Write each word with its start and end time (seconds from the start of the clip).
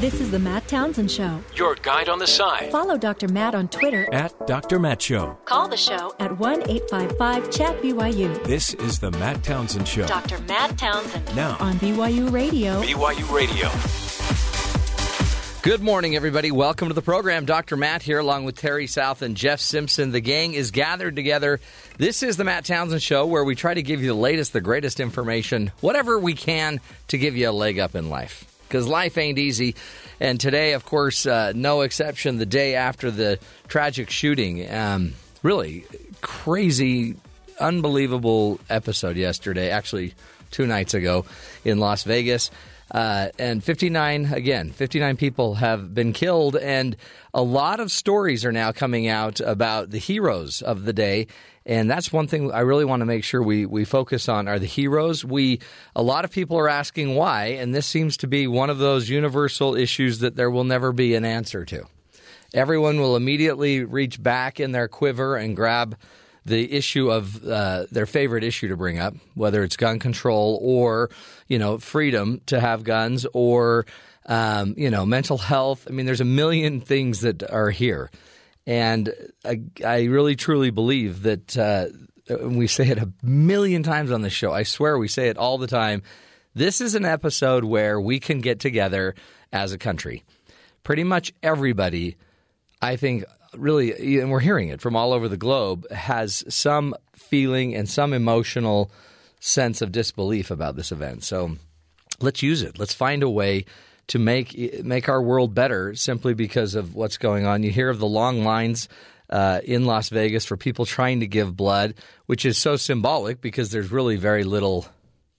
This 0.00 0.20
is 0.20 0.30
the 0.30 0.38
Matt 0.38 0.68
Townsend 0.68 1.10
Show. 1.10 1.42
Your 1.56 1.74
guide 1.74 2.08
on 2.08 2.20
the 2.20 2.26
side. 2.28 2.70
Follow 2.70 2.96
Dr. 2.96 3.26
Matt 3.26 3.56
on 3.56 3.66
Twitter. 3.66 4.06
At 4.14 4.46
Dr. 4.46 4.78
Matt 4.78 5.02
Show. 5.02 5.36
Call 5.44 5.66
the 5.66 5.76
show 5.76 6.14
at 6.20 6.38
1 6.38 6.70
855 6.70 7.50
Chat 7.50 7.82
BYU. 7.82 8.44
This 8.44 8.74
is 8.74 9.00
the 9.00 9.10
Matt 9.10 9.42
Townsend 9.42 9.88
Show. 9.88 10.06
Dr. 10.06 10.38
Matt 10.42 10.78
Townsend. 10.78 11.34
Now 11.34 11.56
on 11.58 11.80
BYU 11.80 12.30
Radio. 12.30 12.80
BYU 12.80 13.34
Radio. 13.34 13.68
Good 15.62 15.82
morning, 15.82 16.14
everybody. 16.14 16.52
Welcome 16.52 16.86
to 16.86 16.94
the 16.94 17.02
program. 17.02 17.44
Dr. 17.44 17.76
Matt 17.76 18.02
here, 18.02 18.20
along 18.20 18.44
with 18.44 18.56
Terry 18.56 18.86
South 18.86 19.22
and 19.22 19.36
Jeff 19.36 19.58
Simpson. 19.58 20.12
The 20.12 20.20
gang 20.20 20.54
is 20.54 20.70
gathered 20.70 21.16
together. 21.16 21.58
This 21.96 22.22
is 22.22 22.36
the 22.36 22.44
Matt 22.44 22.66
Townsend 22.66 23.02
Show, 23.02 23.26
where 23.26 23.42
we 23.42 23.56
try 23.56 23.74
to 23.74 23.82
give 23.82 24.00
you 24.00 24.06
the 24.06 24.14
latest, 24.14 24.52
the 24.52 24.60
greatest 24.60 25.00
information, 25.00 25.72
whatever 25.80 26.20
we 26.20 26.34
can 26.34 26.78
to 27.08 27.18
give 27.18 27.36
you 27.36 27.48
a 27.48 27.50
leg 27.50 27.80
up 27.80 27.96
in 27.96 28.08
life. 28.08 28.47
Because 28.68 28.86
life 28.86 29.16
ain't 29.16 29.38
easy. 29.38 29.74
And 30.20 30.38
today, 30.38 30.74
of 30.74 30.84
course, 30.84 31.26
uh, 31.26 31.52
no 31.54 31.80
exception, 31.80 32.38
the 32.38 32.46
day 32.46 32.74
after 32.74 33.10
the 33.10 33.38
tragic 33.66 34.10
shooting. 34.10 34.70
Um, 34.72 35.14
really 35.42 35.84
crazy, 36.20 37.16
unbelievable 37.58 38.60
episode 38.68 39.16
yesterday, 39.16 39.70
actually, 39.70 40.14
two 40.50 40.66
nights 40.66 40.94
ago 40.94 41.24
in 41.64 41.78
Las 41.78 42.02
Vegas. 42.04 42.50
Uh, 42.90 43.28
and 43.38 43.62
59, 43.62 44.32
again, 44.32 44.70
59 44.70 45.16
people 45.16 45.54
have 45.54 45.94
been 45.94 46.12
killed. 46.12 46.56
And 46.56 46.96
a 47.34 47.42
lot 47.42 47.80
of 47.80 47.92
stories 47.92 48.44
are 48.44 48.52
now 48.52 48.72
coming 48.72 49.08
out 49.08 49.40
about 49.40 49.90
the 49.90 49.98
heroes 49.98 50.62
of 50.62 50.84
the 50.84 50.92
day. 50.92 51.26
And 51.68 51.90
that's 51.90 52.10
one 52.10 52.26
thing 52.26 52.50
I 52.50 52.60
really 52.60 52.86
want 52.86 53.00
to 53.00 53.06
make 53.06 53.24
sure 53.24 53.42
we, 53.42 53.66
we 53.66 53.84
focus 53.84 54.26
on 54.26 54.48
are 54.48 54.58
the 54.58 54.66
heroes. 54.66 55.22
We 55.22 55.60
a 55.94 56.02
lot 56.02 56.24
of 56.24 56.32
people 56.32 56.58
are 56.58 56.68
asking 56.68 57.14
why, 57.14 57.58
and 57.60 57.74
this 57.74 57.86
seems 57.86 58.16
to 58.18 58.26
be 58.26 58.46
one 58.46 58.70
of 58.70 58.78
those 58.78 59.10
universal 59.10 59.76
issues 59.76 60.20
that 60.20 60.34
there 60.34 60.50
will 60.50 60.64
never 60.64 60.92
be 60.92 61.14
an 61.14 61.26
answer 61.26 61.66
to. 61.66 61.84
Everyone 62.54 62.98
will 62.98 63.16
immediately 63.16 63.84
reach 63.84 64.20
back 64.20 64.58
in 64.58 64.72
their 64.72 64.88
quiver 64.88 65.36
and 65.36 65.54
grab 65.54 65.98
the 66.46 66.72
issue 66.72 67.10
of 67.10 67.46
uh, 67.46 67.84
their 67.90 68.06
favorite 68.06 68.44
issue 68.44 68.68
to 68.68 68.76
bring 68.76 68.98
up, 68.98 69.14
whether 69.34 69.62
it's 69.62 69.76
gun 69.76 69.98
control 69.98 70.58
or 70.62 71.10
you 71.48 71.58
know 71.58 71.76
freedom 71.76 72.40
to 72.46 72.58
have 72.58 72.82
guns 72.82 73.26
or 73.34 73.84
um, 74.24 74.72
you 74.78 74.88
know 74.88 75.04
mental 75.04 75.36
health. 75.36 75.86
I 75.86 75.92
mean, 75.92 76.06
there's 76.06 76.22
a 76.22 76.24
million 76.24 76.80
things 76.80 77.20
that 77.20 77.42
are 77.42 77.68
here, 77.68 78.10
and 78.68 79.12
I, 79.44 79.62
I 79.84 80.04
really 80.04 80.36
truly 80.36 80.70
believe 80.70 81.22
that. 81.22 81.58
Uh, 81.58 81.86
we 82.42 82.66
say 82.66 82.86
it 82.88 82.98
a 82.98 83.10
million 83.22 83.82
times 83.82 84.12
on 84.12 84.20
the 84.20 84.28
show. 84.28 84.52
I 84.52 84.62
swear 84.62 84.98
we 84.98 85.08
say 85.08 85.28
it 85.28 85.38
all 85.38 85.56
the 85.56 85.66
time. 85.66 86.02
This 86.54 86.82
is 86.82 86.94
an 86.94 87.06
episode 87.06 87.64
where 87.64 87.98
we 87.98 88.20
can 88.20 88.40
get 88.40 88.60
together 88.60 89.14
as 89.50 89.72
a 89.72 89.78
country. 89.78 90.24
Pretty 90.82 91.04
much 91.04 91.32
everybody, 91.42 92.16
I 92.82 92.96
think, 92.96 93.24
really, 93.54 94.20
and 94.20 94.30
we're 94.30 94.40
hearing 94.40 94.68
it 94.68 94.82
from 94.82 94.94
all 94.94 95.14
over 95.14 95.26
the 95.26 95.38
globe, 95.38 95.90
has 95.90 96.44
some 96.48 96.94
feeling 97.14 97.74
and 97.74 97.88
some 97.88 98.12
emotional 98.12 98.90
sense 99.40 99.80
of 99.80 99.90
disbelief 99.90 100.50
about 100.50 100.76
this 100.76 100.92
event. 100.92 101.24
So 101.24 101.56
let's 102.20 102.42
use 102.42 102.60
it. 102.60 102.78
Let's 102.78 102.94
find 102.94 103.22
a 103.22 103.30
way 103.30 103.64
to 104.08 104.18
make 104.18 104.84
make 104.84 105.08
our 105.08 105.22
world 105.22 105.54
better 105.54 105.94
simply 105.94 106.34
because 106.34 106.74
of 106.74 106.94
what's 106.94 107.18
going 107.18 107.46
on. 107.46 107.62
You 107.62 107.70
hear 107.70 107.88
of 107.88 107.98
the 107.98 108.06
long 108.06 108.44
lines 108.44 108.88
uh, 109.30 109.60
in 109.64 109.84
Las 109.84 110.08
Vegas 110.08 110.44
for 110.44 110.56
people 110.56 110.86
trying 110.86 111.20
to 111.20 111.26
give 111.26 111.56
blood, 111.56 111.94
which 112.26 112.44
is 112.44 112.58
so 112.58 112.76
symbolic 112.76 113.40
because 113.40 113.70
there's 113.70 113.92
really 113.92 114.16
very 114.16 114.44
little 114.44 114.86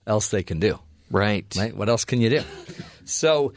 else 0.06 0.28
they 0.28 0.42
can 0.42 0.60
do. 0.60 0.78
Right. 1.10 1.46
Right? 1.56 1.76
What 1.76 1.88
else 1.88 2.04
can 2.04 2.20
you 2.20 2.30
do? 2.30 2.42
so 3.04 3.52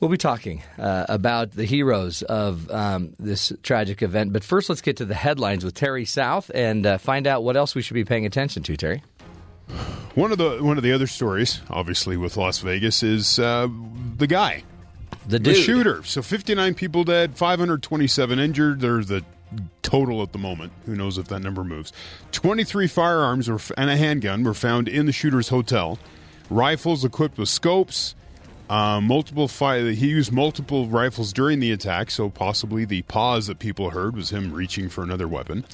we'll 0.00 0.10
be 0.10 0.18
talking 0.18 0.62
uh, 0.78 1.06
about 1.08 1.52
the 1.52 1.64
heroes 1.64 2.22
of 2.22 2.68
um, 2.70 3.14
this 3.20 3.52
tragic 3.62 4.02
event. 4.02 4.32
But 4.32 4.42
first, 4.42 4.68
let's 4.68 4.82
get 4.82 4.96
to 4.96 5.04
the 5.04 5.14
headlines 5.14 5.64
with 5.64 5.74
Terry 5.74 6.04
South 6.04 6.50
and 6.52 6.84
uh, 6.84 6.98
find 6.98 7.28
out 7.28 7.44
what 7.44 7.56
else 7.56 7.76
we 7.76 7.82
should 7.82 7.94
be 7.94 8.04
paying 8.04 8.26
attention 8.26 8.64
to. 8.64 8.76
Terry. 8.76 9.02
One 10.14 10.30
of 10.30 10.38
the 10.38 10.62
one 10.62 10.76
of 10.76 10.82
the 10.82 10.92
other 10.92 11.06
stories, 11.06 11.62
obviously 11.70 12.16
with 12.16 12.36
Las 12.36 12.58
Vegas, 12.58 13.02
is 13.02 13.38
uh, 13.38 13.68
the 14.18 14.26
guy, 14.26 14.62
the, 15.26 15.38
the 15.38 15.54
shooter. 15.54 16.02
So 16.04 16.20
59 16.20 16.74
people 16.74 17.04
dead, 17.04 17.36
527 17.36 18.38
injured. 18.38 18.80
There's 18.80 19.06
the 19.06 19.24
total 19.82 20.22
at 20.22 20.32
the 20.32 20.38
moment. 20.38 20.72
Who 20.86 20.94
knows 20.96 21.18
if 21.18 21.28
that 21.28 21.40
number 21.40 21.64
moves? 21.64 21.92
23 22.32 22.86
firearms 22.88 23.48
were, 23.48 23.60
and 23.76 23.90
a 23.90 23.96
handgun 23.96 24.44
were 24.44 24.54
found 24.54 24.88
in 24.88 25.06
the 25.06 25.12
shooter's 25.12 25.48
hotel. 25.48 25.98
Rifles 26.50 27.04
equipped 27.04 27.38
with 27.38 27.48
scopes. 27.48 28.14
Uh, 28.70 29.00
multiple 29.02 29.48
fire. 29.48 29.90
He 29.90 30.08
used 30.08 30.32
multiple 30.32 30.86
rifles 30.86 31.32
during 31.32 31.60
the 31.60 31.72
attack, 31.72 32.10
so 32.10 32.30
possibly 32.30 32.86
the 32.86 33.02
pause 33.02 33.46
that 33.48 33.58
people 33.58 33.90
heard 33.90 34.16
was 34.16 34.30
him 34.30 34.52
reaching 34.52 34.88
for 34.88 35.02
another 35.02 35.28
weapon. 35.28 35.64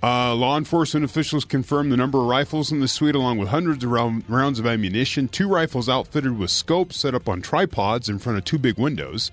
Uh, 0.00 0.32
law 0.32 0.56
enforcement 0.56 1.04
officials 1.04 1.44
confirmed 1.44 1.90
the 1.90 1.96
number 1.96 2.18
of 2.18 2.26
rifles 2.26 2.70
in 2.70 2.78
the 2.78 2.86
suite, 2.86 3.16
along 3.16 3.38
with 3.38 3.48
hundreds 3.48 3.82
of 3.82 3.90
round, 3.90 4.22
rounds 4.28 4.60
of 4.60 4.66
ammunition. 4.66 5.26
Two 5.26 5.48
rifles 5.48 5.88
outfitted 5.88 6.38
with 6.38 6.50
scopes 6.50 6.98
set 6.98 7.14
up 7.14 7.28
on 7.28 7.42
tripods 7.42 8.08
in 8.08 8.18
front 8.18 8.38
of 8.38 8.44
two 8.44 8.58
big 8.58 8.78
windows. 8.78 9.32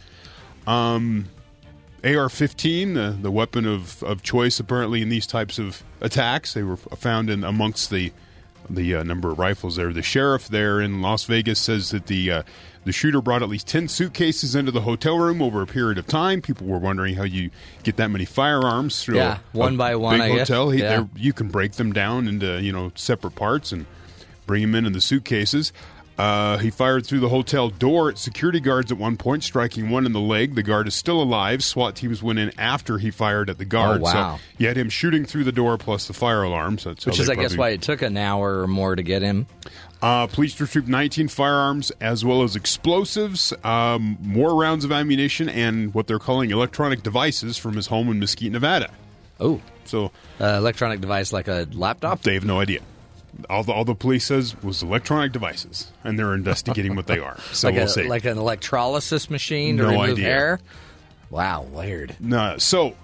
Um, 0.66 1.26
AR-15, 2.04 2.96
the, 2.96 3.18
the 3.22 3.32
weapon 3.32 3.68
of, 3.68 4.02
of 4.04 4.24
choice 4.24 4.60
apparently 4.60 5.02
in 5.04 5.10
these 5.10 5.28
types 5.28 5.60
of 5.60 5.84
attacks. 6.02 6.54
They 6.54 6.64
were 6.64 6.78
found 6.78 7.30
in 7.30 7.44
amongst 7.44 7.90
the 7.90 8.12
the 8.68 8.96
uh, 8.96 9.04
number 9.04 9.32
of 9.32 9.38
rifles 9.38 9.76
there. 9.76 9.94
The 9.94 10.02
sheriff 10.02 10.48
there 10.48 10.82
in 10.82 11.00
Las 11.00 11.26
Vegas 11.26 11.60
says 11.60 11.92
that 11.92 12.08
the 12.08 12.32
uh, 12.32 12.44
the 12.86 12.92
shooter 12.92 13.22
brought 13.22 13.44
at 13.44 13.50
least 13.50 13.68
ten 13.68 13.88
suitcases 13.88 14.56
into 14.56 14.72
the 14.72 14.82
hotel 14.82 15.18
room 15.18 15.42
over 15.42 15.62
a 15.62 15.68
period 15.68 15.98
of 15.98 16.08
time. 16.08 16.42
People 16.42 16.68
were 16.68 16.80
wondering 16.80 17.16
how 17.16 17.24
you 17.24 17.50
get 17.84 17.98
that 17.98 18.10
many 18.10 18.26
firearms 18.26 19.04
through 19.04 19.18
yeah, 19.18 19.40
a, 19.54 19.58
one 19.58 19.76
a 19.76 19.78
by 19.78 19.96
one. 19.96 20.20
big 20.20 20.22
I 20.22 20.38
hotel. 20.38 20.72
Guess. 20.72 20.80
He, 20.80 20.84
yeah. 20.84 21.06
You 21.16 21.34
can 21.34 21.50
break 21.50 21.74
them 21.74 21.92
down 21.92 22.28
into 22.28 22.62
you 22.62 22.72
know 22.72 22.92
separate 22.96 23.36
parts 23.36 23.72
and 23.72 23.86
bring 24.46 24.62
them 24.62 24.76
in 24.76 24.86
in 24.86 24.94
the 24.94 25.02
suitcases. 25.02 25.74
Uh, 26.18 26.58
he 26.60 26.70
fired 26.70 27.06
through 27.06 27.20
the 27.20 27.28
hotel 27.28 27.70
door 27.70 28.10
at 28.10 28.18
security 28.18 28.62
guards 28.62 28.90
at 28.90 28.98
one 28.98 29.18
point, 29.18 29.44
striking 29.44 29.90
one 29.90 30.06
in 30.06 30.14
the 30.14 30.20
leg. 30.20 30.56
The 30.56 30.64
guard 30.64 30.88
is 30.88 30.96
still 30.96 31.22
alive. 31.22 31.62
SWAT 31.62 31.96
teams 31.96 32.24
went 32.24 32.40
in 32.40 32.58
after 32.58 32.98
he 32.98 33.12
fired 33.12 33.50
at 33.50 33.58
the 33.58 33.66
guard. 33.66 34.00
Oh, 34.00 34.04
wow. 34.06 34.38
So 34.38 34.44
you 34.58 34.68
had 34.68 34.78
him 34.78 34.90
shooting 34.90 35.26
through 35.26 35.44
the 35.44 35.52
door 35.52 35.78
plus 35.78 36.08
the 36.08 36.14
fire 36.14 36.44
alarm. 36.44 36.78
So 36.78 36.92
Which 36.92 37.20
is, 37.20 37.30
I 37.30 37.36
guess, 37.36 37.58
why 37.58 37.70
it 37.70 37.82
took 37.82 38.02
an 38.02 38.16
hour 38.16 38.62
or 38.62 38.68
more 38.68 38.96
to 38.96 39.04
get 39.04 39.22
him. 39.24 39.46
Uh, 40.06 40.28
police 40.28 40.60
retrieved 40.62 40.88
19 40.88 41.28
firearms 41.30 41.92
as 42.00 42.24
well 42.24 42.44
as 42.44 42.56
explosives, 42.56 43.54
um, 43.64 44.18
more 44.22 44.54
rounds 44.56 44.86
of 44.86 44.92
ammunition, 44.92 45.50
and 45.50 45.94
what 45.94 46.06
they're 46.08 46.20
calling 46.20 46.52
electronic 46.52 47.02
devices 47.02 47.58
from 47.58 47.76
his 47.76 47.88
home 47.88 48.10
in 48.12 48.20
Mesquite, 48.20 48.52
Nevada. 48.52 48.92
Oh, 49.40 49.60
So 49.86 50.12
uh, 50.40 50.46
electronic 50.46 51.02
device 51.02 51.34
like 51.34 51.48
a 51.48 51.68
laptop. 51.74 52.22
they 52.22 52.36
have 52.36 52.46
no 52.46 52.60
idea. 52.60 52.82
All 53.50 53.64
the, 53.64 53.74
all 53.74 53.84
the 53.84 53.96
police 53.96 54.26
says 54.26 54.56
was 54.64 54.82
electronic 54.84 55.32
devices, 55.34 55.92
and 56.04 56.18
they're 56.20 56.34
investigating 56.36 56.96
what 56.96 57.08
they 57.08 57.20
are. 57.20 57.38
So 57.52 57.68
like 57.68 57.76
we'll 57.76 57.86
a, 57.86 57.90
see. 57.90 58.04
like 58.08 58.26
an 58.26 58.38
electrolysis 58.38 59.30
machine 59.30 59.78
to 59.78 59.84
No 59.84 59.90
remove 59.90 60.12
idea. 60.12 60.26
hair. 60.26 60.60
Wow, 61.32 61.64
weird. 61.64 62.16
No, 62.20 62.58
so 62.60 62.96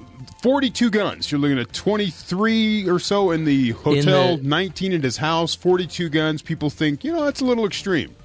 42 0.42 0.90
guns. 0.90 1.32
You're 1.32 1.40
looking 1.40 1.60
at 1.60 1.72
23 1.74 2.88
or 2.90 3.00
so 3.00 3.32
in 3.32 3.46
the 3.46 3.72
hotel, 3.72 4.38
the- 4.38 4.44
19 4.44 4.94
at 4.94 5.04
his 5.04 5.18
house, 5.18 5.56
42 5.56 6.10
guns. 6.10 6.42
People 6.42 6.70
think, 6.70 7.04
you 7.04 7.12
know, 7.12 7.24
that's 7.26 7.42
a 7.42 7.46
little 7.46 7.66
extreme. 7.66 8.16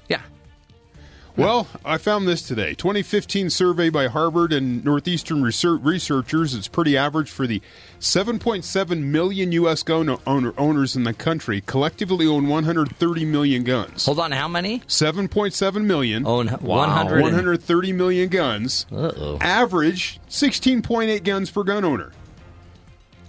Yeah. 1.37 1.45
Well, 1.45 1.69
I 1.85 1.99
found 1.99 2.27
this 2.27 2.43
today. 2.43 2.75
2015 2.75 3.51
survey 3.51 3.91
by 3.91 4.07
Harvard 4.07 4.53
and 4.53 4.83
Northeastern 4.85 5.43
research- 5.43 5.83
researchers. 5.83 6.55
It's 6.55 6.69
pretty 6.69 6.97
average 6.97 7.31
for 7.31 7.47
the 7.47 7.61
7.7 8.01 9.03
million 9.03 9.53
U.S. 9.53 9.83
gun 9.83 10.17
owner- 10.27 10.55
owners 10.57 10.97
in 10.97 11.05
the 11.05 11.13
country. 11.13 11.61
Collectively 11.67 12.27
own 12.27 12.49
130 12.49 13.25
million 13.27 13.65
guns. 13.65 14.07
Hold 14.07 14.19
on, 14.21 14.33
how 14.33 14.49
many? 14.49 14.81
7.7 14.89 15.85
million 15.85 16.27
own 16.27 16.49
one 16.49 16.89
hundred 16.89 17.21
130 17.23 17.93
million 17.93 18.29
guns. 18.31 18.87
Uh-oh. 18.91 19.39
Average 19.41 20.21
16.8 20.31 21.23
guns 21.23 21.51
per 21.51 21.65
gun 21.65 21.85
owner. 21.85 22.13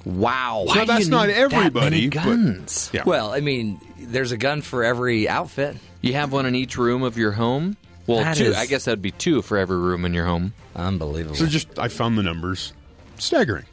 Wow. 0.05 0.65
So 0.73 0.85
that's 0.85 1.07
not 1.07 1.29
everybody. 1.29 2.07
many 2.07 2.07
but- 2.07 2.23
guns? 2.23 2.89
yeah. 2.93 3.03
Well, 3.05 3.33
I 3.33 3.41
mean, 3.41 3.81
there's 3.99 4.31
a 4.31 4.37
gun 4.37 4.61
for 4.61 4.83
every 4.85 5.27
outfit. 5.27 5.75
You 6.01 6.13
have 6.13 6.31
one 6.31 6.45
in 6.45 6.55
each 6.55 6.77
room 6.77 7.03
of 7.03 7.17
your 7.17 7.33
home. 7.33 7.75
Well, 8.07 8.19
That 8.19 8.37
two. 8.37 8.45
is- 8.45 8.55
I 8.57 8.65
guess 8.65 8.85
that'd 8.85 9.01
be 9.01 9.11
two 9.11 9.41
for 9.41 9.57
every 9.57 9.77
room 9.77 10.05
in 10.05 10.13
your 10.13 10.25
home. 10.25 10.53
Unbelievable. 10.75 11.35
so 11.35 11.45
just 11.45 11.77
I 11.77 11.87
found 11.89 12.17
the 12.17 12.23
numbers 12.23 12.73
staggering. 13.17 13.65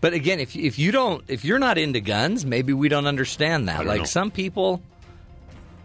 But 0.00 0.12
again, 0.12 0.38
if 0.38 0.54
if 0.54 0.78
you 0.78 0.92
don't, 0.92 1.24
if 1.28 1.44
you're 1.44 1.58
not 1.58 1.76
into 1.76 2.00
guns, 2.00 2.46
maybe 2.46 2.72
we 2.72 2.88
don't 2.88 3.06
understand 3.06 3.68
that. 3.68 3.78
don't 3.78 3.86
like 3.88 3.98
know. 4.00 4.04
some 4.04 4.30
people, 4.30 4.80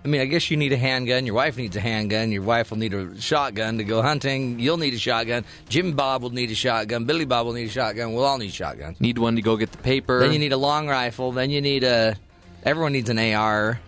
I 0.05 0.07
mean, 0.07 0.21
I 0.21 0.25
guess 0.25 0.51
you 0.51 0.57
need 0.57 0.71
a 0.71 0.77
handgun. 0.77 1.25
Your 1.25 1.33
wife 1.33 1.57
needs 1.57 1.75
a 1.75 1.79
handgun. 1.79 2.31
Your 2.31 2.43
wife 2.43 2.69
will 2.69 2.77
need 2.77 2.93
a 2.93 3.19
shotgun 3.19 3.79
to 3.79 3.83
go 3.83 4.03
hunting. 4.03 4.59
You'll 4.59 4.77
need 4.77 4.93
a 4.93 4.99
shotgun. 4.99 5.45
Jim 5.67 5.93
Bob 5.93 6.21
will 6.21 6.29
need 6.29 6.51
a 6.51 6.55
shotgun. 6.55 7.05
Billy 7.05 7.25
Bob 7.25 7.47
will 7.47 7.53
need 7.53 7.67
a 7.67 7.71
shotgun. 7.71 8.13
We'll 8.13 8.25
all 8.25 8.37
need 8.37 8.51
shotguns. 8.53 9.01
Need 9.01 9.17
one 9.17 9.35
to 9.37 9.41
go 9.41 9.57
get 9.57 9.71
the 9.71 9.77
paper. 9.79 10.19
Then 10.19 10.31
you 10.33 10.37
need 10.39 10.53
a 10.53 10.57
long 10.57 10.87
rifle. 10.87 11.31
Then 11.31 11.49
you 11.49 11.61
need 11.61 11.83
a. 11.83 12.15
Everyone 12.63 12.91
needs 12.93 13.09
an 13.09 13.17
AR. 13.17 13.79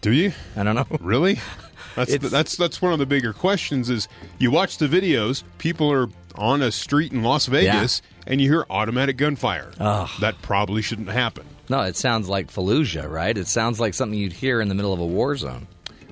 Do 0.00 0.12
you 0.12 0.32
I 0.56 0.62
don't 0.62 0.76
know. 0.76 0.86
really? 1.00 1.40
That's 1.94 2.16
the, 2.16 2.28
that's 2.28 2.56
that's 2.56 2.80
one 2.80 2.92
of 2.92 2.98
the 2.98 3.06
bigger 3.06 3.32
questions. 3.32 3.90
Is 3.90 4.08
you 4.38 4.50
watch 4.50 4.78
the 4.78 4.86
videos, 4.86 5.42
people 5.58 5.90
are 5.92 6.08
on 6.34 6.62
a 6.62 6.72
street 6.72 7.12
in 7.12 7.22
Las 7.22 7.46
Vegas, 7.46 8.00
and 8.26 8.40
you 8.40 8.50
hear 8.50 8.64
automatic 8.70 9.16
gunfire. 9.16 9.72
That 10.20 10.40
probably 10.42 10.82
shouldn't 10.82 11.10
happen. 11.10 11.44
No, 11.68 11.80
it 11.82 11.96
sounds 11.96 12.28
like 12.28 12.50
Fallujah, 12.50 13.08
right? 13.08 13.36
It 13.36 13.46
sounds 13.46 13.80
like 13.80 13.94
something 13.94 14.18
you'd 14.18 14.32
hear 14.32 14.60
in 14.60 14.68
the 14.68 14.74
middle 14.74 14.92
of 14.92 15.00
a 15.00 15.06
war 15.06 15.36
zone. 15.36 15.66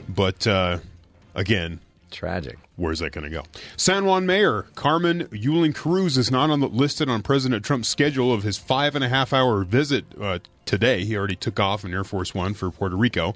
But 0.09 0.47
uh, 0.47 0.79
again, 1.35 1.81
Tragic. 2.11 2.59
Where's 2.77 3.00
that 3.00 3.12
going 3.12 3.25
to 3.25 3.31
go? 3.31 3.44
San 3.77 4.05
Juan 4.05 4.27
Mayor 4.27 4.62
Carmen 4.75 5.27
Yulin 5.29 5.75
Cruz 5.75 6.17
is 6.17 6.31
not 6.31 6.50
on 6.50 6.61
the, 6.61 6.69
listed 6.69 7.09
on 7.09 7.23
President 7.23 7.65
Trump's 7.65 7.88
schedule 7.88 8.32
of 8.32 8.43
his 8.43 8.59
five 8.59 8.94
and 8.94 9.05
a 9.05 9.09
half 9.09 9.32
hour 9.32 9.65
visit 9.65 10.05
uh, 10.21 10.38
today. 10.65 11.05
He 11.05 11.17
already 11.17 11.37
took 11.37 11.61
off 11.61 11.85
in 11.85 11.93
Air 11.93 12.05
Force 12.05 12.35
One 12.35 12.55
for 12.55 12.71
Puerto 12.71 12.97
Rico. 12.97 13.35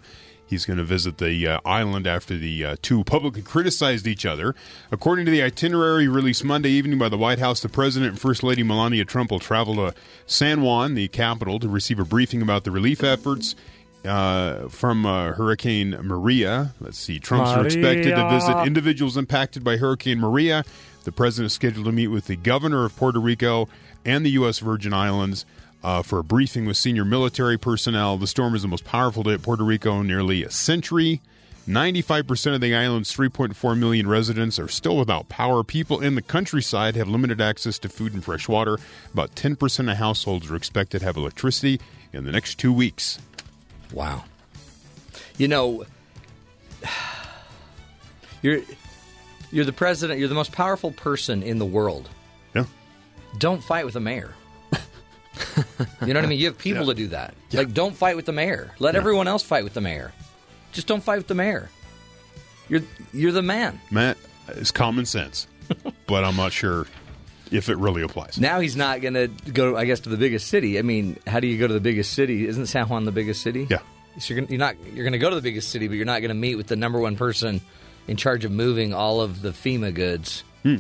He's 0.54 0.66
going 0.66 0.78
to 0.78 0.84
visit 0.84 1.18
the 1.18 1.48
uh, 1.48 1.60
island 1.64 2.06
after 2.06 2.38
the 2.38 2.64
uh, 2.64 2.76
two 2.80 3.02
publicly 3.02 3.42
criticized 3.42 4.06
each 4.06 4.24
other. 4.24 4.54
According 4.92 5.24
to 5.24 5.32
the 5.32 5.42
itinerary 5.42 6.06
released 6.06 6.44
Monday 6.44 6.70
evening 6.70 6.96
by 6.96 7.08
the 7.08 7.18
White 7.18 7.40
House, 7.40 7.60
the 7.60 7.68
President 7.68 8.12
and 8.12 8.20
First 8.20 8.44
Lady 8.44 8.62
Melania 8.62 9.04
Trump 9.04 9.32
will 9.32 9.40
travel 9.40 9.74
to 9.74 9.94
San 10.26 10.62
Juan, 10.62 10.94
the 10.94 11.08
capital, 11.08 11.58
to 11.58 11.68
receive 11.68 11.98
a 11.98 12.04
briefing 12.04 12.40
about 12.40 12.62
the 12.62 12.70
relief 12.70 13.02
efforts 13.02 13.56
uh, 14.04 14.68
from 14.68 15.04
uh, 15.04 15.32
Hurricane 15.32 15.90
Maria. 16.02 16.72
Let's 16.80 16.98
see. 16.98 17.18
Trumps 17.18 17.50
are 17.50 17.64
expected 17.64 18.14
to 18.14 18.28
visit 18.30 18.64
individuals 18.64 19.16
impacted 19.16 19.64
by 19.64 19.76
Hurricane 19.76 20.20
Maria. 20.20 20.64
The 21.02 21.10
president 21.10 21.46
is 21.46 21.52
scheduled 21.52 21.86
to 21.86 21.92
meet 21.92 22.08
with 22.08 22.28
the 22.28 22.36
governor 22.36 22.84
of 22.84 22.94
Puerto 22.94 23.18
Rico 23.18 23.68
and 24.04 24.24
the 24.24 24.30
U.S. 24.30 24.60
Virgin 24.60 24.94
Islands 24.94 25.44
uh, 25.84 26.02
for 26.02 26.19
a 26.19 26.25
briefing 26.25 26.64
with 26.64 26.78
senior 26.78 27.04
military 27.04 27.58
personnel. 27.58 28.16
The 28.16 28.26
storm 28.26 28.54
is 28.54 28.62
the 28.62 28.69
most 28.69 28.84
powerful 28.84 29.22
to 29.25 29.31
hit 29.31 29.42
Puerto 29.42 29.62
Rico 29.62 30.00
in 30.00 30.06
nearly 30.06 30.42
a 30.42 30.50
century. 30.50 31.20
95% 31.69 32.54
of 32.54 32.60
the 32.60 32.75
island's 32.75 33.14
3.4 33.14 33.78
million 33.78 34.08
residents 34.08 34.58
are 34.58 34.69
still 34.69 34.96
without 34.96 35.28
power. 35.28 35.62
People 35.62 36.00
in 36.00 36.14
the 36.14 36.22
countryside 36.22 36.96
have 36.96 37.08
limited 37.08 37.40
access 37.40 37.78
to 37.78 37.88
food 37.88 38.12
and 38.12 38.25
fresh 38.25 38.48
water. 38.48 38.78
About 39.12 39.34
10% 39.34 39.90
of 39.90 39.96
households 39.96 40.50
are 40.50 40.56
expected 40.56 41.00
to 41.00 41.04
have 41.04 41.16
electricity 41.16 41.81
in 42.12 42.25
the 42.25 42.32
next 42.32 42.56
two 42.56 42.72
weeks. 42.72 43.19
Wow. 43.92 44.25
You 45.38 45.48
know, 45.48 45.84
you're 48.42 48.60
you're 49.50 49.64
the 49.64 49.72
president. 49.72 50.19
You're 50.19 50.28
the 50.28 50.34
most 50.34 50.52
powerful 50.52 50.90
person 50.90 51.42
in 51.42 51.58
the 51.58 51.64
world. 51.64 52.08
Yeah. 52.54 52.64
Don't 53.38 53.62
fight 53.62 53.84
with 53.84 53.94
the 53.94 54.00
mayor. 54.00 54.34
You 55.56 56.12
know 56.12 56.20
what 56.20 56.25
I 56.25 56.26
mean? 56.26 56.38
You 56.38 56.46
have 56.46 56.58
people 56.58 56.86
to 56.86 56.94
do 56.94 57.08
that. 57.08 57.34
Like, 57.52 57.72
don't 57.72 57.94
fight 57.94 58.16
with 58.16 58.26
the 58.26 58.32
mayor. 58.32 58.72
Let 58.78 58.96
everyone 58.96 59.28
else 59.28 59.42
fight 59.42 59.64
with 59.64 59.75
the 59.75 59.81
mayor. 59.81 60.12
Just 60.72 60.86
don't 60.86 61.02
fight 61.02 61.19
with 61.19 61.28
the 61.28 61.34
mayor. 61.34 61.70
You're 62.69 62.82
you're 63.12 63.32
the 63.32 63.42
man. 63.42 63.81
Matt, 63.90 64.16
it's 64.48 64.70
common 64.70 65.06
sense, 65.06 65.46
but 66.06 66.25
I'm 66.25 66.36
not 66.36 66.52
sure 66.52 66.86
if 67.50 67.69
it 67.69 67.76
really 67.76 68.02
applies. 68.02 68.38
Now 68.38 68.60
he's 68.60 68.76
not 68.76 69.00
going 69.00 69.14
to 69.14 69.28
go. 69.52 69.76
I 69.76 69.84
guess 69.84 70.00
to 70.00 70.08
the 70.08 70.16
biggest 70.16 70.48
city. 70.48 70.78
I 70.78 70.82
mean, 70.82 71.19
how 71.26 71.40
do 71.40 71.46
you 71.46 71.58
go 71.58 71.66
to 71.66 71.75
the 71.75 71.81
biggest 71.81 72.12
city? 72.14 72.46
Isn't 72.46 72.66
San 72.66 72.88
Juan 72.88 73.04
the 73.04 73.12
biggest 73.12 73.42
city? 73.42 73.66
Yeah. 73.69 73.81
So 74.19 74.32
you're, 74.32 74.42
gonna, 74.42 74.50
you're 74.50 74.58
not 74.58 74.76
you're 74.94 75.04
going 75.04 75.12
to 75.12 75.19
go 75.19 75.31
to 75.31 75.36
the 75.36 75.42
biggest 75.42 75.70
city, 75.70 75.88
but 75.88 75.94
you're 75.94 76.06
not 76.06 76.20
going 76.20 76.31
to 76.31 76.34
meet 76.34 76.56
with 76.56 76.69
the 76.69 76.76
number 76.76 76.98
one 76.98 77.16
person 77.16 77.60
in 78.08 78.16
charge 78.16 78.44
of 78.44 78.52
moving 78.52 78.94
all 78.94 79.20
of 79.20 79.42
the 79.42 79.50
FEMA 79.50 79.92
goods. 79.92 80.44
Hmm. 80.62 80.76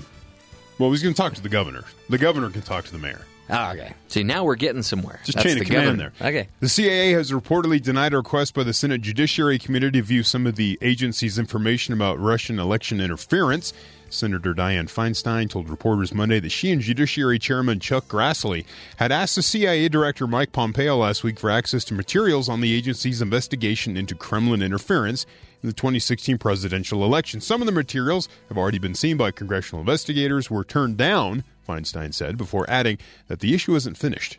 Well, 0.78 0.90
he's 0.90 1.02
going 1.02 1.14
to 1.14 1.20
talk 1.20 1.34
to 1.34 1.42
the 1.42 1.48
governor. 1.48 1.84
The 2.08 2.18
governor 2.18 2.50
can 2.50 2.62
talk 2.62 2.84
to 2.86 2.92
the 2.92 2.98
mayor. 2.98 3.24
Oh, 3.50 3.72
okay. 3.72 3.92
See, 4.08 4.22
now 4.22 4.44
we're 4.44 4.54
getting 4.54 4.82
somewhere. 4.82 5.20
Just 5.24 5.36
That's 5.36 5.44
chain 5.46 5.54
the 5.56 5.60
of 5.62 5.66
command 5.66 5.84
governor. 5.98 6.12
there. 6.18 6.28
Okay. 6.28 6.48
The 6.60 6.68
CIA 6.68 7.12
has 7.12 7.30
reportedly 7.30 7.82
denied 7.82 8.14
a 8.14 8.18
request 8.18 8.54
by 8.54 8.62
the 8.62 8.72
Senate 8.72 9.02
Judiciary 9.02 9.58
Committee 9.58 9.90
to 9.92 10.02
view 10.02 10.22
some 10.22 10.46
of 10.46 10.56
the 10.56 10.78
agency's 10.80 11.38
information 11.38 11.92
about 11.92 12.18
Russian 12.18 12.58
election 12.58 13.00
interference. 13.00 13.72
Senator 14.08 14.54
Dianne 14.54 14.88
Feinstein 14.88 15.50
told 15.50 15.68
reporters 15.68 16.14
Monday 16.14 16.38
that 16.40 16.50
she 16.50 16.70
and 16.70 16.80
Judiciary 16.80 17.38
Chairman 17.38 17.80
Chuck 17.80 18.06
Grassley 18.06 18.64
had 18.96 19.10
asked 19.10 19.34
the 19.34 19.42
CIA 19.42 19.88
Director 19.88 20.26
Mike 20.26 20.52
Pompeo 20.52 20.96
last 20.96 21.24
week 21.24 21.40
for 21.40 21.50
access 21.50 21.84
to 21.86 21.94
materials 21.94 22.48
on 22.48 22.60
the 22.60 22.72
agency's 22.72 23.20
investigation 23.20 23.96
into 23.96 24.14
Kremlin 24.14 24.62
interference 24.62 25.26
in 25.62 25.68
the 25.68 25.72
2016 25.74 26.38
presidential 26.38 27.04
election. 27.04 27.40
Some 27.40 27.60
of 27.60 27.66
the 27.66 27.72
materials 27.72 28.28
have 28.48 28.56
already 28.58 28.78
been 28.78 28.94
seen 28.94 29.16
by 29.16 29.32
congressional 29.32 29.80
investigators, 29.80 30.48
were 30.50 30.64
turned 30.64 30.96
down, 30.96 31.42
Feinstein 31.66 32.12
said, 32.14 32.36
before 32.36 32.68
adding 32.68 32.98
that 33.28 33.40
the 33.40 33.54
issue 33.54 33.74
isn't 33.74 33.96
finished. 33.96 34.38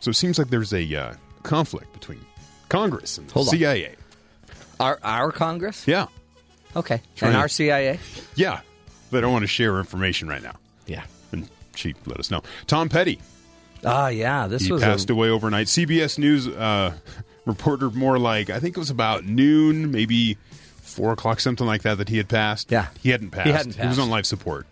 So 0.00 0.10
it 0.10 0.14
seems 0.14 0.38
like 0.38 0.48
there's 0.50 0.72
a 0.72 0.94
uh, 0.94 1.14
conflict 1.42 1.92
between 1.92 2.20
Congress 2.68 3.18
and 3.18 3.28
the 3.28 3.34
Hold 3.34 3.48
on. 3.48 3.52
CIA. 3.52 3.94
Our 4.80 4.98
our 5.02 5.32
Congress. 5.32 5.86
Yeah. 5.88 6.06
Okay. 6.76 7.00
Trying 7.16 7.30
and 7.30 7.36
to- 7.36 7.40
our 7.40 7.48
CIA. 7.48 7.98
Yeah. 8.36 8.60
They 9.10 9.20
don't 9.20 9.32
want 9.32 9.42
to 9.42 9.48
share 9.48 9.78
information 9.78 10.28
right 10.28 10.42
now. 10.42 10.54
Yeah. 10.86 11.02
And 11.32 11.48
she 11.74 11.94
let 12.06 12.20
us 12.20 12.30
know. 12.30 12.42
Tom 12.66 12.88
Petty, 12.88 13.18
Ah, 13.84 14.08
yeah. 14.08 14.46
This 14.48 14.62
he 14.62 14.72
was 14.72 14.82
passed 14.82 15.08
a, 15.10 15.12
away 15.12 15.30
overnight. 15.30 15.66
CBS 15.68 16.18
News 16.18 16.46
uh, 16.48 16.92
reported 17.46 17.94
more 17.94 18.18
like, 18.18 18.50
I 18.50 18.60
think 18.60 18.76
it 18.76 18.80
was 18.80 18.90
about 18.90 19.24
noon, 19.24 19.90
maybe 19.92 20.36
four 20.82 21.12
o'clock, 21.12 21.40
something 21.40 21.66
like 21.66 21.82
that, 21.82 21.98
that 21.98 22.08
he 22.08 22.16
had 22.18 22.28
passed. 22.28 22.70
Yeah. 22.70 22.88
He 23.00 23.10
hadn't 23.10 23.30
passed. 23.30 23.46
He 23.46 23.52
hadn't 23.52 23.72
passed. 23.72 23.82
He 23.82 23.88
was 23.88 23.98
on 23.98 24.10
life 24.10 24.26
support. 24.26 24.66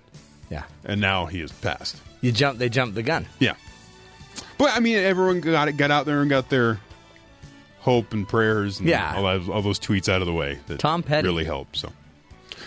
Yeah. 0.50 0.64
And 0.84 1.00
now 1.00 1.26
he 1.26 1.40
is 1.40 1.52
passed. 1.52 1.96
You 2.20 2.32
jump. 2.32 2.58
They 2.58 2.68
jumped 2.68 2.94
the 2.94 3.02
gun. 3.02 3.26
Yeah. 3.38 3.54
But 4.58 4.70
I 4.76 4.80
mean, 4.80 4.96
everyone 4.96 5.40
got 5.40 5.68
it, 5.68 5.76
got 5.76 5.90
out 5.90 6.06
there 6.06 6.20
and 6.20 6.30
got 6.30 6.48
their 6.50 6.80
hope 7.80 8.12
and 8.12 8.26
prayers 8.28 8.78
and 8.80 8.88
Yeah. 8.88 9.14
all, 9.16 9.22
that- 9.24 9.50
all 9.50 9.62
those 9.62 9.78
tweets 9.78 10.08
out 10.08 10.20
of 10.22 10.26
the 10.26 10.32
way. 10.32 10.58
That 10.66 10.78
Tom 10.78 11.02
Petty. 11.02 11.26
really 11.28 11.44
helped. 11.44 11.76
So, 11.76 11.92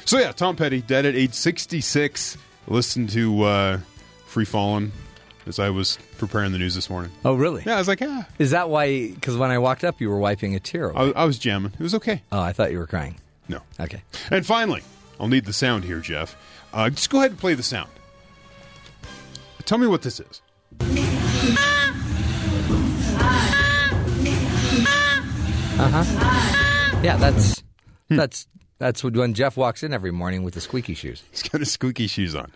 so 0.06 0.18
yeah, 0.20 0.32
Tom 0.32 0.56
Petty 0.56 0.82
dead 0.82 1.06
at 1.06 1.16
age 1.16 1.34
sixty 1.34 1.82
six. 1.82 2.38
Listened 2.68 3.10
to 3.12 3.42
uh, 3.44 3.80
Free 4.28 4.46
Fallin' 4.46 4.92
as 5.48 5.58
I 5.58 5.72
was 5.72 5.98
preparing 6.20 6.52
the 6.52 6.60
news 6.60 6.76
this 6.76 6.88
morning. 6.90 7.10
Oh, 7.26 7.34
really? 7.34 7.64
Yeah, 7.66 7.76
I 7.76 7.78
was 7.80 7.88
like, 7.88 8.02
ah, 8.04 8.28
Is 8.38 8.52
that 8.52 8.70
why? 8.70 9.10
Because 9.10 9.38
when 9.38 9.50
I 9.50 9.58
walked 9.58 9.84
up, 9.84 10.00
you 10.00 10.10
were 10.10 10.20
wiping 10.20 10.54
a 10.56 10.60
tear. 10.60 10.96
I, 10.96 11.10
I 11.12 11.26
was 11.26 11.40
jamming. 11.40 11.72
It 11.74 11.82
was 11.82 11.96
okay. 11.96 12.22
oh, 12.32 12.40
I 12.40 12.54
thought 12.54 12.72
you 12.72 12.78
were 12.78 12.86
crying. 12.86 13.16
No. 13.48 13.62
Okay. 13.80 14.04
And 14.30 14.46
finally, 14.46 14.84
I'll 15.20 15.28
need 15.30 15.46
the 15.46 15.54
sound 15.54 15.84
here, 15.84 16.00
Jeff. 16.00 16.36
Uh, 16.74 16.90
just 16.90 17.10
go 17.10 17.20
ahead 17.20 17.32
and 17.32 17.40
play 17.40 17.54
the 17.54 17.64
sound. 17.64 17.90
Tell 19.66 19.78
me 19.78 19.88
what 19.88 20.02
this 20.02 20.20
is. 20.20 20.42
Uh 25.82 26.04
huh. 26.04 27.00
Yeah, 27.04 27.16
that's 27.18 27.64
Hmm. 28.10 28.16
that's 28.18 28.48
that's 28.80 29.04
when 29.04 29.34
Jeff 29.34 29.56
walks 29.56 29.84
in 29.84 29.94
every 29.94 30.12
morning 30.12 30.44
with 30.44 30.54
the 30.56 30.62
squeaky 30.62 30.94
shoes. 30.94 31.24
He's 31.32 31.44
got 31.44 31.60
his 31.62 31.72
squeaky 31.72 32.08
shoes 32.08 32.36
on. 32.36 32.52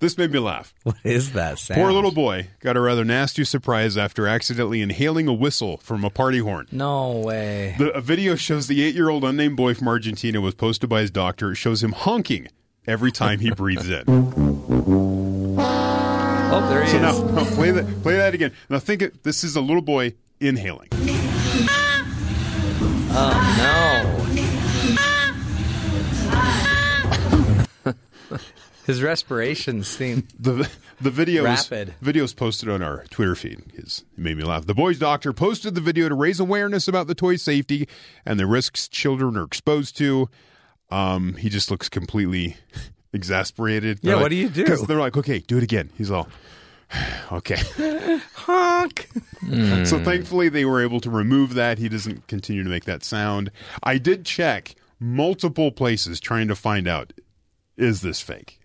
This 0.00 0.18
made 0.18 0.30
me 0.32 0.38
laugh. 0.38 0.74
What 0.82 0.96
is 1.02 1.32
that 1.32 1.58
sound? 1.58 1.80
Poor 1.80 1.92
little 1.92 2.10
boy 2.12 2.48
got 2.60 2.76
a 2.76 2.80
rather 2.80 3.04
nasty 3.06 3.44
surprise 3.44 3.96
after 3.96 4.26
accidentally 4.26 4.82
inhaling 4.82 5.28
a 5.28 5.32
whistle 5.32 5.78
from 5.78 6.04
a 6.04 6.10
party 6.10 6.38
horn. 6.40 6.66
No 6.70 7.12
way. 7.24 7.74
The, 7.78 7.90
a 7.92 8.02
video 8.02 8.34
shows 8.34 8.66
the 8.66 8.82
eight 8.82 8.94
year 8.94 9.08
old 9.08 9.24
unnamed 9.24 9.56
boy 9.56 9.72
from 9.72 9.88
Argentina 9.88 10.40
was 10.42 10.54
posted 10.54 10.90
by 10.90 11.00
his 11.00 11.10
doctor. 11.10 11.52
It 11.52 11.56
shows 11.56 11.82
him 11.82 11.92
honking 11.92 12.48
every 12.86 13.12
time 13.12 13.38
he 13.40 13.50
breathes 13.50 13.88
in. 13.88 14.04
Oh, 16.54 16.68
there 16.68 16.82
he 16.84 16.90
So 16.90 16.96
is. 16.96 17.02
now, 17.02 17.22
now 17.30 17.44
play 17.54 17.70
that 17.70 18.02
play 18.02 18.16
that 18.16 18.34
again. 18.34 18.52
Now 18.68 18.78
think 18.78 19.02
it, 19.02 19.22
this 19.24 19.42
is 19.44 19.56
a 19.56 19.60
little 19.60 19.82
boy 19.82 20.14
inhaling. 20.40 20.88
Oh 23.14 24.32
no. 27.84 28.38
His 28.86 29.00
respirations 29.00 29.86
seem. 29.86 30.26
The 30.38 30.68
the 31.00 31.10
video 31.10 31.44
Rapid. 31.44 31.94
videos 32.02 32.34
posted 32.34 32.68
on 32.68 32.82
our 32.82 33.04
Twitter 33.10 33.36
feed 33.36 33.62
because 33.66 34.04
it 34.16 34.20
made 34.20 34.36
me 34.36 34.42
laugh. 34.42 34.66
The 34.66 34.74
boy's 34.74 34.98
doctor 34.98 35.32
posted 35.32 35.76
the 35.76 35.80
video 35.80 36.08
to 36.08 36.14
raise 36.16 36.40
awareness 36.40 36.88
about 36.88 37.06
the 37.06 37.14
toy 37.14 37.36
safety 37.36 37.88
and 38.26 38.40
the 38.40 38.46
risks 38.46 38.88
children 38.88 39.36
are 39.36 39.44
exposed 39.44 39.96
to. 39.98 40.28
Um, 40.92 41.34
he 41.34 41.48
just 41.48 41.70
looks 41.70 41.88
completely 41.88 42.56
exasperated. 43.12 43.98
Yeah, 44.02 44.10
They're 44.12 44.16
what 44.16 44.22
like- 44.24 44.30
do 44.30 44.36
you 44.36 44.48
do? 44.48 44.64
'cause 44.64 44.82
They're 44.86 45.00
like, 45.00 45.16
okay, 45.16 45.38
do 45.40 45.56
it 45.56 45.62
again. 45.62 45.90
He's 45.96 46.10
all, 46.10 46.28
okay. 47.32 47.60
Honk. 48.34 49.08
So 49.84 49.98
thankfully 50.02 50.48
they 50.48 50.64
were 50.64 50.80
able 50.80 51.00
to 51.00 51.10
remove 51.10 51.54
that. 51.54 51.78
He 51.78 51.88
doesn't 51.88 52.28
continue 52.28 52.62
to 52.62 52.68
make 52.70 52.84
that 52.84 53.02
sound. 53.02 53.50
I 53.82 53.98
did 53.98 54.24
check 54.24 54.76
multiple 55.00 55.72
places 55.72 56.20
trying 56.20 56.46
to 56.48 56.54
find 56.54 56.86
out 56.86 57.12
is 57.76 58.02
this 58.02 58.20
fake. 58.20 58.60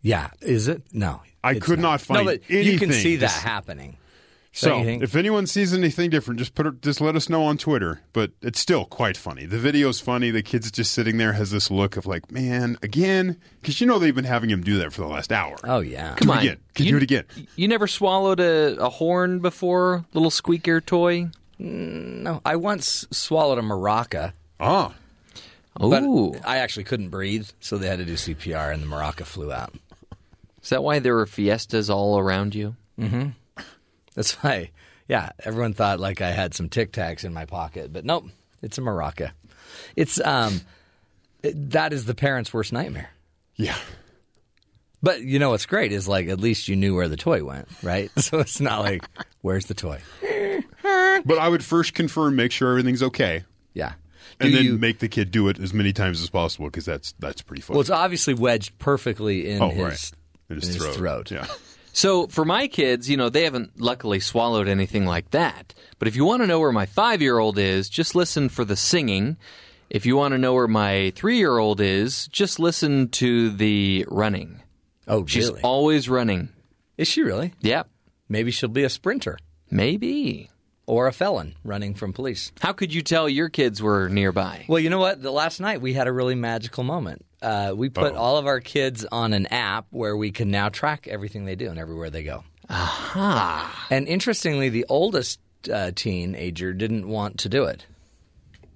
Yeah, 0.00 0.30
is 0.40 0.66
it? 0.66 0.82
No. 0.92 1.22
I 1.44 1.60
could 1.60 1.78
not 1.78 2.00
find 2.00 2.26
No, 2.26 2.32
but 2.32 2.50
you 2.50 2.76
can 2.78 2.92
see 2.92 3.16
that 3.16 3.30
happening. 3.30 3.96
So 4.54 4.68
Don't 4.68 4.78
you 4.80 4.84
think? 4.84 5.02
if 5.02 5.16
anyone 5.16 5.46
sees 5.46 5.72
anything 5.72 6.10
different, 6.10 6.38
just 6.38 6.54
put 6.54 6.66
it, 6.66 6.82
just 6.82 7.00
let 7.00 7.16
us 7.16 7.30
know 7.30 7.42
on 7.44 7.56
Twitter. 7.56 8.02
But 8.12 8.32
it's 8.42 8.60
still 8.60 8.84
quite 8.84 9.16
funny. 9.16 9.46
The 9.46 9.56
video's 9.56 9.98
funny. 9.98 10.30
The 10.30 10.42
kid's 10.42 10.70
just 10.70 10.92
sitting 10.92 11.16
there 11.16 11.32
has 11.32 11.50
this 11.50 11.70
look 11.70 11.96
of 11.96 12.04
like, 12.04 12.30
man, 12.30 12.76
again, 12.82 13.38
because 13.62 13.80
you 13.80 13.86
know 13.86 13.98
they've 13.98 14.14
been 14.14 14.24
having 14.24 14.50
him 14.50 14.62
do 14.62 14.76
that 14.78 14.92
for 14.92 15.00
the 15.00 15.06
last 15.06 15.32
hour. 15.32 15.56
Oh 15.64 15.80
yeah. 15.80 16.16
Come 16.16 16.26
Do 16.28 16.32
it 16.32 16.36
on. 16.36 16.42
again. 16.42 16.56
Can 16.74 16.84
you 16.84 16.90
do 16.92 16.96
it 16.98 17.02
again? 17.02 17.24
You 17.56 17.66
never 17.66 17.86
swallowed 17.86 18.40
a, 18.40 18.76
a 18.78 18.90
horn 18.90 19.38
before? 19.38 20.04
Little 20.12 20.30
squeaker 20.30 20.82
toy? 20.82 21.28
No, 21.58 22.42
I 22.44 22.56
once 22.56 23.06
swallowed 23.10 23.58
a 23.58 23.62
maraca. 23.62 24.32
Ah, 24.60 24.92
But 25.80 26.02
Ooh. 26.02 26.34
I 26.44 26.58
actually 26.58 26.84
couldn't 26.84 27.08
breathe, 27.08 27.48
so 27.60 27.78
they 27.78 27.86
had 27.88 28.00
to 28.00 28.04
do 28.04 28.14
CPR, 28.14 28.72
and 28.74 28.82
the 28.82 28.86
maraca 28.86 29.24
flew 29.24 29.50
out. 29.50 29.72
Is 30.62 30.68
that 30.68 30.82
why 30.84 30.98
there 30.98 31.14
were 31.14 31.24
fiestas 31.26 31.88
all 31.88 32.18
around 32.18 32.54
you? 32.54 32.76
That's 34.14 34.32
why, 34.42 34.70
yeah, 35.08 35.30
everyone 35.40 35.74
thought 35.74 36.00
like 36.00 36.20
I 36.20 36.30
had 36.30 36.54
some 36.54 36.68
Tic 36.68 36.92
Tacs 36.92 37.24
in 37.24 37.32
my 37.32 37.44
pocket, 37.44 37.92
but 37.92 38.04
nope, 38.04 38.24
it's 38.62 38.78
a 38.78 38.80
maraca. 38.80 39.32
It's 39.96 40.20
um, 40.24 40.60
it- 41.42 41.70
that 41.70 41.92
is 41.92 42.04
the 42.04 42.14
parent's 42.14 42.52
worst 42.52 42.72
nightmare. 42.72 43.10
Yeah. 43.56 43.76
But 45.02 45.22
you 45.22 45.38
know 45.40 45.50
what's 45.50 45.66
great 45.66 45.92
is 45.92 46.06
like 46.06 46.28
at 46.28 46.38
least 46.38 46.68
you 46.68 46.76
knew 46.76 46.94
where 46.94 47.08
the 47.08 47.16
toy 47.16 47.42
went, 47.44 47.68
right? 47.82 48.10
So 48.18 48.38
it's 48.38 48.60
not 48.60 48.80
like 48.80 49.04
where's 49.40 49.66
the 49.66 49.74
toy? 49.74 50.00
But 51.24 51.38
I 51.38 51.48
would 51.48 51.64
first 51.64 51.94
confirm, 51.94 52.36
make 52.36 52.52
sure 52.52 52.70
everything's 52.70 53.02
okay, 53.02 53.44
Yeah. 53.74 53.94
Do 54.40 54.46
and 54.46 54.54
then 54.54 54.64
you, 54.64 54.78
make 54.78 54.98
the 54.98 55.08
kid 55.08 55.30
do 55.30 55.48
it 55.48 55.58
as 55.60 55.74
many 55.74 55.92
times 55.92 56.22
as 56.22 56.30
possible 56.30 56.66
because 56.66 56.84
that's 56.84 57.12
that's 57.18 57.42
pretty 57.42 57.62
fun. 57.62 57.74
well, 57.74 57.80
it's 57.80 57.90
obviously 57.90 58.34
wedged 58.34 58.78
perfectly 58.78 59.50
in 59.50 59.60
oh, 59.62 59.68
his, 59.68 59.82
right. 59.82 60.10
In 60.48 60.56
his, 60.56 60.68
in 60.68 60.74
his 60.74 60.82
throat. 60.82 60.94
throat. 60.96 61.30
Yeah. 61.30 61.46
So 61.92 62.26
for 62.28 62.44
my 62.44 62.68
kids, 62.68 63.08
you 63.10 63.16
know, 63.16 63.28
they 63.28 63.44
haven't 63.44 63.80
luckily 63.80 64.18
swallowed 64.20 64.66
anything 64.68 65.04
like 65.04 65.30
that. 65.30 65.74
But 65.98 66.08
if 66.08 66.16
you 66.16 66.24
want 66.24 66.42
to 66.42 66.46
know 66.46 66.58
where 66.58 66.72
my 66.72 66.86
five 66.86 67.20
year 67.22 67.38
old 67.38 67.58
is, 67.58 67.88
just 67.88 68.14
listen 68.14 68.48
for 68.48 68.64
the 68.64 68.76
singing. 68.76 69.36
If 69.90 70.06
you 70.06 70.16
want 70.16 70.32
to 70.32 70.38
know 70.38 70.54
where 70.54 70.68
my 70.68 71.12
three 71.14 71.36
year 71.36 71.58
old 71.58 71.80
is, 71.80 72.28
just 72.28 72.58
listen 72.58 73.08
to 73.10 73.50
the 73.50 74.06
running. 74.08 74.62
Oh, 75.06 75.26
She's 75.26 75.48
really? 75.48 75.60
always 75.62 76.08
running. 76.08 76.48
is 76.96 77.08
she 77.08 77.22
really? 77.22 77.52
Yep. 77.60 77.88
Maybe 78.28 78.50
she'll 78.50 78.68
be 78.70 78.84
a 78.84 78.88
sprinter 78.88 79.36
Maybe. 79.70 80.50
Or 80.86 81.06
a 81.06 81.12
felon 81.12 81.54
running 81.64 81.94
from 81.94 82.12
police. 82.12 82.52
How 82.60 82.72
could 82.72 82.92
you 82.92 83.02
tell 83.02 83.28
your 83.28 83.48
kids 83.48 83.80
were 83.82 84.08
nearby? 84.08 84.64
Well, 84.68 84.80
you 84.80 84.90
know 84.90 84.98
what? 84.98 85.22
The 85.22 85.30
last 85.30 85.60
night 85.60 85.80
we 85.80 85.92
had 85.94 86.06
a 86.08 86.12
really 86.12 86.34
magical 86.34 86.84
moment. 86.84 87.24
Uh, 87.40 87.72
we 87.76 87.88
put 87.88 88.12
Uh-oh. 88.14 88.18
all 88.20 88.36
of 88.38 88.46
our 88.46 88.60
kids 88.60 89.04
on 89.10 89.32
an 89.32 89.46
app 89.46 89.86
where 89.90 90.16
we 90.16 90.30
can 90.30 90.50
now 90.50 90.68
track 90.68 91.08
everything 91.08 91.44
they 91.44 91.56
do 91.56 91.70
and 91.70 91.78
everywhere 91.78 92.08
they 92.10 92.22
go. 92.22 92.44
Aha! 92.68 93.86
And 93.90 94.06
interestingly, 94.08 94.68
the 94.68 94.86
oldest 94.88 95.40
uh, 95.72 95.90
teenager 95.94 96.72
didn't 96.72 97.08
want 97.08 97.38
to 97.38 97.48
do 97.48 97.64
it. 97.64 97.86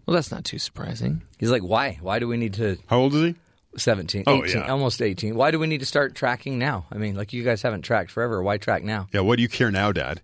Well, 0.04 0.14
that's 0.14 0.30
not 0.30 0.44
too 0.44 0.58
surprising. 0.58 1.22
He's 1.38 1.50
like, 1.50 1.62
"Why? 1.62 1.98
Why 2.00 2.18
do 2.18 2.28
we 2.28 2.36
need 2.36 2.54
to?" 2.54 2.76
How 2.86 2.98
old 2.98 3.14
is 3.14 3.22
he? 3.22 3.34
17, 3.76 4.24
Oh, 4.26 4.42
18, 4.42 4.56
yeah. 4.62 4.70
almost 4.72 5.02
18. 5.02 5.34
Why 5.34 5.50
do 5.50 5.58
we 5.58 5.66
need 5.66 5.80
to 5.80 5.86
start 5.86 6.14
tracking 6.14 6.58
now? 6.58 6.86
I 6.90 6.96
mean, 6.96 7.14
like 7.14 7.34
you 7.34 7.42
guys 7.44 7.60
haven't 7.60 7.82
tracked 7.82 8.10
forever. 8.10 8.42
Why 8.42 8.56
track 8.56 8.82
now? 8.84 9.06
Yeah. 9.12 9.20
What 9.20 9.36
do 9.36 9.42
you 9.42 9.48
care 9.50 9.70
now, 9.70 9.92
Dad? 9.92 10.22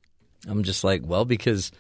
I'm 0.49 0.63
just 0.63 0.85
like, 0.85 1.03
well, 1.05 1.25
because 1.25 1.73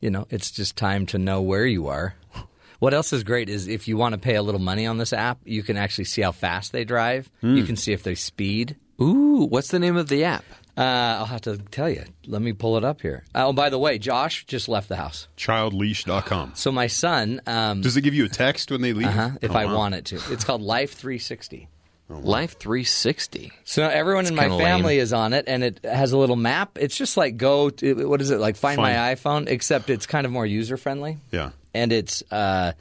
you 0.00 0.10
know, 0.10 0.26
it's 0.30 0.50
just 0.50 0.76
time 0.76 1.06
to 1.06 1.18
know 1.18 1.40
where 1.42 1.66
you 1.66 1.88
are. 1.88 2.14
What 2.78 2.92
else 2.92 3.10
is 3.14 3.24
great 3.24 3.48
is 3.48 3.68
if 3.68 3.88
you 3.88 3.96
want 3.96 4.12
to 4.12 4.18
pay 4.18 4.34
a 4.34 4.42
little 4.42 4.60
money 4.60 4.86
on 4.86 4.98
this 4.98 5.14
app, 5.14 5.38
you 5.46 5.62
can 5.62 5.78
actually 5.78 6.04
see 6.04 6.20
how 6.20 6.30
fast 6.30 6.72
they 6.72 6.84
drive. 6.84 7.30
You 7.40 7.64
can 7.64 7.74
see 7.74 7.94
if 7.94 8.02
they 8.02 8.14
speed. 8.14 8.76
Ooh, 9.00 9.46
what's 9.48 9.68
the 9.68 9.78
name 9.78 9.96
of 9.96 10.10
the 10.10 10.24
app? 10.24 10.44
Uh, 10.76 10.82
I'll 10.82 11.24
have 11.24 11.40
to 11.42 11.56
tell 11.56 11.88
you. 11.88 12.04
Let 12.26 12.42
me 12.42 12.52
pull 12.52 12.76
it 12.76 12.84
up 12.84 13.00
here. 13.00 13.24
Oh, 13.34 13.54
by 13.54 13.70
the 13.70 13.78
way, 13.78 13.96
Josh 13.96 14.44
just 14.44 14.68
left 14.68 14.90
the 14.90 14.96
house. 14.96 15.26
Childleash.com. 15.38 16.52
So 16.54 16.70
my 16.70 16.86
son, 16.86 17.40
um, 17.46 17.80
Does 17.80 17.96
it 17.96 18.02
give 18.02 18.12
you 18.12 18.26
a 18.26 18.28
text 18.28 18.70
when 18.70 18.82
they 18.82 18.92
leave? 18.92 19.06
uh 19.06 19.30
if 19.40 19.52
Oh, 19.52 19.54
I 19.58 19.64
wow. 19.64 19.74
want 19.76 19.94
it 19.94 20.04
to, 20.06 20.16
it's 20.30 20.44
called 20.44 20.60
Life 20.60 20.92
360. 20.92 21.68
Life 22.08 22.58
360. 22.58 23.52
So 23.64 23.82
now 23.82 23.88
everyone 23.88 24.26
in 24.26 24.34
my 24.36 24.48
family 24.48 24.94
lame. 24.96 25.00
is 25.00 25.12
on 25.12 25.32
it, 25.32 25.46
and 25.48 25.64
it 25.64 25.80
has 25.84 26.12
a 26.12 26.18
little 26.18 26.36
map. 26.36 26.78
It's 26.80 26.96
just 26.96 27.16
like 27.16 27.36
go, 27.36 27.68
to, 27.70 28.08
what 28.08 28.20
is 28.20 28.30
it, 28.30 28.38
like 28.38 28.56
Find, 28.56 28.76
Find. 28.76 28.96
My 28.96 29.14
iPhone, 29.14 29.48
except 29.48 29.90
it's 29.90 30.06
kind 30.06 30.24
of 30.24 30.30
more 30.30 30.46
user 30.46 30.76
friendly. 30.76 31.18
Yeah. 31.32 31.50
And 31.74 31.92
it's, 31.92 32.22
uh, 32.30 32.72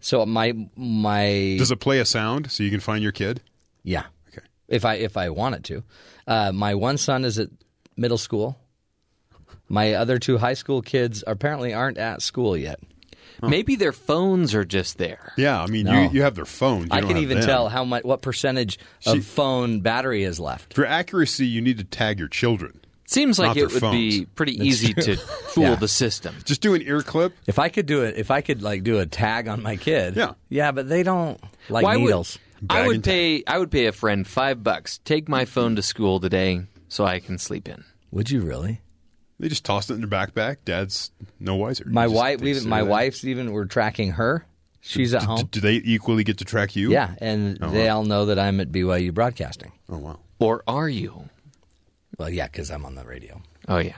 so 0.00 0.24
my, 0.24 0.54
my, 0.74 1.56
Does 1.58 1.70
it 1.70 1.80
play 1.80 1.98
a 2.00 2.06
sound 2.06 2.50
so 2.50 2.62
you 2.62 2.70
can 2.70 2.80
find 2.80 3.02
your 3.02 3.12
kid? 3.12 3.42
yeah. 3.82 4.04
Okay. 4.28 4.46
If 4.68 4.86
I, 4.86 4.94
if 4.94 5.18
I 5.18 5.28
want 5.28 5.56
it 5.56 5.64
to. 5.64 5.84
Uh, 6.26 6.52
my 6.52 6.74
one 6.74 6.96
son 6.96 7.26
is 7.26 7.38
at 7.38 7.48
middle 7.96 8.18
school. 8.18 8.58
My 9.68 9.94
other 9.94 10.18
two 10.18 10.38
high 10.38 10.54
school 10.54 10.80
kids 10.80 11.22
apparently 11.26 11.74
aren't 11.74 11.98
at 11.98 12.22
school 12.22 12.56
yet. 12.56 12.80
Maybe 13.50 13.76
their 13.76 13.92
phones 13.92 14.54
are 14.54 14.64
just 14.64 14.98
there. 14.98 15.32
Yeah. 15.36 15.60
I 15.62 15.66
mean, 15.66 15.86
No. 15.86 16.02
you, 16.04 16.10
you 16.12 16.22
have 16.22 16.34
their 16.34 16.44
phone. 16.44 16.82
You 16.82 16.88
I 16.92 17.00
don't 17.00 17.08
can 17.08 17.16
have 17.16 17.22
even 17.24 17.38
them. 17.40 17.46
tell 17.46 17.68
how 17.68 17.84
much, 17.84 18.04
what 18.04 18.22
percentage 18.22 18.78
See- 19.00 19.18
of 19.18 19.24
phone 19.26 19.80
battery 19.80 20.22
is 20.24 20.38
left. 20.40 20.74
For 20.74 20.86
accuracy, 20.86 21.46
you 21.46 21.60
need 21.60 21.78
to 21.78 21.84
tag 21.84 22.18
your 22.18 22.28
children. 22.28 22.78
Seems 23.06 23.38
like 23.38 23.48
Not 23.48 23.56
it 23.58 23.60
their 23.60 23.80
would 23.90 23.92
be 23.92 24.18
phones. 24.20 24.30
pretty 24.36 24.52
easy 24.66 24.94
to 24.94 25.16
fool 25.48 25.64
Yeah. 25.64 25.74
the 25.74 25.88
system. 25.88 26.34
Just 26.44 26.62
do 26.62 26.72
an 26.74 26.80
ear 26.82 27.02
clip. 27.02 27.34
If 27.46 27.58
I 27.58 27.68
could 27.68 27.84
do 27.86 28.04
it, 28.04 28.16
if 28.16 28.30
I 28.30 28.40
could 28.40 28.62
like 28.62 28.84
do 28.84 29.00
a 29.00 29.06
tag 29.06 29.48
on 29.48 29.62
my 29.62 29.76
kid, 29.76 30.16
Yeah. 30.16 30.32
yeah, 30.48 30.72
but 30.72 30.88
they 30.88 31.02
don't 31.02 31.38
like 31.68 31.84
Why 31.84 31.96
would- 31.96 32.04
needles. 32.04 32.38
I 32.70 32.86
would 32.86 32.94
and 32.96 33.04
tag. 33.04 33.12
pay. 33.12 33.44
I 33.52 33.58
would 33.58 33.70
pay 33.72 33.86
a 33.86 33.92
friend 33.92 34.24
five 34.26 34.62
bucks. 34.62 34.98
Take 35.04 35.28
my 35.28 35.44
phone 35.46 35.74
to 35.76 35.82
school 35.82 36.20
today 36.20 36.62
so 36.88 37.04
I 37.04 37.18
can 37.18 37.36
sleep 37.38 37.68
in. 37.68 37.82
Would 38.12 38.30
you 38.30 38.40
really? 38.42 38.80
They 39.42 39.48
just 39.48 39.64
tossed 39.64 39.90
it 39.90 39.94
in 39.94 40.00
their 40.00 40.08
backpack. 40.08 40.58
Dad's 40.64 41.10
no 41.40 41.56
wiser. 41.56 41.84
My 41.88 42.04
just- 42.04 42.14
wife, 42.14 42.38
they 42.38 42.50
even 42.50 42.68
my 42.68 42.82
there. 42.82 42.90
wife's 42.90 43.24
even 43.24 43.50
we're 43.50 43.64
tracking 43.64 44.12
her. 44.12 44.46
She's 44.80 45.12
at 45.14 45.22
D- 45.22 45.26
home. 45.26 45.48
do 45.50 45.58
they 45.60 45.74
equally 45.74 46.22
get 46.22 46.38
to 46.38 46.44
track 46.44 46.76
you? 46.76 46.92
Yeah, 46.92 47.14
and 47.18 47.56
they 47.56 47.88
all 47.88 48.04
know 48.04 48.26
that 48.26 48.38
I'm 48.38 48.60
at 48.60 48.70
BYU 48.70 49.12
Broadcasting. 49.12 49.72
Oh 49.88 49.98
wow. 49.98 50.20
Or 50.38 50.62
are 50.68 50.88
you? 50.88 51.28
Well, 52.18 52.30
yeah, 52.30 52.46
because 52.46 52.70
I'm 52.70 52.84
on 52.84 52.94
the 52.94 53.02
radio. 53.04 53.42
Oh 53.66 53.78
yeah. 53.78 53.96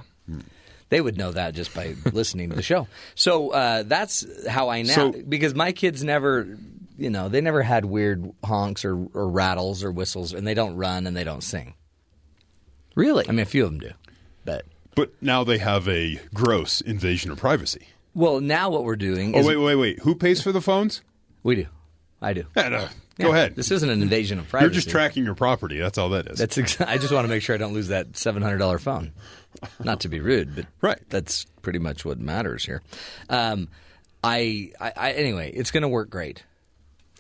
They 0.89 1.01
would 1.03 1.19
know 1.19 1.33
that 1.33 1.53
just 1.55 1.75
by 1.75 1.95
listening 2.13 2.49
to 2.49 2.57
the 2.57 2.63
show. 2.63 2.89
So 3.15 3.51
uh, 3.51 3.83
that's 3.83 4.25
how 4.49 4.71
I 4.71 4.81
now 4.81 4.95
So- 4.95 5.13
because 5.13 5.55
my 5.55 5.73
kids 5.73 6.03
never, 6.03 6.57
you 6.97 7.11
know, 7.11 7.29
they 7.29 7.43
never 7.43 7.63
had 7.63 7.85
weird 7.85 8.31
honks 8.43 8.87
or, 8.87 8.95
or 9.13 9.29
rattles 9.29 9.85
or 9.85 9.93
whistles, 9.93 10.33
and 10.33 10.47
they 10.47 10.55
don't 10.55 10.77
run 10.77 11.07
and 11.07 11.15
they 11.15 11.25
don't 11.25 11.43
sing. 11.45 11.75
Really? 12.95 13.29
I 13.29 13.33
mean, 13.33 13.41
a 13.41 13.45
few 13.47 13.65
of 13.65 13.71
them 13.73 13.81
do, 13.81 13.91
but 14.47 14.65
But 14.95 15.13
now 15.21 15.45
they 15.45 15.59
have 15.59 15.89
a 15.89 16.21
gross 16.33 16.81
invasion 16.81 17.31
of 17.31 17.39
privacy. 17.39 17.87
well, 18.15 18.41
now 18.41 18.71
what 18.71 18.85
we're 18.85 18.97
doing 18.97 19.35
Oh 19.37 19.45
wait, 19.47 19.57
wait, 19.57 19.75
wait. 19.77 19.99
Who 20.01 20.15
pays 20.15 20.41
for 20.43 20.53
the 20.53 20.61
phones? 20.61 21.03
we 21.43 21.57
do, 21.57 21.67
I 22.23 22.33
do. 22.33 22.45
Yeah, 22.57 22.69
no, 22.69 22.79
Yeah, 23.19 23.27
Go 23.27 23.33
ahead. 23.33 23.55
This 23.57 23.71
isn't 23.71 23.89
an 23.91 24.03
invasion 24.03 24.39
of 24.39 24.49
privacy. 24.49 24.65
You're 24.67 24.75
just 24.75 24.89
tracking 24.91 25.25
your 25.25 25.35
property. 25.35 25.79
That's 25.79 25.99
all 25.99 26.09
that 26.11 26.27
is. 26.29 26.39
That's 26.39 26.59
ex- 26.59 26.81
I 26.81 26.99
just 26.99 27.13
want 27.13 27.25
to 27.25 27.29
make 27.29 27.43
sure 27.43 27.55
I 27.55 27.59
don't 27.59 27.73
lose 27.75 27.89
that 27.89 28.17
seven 28.17 28.43
hundred 28.43 28.59
dollar 28.59 28.79
phone. 28.79 29.13
Not 29.83 30.01
to 30.01 30.09
be 30.09 30.19
rude, 30.21 30.55
but 30.57 30.67
Right. 30.81 30.99
that's 31.11 31.45
pretty 31.63 31.79
much 31.79 32.05
what 32.05 32.19
matters 32.19 32.65
here. 32.65 32.83
Um, 33.29 33.69
I, 34.25 34.73
I, 34.81 34.93
I 34.97 35.13
anyway, 35.13 35.53
it's 35.53 35.71
going 35.71 35.83
to 35.83 35.89
work 35.89 36.11
great. 36.11 36.43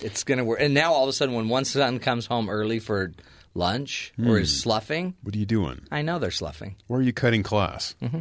It's 0.00 0.24
going 0.24 0.38
to 0.38 0.44
work, 0.44 0.58
and 0.60 0.74
now 0.74 0.92
all 0.92 1.04
of 1.04 1.08
a 1.08 1.12
sudden, 1.12 1.34
when 1.34 1.48
one 1.48 1.64
son 1.64 2.00
comes 2.00 2.26
home 2.26 2.48
early 2.48 2.80
for 2.80 3.12
lunch 3.54 4.12
or 4.24 4.38
is 4.38 4.60
sloughing, 4.60 5.14
what 5.22 5.34
are 5.34 5.38
you 5.38 5.46
doing? 5.46 5.80
I 5.90 6.02
know 6.02 6.18
they're 6.18 6.30
sloughing. 6.30 6.76
Where 6.88 7.00
are 7.00 7.02
you 7.02 7.12
cutting 7.12 7.42
class? 7.42 7.94
Mm-hmm. 8.02 8.18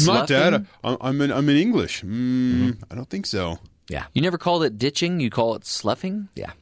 I'm 0.00 0.06
not, 0.06 0.28
Dad. 0.28 0.66
I- 0.84 0.96
I'm 1.00 1.20
in, 1.20 1.32
I'm 1.32 1.48
in 1.48 1.56
English. 1.56 2.02
Mm, 2.02 2.06
Mm-hmm. 2.08 2.84
I 2.90 2.94
don't 2.94 3.08
think 3.10 3.26
so. 3.26 3.58
Yeah, 3.88 4.04
You 4.14 4.22
never 4.22 4.38
called 4.38 4.62
it 4.62 4.78
ditching. 4.78 5.18
You 5.20 5.30
call 5.30 5.54
it 5.56 5.66
sloughing. 5.66 6.28
yeah. 6.36 6.52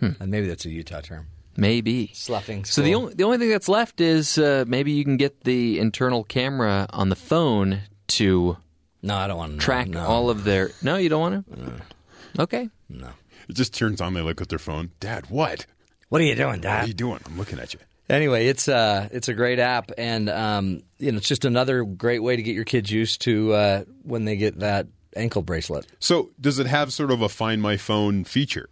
Hmm. 0.00 0.10
And 0.20 0.30
maybe 0.30 0.48
that's 0.48 0.66
a 0.66 0.70
Utah 0.70 1.00
term. 1.00 1.28
Maybe. 1.56 2.10
Sloughing. 2.14 2.64
So 2.64 2.82
the 2.82 2.90
school. 2.92 3.02
only 3.02 3.14
the 3.14 3.24
only 3.24 3.38
thing 3.38 3.48
that's 3.50 3.68
left 3.68 4.00
is 4.00 4.36
uh, 4.36 4.64
maybe 4.66 4.90
you 4.92 5.04
can 5.04 5.16
get 5.16 5.44
the 5.44 5.78
internal 5.78 6.24
camera 6.24 6.86
on 6.90 7.08
the 7.08 7.14
phone 7.16 7.80
to 8.08 8.56
no, 9.02 9.14
I 9.16 9.26
don't 9.28 9.36
want 9.38 9.52
to 9.52 9.58
track 9.58 9.88
no. 9.88 10.04
all 10.04 10.28
of 10.28 10.44
their. 10.44 10.70
No, 10.82 10.96
you 10.96 11.08
don't 11.08 11.20
want 11.20 11.46
to. 11.56 12.42
Okay. 12.42 12.68
No. 12.88 13.08
It 13.48 13.54
just 13.54 13.74
turns 13.74 14.00
on. 14.00 14.14
They 14.14 14.22
look 14.22 14.40
at 14.40 14.48
their 14.48 14.58
phone. 14.58 14.90
Dad, 15.00 15.30
what? 15.30 15.66
What 16.12 16.20
are 16.20 16.24
you 16.24 16.34
doing, 16.34 16.60
Dad? 16.60 16.74
What 16.80 16.84
are 16.84 16.88
you 16.88 16.92
doing? 16.92 17.20
I'm 17.24 17.38
looking 17.38 17.58
at 17.58 17.72
you. 17.72 17.80
Anyway, 18.10 18.46
it's 18.46 18.68
uh 18.68 19.08
it's 19.12 19.28
a 19.28 19.32
great 19.32 19.58
app, 19.58 19.92
and 19.96 20.28
um, 20.28 20.82
you 20.98 21.10
know 21.10 21.16
it's 21.16 21.26
just 21.26 21.46
another 21.46 21.84
great 21.84 22.18
way 22.22 22.36
to 22.36 22.42
get 22.42 22.54
your 22.54 22.66
kids 22.66 22.90
used 22.90 23.22
to 23.22 23.54
uh, 23.54 23.84
when 24.02 24.26
they 24.26 24.36
get 24.36 24.58
that 24.58 24.88
ankle 25.16 25.40
bracelet. 25.40 25.86
So, 26.00 26.28
does 26.38 26.58
it 26.58 26.66
have 26.66 26.92
sort 26.92 27.12
of 27.12 27.22
a 27.22 27.30
Find 27.30 27.62
My 27.62 27.78
Phone 27.78 28.24
feature? 28.24 28.68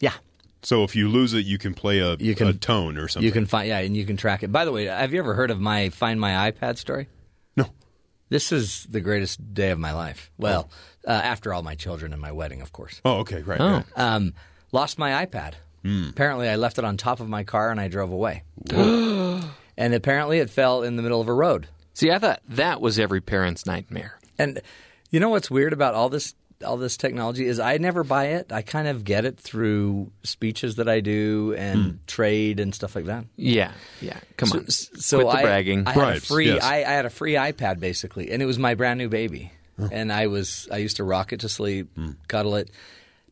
Yeah, 0.00 0.14
So, 0.62 0.82
if 0.82 0.96
you 0.96 1.10
lose 1.10 1.34
it, 1.34 1.44
you 1.44 1.58
can 1.58 1.74
play 1.74 1.98
a, 1.98 2.16
You 2.16 2.34
can- 2.34 2.48
a 2.48 2.54
tone 2.54 2.96
or 2.96 3.06
something. 3.06 3.26
you 3.26 3.32
can 3.32 3.44
find 3.44 3.68
yeah, 3.68 3.80
and 3.80 3.94
you 3.94 4.06
can 4.06 4.16
track 4.16 4.42
it. 4.42 4.50
By 4.50 4.64
the 4.64 4.72
way, 4.72 4.86
have 4.86 5.12
you 5.12 5.18
ever 5.18 5.34
heard 5.34 5.50
of 5.50 5.60
my 5.60 5.90
Find 5.90 6.18
My 6.18 6.50
iPad 6.50 6.78
story? 6.78 7.08
No. 7.54 7.66
This 8.30 8.50
is 8.50 8.86
the 8.88 9.02
greatest 9.02 9.52
day 9.52 9.72
of 9.72 9.78
my 9.78 9.92
life. 9.92 10.30
Well, 10.38 10.70
uh, 11.06 11.10
after 11.10 11.52
all 11.52 11.62
my 11.62 11.74
children 11.74 12.14
and 12.14 12.22
my 12.22 12.32
wedding, 12.32 12.62
of 12.62 12.72
course. 12.72 13.02
Oh, 13.04 13.18
okay. 13.18 13.42
Right. 13.42 13.60
Oh. 13.60 13.72
right. 13.72 13.84
Um, 13.94 14.32
lost 14.72 14.98
my 14.98 15.26
iPad. 15.26 15.52
Mm. 15.84 16.10
Apparently, 16.10 16.48
I 16.48 16.56
left 16.56 16.78
it 16.78 16.84
on 16.84 16.96
top 16.96 17.20
of 17.20 17.28
my 17.28 17.44
car 17.44 17.70
and 17.70 17.80
I 17.80 17.88
drove 17.88 18.12
away. 18.12 18.42
and 18.70 19.94
apparently, 19.94 20.38
it 20.38 20.50
fell 20.50 20.82
in 20.82 20.96
the 20.96 21.02
middle 21.02 21.20
of 21.20 21.28
a 21.28 21.34
road. 21.34 21.68
See, 21.94 22.10
I 22.10 22.18
thought 22.18 22.40
that 22.50 22.80
was 22.80 22.98
every 22.98 23.20
parent's 23.20 23.66
nightmare. 23.66 24.18
And 24.38 24.60
you 25.10 25.20
know 25.20 25.30
what's 25.30 25.50
weird 25.50 25.72
about 25.72 25.94
all 25.94 26.08
this 26.08 26.34
all 26.64 26.76
this 26.76 26.96
technology 26.96 27.46
is 27.46 27.60
I 27.60 27.78
never 27.78 28.04
buy 28.04 28.26
it. 28.28 28.52
I 28.52 28.62
kind 28.62 28.88
of 28.88 29.04
get 29.04 29.24
it 29.24 29.38
through 29.38 30.10
speeches 30.22 30.76
that 30.76 30.88
I 30.88 31.00
do 31.00 31.54
and 31.56 31.84
hmm. 31.84 31.96
trade 32.06 32.60
and 32.60 32.74
stuff 32.74 32.96
like 32.96 33.06
that. 33.06 33.24
Yeah. 33.36 33.72
Yeah. 34.00 34.18
Come 34.36 34.52
on. 34.52 34.68
So 34.68 35.20
Quit 35.20 35.32
the 35.32 35.38
I, 35.38 35.42
bragging. 35.42 35.86
I 35.86 35.92
had 35.92 36.16
a 36.16 36.20
free 36.20 36.54
yes. 36.54 36.64
I, 36.64 36.78
I 36.78 36.92
had 36.92 37.06
a 37.06 37.10
free 37.10 37.34
iPad 37.34 37.80
basically, 37.80 38.30
and 38.30 38.42
it 38.42 38.46
was 38.46 38.58
my 38.58 38.74
brand 38.74 38.98
new 38.98 39.08
baby. 39.08 39.52
And 39.92 40.12
I 40.12 40.26
was 40.26 40.68
I 40.72 40.78
used 40.78 40.96
to 40.96 41.04
rock 41.04 41.32
it 41.32 41.40
to 41.40 41.48
sleep, 41.48 41.94
hmm. 41.94 42.12
cuddle 42.26 42.56
it. 42.56 42.70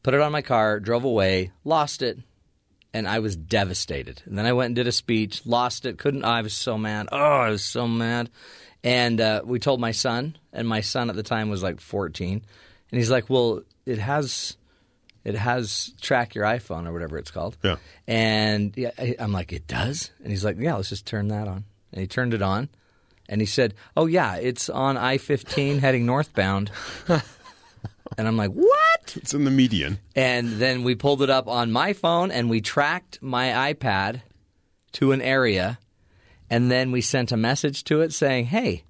put 0.05 0.15
it 0.15 0.21
on 0.21 0.31
my 0.31 0.43
car, 0.43 0.79
drove 0.79 1.03
away, 1.03 1.50
lost 1.65 2.03
it, 2.03 2.21
and 2.97 3.07
I 3.07 3.19
was 3.19 3.37
devastated. 3.37 4.23
And 4.25 4.38
then 4.38 4.47
I 4.47 4.55
went 4.55 4.69
and 4.69 4.75
did 4.76 4.87
a 4.87 4.93
speech, 4.93 5.45
lost 5.45 5.85
it, 5.85 5.99
couldn't. 5.99 6.25
I 6.25 6.41
was 6.41 6.55
so 6.55 6.79
mad. 6.79 7.09
Oh, 7.12 7.19
I 7.19 7.50
was 7.50 7.62
so 7.62 7.87
mad. 7.87 8.31
And 8.83 9.21
uh, 9.21 9.43
we 9.45 9.59
told 9.59 9.81
my 9.81 9.91
son, 9.91 10.38
and 10.50 10.67
my 10.67 10.81
son 10.81 11.11
at 11.11 11.17
the 11.17 11.23
time 11.23 11.50
was 11.50 11.62
like 11.62 11.79
14, 11.79 12.43
and 12.91 12.99
he's 12.99 13.11
like, 13.11 13.29
"Well, 13.29 13.62
it 13.85 13.99
has." 13.99 14.57
It 15.25 15.35
has 15.35 15.93
track 16.00 16.37
your 16.37 16.45
iPhone 16.45 16.87
or 16.87 16.93
whatever 16.93 17.19
it's 17.19 17.33
called. 17.33 17.57
Yeah. 17.61 17.79
And 18.07 18.73
I'm 19.19 19.33
like, 19.33 19.53
it 19.53 19.67
does? 19.67 20.12
And 20.23 20.31
he's 20.31 20.45
like, 20.45 20.57
yeah, 20.57 20.76
let's 20.76 20.88
just 20.88 21.05
turn 21.05 21.26
that 21.29 21.49
on. 21.49 21.65
And 21.91 22.00
he 22.00 22.07
turned 22.07 22.33
it 22.33 22.43
on. 22.43 22.69
And 23.29 23.41
he 23.41 23.47
said, 23.49 23.75
oh, 23.97 24.07
yeah, 24.07 24.37
it's 24.37 24.69
on 24.69 24.97
I 24.97 25.19
15 25.19 25.81
heading 25.81 26.07
northbound. 26.07 26.71
and 28.19 28.27
I'm 28.29 28.37
like, 28.37 28.53
what? 28.53 29.17
It's 29.17 29.35
in 29.35 29.45
the 29.45 29.51
median. 29.51 29.99
And 30.15 30.53
then 30.55 30.83
we 30.85 30.95
pulled 30.95 31.23
it 31.23 31.31
up 31.31 31.49
on 31.49 31.71
my 31.73 31.93
phone 31.93 32.31
and 32.31 32.49
we 32.51 32.61
tracked 32.61 33.21
my 33.23 33.73
iPad 33.73 34.23
to 34.93 35.13
an 35.13 35.21
area. 35.23 35.79
And 36.49 36.71
then 36.71 36.93
we 36.93 37.01
sent 37.01 37.33
a 37.33 37.37
message 37.37 37.85
to 37.85 38.01
it 38.03 38.13
saying, 38.13 38.47
hey, 38.47 38.85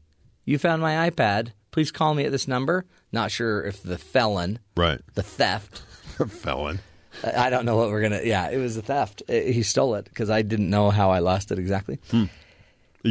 you 0.44 0.58
found 0.58 0.82
my 0.82 1.08
iPad. 1.10 1.52
Please 1.70 1.90
call 1.90 2.14
me 2.14 2.24
at 2.24 2.32
this 2.32 2.46
number. 2.48 2.84
Not 3.12 3.30
sure 3.30 3.62
if 3.62 3.82
the 3.82 3.98
felon, 3.98 4.58
Right. 4.76 5.00
the 5.14 5.22
theft, 5.22 5.82
the 6.18 6.26
Felon. 6.26 6.80
I 7.24 7.48
don't 7.50 7.64
know 7.64 7.76
what 7.76 7.88
we're 7.88 8.02
gonna. 8.02 8.20
Yeah, 8.24 8.50
it 8.50 8.58
was 8.58 8.76
a 8.76 8.82
theft. 8.82 9.22
Uh, 9.28 9.32
He 9.32 9.62
stole 9.62 9.94
it 9.94 10.04
because 10.04 10.28
I 10.28 10.42
didn't 10.42 10.68
know 10.68 10.90
how 10.90 11.10
I 11.10 11.20
lost 11.20 11.50
it 11.50 11.58
exactly. 11.58 11.98
You- 12.12 12.28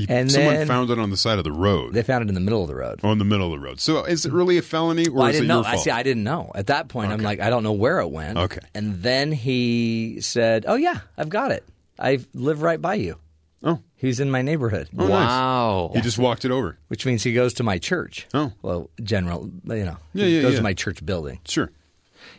And 0.10 0.32
Someone 0.32 0.54
then- 0.56 0.68
found 0.68 0.90
it 0.90 1.00
on 1.00 1.10
the 1.10 1.18
side 1.18 1.38
of 1.38 1.44
the 1.44 1.52
road. 1.52 1.94
They 1.94 2.04
found 2.04 2.24
it 2.24 2.28
in 2.30 2.36
the 2.36 2.42
middle 2.42 2.62
of 2.62 2.68
the 2.68 2.76
road. 2.76 3.00
Oh, 3.04 3.10
on 3.10 3.18
the 3.18 3.26
middle 3.26 3.54
of 3.54 3.60
the 3.60 3.66
road. 3.66 3.80
So 3.80 4.04
is 4.04 4.26
it 4.26 4.34
really 4.34 4.58
a 4.58 4.62
felony 4.62 5.08
or 5.08 5.12
Well, 5.14 5.24
I 5.26 5.30
is 5.30 5.36
it 5.38 5.40
didn't 5.40 5.48
know. 5.50 5.58
your 5.62 5.66
I 5.68 5.72
fault? 5.74 5.84
see. 5.84 5.92
I 5.92 6.04
didn't 6.04 6.24
know 6.24 6.52
at 6.56 6.68
that 6.68 6.88
point. 6.88 7.12
I'm 7.12 7.22
like, 7.22 7.40
I 7.40 7.50
don't 7.50 7.64
know 7.64 7.72
where 7.74 8.00
it 8.00 8.08
went. 8.12 8.38
Okay. 8.38 8.60
And 8.74 9.02
then 9.02 9.32
he 9.32 10.18
said, 10.22 10.66
"Oh 10.68 10.76
yeah, 10.76 11.00
I've 11.18 11.30
got 11.30 11.52
it. 11.52 11.64
I 12.00 12.20
live 12.34 12.62
right 12.62 12.82
by 12.82 12.96
you." 12.96 13.18
Oh. 13.64 13.80
He's 13.96 14.20
in 14.20 14.30
my 14.30 14.44
neighborhood, 14.44 14.90
Oh, 14.96 15.08
nice. 15.08 15.10
Wow. 15.10 15.92
You 15.96 16.02
just 16.02 16.20
walked 16.20 16.46
it 16.46 16.52
over. 16.52 16.78
which 16.90 17.06
means 17.08 17.24
he 17.24 17.34
goes 17.34 17.54
to 17.56 17.64
my 17.64 17.80
church. 17.80 18.28
Oh. 18.34 18.52
well, 18.62 18.92
general, 19.02 19.50
you 19.64 19.86
know, 19.86 19.98
Yeah, 20.14 20.26
he 20.26 20.36
yeah, 20.36 20.42
goes 20.44 20.52
yeah. 20.52 20.58
to 20.58 20.64
my 20.64 20.74
church 20.76 21.04
building, 21.04 21.40
Sure. 21.48 21.72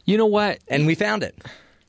You 0.05 0.19
know 0.19 0.27
what? 0.27 0.61
and 0.69 0.87
we 0.87 0.95
found 0.95 1.25
it, 1.25 1.35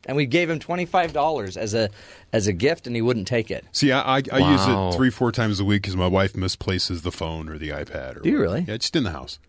and 0.08 0.18
we 0.18 0.26
gave 0.26 0.50
him 0.50 0.58
twenty 0.60 0.86
five 0.86 1.14
dollars 1.14 1.56
as 1.58 1.74
a 1.76 1.90
as 2.34 2.48
a 2.48 2.54
gift, 2.54 2.88
and 2.88 2.96
he 2.96 3.02
wouldn't 3.02 3.28
take 3.28 3.50
it. 3.52 3.66
See, 3.72 3.92
I, 3.92 4.18
I, 4.18 4.22
I 4.32 4.52
use 4.52 4.62
it 4.68 4.98
three, 4.98 5.10
four 5.10 5.32
times 5.32 5.60
a 5.60 5.66
week 5.66 5.82
because 5.84 5.96
my 5.96 6.08
wife 6.08 6.36
misplaces 6.36 7.02
the 7.04 7.12
phone 7.12 7.50
or 7.50 7.58
the 7.58 7.70
iPad. 7.70 8.18
Or 8.18 8.20
Do 8.22 8.30
you 8.30 8.38
whatever. 8.38 8.54
really? 8.56 8.66
Yeah, 8.68 8.78
just 8.78 8.96
in 8.96 9.04
the 9.04 9.12
house. 9.12 9.40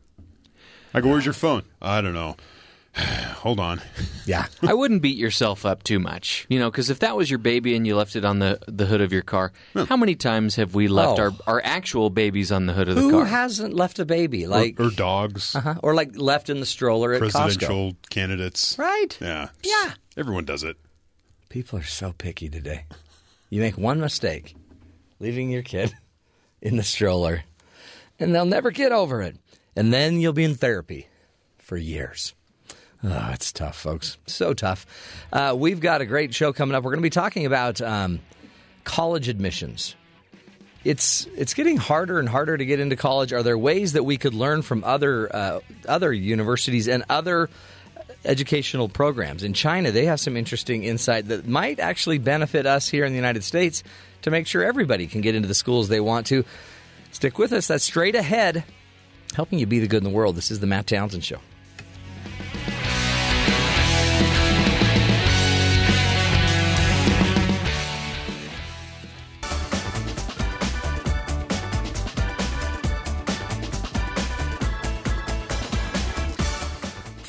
I 0.95 1.01
go, 1.01 1.09
"Where's 1.11 1.25
your 1.27 1.35
phone?" 1.35 1.63
I 1.83 2.01
don't 2.01 2.15
know. 2.15 2.37
Hold 2.97 3.61
on. 3.61 3.81
Yeah. 4.27 4.45
I 4.61 4.75
wouldn't 4.75 5.01
beat 5.01 5.17
yourself 5.17 5.65
up 5.65 5.83
too 5.85 5.99
much, 5.99 6.45
you 6.51 6.59
know, 6.59 6.71
because 6.71 6.91
if 6.91 6.99
that 6.99 7.17
was 7.17 7.31
your 7.31 7.39
baby 7.39 7.75
and 7.75 7.87
you 7.87 7.97
left 7.97 8.15
it 8.15 8.27
on 8.27 8.41
the, 8.41 8.59
the 8.69 8.85
hood 8.85 9.01
of 9.01 9.11
your 9.11 9.23
car, 9.23 9.53
how 9.89 9.97
many 9.97 10.15
times 10.15 10.57
have 10.57 10.75
we 10.75 10.87
left 10.87 11.19
Oh. 11.19 11.23
our, 11.23 11.33
our 11.47 11.63
actual 11.65 12.11
babies 12.11 12.53
on 12.53 12.67
the 12.67 12.75
hood 12.75 12.91
of 12.91 12.95
the 12.95 13.01
Who 13.01 13.11
car? 13.11 13.21
Who 13.21 13.25
hasn't 13.31 13.73
left 13.73 13.99
a 13.99 14.05
baby 14.05 14.47
like 14.47 14.79
or, 14.79 14.89
or 14.89 14.91
dogs, 14.91 15.57
uh-huh, 15.57 15.77
or 15.83 15.95
like 15.95 16.11
left 16.15 16.51
in 16.51 16.61
the 16.61 16.67
stroller 16.67 17.15
at 17.15 17.23
Costco? 17.23 17.33
presidential 17.33 17.97
candidates. 18.11 18.77
Right. 18.79 19.17
Yeah. 19.19 19.49
Yeah. 19.63 19.95
Everyone 20.19 20.45
does 20.45 20.63
it. 20.63 20.77
People 21.49 21.79
are 21.79 21.85
so 21.85 22.13
picky 22.17 22.49
today. 22.49 22.85
You 23.49 23.63
make 23.63 23.79
one 23.79 24.01
mistake, 24.01 24.55
leaving 25.19 25.51
your 25.51 25.63
kid 25.63 25.95
in 26.63 26.77
the 26.77 26.83
stroller, 26.83 27.45
and 28.19 28.35
they'll 28.35 28.45
never 28.45 28.71
get 28.71 28.93
over 28.93 29.23
it. 29.23 29.37
And 29.75 29.93
then 29.93 30.21
you'll 30.21 30.33
be 30.33 30.45
in 30.45 30.55
therapy 30.55 31.07
for 31.59 31.77
years. 31.77 32.35
Oh, 33.03 33.31
it's 33.33 33.53
tough, 33.53 33.77
folks. 33.77 34.19
So 34.27 34.53
tough. 34.53 34.85
Uh, 35.33 35.55
we've 35.57 35.81
got 35.81 36.01
a 36.01 36.07
great 36.07 36.35
show 36.35 36.53
coming 36.53 36.75
up. 36.75 36.83
We're 36.83 36.91
going 36.91 37.03
to 37.03 37.07
be 37.07 37.11
talking 37.11 37.47
about 37.47 37.81
um, 37.81 38.19
college 38.85 39.29
admissions. 39.29 39.95
It's 40.85 41.27
it's 41.37 41.55
getting 41.55 41.77
harder 41.77 42.19
and 42.19 42.29
harder 42.29 42.57
to 42.57 42.65
get 42.65 42.81
into 42.81 42.97
college. 42.97 43.33
Are 43.33 43.43
there 43.43 43.59
ways 43.59 43.93
that 43.93 44.05
we 44.05 44.17
could 44.17 44.35
learn 44.35 44.63
from 44.63 44.85
other 44.85 45.35
uh, 45.35 45.61
other 45.87 46.13
universities 46.13 46.89
and 46.89 47.05
other 47.09 47.51
educational 48.25 48.89
programs. 48.89 49.43
In 49.43 49.53
China, 49.53 49.91
they 49.91 50.07
have 50.07 50.21
some 50.21 50.37
interesting 50.37 50.85
insight 50.85 51.29
that 51.29 51.47
might 51.47 51.81
actually 51.81 52.19
benefit 52.19 52.67
us 52.67 52.89
here 52.89 53.05
in 53.05 53.13
the 53.13 53.17
United 53.17 53.45
States 53.45 53.83
to 54.23 54.31
make 54.31 54.47
sure 54.47 54.63
everybody 54.63 55.07
can 55.07 55.21
get 55.21 55.35
into 55.35 55.49
the 55.49 55.55
schools 55.55 55.89
they 55.89 56.01
want 56.01 56.27
to. 56.27 56.45
Stick 57.13 57.39
with 57.39 57.53
us. 57.53 57.67
That's 57.69 57.85
straight 57.85 58.15
ahead, 58.15 58.65
helping 59.35 59.59
you 59.59 59.67
be 59.67 59.79
the 59.79 59.89
good 59.89 59.99
in 59.99 60.05
the 60.05 60.17
world. 60.17 60.37
This 60.37 60.51
is 60.51 60.61
the 60.61 60.67
Matt 60.67 60.87
Townsend 60.87 61.25
Show. 61.25 61.39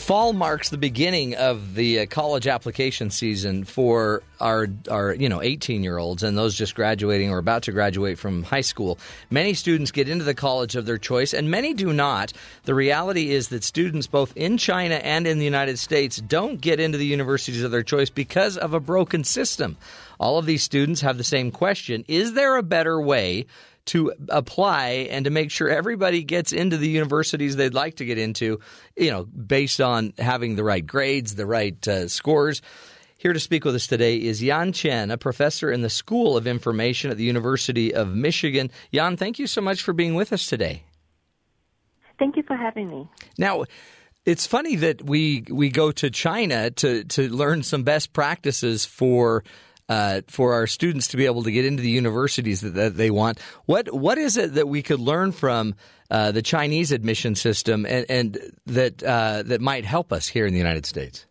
Fall 0.09 0.33
marks 0.33 0.69
the 0.69 0.79
beginning 0.79 1.35
of 1.35 1.75
the 1.75 1.99
uh, 1.99 2.05
college 2.07 2.47
application 2.47 3.11
season 3.11 3.63
for 3.63 4.23
our 4.39 4.65
our 4.89 5.13
you 5.13 5.29
know 5.29 5.39
18 5.39 5.83
year 5.83 5.99
olds 5.99 6.23
and 6.23 6.35
those 6.35 6.55
just 6.55 6.73
graduating 6.73 7.29
or 7.29 7.37
about 7.37 7.61
to 7.61 7.71
graduate 7.71 8.17
from 8.17 8.41
high 8.41 8.61
school. 8.61 8.97
Many 9.29 9.53
students 9.53 9.91
get 9.91 10.09
into 10.09 10.25
the 10.25 10.33
college 10.33 10.75
of 10.75 10.87
their 10.87 10.97
choice 10.97 11.31
and 11.31 11.51
many 11.51 11.75
do 11.75 11.93
not. 11.93 12.33
The 12.63 12.73
reality 12.73 13.29
is 13.29 13.49
that 13.49 13.63
students 13.63 14.07
both 14.07 14.35
in 14.35 14.57
China 14.57 14.95
and 14.95 15.27
in 15.27 15.37
the 15.37 15.45
United 15.45 15.77
States 15.77 16.17
don't 16.17 16.59
get 16.59 16.79
into 16.79 16.97
the 16.97 17.05
universities 17.05 17.61
of 17.61 17.69
their 17.69 17.83
choice 17.83 18.09
because 18.09 18.57
of 18.57 18.73
a 18.73 18.79
broken 18.79 19.23
system. 19.23 19.77
All 20.19 20.39
of 20.39 20.47
these 20.47 20.63
students 20.63 21.01
have 21.01 21.19
the 21.19 21.23
same 21.23 21.51
question, 21.51 22.03
is 22.07 22.33
there 22.33 22.57
a 22.57 22.63
better 22.63 22.99
way 22.99 23.45
to 23.89 24.13
apply 24.29 25.07
and 25.09 25.25
to 25.25 25.31
make 25.31 25.49
sure 25.49 25.67
everybody 25.67 26.23
gets 26.23 26.51
into 26.51 26.77
the 26.77 26.87
universities 26.87 27.55
they'd 27.55 27.73
like 27.73 27.95
to 27.95 28.05
get 28.05 28.19
into, 28.19 28.59
you 28.95 29.09
know, 29.09 29.25
based 29.25 29.81
on 29.81 30.13
having 30.19 30.55
the 30.55 30.63
right 30.63 30.85
grades, 30.85 31.33
the 31.35 31.47
right 31.47 31.87
uh, 31.87 32.07
scores. 32.07 32.61
Here 33.17 33.33
to 33.33 33.39
speak 33.39 33.65
with 33.65 33.73
us 33.73 33.87
today 33.87 34.17
is 34.17 34.43
Yan 34.43 34.73
Chen, 34.73 35.09
a 35.09 35.17
professor 35.17 35.71
in 35.71 35.81
the 35.81 35.89
School 35.89 36.37
of 36.37 36.45
Information 36.45 37.09
at 37.09 37.17
the 37.17 37.23
University 37.23 37.93
of 37.93 38.15
Michigan. 38.15 38.69
Yan, 38.91 39.17
thank 39.17 39.39
you 39.39 39.47
so 39.47 39.59
much 39.59 39.81
for 39.81 39.91
being 39.91 40.13
with 40.13 40.31
us 40.31 40.45
today. 40.45 40.83
Thank 42.19 42.37
you 42.37 42.43
for 42.43 42.55
having 42.55 42.89
me. 42.89 43.07
Now, 43.37 43.65
it's 44.23 44.45
funny 44.45 44.75
that 44.75 45.03
we 45.03 45.45
we 45.49 45.69
go 45.69 45.91
to 45.93 46.11
China 46.11 46.69
to 46.69 47.03
to 47.05 47.27
learn 47.27 47.63
some 47.63 47.83
best 47.83 48.13
practices 48.13 48.85
for 48.85 49.43
uh, 49.89 50.21
for 50.27 50.53
our 50.53 50.67
students 50.67 51.07
to 51.09 51.17
be 51.17 51.25
able 51.25 51.43
to 51.43 51.51
get 51.51 51.65
into 51.65 51.81
the 51.83 51.89
universities 51.89 52.61
that, 52.61 52.75
that 52.75 52.95
they 52.95 53.09
want. 53.09 53.39
What 53.65 53.93
what 53.93 54.17
is 54.17 54.37
it 54.37 54.53
that 54.53 54.67
we 54.67 54.81
could 54.81 54.99
learn 54.99 55.31
from 55.31 55.75
uh, 56.09 56.31
the 56.31 56.41
Chinese 56.41 56.91
admission 56.91 57.35
system 57.35 57.85
and, 57.85 58.05
and 58.09 58.37
that 58.67 59.03
uh, 59.03 59.43
that 59.43 59.61
might 59.61 59.85
help 59.85 60.13
us 60.13 60.27
here 60.27 60.45
in 60.45 60.53
the 60.53 60.59
United 60.59 60.85
States? 60.85 61.25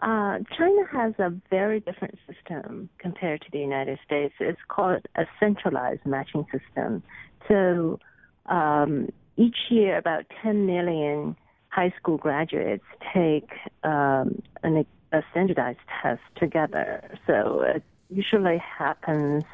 Uh, 0.00 0.38
China 0.56 0.82
has 0.92 1.12
a 1.18 1.32
very 1.50 1.80
different 1.80 2.16
system 2.26 2.88
compared 2.98 3.40
to 3.40 3.48
the 3.50 3.58
United 3.58 3.98
States. 4.04 4.32
It's 4.38 4.60
called 4.68 5.04
a 5.16 5.24
centralized 5.40 6.06
matching 6.06 6.46
system. 6.52 7.02
So 7.48 7.98
um, 8.46 9.08
each 9.36 9.56
year, 9.70 9.98
about 9.98 10.24
10 10.42 10.66
million 10.66 11.36
high 11.70 11.92
school 11.98 12.16
graduates 12.16 12.84
take 13.12 13.50
um, 13.82 14.40
an, 14.62 14.86
a 15.12 15.22
standardized 15.30 15.78
test 16.02 16.22
together. 16.36 17.18
So 17.26 17.62
it 17.62 17.82
usually 18.10 18.58
happens 18.58 19.44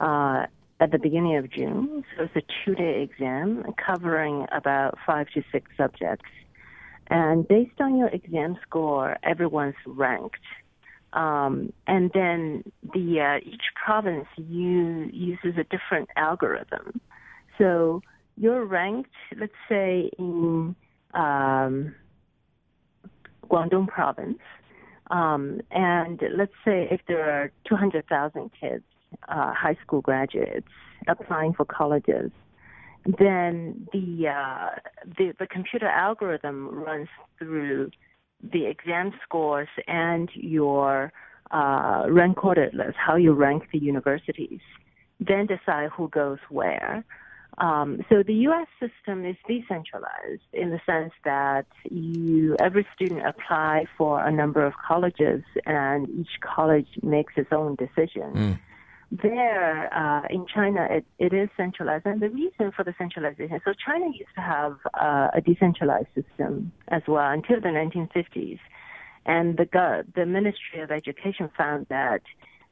uh, 0.00 0.46
at 0.80 0.90
the 0.92 0.98
beginning 0.98 1.36
of 1.36 1.50
June. 1.50 2.04
So 2.16 2.24
it's 2.24 2.36
a 2.36 2.42
two-day 2.64 3.02
exam 3.02 3.64
covering 3.76 4.46
about 4.52 4.98
five 5.06 5.28
to 5.30 5.42
six 5.50 5.70
subjects. 5.76 6.30
And 7.08 7.46
based 7.48 7.80
on 7.80 7.96
your 7.96 8.08
exam 8.08 8.58
score, 8.62 9.16
everyone's 9.22 9.74
ranked. 9.86 10.36
Um, 11.14 11.72
and 11.86 12.10
then 12.12 12.64
the 12.92 13.20
uh, 13.20 13.38
each 13.42 13.62
province 13.82 14.26
you, 14.36 15.08
uses 15.12 15.56
a 15.56 15.64
different 15.64 16.10
algorithm. 16.16 17.00
So 17.56 18.02
you're 18.36 18.64
ranked, 18.64 19.10
let's 19.36 19.52
say 19.68 20.10
in 20.18 20.76
um, 21.14 21.94
Guangdong 23.50 23.88
province, 23.88 24.38
um, 25.10 25.60
and 25.70 26.20
let's 26.36 26.52
say 26.64 26.88
if 26.90 27.00
there 27.08 27.30
are 27.30 27.50
200,000 27.68 28.50
kids, 28.60 28.84
uh, 29.28 29.52
high 29.52 29.76
school 29.82 30.00
graduates 30.00 30.68
applying 31.06 31.52
for 31.54 31.64
colleges, 31.64 32.30
then 33.18 33.88
the, 33.92 34.28
uh, 34.28 34.70
the 35.16 35.32
the 35.38 35.46
computer 35.46 35.88
algorithm 35.88 36.68
runs 36.68 37.08
through 37.38 37.90
the 38.52 38.66
exam 38.66 39.12
scores 39.24 39.68
and 39.86 40.28
your 40.34 41.12
uh, 41.50 42.04
rank 42.08 42.44
ordered 42.44 42.74
list, 42.74 42.96
how 42.96 43.16
you 43.16 43.32
rank 43.32 43.64
the 43.72 43.78
universities, 43.78 44.60
then 45.20 45.46
decide 45.46 45.88
who 45.96 46.08
goes 46.08 46.38
where. 46.50 47.04
Um, 47.56 48.04
so 48.08 48.22
the 48.22 48.34
U.S. 48.34 48.68
system 48.78 49.24
is 49.24 49.36
decentralized 49.48 50.42
in 50.52 50.70
the 50.70 50.80
sense 50.86 51.12
that 51.24 51.66
you 51.90 52.56
every 52.60 52.86
student 52.94 53.26
apply 53.26 53.86
for 53.96 54.24
a 54.24 54.30
number 54.30 54.64
of 54.64 54.74
colleges, 54.86 55.42
and 55.66 56.08
each 56.10 56.40
college 56.40 56.88
makes 57.02 57.32
its 57.36 57.52
own 57.52 57.74
decision. 57.74 58.32
Mm. 58.34 58.58
There 59.10 59.92
uh, 59.92 60.26
in 60.28 60.46
China, 60.54 60.86
it, 60.90 61.06
it 61.18 61.32
is 61.32 61.48
centralized, 61.56 62.06
and 62.06 62.20
the 62.20 62.28
reason 62.28 62.70
for 62.76 62.84
the 62.84 62.94
centralization. 62.98 63.60
So 63.64 63.72
China 63.72 64.06
used 64.06 64.34
to 64.36 64.42
have 64.42 64.76
uh, 64.94 65.28
a 65.34 65.40
decentralized 65.40 66.08
system 66.14 66.70
as 66.88 67.02
well 67.08 67.28
until 67.30 67.60
the 67.60 67.68
1950s, 67.68 68.60
and 69.26 69.56
the 69.56 70.04
the 70.14 70.26
Ministry 70.26 70.80
of 70.80 70.92
Education 70.92 71.50
found 71.56 71.86
that 71.88 72.20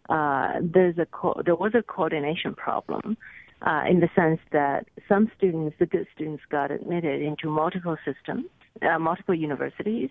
uh, 0.09 0.61
there's 0.61 0.99
a 0.99 1.07
co- 1.07 1.43
there 1.45 1.57
was 1.57 1.73
a 1.75 1.83
coordination 1.83 2.55
problem 2.55 3.17
uh, 3.63 3.83
in 3.89 4.01
the 4.01 4.09
sense 4.15 4.41
that 4.53 4.87
some 5.09 5.31
students, 5.37 5.77
the 5.79 5.87
good 5.87 6.07
students, 6.15 6.43
got 6.51 6.71
admitted 6.71 7.23
into 7.23 7.49
multiple 7.49 7.97
systems, 8.05 8.47
uh, 8.83 8.99
multiple 8.99 9.35
universities, 9.35 10.11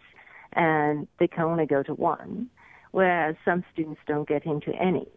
and 0.54 1.08
they 1.20 1.28
can 1.28 1.44
only 1.44 1.66
go 1.66 1.84
to 1.84 1.94
one, 1.94 2.50
whereas 2.92 3.36
some 3.46 3.64
students 3.74 4.02
don't 4.08 4.28
get 4.28 4.46
into 4.46 4.72
any. 4.74 5.08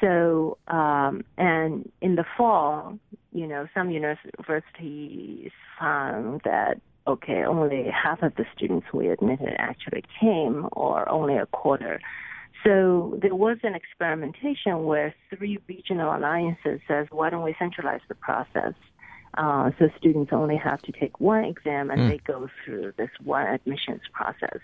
So, 0.00 0.56
um, 0.68 1.24
and 1.36 1.90
in 2.00 2.14
the 2.14 2.24
fall, 2.36 2.98
you 3.32 3.46
know, 3.46 3.68
some 3.74 3.90
universities 3.90 5.50
found 5.78 6.40
that 6.44 6.80
okay, 7.06 7.44
only 7.44 7.86
half 7.90 8.22
of 8.22 8.34
the 8.36 8.44
students 8.54 8.86
we 8.92 9.08
admitted 9.08 9.54
actually 9.58 10.04
came, 10.20 10.68
or 10.72 11.08
only 11.08 11.36
a 11.36 11.46
quarter. 11.46 12.00
So 12.64 13.18
there 13.22 13.34
was 13.34 13.58
an 13.62 13.74
experimentation 13.74 14.84
where 14.84 15.14
three 15.34 15.58
regional 15.68 16.14
alliances 16.14 16.80
says, 16.86 17.06
why 17.10 17.30
don't 17.30 17.44
we 17.44 17.54
centralize 17.58 18.00
the 18.08 18.14
process? 18.14 18.74
Uh, 19.38 19.70
so 19.78 19.88
students 19.96 20.32
only 20.32 20.56
have 20.56 20.82
to 20.82 20.92
take 20.92 21.20
one 21.20 21.44
exam 21.44 21.90
and 21.90 22.10
they 22.10 22.18
go 22.26 22.48
through 22.64 22.92
this 22.98 23.10
one 23.22 23.46
admissions 23.46 24.02
process. 24.12 24.58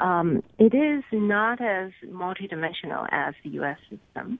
Um, 0.00 0.42
it 0.58 0.74
is 0.74 1.04
not 1.12 1.60
as 1.60 1.92
multidimensional 2.04 3.06
as 3.10 3.34
the 3.44 3.50
U.S. 3.50 3.78
system. 3.88 4.38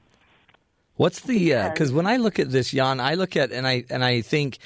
What's 0.96 1.20
the 1.20 1.52
because 1.72 1.92
when 1.92 2.06
I 2.06 2.16
look 2.16 2.38
at 2.38 2.50
this, 2.50 2.72
Yan, 2.72 3.00
I 3.00 3.14
look 3.14 3.36
at 3.36 3.52
and 3.52 3.66
I 3.66 3.84
and 3.88 4.04
I 4.04 4.22
think, 4.22 4.58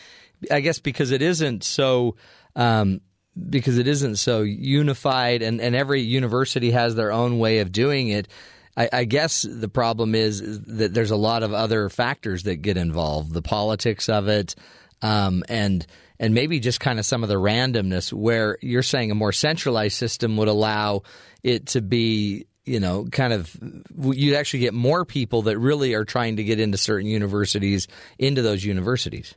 I 0.50 0.60
guess 0.60 0.78
because 0.78 1.10
it 1.10 1.22
isn't 1.22 1.64
so. 1.64 2.16
Um, 2.56 3.00
because 3.48 3.78
it 3.78 3.86
isn't 3.86 4.16
so 4.16 4.42
unified 4.42 5.42
and, 5.42 5.60
and 5.60 5.74
every 5.74 6.02
university 6.02 6.70
has 6.72 6.94
their 6.94 7.12
own 7.12 7.38
way 7.38 7.60
of 7.60 7.72
doing 7.72 8.08
it. 8.08 8.28
I, 8.76 8.88
I 8.92 9.04
guess 9.04 9.42
the 9.42 9.68
problem 9.68 10.14
is, 10.14 10.60
that 10.66 10.94
there's 10.94 11.10
a 11.10 11.16
lot 11.16 11.42
of 11.42 11.52
other 11.52 11.88
factors 11.88 12.44
that 12.44 12.56
get 12.56 12.76
involved, 12.76 13.32
the 13.32 13.42
politics 13.42 14.08
of 14.08 14.28
it, 14.28 14.54
um, 15.02 15.44
and 15.48 15.86
and 16.18 16.34
maybe 16.34 16.60
just 16.60 16.80
kind 16.80 16.98
of 16.98 17.06
some 17.06 17.22
of 17.22 17.28
the 17.28 17.36
randomness. 17.36 18.12
Where 18.12 18.58
you're 18.60 18.82
saying 18.82 19.10
a 19.10 19.14
more 19.14 19.32
centralized 19.32 19.96
system 19.96 20.36
would 20.36 20.48
allow 20.48 21.02
it 21.42 21.66
to 21.68 21.80
be, 21.80 22.46
you 22.64 22.80
know, 22.80 23.06
kind 23.10 23.32
of 23.32 23.54
you'd 23.98 24.36
actually 24.36 24.60
get 24.60 24.74
more 24.74 25.04
people 25.04 25.42
that 25.42 25.58
really 25.58 25.94
are 25.94 26.04
trying 26.04 26.36
to 26.36 26.44
get 26.44 26.60
into 26.60 26.78
certain 26.78 27.08
universities 27.08 27.88
into 28.18 28.42
those 28.42 28.64
universities. 28.64 29.34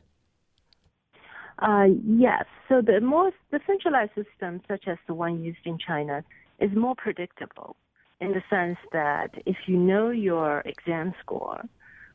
Uh, 1.58 1.86
yes. 2.04 2.44
So 2.68 2.82
the 2.82 3.00
more 3.00 3.30
the 3.50 3.60
centralized 3.66 4.12
system, 4.14 4.60
such 4.68 4.88
as 4.88 4.98
the 5.06 5.14
one 5.14 5.42
used 5.42 5.64
in 5.64 5.78
China, 5.78 6.24
is 6.58 6.74
more 6.74 6.94
predictable 6.94 7.76
in 8.20 8.32
the 8.32 8.42
sense 8.48 8.78
that 8.92 9.30
if 9.46 9.56
you 9.66 9.76
know 9.76 10.10
your 10.10 10.62
exam 10.64 11.14
score, 11.20 11.62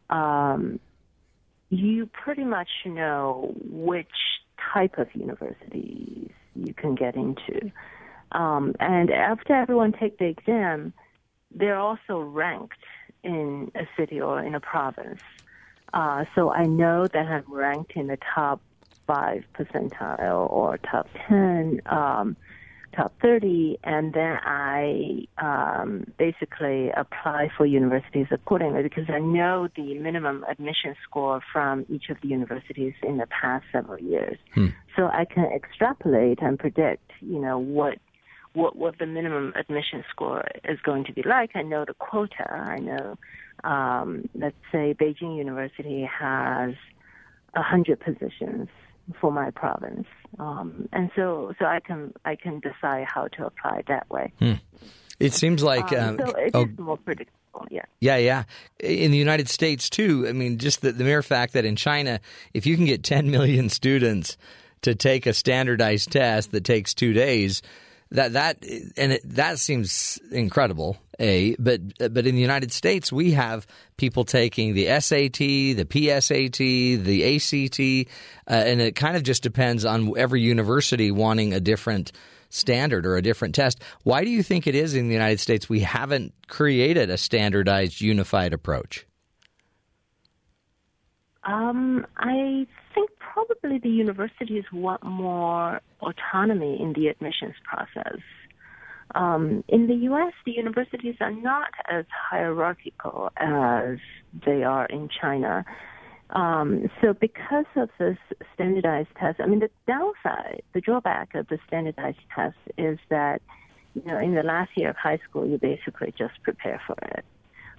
um, 0.09 0.79
you 1.69 2.07
pretty 2.07 2.43
much 2.43 2.69
know 2.85 3.53
which 3.69 4.07
type 4.73 4.97
of 4.97 5.07
universities 5.13 6.31
you 6.55 6.73
can 6.73 6.95
get 6.95 7.15
into. 7.15 7.71
Um, 8.31 8.75
and 8.79 9.11
after 9.11 9.53
everyone 9.53 9.93
take 9.93 10.17
the 10.17 10.25
exam, 10.25 10.93
they're 11.53 11.79
also 11.79 12.19
ranked 12.19 12.77
in 13.23 13.71
a 13.75 13.87
city 13.97 14.19
or 14.21 14.41
in 14.43 14.55
a 14.55 14.59
province. 14.59 15.21
Uh, 15.93 16.25
so 16.35 16.51
I 16.51 16.65
know 16.65 17.07
that 17.07 17.27
I'm 17.27 17.45
ranked 17.47 17.93
in 17.95 18.07
the 18.07 18.17
top 18.35 18.61
five 19.09 19.43
percentile 19.57 20.47
or 20.51 20.77
top 20.77 21.07
ten, 21.27 21.81
um, 21.87 22.37
top 22.95 23.11
thirty, 23.21 23.79
and 23.83 24.13
then 24.13 24.37
I 24.43 25.25
um, 25.39 26.05
basically 26.19 26.91
apply 26.95 27.49
for 27.57 27.65
universities 27.65 28.27
accordingly 28.29 28.83
because 28.83 29.05
I 29.09 29.17
know 29.19 29.67
the 29.75 29.97
minimum 29.97 30.45
admission 30.47 30.95
score 31.03 31.41
from 31.51 31.87
each 31.89 32.09
of 32.11 32.17
the 32.21 32.27
universities 32.27 32.93
in 33.01 33.17
the 33.17 33.25
past 33.27 33.65
several 33.71 33.99
years, 33.99 34.37
so 34.95 35.07
I 35.07 35.25
can 35.25 35.45
extrapolate 35.45 36.39
and 36.41 36.59
predict, 36.59 37.11
you 37.21 37.39
know, 37.39 37.57
what. 37.57 37.97
What, 38.53 38.75
what 38.75 38.97
the 38.97 39.05
minimum 39.05 39.53
admission 39.55 40.03
score 40.09 40.43
is 40.67 40.79
going 40.83 41.05
to 41.05 41.13
be 41.13 41.21
like. 41.21 41.51
I 41.53 41.61
know 41.61 41.85
the 41.85 41.93
quota. 41.93 42.51
I 42.51 42.79
know, 42.79 43.15
um, 43.63 44.27
let's 44.33 44.55
say 44.71 44.95
Beijing 44.99 45.37
University 45.37 46.09
has 46.19 46.73
a 47.53 47.61
hundred 47.61 47.99
positions 47.99 48.67
for 49.19 49.31
my 49.31 49.51
province, 49.51 50.07
um, 50.37 50.87
and 50.93 51.09
so 51.15 51.53
so 51.59 51.65
I 51.65 51.79
can 51.79 52.13
I 52.25 52.35
can 52.35 52.59
decide 52.59 53.05
how 53.07 53.27
to 53.29 53.45
apply 53.45 53.83
that 53.87 54.09
way. 54.09 54.31
It 55.19 55.33
seems 55.33 55.61
like 55.61 55.91
Um, 55.91 56.19
um, 56.19 56.27
so 56.27 56.35
it 56.37 56.45
is 56.47 56.51
oh, 56.53 56.67
more 56.77 56.97
predictable. 56.97 57.35
Yeah. 57.69 57.85
Yeah, 57.99 58.17
yeah. 58.17 58.43
In 58.79 59.11
the 59.11 59.17
United 59.17 59.49
States 59.49 59.89
too. 59.89 60.25
I 60.27 60.31
mean, 60.31 60.57
just 60.59 60.81
the, 60.81 60.91
the 60.91 61.03
mere 61.03 61.21
fact 61.21 61.53
that 61.53 61.65
in 61.65 61.75
China, 61.75 62.21
if 62.53 62.65
you 62.65 62.75
can 62.75 62.85
get 62.85 63.03
10 63.03 63.29
million 63.31 63.69
students 63.69 64.37
to 64.81 64.95
take 64.95 65.25
a 65.25 65.33
standardized 65.33 66.11
test 66.11 66.51
that 66.51 66.63
takes 66.63 66.93
two 66.93 67.11
days, 67.11 67.61
that 68.11 68.33
that 68.33 68.63
and 68.97 69.13
it, 69.13 69.21
that 69.25 69.59
seems 69.59 70.19
incredible. 70.31 70.97
A, 71.19 71.55
but 71.59 71.81
but 71.97 72.25
in 72.25 72.35
the 72.35 72.41
United 72.41 72.71
States, 72.71 73.11
we 73.11 73.31
have 73.31 73.67
people 73.97 74.23
taking 74.23 74.73
the 74.73 74.85
SAT, 74.85 75.37
the 75.37 75.85
PSAT, 75.85 77.03
the 77.03 77.35
ACT, 77.35 78.09
uh, 78.49 78.53
and 78.53 78.81
it 78.81 78.95
kind 78.95 79.17
of 79.17 79.23
just 79.23 79.43
depends 79.43 79.83
on 79.83 80.13
every 80.17 80.41
university 80.41 81.11
wanting 81.11 81.53
a 81.53 81.59
different 81.59 82.13
standard 82.49 83.05
or 83.05 83.17
a 83.17 83.21
different 83.21 83.53
test. 83.53 83.81
Why 84.03 84.23
do 84.23 84.29
you 84.29 84.43
think 84.43 84.65
it 84.65 84.75
is 84.75 84.95
in 84.95 85.07
the 85.07 85.13
United 85.13 85.39
States 85.39 85.69
we 85.69 85.81
haven't 85.81 86.33
created 86.47 87.09
a 87.09 87.17
standardized, 87.17 88.01
unified 88.01 88.53
approach? 88.53 89.05
Um, 91.43 92.05
I 92.17 92.65
probably 93.33 93.79
the 93.79 93.89
universities 93.89 94.63
want 94.71 95.03
more 95.03 95.81
autonomy 96.01 96.81
in 96.81 96.93
the 96.93 97.07
admissions 97.07 97.55
process. 97.63 98.19
Um, 99.15 99.63
in 99.67 99.87
the 99.87 99.95
U.S., 99.95 100.33
the 100.45 100.51
universities 100.51 101.15
are 101.19 101.31
not 101.31 101.69
as 101.89 102.05
hierarchical 102.29 103.31
as 103.37 103.97
they 104.45 104.63
are 104.63 104.85
in 104.85 105.09
China. 105.09 105.65
Um, 106.29 106.89
so, 107.01 107.13
because 107.13 107.65
of 107.75 107.89
this 107.97 108.17
standardized 108.53 109.09
test, 109.19 109.39
I 109.39 109.47
mean, 109.47 109.59
the 109.59 109.71
downside, 109.87 110.61
the 110.73 110.81
drawback 110.81 111.33
of 111.33 111.47
the 111.47 111.57
standardized 111.67 112.19
test 112.35 112.57
is 112.77 112.99
that, 113.09 113.41
you 113.95 114.03
know, 114.05 114.19
in 114.19 114.35
the 114.35 114.43
last 114.43 114.69
year 114.75 114.91
of 114.91 114.95
high 114.95 115.19
school, 115.27 115.47
you 115.47 115.57
basically 115.57 116.13
just 116.15 116.33
prepare 116.43 116.79
for 116.85 116.95
it. 117.17 117.25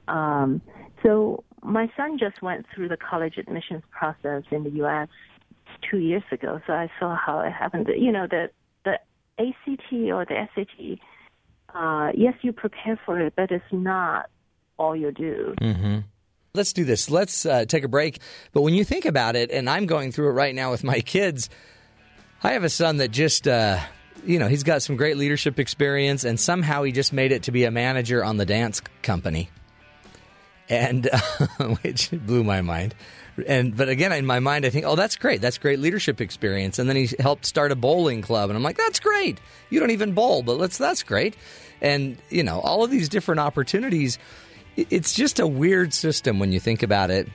Um, 0.09 0.61
so, 1.05 1.45
my 1.63 1.89
son 1.97 2.19
just 2.19 2.43
went 2.43 2.67
through 2.75 2.89
the 2.89 2.97
college 2.97 3.39
admissions 3.39 3.85
process 3.93 4.43
in 4.51 4.65
the 4.65 4.71
U.S. 4.83 5.09
two 5.91 5.99
years 5.99 6.23
ago, 6.31 6.61
so 6.67 6.73
I 6.73 6.91
saw 6.99 7.17
how 7.17 7.41
it 7.41 7.51
happened. 7.51 7.89
You 7.97 8.13
know, 8.13 8.27
the 8.27 8.51
the 8.85 8.99
ACT 9.39 9.93
or 9.93 10.25
the 10.25 10.49
SAT, 10.55 10.99
uh, 11.75 12.13
yes, 12.15 12.35
you 12.43 12.53
prepare 12.53 12.99
for 13.05 13.21
it, 13.21 13.35
but 13.37 13.51
it's 13.51 13.65
not 13.73 14.31
all 14.79 14.97
you 14.97 15.13
do. 15.13 15.55
Let's 16.53 16.73
do 16.73 16.85
this. 16.85 17.11
Let's 17.11 17.47
uh, 17.47 17.65
take 17.65 17.85
a 17.85 17.89
break. 17.89 18.21
But 18.53 18.63
when 18.63 18.75
you 18.75 18.85
think 18.85 19.05
about 19.05 19.37
it, 19.37 19.53
and 19.53 19.71
I'm 19.71 19.87
going 19.87 20.11
through 20.11 20.31
it 20.31 20.33
right 20.33 20.55
now 20.55 20.73
with 20.73 20.83
my 20.83 21.01
kids, 21.01 21.49
I 22.43 22.53
have 22.53 22.65
a 22.65 22.69
son 22.69 22.97
that 22.97 23.11
just, 23.13 23.47
uh, 23.47 23.79
you 24.25 24.39
know, 24.39 24.49
he's 24.49 24.65
got 24.65 24.83
some 24.83 24.97
great 24.97 25.17
leadership 25.17 25.61
experience, 25.61 26.25
and 26.25 26.41
somehow 26.41 26.83
he 26.83 26.91
just 26.91 27.13
made 27.13 27.31
it 27.31 27.45
to 27.45 27.53
be 27.53 27.65
a 27.65 27.71
manager 27.71 28.25
on 28.25 28.37
the 28.37 28.47
dance 28.47 28.81
company, 29.03 29.51
and 30.69 31.09
which 31.83 32.11
blew 32.11 32.43
my 32.43 32.63
mind. 32.63 32.95
And 33.47 33.77
but 33.77 33.89
again, 33.89 34.13
in 34.13 34.27
my 34.27 34.41
mind, 34.41 34.65
I 34.65 34.71
think, 34.71 34.87
oh, 34.87 34.97
that's 34.97 35.17
great. 35.17 35.41
That's 35.41 35.59
great 35.59 35.79
leadership 35.79 36.21
experience. 36.21 36.79
And 36.79 36.89
then 36.89 36.97
he 36.97 37.09
helped 37.19 37.47
start 37.47 37.73
a 37.73 37.77
bowling 37.77 38.23
club, 38.23 38.51
and 38.51 38.57
I'm 38.57 38.63
like, 38.63 38.77
that's 38.77 39.01
great. 39.01 39.39
You 39.71 39.81
don't 39.81 39.91
even 39.91 40.13
bowl, 40.13 40.43
but 40.43 40.59
let's 40.59 40.79
that's 40.79 41.03
great. 41.03 41.37
And 41.81 42.19
you 42.29 42.43
know, 42.43 42.61
all 42.61 42.85
of 42.85 42.91
these 42.91 43.09
different 43.09 43.41
opportunities. 43.41 44.19
It's 44.77 45.13
just 45.13 45.41
a 45.41 45.47
weird 45.47 45.93
system 45.93 46.39
when 46.39 46.53
you 46.53 46.61
think 46.61 46.83
about 46.83 47.11
it 47.11 47.29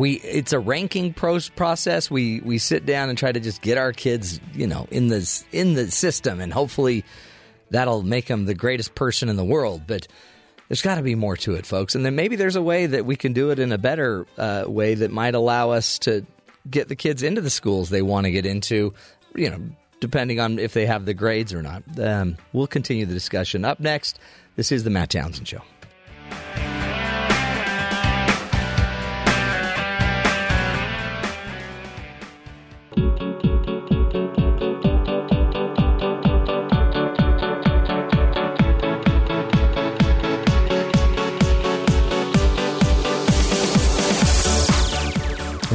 we 0.00 0.14
it's 0.14 0.52
a 0.52 0.58
ranking 0.58 1.12
pros 1.12 1.48
process. 1.48 2.10
We 2.10 2.40
we 2.40 2.58
sit 2.58 2.86
down 2.86 3.08
and 3.08 3.18
try 3.18 3.30
to 3.30 3.40
just 3.40 3.60
get 3.60 3.78
our 3.78 3.92
kids, 3.92 4.40
you 4.54 4.66
know, 4.66 4.88
in 4.90 5.08
this 5.08 5.44
in 5.52 5.74
the 5.74 5.90
system, 5.90 6.40
and 6.40 6.52
hopefully 6.52 7.04
that'll 7.70 8.02
make 8.02 8.26
them 8.26 8.46
the 8.46 8.54
greatest 8.54 8.94
person 8.94 9.28
in 9.28 9.36
the 9.36 9.44
world. 9.44 9.82
But 9.86 10.08
there's 10.70 10.82
got 10.82 10.94
to 10.94 11.02
be 11.02 11.16
more 11.16 11.36
to 11.36 11.54
it, 11.56 11.66
folks. 11.66 11.96
And 11.96 12.06
then 12.06 12.14
maybe 12.14 12.36
there's 12.36 12.54
a 12.54 12.62
way 12.62 12.86
that 12.86 13.04
we 13.04 13.16
can 13.16 13.32
do 13.32 13.50
it 13.50 13.58
in 13.58 13.72
a 13.72 13.78
better 13.78 14.24
uh, 14.38 14.64
way 14.68 14.94
that 14.94 15.10
might 15.10 15.34
allow 15.34 15.70
us 15.70 15.98
to 16.00 16.24
get 16.70 16.86
the 16.86 16.94
kids 16.94 17.24
into 17.24 17.40
the 17.40 17.50
schools 17.50 17.90
they 17.90 18.02
want 18.02 18.26
to 18.26 18.30
get 18.30 18.46
into, 18.46 18.94
you 19.34 19.50
know, 19.50 19.60
depending 19.98 20.38
on 20.38 20.60
if 20.60 20.72
they 20.72 20.86
have 20.86 21.06
the 21.06 21.14
grades 21.14 21.52
or 21.52 21.60
not. 21.60 21.82
Um, 21.98 22.36
we'll 22.52 22.68
continue 22.68 23.04
the 23.04 23.14
discussion. 23.14 23.64
Up 23.64 23.80
next, 23.80 24.20
this 24.54 24.70
is 24.70 24.84
the 24.84 24.90
Matt 24.90 25.10
Townsend 25.10 25.48
Show. 25.48 25.62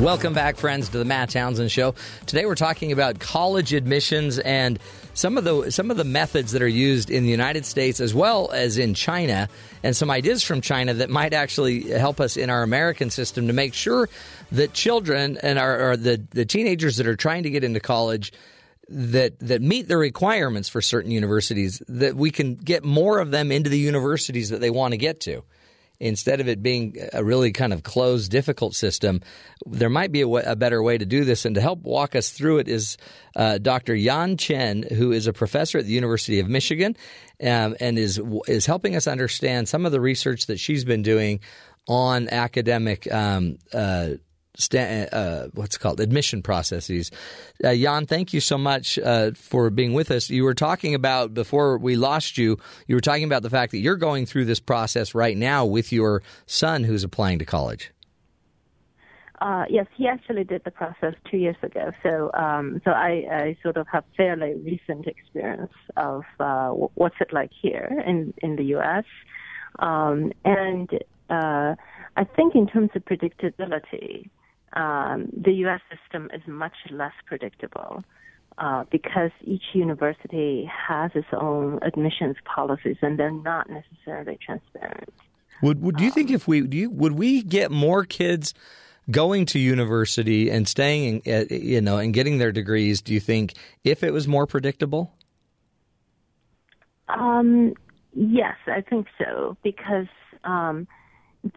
Welcome 0.06 0.36
back, 0.36 0.58
friends, 0.58 0.90
to 0.90 1.00
the 1.00 1.04
Matt 1.04 1.32
Townsend 1.32 1.72
Show. 1.72 1.96
Today, 2.28 2.46
we're 2.46 2.54
talking 2.54 2.92
about 2.92 3.18
college 3.18 3.74
admissions 3.74 4.38
and 4.38 4.78
some 5.16 5.36
of 5.36 5.46
the 5.46 5.72
some 5.72 5.90
of 5.90 5.98
the 5.98 6.04
methods 6.04 6.52
that 6.52 6.62
are 6.62 6.68
used 6.68 7.10
in 7.10 7.24
the 7.24 7.30
United 7.32 7.66
States 7.66 8.00
as 8.00 8.14
well 8.14 8.52
as 8.52 8.78
in 8.78 8.94
China, 8.94 9.50
and 9.82 9.98
some 9.98 10.12
ideas 10.12 10.44
from 10.44 10.62
China 10.62 10.94
that 10.94 11.10
might 11.10 11.34
actually 11.34 11.90
help 11.90 12.22
us 12.22 12.38
in 12.38 12.52
our 12.52 12.62
American 12.62 13.10
system 13.10 13.48
to 13.48 13.54
make 13.54 13.74
sure 13.74 14.08
that 14.52 14.74
children 14.74 15.40
and 15.42 15.58
our 15.58 15.94
or 15.94 15.98
the 15.98 16.24
the 16.30 16.46
teenagers 16.46 16.98
that 16.98 17.08
are 17.08 17.16
trying 17.16 17.42
to 17.42 17.50
get 17.50 17.64
into 17.64 17.80
college 17.80 18.32
that 18.88 19.40
that 19.40 19.64
meet 19.64 19.88
the 19.88 19.98
requirements 19.98 20.70
for 20.70 20.84
certain 20.84 21.10
universities 21.10 21.82
that 21.88 22.16
we 22.16 22.30
can 22.30 22.54
get 22.54 22.84
more 22.84 23.18
of 23.18 23.32
them 23.32 23.52
into 23.52 23.72
the 23.72 23.80
universities 23.80 24.52
that 24.52 24.62
they 24.62 24.70
want 24.70 24.92
to 24.92 24.98
get 24.98 25.20
to 25.22 25.44
instead 26.00 26.42
of 26.42 26.48
it 26.48 26.62
being 26.62 26.98
a 27.14 27.24
really 27.24 27.52
kind 27.52 27.74
of 27.74 27.84
closed, 27.84 28.32
difficult 28.32 28.76
system, 28.76 29.22
there 29.66 29.90
might 29.90 30.12
be 30.12 30.22
a 30.22 30.56
better 30.56 30.82
way 30.82 30.98
to 30.98 31.06
do 31.06 31.26
this. 31.26 31.46
And 31.46 31.56
to 31.56 31.62
help 31.62 31.84
walk 31.84 32.16
us 32.16 32.30
through 32.30 32.60
it 32.60 32.68
is 32.68 32.98
uh, 33.36 33.58
Dr. 33.58 33.96
Yan 33.96 34.38
Chen, 34.38 34.84
who 34.84 35.12
is 35.12 35.28
a 35.28 35.34
professor 35.34 35.78
at 35.78 35.86
the 35.86 35.92
University 35.94 36.40
of 36.40 36.48
Michigan 36.48 36.96
um, 37.42 37.76
and 37.80 37.98
is 37.98 38.22
is 38.48 38.66
helping 38.66 38.96
us 38.96 39.08
understand 39.08 39.68
some 39.68 39.86
of 39.86 39.92
the 39.92 40.02
research 40.02 40.48
that 40.48 40.60
she's 40.60 40.86
been 40.86 41.02
doing 41.02 41.40
on 41.88 42.30
academic 42.30 43.12
um, 43.12 43.58
uh, 43.74 44.12
sta- 44.58 45.08
uh, 45.12 45.48
what's 45.54 45.78
called 45.78 46.00
admission 46.00 46.42
processes. 46.42 47.12
Uh, 47.64 47.70
Yan, 47.70 48.06
thank 48.06 48.34
you 48.34 48.40
so 48.40 48.58
much 48.58 48.98
uh, 49.00 49.32
for 49.32 49.70
being 49.70 49.94
with 49.94 50.12
us. 50.12 50.30
You 50.30 50.44
were 50.44 50.54
talking 50.54 50.96
about 50.96 51.34
before 51.34 51.78
we 51.78 51.96
lost 51.96 52.38
you. 52.38 52.58
You 52.88 52.96
were 52.96 53.02
talking 53.02 53.24
about 53.24 53.44
the 53.44 53.50
fact 53.50 53.72
that 53.72 53.80
you're 53.80 53.98
going 53.98 54.26
through 54.26 54.46
this 54.46 54.60
process 54.60 55.16
right 55.16 55.38
now 55.38 55.66
with 55.66 55.92
your 55.92 56.24
son 56.46 56.84
who's 56.84 57.04
applying 57.04 57.40
to 57.40 57.46
college. 57.46 57.92
Uh, 59.42 59.66
yes, 59.70 59.86
he 59.96 60.08
actually 60.08 60.46
did 60.46 60.64
the 60.64 60.72
process 60.72 61.14
two 61.30 61.38
years 61.38 61.58
ago. 61.62 61.92
So, 62.02 62.32
um, 62.34 62.82
so 62.86 62.92
I, 62.92 63.26
I, 63.30 63.58
sort 63.62 63.76
of 63.76 63.86
have 63.92 64.06
fairly 64.16 64.54
recent 64.56 65.08
experience 65.08 65.74
of 65.98 66.24
uh, 66.40 66.70
what's 66.70 67.18
it 67.20 67.34
like 67.34 67.52
here 67.62 68.02
in 68.08 68.34
in 68.38 68.56
the 68.56 68.64
U.S. 68.76 69.04
Um, 69.80 70.32
and 70.46 70.90
uh, 71.30 71.76
I 72.18 72.24
think 72.36 72.56
in 72.56 72.66
terms 72.68 72.92
of 72.96 73.04
predictability, 73.04 74.30
um, 74.76 75.30
the 75.36 75.52
U.S. 75.54 75.82
system 75.90 76.30
is 76.34 76.42
much 76.48 76.76
less 76.92 77.14
predictable 77.26 78.04
uh, 78.58 78.84
because 78.92 79.32
each 79.44 79.64
university 79.74 80.70
has 80.88 81.12
its 81.16 81.28
own 81.34 81.80
admissions 81.82 82.36
policies, 82.46 82.98
and 83.02 83.20
they're 83.20 83.32
not 83.32 83.70
necessarily 83.70 84.38
transparent. 84.46 85.14
Would, 85.62 85.82
would 85.82 85.98
do 85.98 86.04
you 86.04 86.12
think 86.12 86.32
if 86.32 86.48
we 86.48 86.62
do 86.62 86.78
you, 86.78 86.90
would 86.90 87.14
we 87.14 87.42
get 87.42 87.72
more 87.72 88.06
kids 88.06 88.54
going 89.10 89.46
to 89.46 89.60
university 89.60 90.50
and 90.50 90.68
staying, 90.68 91.20
in, 91.20 91.48
you 91.50 91.82
know, 91.82 91.98
and 91.98 92.14
getting 92.14 92.38
their 92.38 92.52
degrees? 92.52 93.02
Do 93.02 93.14
you 93.14 93.20
think 93.20 93.54
if 93.84 94.04
it 94.04 94.12
was 94.12 94.28
more 94.28 94.46
predictable? 94.48 95.14
Um, 97.08 97.74
yes, 98.14 98.56
I 98.68 98.82
think 98.82 99.08
so 99.18 99.58
because 99.64 100.08
um, 100.44 100.88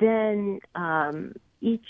then 0.01 0.61
um, 0.75 1.35
each 1.61 1.87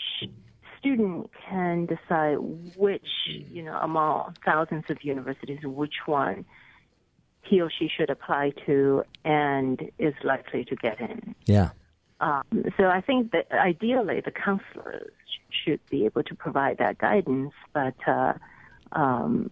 student 0.78 1.30
can 1.48 1.86
decide 1.86 2.36
which, 2.76 3.06
you 3.26 3.62
know, 3.62 3.78
among 3.82 4.34
thousands 4.44 4.84
of 4.88 5.02
universities, 5.02 5.60
which 5.64 5.94
one 6.06 6.44
he 7.42 7.60
or 7.60 7.70
she 7.70 7.88
should 7.88 8.10
apply 8.10 8.52
to 8.66 9.02
and 9.24 9.90
is 9.98 10.14
likely 10.22 10.64
to 10.64 10.76
get 10.76 11.00
in. 11.00 11.34
Yeah. 11.46 11.70
Um, 12.20 12.42
so 12.76 12.84
I 12.84 13.00
think 13.00 13.32
that 13.32 13.46
ideally 13.52 14.20
the 14.24 14.32
counselors 14.32 15.12
should 15.64 15.80
be 15.88 16.04
able 16.04 16.22
to 16.24 16.34
provide 16.34 16.78
that 16.78 16.98
guidance, 16.98 17.52
but 17.72 17.94
uh, 18.06 18.34
um, 18.92 19.50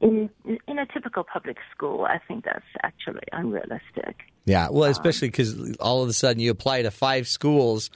in 0.00 0.28
in 0.66 0.78
a 0.78 0.86
typical 0.86 1.24
public 1.24 1.58
school, 1.74 2.04
I 2.04 2.18
think 2.26 2.44
that's 2.44 2.64
actually 2.82 3.22
unrealistic. 3.30 4.32
Yeah, 4.44 4.68
well, 4.70 4.90
especially 4.90 5.28
because 5.28 5.76
all 5.76 6.02
of 6.02 6.08
a 6.08 6.12
sudden 6.12 6.40
you 6.40 6.50
apply 6.50 6.82
to 6.82 6.90
five 6.90 7.28
schools 7.28 7.90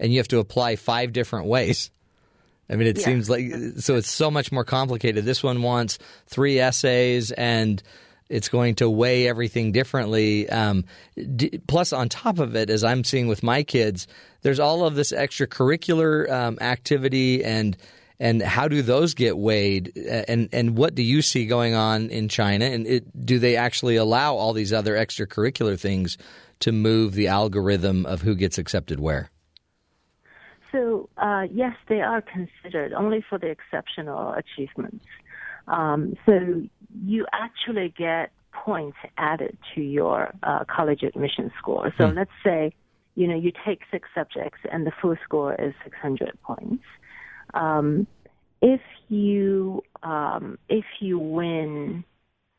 and 0.00 0.12
you 0.12 0.18
have 0.18 0.28
to 0.28 0.38
apply 0.40 0.74
five 0.76 1.12
different 1.12 1.46
ways. 1.46 1.90
I 2.70 2.76
mean, 2.76 2.86
it 2.86 2.98
yeah. 2.98 3.04
seems 3.04 3.28
like 3.28 3.52
so 3.78 3.96
it's 3.96 4.10
so 4.10 4.30
much 4.30 4.50
more 4.52 4.64
complicated. 4.64 5.24
This 5.24 5.42
one 5.42 5.62
wants 5.62 5.98
three 6.26 6.58
essays 6.58 7.30
and 7.32 7.82
it's 8.28 8.48
going 8.48 8.76
to 8.76 8.88
weigh 8.88 9.28
everything 9.28 9.72
differently. 9.72 10.48
Um, 10.48 10.84
d- 11.36 11.60
plus, 11.66 11.92
on 11.92 12.08
top 12.08 12.38
of 12.38 12.56
it, 12.56 12.70
as 12.70 12.82
I'm 12.82 13.04
seeing 13.04 13.28
with 13.28 13.42
my 13.42 13.62
kids, 13.62 14.06
there's 14.40 14.58
all 14.58 14.86
of 14.86 14.94
this 14.94 15.12
extracurricular 15.12 16.30
um, 16.30 16.58
activity 16.60 17.44
and 17.44 17.76
and 18.18 18.40
how 18.40 18.68
do 18.68 18.82
those 18.82 19.14
get 19.14 19.36
weighed 19.36 19.96
and 19.96 20.48
and 20.52 20.76
what 20.76 20.94
do 20.94 21.02
you 21.02 21.22
see 21.22 21.44
going 21.44 21.74
on 21.74 22.08
in 22.08 22.28
China 22.28 22.64
and 22.64 22.86
it, 22.86 23.26
do 23.26 23.38
they 23.38 23.56
actually 23.56 23.96
allow 23.96 24.34
all 24.34 24.52
these 24.52 24.72
other 24.72 24.94
extracurricular 24.94 25.78
things 25.78 26.16
to 26.60 26.72
move 26.72 27.14
the 27.14 27.26
algorithm 27.26 28.06
of 28.06 28.22
who 28.22 28.34
gets 28.34 28.58
accepted 28.58 29.00
where? 29.00 29.30
So, 30.72 31.08
uh, 31.18 31.44
yes, 31.52 31.74
they 31.88 32.00
are 32.00 32.22
considered 32.22 32.92
only 32.92 33.24
for 33.28 33.38
the 33.38 33.48
exceptional 33.48 34.32
achievements. 34.32 35.04
Um, 35.68 36.14
so, 36.26 36.62
you 37.04 37.26
actually 37.32 37.94
get 37.96 38.32
points 38.52 38.96
added 39.18 39.56
to 39.74 39.80
your 39.80 40.32
uh, 40.42 40.64
college 40.64 41.02
admission 41.02 41.52
score. 41.58 41.92
So, 41.98 42.08
hmm. 42.08 42.16
let's 42.16 42.30
say, 42.44 42.74
you 43.14 43.28
know, 43.28 43.36
you 43.36 43.52
take 43.64 43.80
six 43.90 44.08
subjects 44.14 44.60
and 44.70 44.86
the 44.86 44.92
full 45.00 45.16
score 45.24 45.54
is 45.54 45.74
600 45.84 46.38
points. 46.42 46.84
Um, 47.54 48.06
if 48.62 48.80
you 49.08 49.82
um, 50.02 50.58
if 50.68 50.84
you 51.00 51.18
win 51.18 52.04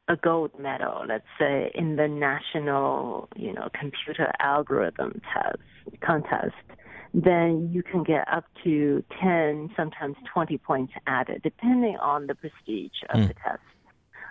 a 0.10 0.18
gold 0.18 0.52
medal, 0.60 1.06
let's 1.08 1.26
say 1.40 1.72
in 1.74 1.96
the 1.96 2.08
national, 2.08 3.30
you 3.36 3.54
know, 3.54 3.70
computer 3.80 4.32
algorithm 4.40 5.22
test 5.34 5.58
contest, 6.02 6.56
then 7.14 7.70
you 7.72 7.84
can 7.84 8.04
get 8.04 8.28
up 8.28 8.46
to 8.64 9.04
10, 9.22 9.70
sometimes 9.76 10.16
20 10.34 10.58
points 10.58 10.94
added, 11.06 11.42
depending 11.44 11.96
on 11.98 12.28
the 12.28 12.36
prestige 12.36 12.92
of 13.10 13.20
mm. 13.20 13.28
the 13.28 13.34
test. 13.36 13.62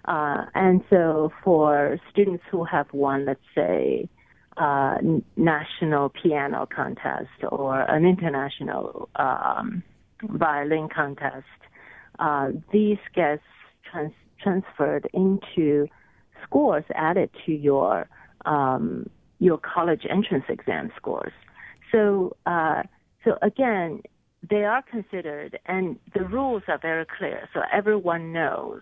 Uh, 0.04 0.46
and 0.54 0.82
so 0.90 1.32
for 1.44 2.00
students 2.10 2.42
who 2.50 2.64
have 2.64 2.86
won, 2.92 3.24
let's 3.24 3.40
say, 3.54 4.08
uh, 4.56 4.96
national 5.36 6.08
piano 6.10 6.66
contest 6.74 7.30
or 7.48 7.80
an 7.82 8.04
international 8.04 9.08
um, 9.16 9.82
violin 10.22 10.88
contest, 10.94 11.46
uh, 12.18 12.48
these 12.72 12.98
gets 13.14 13.42
trans- 13.90 14.12
transferred 14.42 15.08
into 15.14 15.86
scores 16.42 16.84
added 16.94 17.30
to 17.46 17.52
your 17.52 18.08
um, 18.44 19.08
your 19.38 19.58
college 19.58 20.02
entrance 20.10 20.44
exam 20.48 20.90
scores. 20.96 21.32
So, 21.92 22.36
uh, 22.46 22.82
so 23.24 23.38
again, 23.42 24.02
they 24.48 24.64
are 24.64 24.82
considered, 24.82 25.58
and 25.66 25.98
the 26.14 26.24
rules 26.24 26.64
are 26.66 26.78
very 26.78 27.06
clear. 27.18 27.48
So 27.54 27.60
everyone 27.72 28.32
knows 28.32 28.80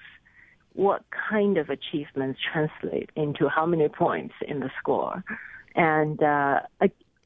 what 0.72 1.02
kind 1.28 1.58
of 1.58 1.68
achievements 1.68 2.40
translate 2.52 3.10
into 3.16 3.48
how 3.48 3.66
many 3.66 3.88
points 3.88 4.34
in 4.46 4.60
the 4.60 4.70
score, 4.80 5.22
and 5.74 6.22
uh, 6.22 6.60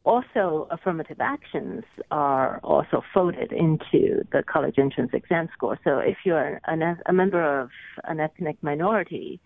also 0.04 0.68
affirmative 0.70 1.16
actions 1.20 1.82
are 2.10 2.60
also 2.62 3.02
folded 3.12 3.52
into 3.52 4.24
the 4.32 4.42
college 4.42 4.78
entrance 4.78 5.10
exam 5.14 5.48
score. 5.54 5.78
So 5.82 5.98
if 5.98 6.18
you're 6.24 6.60
an, 6.66 6.98
a 7.06 7.12
member 7.12 7.60
of 7.60 7.70
an 8.04 8.20
ethnic 8.20 8.62
minority, 8.62 9.40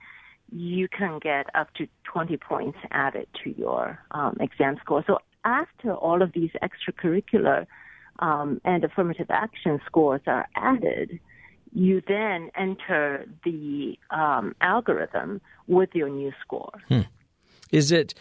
you 0.50 0.88
can 0.88 1.20
get 1.20 1.46
up 1.54 1.72
to 1.74 1.86
20 2.04 2.36
points 2.38 2.78
added 2.90 3.28
to 3.44 3.50
your 3.50 3.98
um, 4.10 4.36
exam 4.40 4.76
score. 4.82 5.04
So 5.06 5.18
after 5.44 5.94
all 5.94 6.22
of 6.22 6.32
these 6.32 6.50
extracurricular 6.62 7.66
um, 8.18 8.60
and 8.64 8.84
affirmative 8.84 9.26
action 9.30 9.80
scores 9.86 10.20
are 10.26 10.46
added, 10.56 11.20
you 11.72 12.02
then 12.06 12.50
enter 12.56 13.26
the 13.44 13.98
um, 14.10 14.54
algorithm 14.60 15.40
with 15.66 15.90
your 15.94 16.08
new 16.08 16.32
score. 16.40 16.72
Hmm. 16.88 17.02
Is 17.70 17.92
it? 17.92 18.14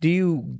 Do 0.00 0.08
you? 0.08 0.58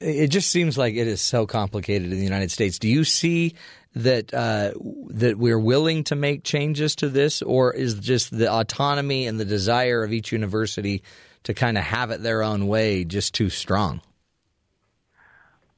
it 0.00 0.28
just 0.28 0.50
seems 0.50 0.76
like 0.76 0.94
it 0.94 1.06
is 1.06 1.20
so 1.20 1.46
complicated 1.46 2.12
in 2.12 2.18
the 2.18 2.24
United 2.24 2.50
States. 2.50 2.78
Do 2.78 2.88
you 2.88 3.04
see 3.04 3.54
that 3.94 4.32
uh, 4.34 4.72
that 5.08 5.38
we're 5.38 5.58
willing 5.58 6.04
to 6.04 6.16
make 6.16 6.44
changes 6.44 6.96
to 6.96 7.08
this, 7.08 7.40
or 7.42 7.72
is 7.72 7.94
just 7.94 8.36
the 8.36 8.52
autonomy 8.52 9.26
and 9.26 9.40
the 9.40 9.44
desire 9.44 10.04
of 10.04 10.12
each 10.12 10.32
university 10.32 11.02
to 11.44 11.54
kind 11.54 11.78
of 11.78 11.84
have 11.84 12.10
it 12.10 12.22
their 12.22 12.42
own 12.42 12.66
way 12.66 13.04
just 13.04 13.34
too 13.34 13.48
strong? 13.48 14.02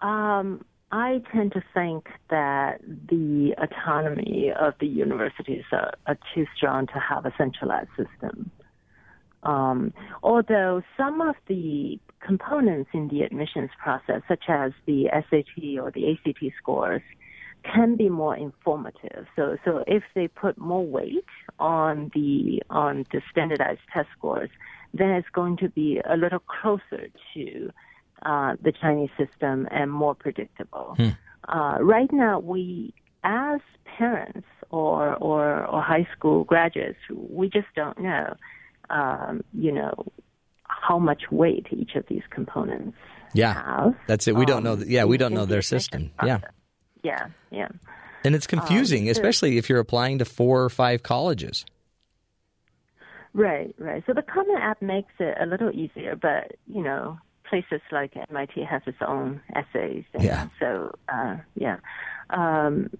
Um, 0.00 0.64
I 0.90 1.22
tend 1.32 1.52
to 1.52 1.62
think 1.74 2.08
that 2.30 2.80
the 2.80 3.54
autonomy 3.58 4.50
of 4.58 4.74
the 4.80 4.86
universities 4.86 5.64
are, 5.72 5.92
are 6.06 6.18
too 6.34 6.46
strong 6.56 6.86
to 6.88 6.98
have 6.98 7.26
a 7.26 7.32
centralized 7.36 7.90
system. 7.90 8.50
Um, 9.42 9.92
although 10.22 10.82
some 10.96 11.20
of 11.20 11.36
the 11.46 12.00
components 12.20 12.90
in 12.94 13.08
the 13.08 13.22
admissions 13.22 13.70
process, 13.80 14.22
such 14.26 14.44
as 14.48 14.72
the 14.86 15.08
SAT 15.12 15.78
or 15.80 15.90
the 15.90 16.12
ACT 16.12 16.42
scores, 16.60 17.02
can 17.64 17.96
be 17.96 18.08
more 18.08 18.36
informative. 18.36 19.26
So, 19.36 19.58
so 19.64 19.84
if 19.86 20.02
they 20.14 20.28
put 20.28 20.58
more 20.58 20.84
weight 20.84 21.24
on 21.58 22.10
the 22.14 22.62
on 22.70 23.04
the 23.12 23.20
standardized 23.30 23.80
test 23.92 24.08
scores, 24.16 24.50
then 24.94 25.10
it's 25.10 25.28
going 25.32 25.56
to 25.58 25.68
be 25.68 26.00
a 26.08 26.16
little 26.16 26.40
closer 26.40 27.08
to 27.34 27.70
uh, 28.24 28.56
the 28.62 28.72
Chinese 28.72 29.10
system 29.18 29.66
and 29.70 29.90
more 29.90 30.14
predictable. 30.14 30.94
Hmm. 30.96 31.08
Uh, 31.48 31.78
right 31.80 32.12
now, 32.12 32.38
we 32.40 32.92
as 33.24 33.60
parents 33.96 34.46
or, 34.70 35.14
or 35.16 35.64
or 35.66 35.82
high 35.82 36.06
school 36.16 36.44
graduates, 36.44 36.98
we 37.10 37.48
just 37.48 37.66
don't 37.74 37.98
know, 38.00 38.34
um, 38.90 39.42
you 39.52 39.72
know, 39.72 39.92
how 40.64 40.98
much 40.98 41.22
weight 41.30 41.66
each 41.70 41.94
of 41.96 42.04
these 42.08 42.22
components 42.30 42.96
Yeah, 43.34 43.54
have. 43.54 43.94
that's 44.06 44.28
it. 44.28 44.36
We 44.36 44.44
don't 44.46 44.62
know. 44.62 44.72
um, 44.72 44.78
th- 44.80 44.90
Yeah, 44.90 45.04
we 45.04 45.16
don't 45.16 45.32
know 45.34 45.46
their 45.46 45.62
system. 45.62 46.10
Yeah, 46.24 46.38
process. 46.38 46.54
Yeah, 47.02 47.26
yeah. 47.50 47.68
and 48.24 48.34
it's 48.34 48.46
confusing, 48.46 49.06
so- 49.06 49.10
especially 49.12 49.56
if 49.58 49.68
you're 49.68 49.80
applying 49.80 50.18
to 50.18 50.24
four 50.24 50.62
or 50.62 50.68
five 50.70 51.02
colleges. 51.02 51.64
Right, 53.34 53.74
right. 53.78 54.02
So 54.06 54.12
the 54.14 54.22
Common 54.22 54.56
App 54.56 54.80
makes 54.82 55.12
it 55.18 55.36
a 55.40 55.46
little 55.46 55.70
easier, 55.70 56.16
but 56.16 56.56
you 56.66 56.82
know, 56.82 57.18
places 57.48 57.80
like 57.90 58.12
MIT 58.30 58.62
has 58.64 58.82
its 58.86 58.98
own 59.06 59.40
essays. 59.54 60.04
And 60.12 60.22
Yeah. 60.22 60.48
So 60.60 60.94
uh, 61.08 61.36
yeah. 61.54 61.78
Um, 62.30 62.90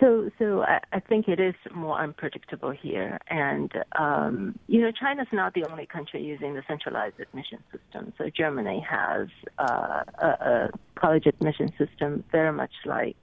so 0.00 0.30
so 0.38 0.62
I, 0.62 0.80
I 0.92 1.00
think 1.00 1.28
it 1.28 1.40
is 1.40 1.54
more 1.74 1.98
unpredictable 1.98 2.70
here, 2.70 3.18
and 3.28 3.70
um, 3.98 4.58
you 4.66 4.80
know, 4.80 4.90
China's 4.90 5.28
not 5.32 5.54
the 5.54 5.64
only 5.70 5.86
country 5.86 6.22
using 6.22 6.54
the 6.54 6.62
centralized 6.66 7.20
admission 7.20 7.58
system. 7.70 8.12
So 8.18 8.30
Germany 8.30 8.84
has 8.88 9.28
uh, 9.58 10.02
a, 10.18 10.26
a 10.26 10.70
college 10.94 11.26
admission 11.26 11.72
system 11.78 12.24
very 12.32 12.52
much 12.52 12.72
like 12.86 13.16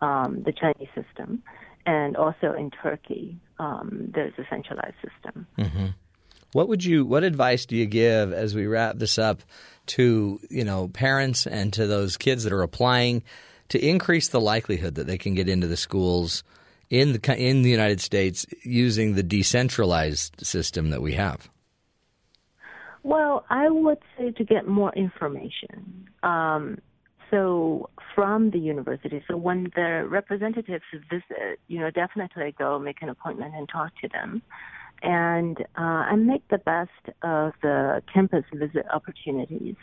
um, 0.00 0.42
the 0.44 0.52
Chinese 0.52 0.88
system, 0.94 1.42
and 1.86 2.16
also 2.16 2.52
in 2.52 2.70
Turkey, 2.70 3.38
um, 3.58 4.10
there's 4.14 4.34
a 4.38 4.44
centralized 4.50 4.96
system. 5.02 5.46
What 6.54 6.68
would 6.68 6.84
you? 6.84 7.04
What 7.04 7.24
advice 7.24 7.66
do 7.66 7.74
you 7.74 7.84
give 7.84 8.32
as 8.32 8.54
we 8.54 8.66
wrap 8.66 8.96
this 8.96 9.18
up 9.18 9.42
to 9.86 10.38
you 10.48 10.64
know 10.64 10.86
parents 10.86 11.48
and 11.48 11.72
to 11.72 11.88
those 11.88 12.16
kids 12.16 12.44
that 12.44 12.52
are 12.52 12.62
applying 12.62 13.24
to 13.70 13.84
increase 13.84 14.28
the 14.28 14.40
likelihood 14.40 14.94
that 14.94 15.08
they 15.08 15.18
can 15.18 15.34
get 15.34 15.48
into 15.48 15.66
the 15.66 15.76
schools 15.76 16.44
in 16.90 17.12
the 17.12 17.36
in 17.36 17.62
the 17.62 17.70
United 17.70 18.00
States 18.00 18.46
using 18.62 19.16
the 19.16 19.24
decentralized 19.24 20.46
system 20.46 20.90
that 20.90 21.02
we 21.02 21.14
have? 21.14 21.50
Well, 23.02 23.44
I 23.50 23.68
would 23.68 23.98
say 24.16 24.30
to 24.30 24.44
get 24.44 24.68
more 24.68 24.92
information. 24.94 26.06
Um, 26.22 26.78
so 27.32 27.90
from 28.14 28.50
the 28.50 28.60
university, 28.60 29.24
so 29.26 29.36
when 29.36 29.72
the 29.74 30.06
representatives 30.08 30.84
visit, 31.10 31.58
you 31.66 31.80
know, 31.80 31.90
definitely 31.90 32.54
go 32.56 32.78
make 32.78 33.02
an 33.02 33.08
appointment 33.08 33.54
and 33.56 33.68
talk 33.68 33.90
to 34.02 34.08
them, 34.08 34.40
and 35.04 35.60
uh, 35.60 36.08
and 36.10 36.26
make 36.26 36.48
the 36.48 36.58
best 36.58 36.90
of 37.22 37.52
the 37.62 38.02
campus 38.12 38.44
visit 38.52 38.86
opportunities. 38.92 39.76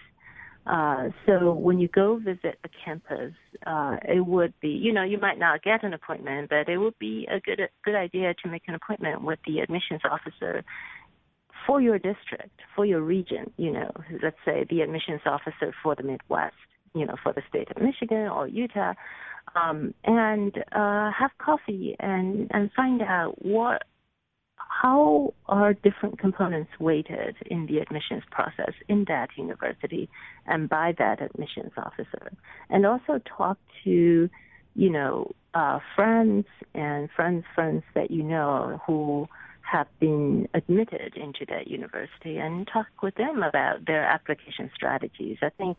Uh, 0.66 1.10
so 1.26 1.54
when 1.54 1.80
you 1.80 1.88
go 1.88 2.18
visit 2.18 2.60
a 2.64 2.70
campus, 2.86 3.34
uh, 3.66 3.98
it 4.08 4.24
would 4.26 4.54
be, 4.62 4.70
you 4.70 4.94
know, 4.94 5.04
you 5.04 5.20
might 5.20 5.40
not 5.40 5.64
get 5.64 5.84
an 5.84 5.94
appointment, 5.94 6.50
but 6.50 6.70
it 6.70 6.78
would 6.78 6.98
be 7.00 7.28
a 7.32 7.40
good 7.40 7.62
good 7.84 7.96
idea 7.96 8.34
to 8.44 8.50
make 8.50 8.64
an 8.68 8.76
appointment 8.76 9.24
with 9.24 9.40
the 9.48 9.60
admissions 9.60 10.02
officer 10.10 10.64
for 11.66 11.80
your 11.80 11.98
district, 11.98 12.60
for 12.76 12.86
your 12.86 13.02
region, 13.02 13.52
you 13.58 13.72
know, 13.72 13.92
let's 14.24 14.38
say 14.44 14.66
the 14.70 14.82
admissions 14.82 15.22
officer 15.26 15.74
for 15.84 15.96
the 15.96 16.02
Midwest, 16.02 16.56
you 16.96 17.06
know, 17.06 17.16
for 17.22 17.34
the 17.34 17.44
state 17.48 17.70
of 17.70 17.82
Michigan 17.82 18.28
or 18.28 18.48
Utah, 18.48 18.94
um, 19.56 19.94
and 20.04 20.58
uh, 20.72 21.12
have 21.12 21.32
coffee 21.38 21.96
and 22.00 22.50
and 22.52 22.72
find 22.76 23.02
out 23.02 23.36
what 23.44 23.84
how 24.72 25.34
are 25.48 25.74
different 25.74 26.18
components 26.18 26.72
weighted 26.80 27.36
in 27.46 27.66
the 27.66 27.80
admissions 27.80 28.24
process 28.32 28.74
in 28.88 29.06
that 29.08 29.30
university 29.36 30.10
and 30.48 30.70
by 30.70 30.94
that 30.98 31.22
admissions 31.22 31.72
officer, 31.78 32.32
and 32.70 32.86
also 32.86 33.20
talk 33.38 33.58
to 33.84 34.30
you 34.76 34.90
know 34.90 35.30
uh, 35.54 35.80
friends 35.96 36.46
and 36.74 37.10
friends 37.16 37.44
friends 37.54 37.84
that 37.96 38.12
you 38.12 38.24
know 38.24 38.82
who 38.88 39.28
have 39.62 39.88
been 40.00 40.48
admitted 40.54 41.16
into 41.16 41.46
that 41.48 41.68
university 41.68 42.38
and 42.38 42.68
talk 42.68 42.88
with 43.04 43.16
them 43.16 43.44
about 43.44 43.86
their 43.86 44.04
application 44.04 44.70
strategies. 44.74 45.38
I 45.42 45.50
think, 45.50 45.78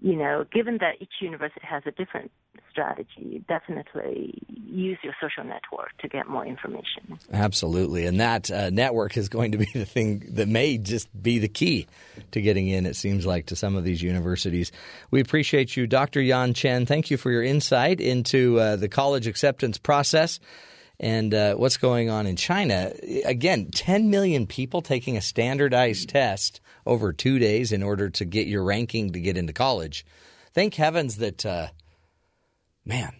you 0.00 0.16
know, 0.16 0.44
given 0.52 0.78
that 0.78 0.96
each 1.00 1.12
university 1.20 1.60
has 1.62 1.82
a 1.86 1.90
different 1.90 2.30
strategy, 2.70 3.44
definitely 3.48 4.34
use 4.48 4.98
your 5.02 5.14
social 5.20 5.44
network 5.44 5.90
to 5.98 6.08
get 6.08 6.28
more 6.28 6.46
information. 6.46 7.18
Absolutely, 7.32 8.06
and 8.06 8.20
that 8.20 8.50
uh, 8.50 8.70
network 8.70 9.16
is 9.16 9.28
going 9.28 9.52
to 9.52 9.58
be 9.58 9.66
the 9.74 9.84
thing 9.84 10.24
that 10.30 10.48
may 10.48 10.78
just 10.78 11.08
be 11.22 11.38
the 11.38 11.48
key 11.48 11.86
to 12.30 12.40
getting 12.40 12.68
in. 12.68 12.86
It 12.86 12.96
seems 12.96 13.26
like 13.26 13.46
to 13.46 13.56
some 13.56 13.76
of 13.76 13.84
these 13.84 14.02
universities. 14.02 14.72
We 15.10 15.20
appreciate 15.20 15.76
you, 15.76 15.86
Dr. 15.86 16.20
Yan 16.20 16.54
Chen. 16.54 16.86
Thank 16.86 17.10
you 17.10 17.16
for 17.16 17.30
your 17.30 17.42
insight 17.42 18.00
into 18.00 18.58
uh, 18.58 18.76
the 18.76 18.88
college 18.88 19.26
acceptance 19.26 19.78
process 19.78 20.40
and 20.98 21.32
uh, 21.34 21.54
what's 21.54 21.78
going 21.78 22.10
on 22.10 22.26
in 22.26 22.36
China. 22.36 22.92
Again, 23.24 23.70
10 23.70 24.10
million 24.10 24.46
people 24.46 24.82
taking 24.82 25.16
a 25.16 25.20
standardized 25.20 26.10
test 26.10 26.60
over 26.86 27.12
two 27.12 27.38
days 27.38 27.72
in 27.72 27.82
order 27.82 28.10
to 28.10 28.24
get 28.24 28.46
your 28.46 28.62
ranking 28.64 29.12
to 29.12 29.20
get 29.20 29.36
into 29.36 29.52
college. 29.52 30.04
Thank 30.54 30.74
heavens 30.74 31.16
that, 31.16 31.44
uh, 31.46 31.68
man, 32.84 33.12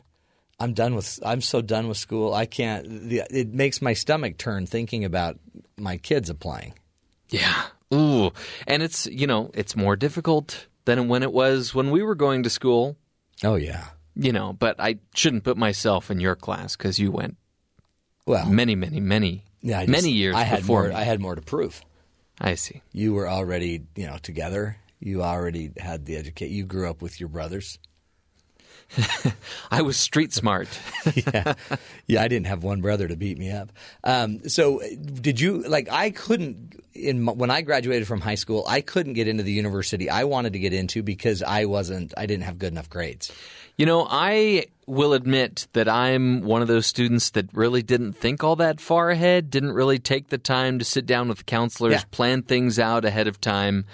I'm 0.58 0.74
done 0.74 0.94
with. 0.94 1.18
I'm 1.24 1.40
so 1.40 1.62
done 1.62 1.88
with 1.88 1.96
school. 1.96 2.34
I 2.34 2.46
can't. 2.46 3.08
The, 3.08 3.22
it 3.30 3.48
makes 3.54 3.80
my 3.80 3.92
stomach 3.94 4.36
turn 4.36 4.66
thinking 4.66 5.04
about 5.04 5.38
my 5.78 5.96
kids 5.96 6.28
applying. 6.28 6.74
Yeah. 7.30 7.64
Ooh. 7.94 8.30
And 8.66 8.82
it's, 8.82 9.06
you 9.06 9.26
know, 9.26 9.50
it's 9.54 9.74
more 9.76 9.96
difficult 9.96 10.66
than 10.84 11.08
when 11.08 11.22
it 11.22 11.32
was 11.32 11.74
when 11.74 11.90
we 11.90 12.02
were 12.02 12.14
going 12.14 12.42
to 12.42 12.50
school, 12.50 12.96
Oh 13.44 13.54
yeah. 13.54 13.86
you 14.14 14.32
know, 14.32 14.52
but 14.52 14.76
I 14.80 14.98
shouldn't 15.14 15.44
put 15.44 15.56
myself 15.56 16.10
in 16.10 16.20
your 16.20 16.34
class 16.36 16.76
because 16.76 16.98
you 16.98 17.10
went 17.10 17.36
Well, 18.26 18.46
many, 18.46 18.74
many, 18.74 19.00
many, 19.00 19.44
yeah, 19.62 19.80
just- 19.80 19.90
many 19.90 20.10
years 20.10 20.34
I 20.36 20.42
had 20.42 20.60
before 20.60 20.80
more. 20.82 20.88
me. 20.90 20.94
I 20.96 21.02
had 21.04 21.20
more 21.20 21.34
to 21.34 21.42
prove. 21.42 21.82
I 22.40 22.54
see. 22.54 22.82
You 22.92 23.12
were 23.12 23.28
already, 23.28 23.82
you 23.96 24.06
know, 24.06 24.18
together. 24.22 24.76
You 24.98 25.22
already 25.22 25.72
had 25.78 26.06
the 26.06 26.16
educate. 26.16 26.50
You 26.50 26.64
grew 26.64 26.88
up 26.88 27.02
with 27.02 27.20
your 27.20 27.28
brothers. 27.28 27.78
I 29.70 29.82
was 29.82 29.96
street 29.96 30.32
smart. 30.32 30.68
yeah, 31.14 31.54
yeah. 32.06 32.22
I 32.22 32.28
didn't 32.28 32.46
have 32.46 32.64
one 32.64 32.80
brother 32.80 33.06
to 33.06 33.16
beat 33.16 33.38
me 33.38 33.50
up. 33.50 33.70
Um, 34.02 34.48
so, 34.48 34.80
did 34.80 35.40
you 35.40 35.62
like? 35.62 35.88
I 35.90 36.10
couldn't 36.10 36.80
in 36.94 37.24
when 37.26 37.50
I 37.50 37.62
graduated 37.62 38.08
from 38.08 38.20
high 38.20 38.34
school. 38.34 38.64
I 38.66 38.80
couldn't 38.80 39.12
get 39.12 39.28
into 39.28 39.42
the 39.42 39.52
university 39.52 40.10
I 40.10 40.24
wanted 40.24 40.54
to 40.54 40.58
get 40.58 40.72
into 40.72 41.02
because 41.02 41.42
I 41.42 41.66
wasn't. 41.66 42.14
I 42.16 42.26
didn't 42.26 42.44
have 42.44 42.58
good 42.58 42.72
enough 42.72 42.90
grades. 42.90 43.30
You 43.76 43.86
know, 43.86 44.06
I 44.10 44.66
will 44.90 45.12
admit 45.12 45.68
that 45.72 45.88
I'm 45.88 46.42
one 46.42 46.62
of 46.62 46.68
those 46.68 46.86
students 46.86 47.30
that 47.30 47.46
really 47.54 47.82
didn't 47.82 48.14
think 48.14 48.42
all 48.44 48.56
that 48.56 48.80
far 48.80 49.10
ahead, 49.10 49.48
didn't 49.50 49.72
really 49.72 49.98
take 49.98 50.28
the 50.28 50.38
time 50.38 50.78
to 50.78 50.84
sit 50.84 51.06
down 51.06 51.28
with 51.28 51.46
counselors, 51.46 51.92
Yeah. 51.92 52.02
plan 52.10 52.42
things 52.42 52.78
out 52.78 53.04
ahead 53.04 53.28
of 53.28 53.40
time. 53.40 53.84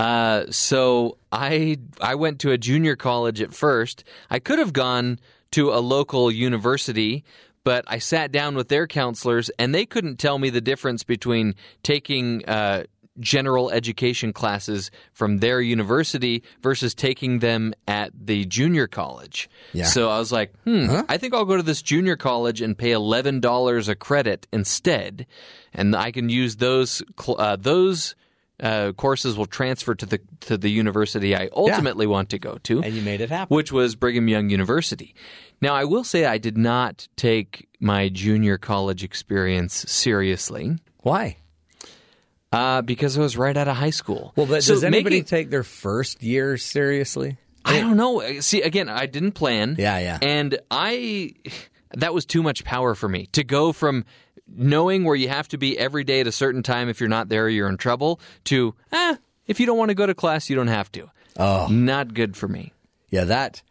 Uh, 0.00 0.44
so 0.50 1.18
I 1.30 1.76
I 2.00 2.14
went 2.16 2.40
to 2.40 2.50
a 2.50 2.58
junior 2.58 2.96
college 2.96 3.40
at 3.40 3.54
first. 3.54 4.04
I 4.30 4.38
could 4.38 4.58
have 4.58 4.72
gone 4.72 5.18
to 5.52 5.70
a 5.70 5.78
local 5.80 6.30
university, 6.30 7.24
but 7.62 7.84
I 7.86 7.98
sat 7.98 8.32
down 8.32 8.56
with 8.56 8.68
their 8.68 8.86
counselors, 8.86 9.50
and 9.58 9.74
they 9.74 9.86
couldn't 9.86 10.16
tell 10.18 10.38
me 10.38 10.50
the 10.50 10.60
difference 10.62 11.04
between 11.04 11.54
taking 11.82 12.44
uh, 12.48 12.84
general 13.20 13.70
education 13.70 14.32
classes 14.32 14.90
from 15.12 15.38
their 15.38 15.60
university 15.60 16.42
versus 16.62 16.94
taking 16.94 17.40
them 17.40 17.74
at 17.86 18.10
the 18.18 18.44
junior 18.46 18.86
college. 18.86 19.50
Yeah. 19.72 19.84
So 19.84 20.08
I 20.08 20.18
was 20.18 20.32
like, 20.32 20.52
hmm, 20.64 21.00
I 21.08 21.18
think 21.18 21.34
I'll 21.34 21.44
go 21.44 21.56
to 21.56 21.62
this 21.62 21.82
junior 21.82 22.16
college 22.16 22.60
and 22.60 22.76
pay 22.76 22.92
eleven 22.92 23.40
dollars 23.40 23.88
a 23.88 23.94
credit 23.94 24.46
instead, 24.52 25.26
and 25.74 25.94
I 25.94 26.10
can 26.12 26.28
use 26.28 26.56
those 26.56 27.02
cl- 27.20 27.40
uh, 27.40 27.56
those 27.56 28.14
uh, 28.60 28.92
courses 28.92 29.36
will 29.36 29.46
transfer 29.46 29.94
to 29.94 30.06
the 30.06 30.20
to 30.40 30.56
the 30.56 30.70
university 30.70 31.34
I 31.36 31.48
ultimately 31.52 32.06
want 32.06 32.30
to 32.30 32.38
go 32.38 32.58
to, 32.62 32.82
And 32.82 32.94
you 32.94 33.02
made 33.02 33.20
it 33.20 33.28
happen. 33.28 33.54
which 33.54 33.72
was 33.72 33.96
Brigham 33.96 34.28
Young 34.28 34.50
University. 34.50 35.14
Now, 35.60 35.74
I 35.74 35.84
will 35.84 36.04
say 36.04 36.24
I 36.24 36.38
did 36.38 36.56
not 36.56 37.08
take 37.16 37.68
my 37.80 38.08
junior 38.08 38.58
college 38.58 39.02
experience 39.04 39.74
seriously 39.90 40.76
Why? 41.00 41.36
Uh, 42.52 42.82
because 42.82 43.16
I 43.18 43.20
was 43.20 43.36
right 43.36 43.56
out 43.56 43.68
of 43.68 43.76
high 43.76 43.90
school. 43.90 44.32
Well, 44.36 44.46
but 44.46 44.62
So 44.62 44.74
does 44.74 44.84
anybody 44.84 45.16
making- 45.16 45.24
take 45.26 45.50
their 45.50 45.62
first 45.64 46.22
year 46.22 46.56
seriously? 46.56 47.36
I 47.64 47.80
don't 47.80 47.96
know. 47.96 48.40
See, 48.40 48.60
again, 48.62 48.88
I 48.88 49.06
didn't 49.06 49.32
plan. 49.32 49.76
Yeah, 49.78 49.98
yeah. 49.98 50.18
And 50.20 50.58
I, 50.70 51.34
that 51.94 52.12
was 52.12 52.24
too 52.26 52.42
much 52.42 52.64
power 52.64 52.94
for 52.96 53.08
me 53.08 53.26
to 53.32 53.44
go 53.44 53.72
from 53.72 54.04
knowing 54.48 55.04
where 55.04 55.14
you 55.14 55.28
have 55.28 55.46
to 55.48 55.58
be 55.58 55.78
every 55.78 56.02
day 56.04 56.20
at 56.20 56.26
a 56.26 56.32
certain 56.32 56.62
time. 56.64 56.88
If 56.88 56.98
you're 57.00 57.08
not 57.08 57.28
there, 57.28 57.48
you're 57.48 57.68
in 57.68 57.76
trouble. 57.76 58.20
To, 58.46 58.74
ah, 58.92 59.16
if 59.46 59.60
you 59.60 59.66
don't 59.66 59.78
want 59.78 59.90
to 59.90 59.94
go 59.94 60.06
to 60.06 60.14
class, 60.14 60.50
you 60.50 60.56
don't 60.56 60.66
have 60.66 60.90
to. 60.92 61.08
Oh. 61.36 61.68
Not 61.70 62.14
good 62.14 62.36
for 62.36 62.48
me. 62.48 62.72
Yeah, 63.10 63.24
that. 63.24 63.62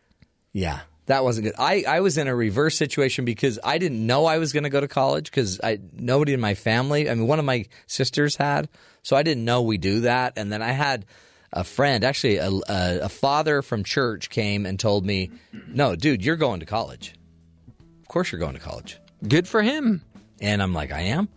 Yeah, 0.53 0.79
that 1.11 1.25
wasn't 1.25 1.43
good. 1.43 1.55
I, 1.59 1.83
I 1.85 1.99
was 1.99 2.17
in 2.17 2.29
a 2.29 2.35
reverse 2.35 2.77
situation 2.77 3.25
because 3.25 3.59
I 3.61 3.79
didn't 3.79 4.05
know 4.05 4.25
I 4.25 4.37
was 4.37 4.53
going 4.53 4.63
to 4.63 4.69
go 4.69 4.79
to 4.79 4.87
college 4.87 5.25
because 5.25 5.59
I 5.61 5.79
nobody 5.91 6.33
in 6.33 6.39
my 6.39 6.53
family. 6.53 7.09
I 7.09 7.15
mean, 7.15 7.27
one 7.27 7.37
of 7.37 7.43
my 7.43 7.65
sisters 7.85 8.37
had, 8.37 8.69
so 9.03 9.17
I 9.17 9.23
didn't 9.23 9.43
know 9.43 9.61
we 9.61 9.77
do 9.77 10.01
that. 10.01 10.33
And 10.37 10.49
then 10.53 10.61
I 10.61 10.71
had 10.71 11.05
a 11.51 11.65
friend, 11.65 12.05
actually 12.05 12.37
a, 12.37 12.49
a, 12.49 12.61
a 13.01 13.09
father 13.09 13.61
from 13.61 13.83
church, 13.83 14.29
came 14.29 14.65
and 14.65 14.79
told 14.79 15.05
me, 15.05 15.31
"No, 15.67 15.97
dude, 15.97 16.23
you're 16.23 16.37
going 16.37 16.61
to 16.61 16.65
college. 16.65 17.13
Of 17.99 18.07
course, 18.07 18.31
you're 18.31 18.39
going 18.39 18.53
to 18.53 18.61
college." 18.61 18.97
Good 19.27 19.49
for 19.49 19.61
him. 19.61 20.01
And 20.39 20.63
I'm 20.63 20.73
like, 20.73 20.93
I 20.93 21.01
am, 21.01 21.27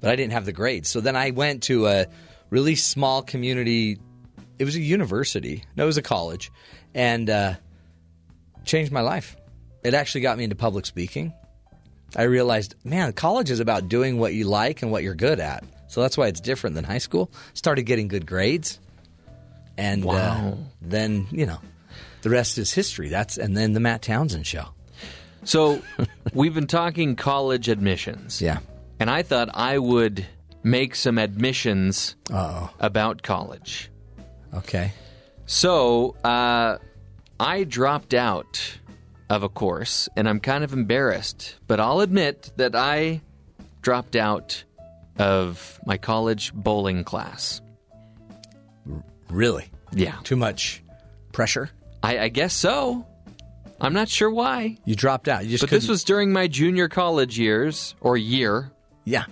but 0.00 0.10
I 0.10 0.16
didn't 0.16 0.32
have 0.32 0.46
the 0.46 0.52
grades. 0.52 0.88
So 0.88 1.00
then 1.00 1.14
I 1.14 1.30
went 1.30 1.62
to 1.64 1.86
a 1.86 2.06
really 2.50 2.74
small 2.74 3.22
community. 3.22 3.98
It 4.58 4.64
was 4.64 4.74
a 4.74 4.80
university. 4.80 5.62
No, 5.76 5.84
it 5.84 5.86
was 5.86 5.96
a 5.96 6.02
college, 6.02 6.50
and 6.92 7.30
uh, 7.30 7.54
changed 8.66 8.92
my 8.92 9.00
life. 9.00 9.36
It 9.82 9.94
actually 9.94 10.20
got 10.22 10.36
me 10.36 10.44
into 10.44 10.56
public 10.56 10.84
speaking. 10.84 11.32
I 12.16 12.22
realized, 12.24 12.74
man, 12.84 13.12
college 13.12 13.50
is 13.50 13.60
about 13.60 13.88
doing 13.88 14.18
what 14.18 14.34
you 14.34 14.44
like 14.44 14.82
and 14.82 14.90
what 14.90 15.02
you're 15.02 15.14
good 15.14 15.40
at. 15.40 15.64
So 15.88 16.02
that's 16.02 16.18
why 16.18 16.26
it's 16.26 16.40
different 16.40 16.74
than 16.76 16.84
high 16.84 16.98
school. 16.98 17.30
Started 17.54 17.82
getting 17.84 18.08
good 18.08 18.26
grades, 18.26 18.78
and 19.78 20.04
uh, 20.06 20.52
then 20.82 21.26
you 21.30 21.46
know, 21.46 21.58
the 22.22 22.30
rest 22.30 22.58
is 22.58 22.72
history. 22.72 23.08
That's 23.08 23.38
and 23.38 23.56
then 23.56 23.72
the 23.72 23.80
Matt 23.80 24.02
Townsend 24.02 24.46
show. 24.46 24.66
So 25.44 25.80
we've 26.34 26.54
been 26.54 26.66
talking 26.66 27.14
college 27.16 27.68
admissions. 27.68 28.42
Yeah. 28.42 28.58
And 28.98 29.08
I 29.10 29.22
thought 29.22 29.50
I 29.54 29.78
would 29.78 30.26
make 30.64 30.94
some 30.96 31.18
admissions 31.18 32.16
Oh. 32.32 32.70
about 32.80 33.22
college. 33.22 33.90
Okay. 34.54 34.92
So 35.46 36.16
uh, 36.24 36.78
I 37.38 37.64
dropped 37.64 38.14
out 38.14 38.78
of 39.28 39.42
a 39.42 39.48
course, 39.48 40.08
and 40.16 40.28
I'm 40.28 40.40
kind 40.40 40.64
of 40.64 40.72
embarrassed, 40.72 41.56
but 41.66 41.80
I'll 41.80 42.00
admit 42.00 42.52
that 42.56 42.74
I 42.74 43.20
dropped 43.82 44.16
out 44.16 44.64
of 45.18 45.78
my 45.86 45.96
college 45.98 46.52
bowling 46.54 47.04
class. 47.04 47.60
Really. 49.28 49.66
Yeah. 49.92 50.16
Too 50.24 50.36
much 50.36 50.82
pressure. 51.32 51.70
I, 52.02 52.18
I 52.20 52.28
guess 52.28 52.54
so. 52.54 53.06
I'm 53.80 53.92
not 53.92 54.08
sure 54.08 54.30
why. 54.30 54.78
You 54.84 54.94
dropped 54.94 55.28
out. 55.28 55.44
You 55.44 55.50
just 55.50 55.62
But 55.62 55.70
this 55.70 55.84
couldn't- 55.84 55.92
was 55.92 56.04
during 56.04 56.32
my 56.32 56.46
junior 56.46 56.88
college 56.88 57.38
years, 57.38 57.94
or 58.00 58.16
year. 58.16 58.70
yeah. 59.04 59.24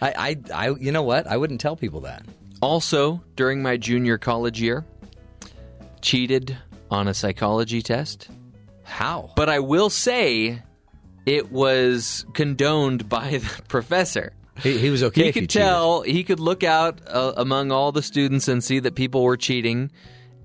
I, 0.00 0.36
I, 0.54 0.66
I, 0.68 0.70
you 0.78 0.92
know 0.92 1.02
what? 1.02 1.26
I 1.26 1.36
wouldn't 1.38 1.60
tell 1.60 1.74
people 1.74 2.00
that. 2.02 2.22
Also, 2.60 3.22
during 3.34 3.62
my 3.62 3.76
junior 3.78 4.18
college 4.18 4.60
year, 4.60 4.84
cheated 6.02 6.56
on 6.90 7.08
a 7.08 7.14
psychology 7.14 7.82
test. 7.82 8.28
How? 8.84 9.30
But 9.36 9.48
I 9.48 9.58
will 9.60 9.90
say 9.90 10.62
it 11.26 11.50
was 11.50 12.24
condoned 12.34 13.08
by 13.08 13.38
the 13.38 13.62
professor. 13.68 14.32
He, 14.62 14.78
he 14.78 14.90
was 14.90 15.02
okay. 15.02 15.24
he 15.24 15.32
could 15.32 15.40
cheated. 15.50 15.62
tell, 15.62 16.02
he 16.02 16.24
could 16.24 16.40
look 16.40 16.62
out 16.64 17.00
uh, 17.08 17.32
among 17.36 17.72
all 17.72 17.92
the 17.92 18.02
students 18.02 18.48
and 18.48 18.64
see 18.64 18.78
that 18.78 18.94
people 18.94 19.22
were 19.22 19.36
cheating, 19.36 19.90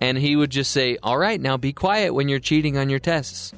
and 0.01 0.17
he 0.17 0.35
would 0.35 0.49
just 0.49 0.71
say, 0.71 0.97
All 1.01 1.17
right, 1.17 1.39
now 1.39 1.55
be 1.55 1.71
quiet 1.71 2.13
when 2.13 2.27
you're 2.27 2.39
cheating 2.39 2.77
on 2.77 2.89
your 2.89 2.99
tests. 2.99 3.53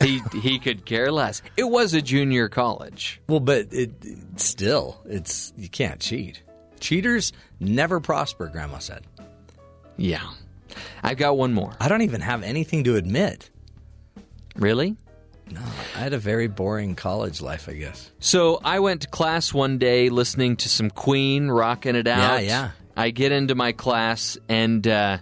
He, 0.00 0.20
he 0.40 0.58
could 0.58 0.86
care 0.86 1.12
less. 1.12 1.42
It 1.58 1.64
was 1.64 1.92
a 1.92 2.00
junior 2.00 2.48
college. 2.48 3.20
Well, 3.28 3.40
but 3.40 3.66
it, 3.72 3.90
it- 4.02 4.40
still, 4.40 5.00
it's 5.04 5.52
you 5.58 5.68
can't 5.68 6.00
cheat. 6.00 6.42
Cheaters 6.78 7.34
never 7.58 8.00
prosper. 8.00 8.46
Grandma 8.48 8.78
said. 8.78 9.02
Yeah. 9.98 10.30
I've 11.02 11.16
got 11.16 11.36
one 11.36 11.52
more. 11.52 11.74
I 11.80 11.88
don't 11.88 12.02
even 12.02 12.20
have 12.20 12.42
anything 12.42 12.84
to 12.84 12.96
admit. 12.96 13.50
Really? 14.56 14.96
No, 15.50 15.60
I 15.96 15.98
had 15.98 16.12
a 16.12 16.18
very 16.18 16.46
boring 16.46 16.94
college 16.94 17.40
life. 17.40 17.68
I 17.68 17.72
guess. 17.74 18.10
So 18.20 18.60
I 18.64 18.78
went 18.80 19.02
to 19.02 19.08
class 19.08 19.52
one 19.52 19.78
day 19.78 20.08
listening 20.08 20.56
to 20.56 20.68
some 20.68 20.90
Queen, 20.90 21.48
rocking 21.48 21.96
it 21.96 22.06
out. 22.06 22.44
yeah. 22.44 22.70
I 22.96 23.10
get 23.10 23.32
into 23.32 23.54
my 23.54 23.72
class 23.72 24.36
and 24.48 24.86
uh, 24.86 25.18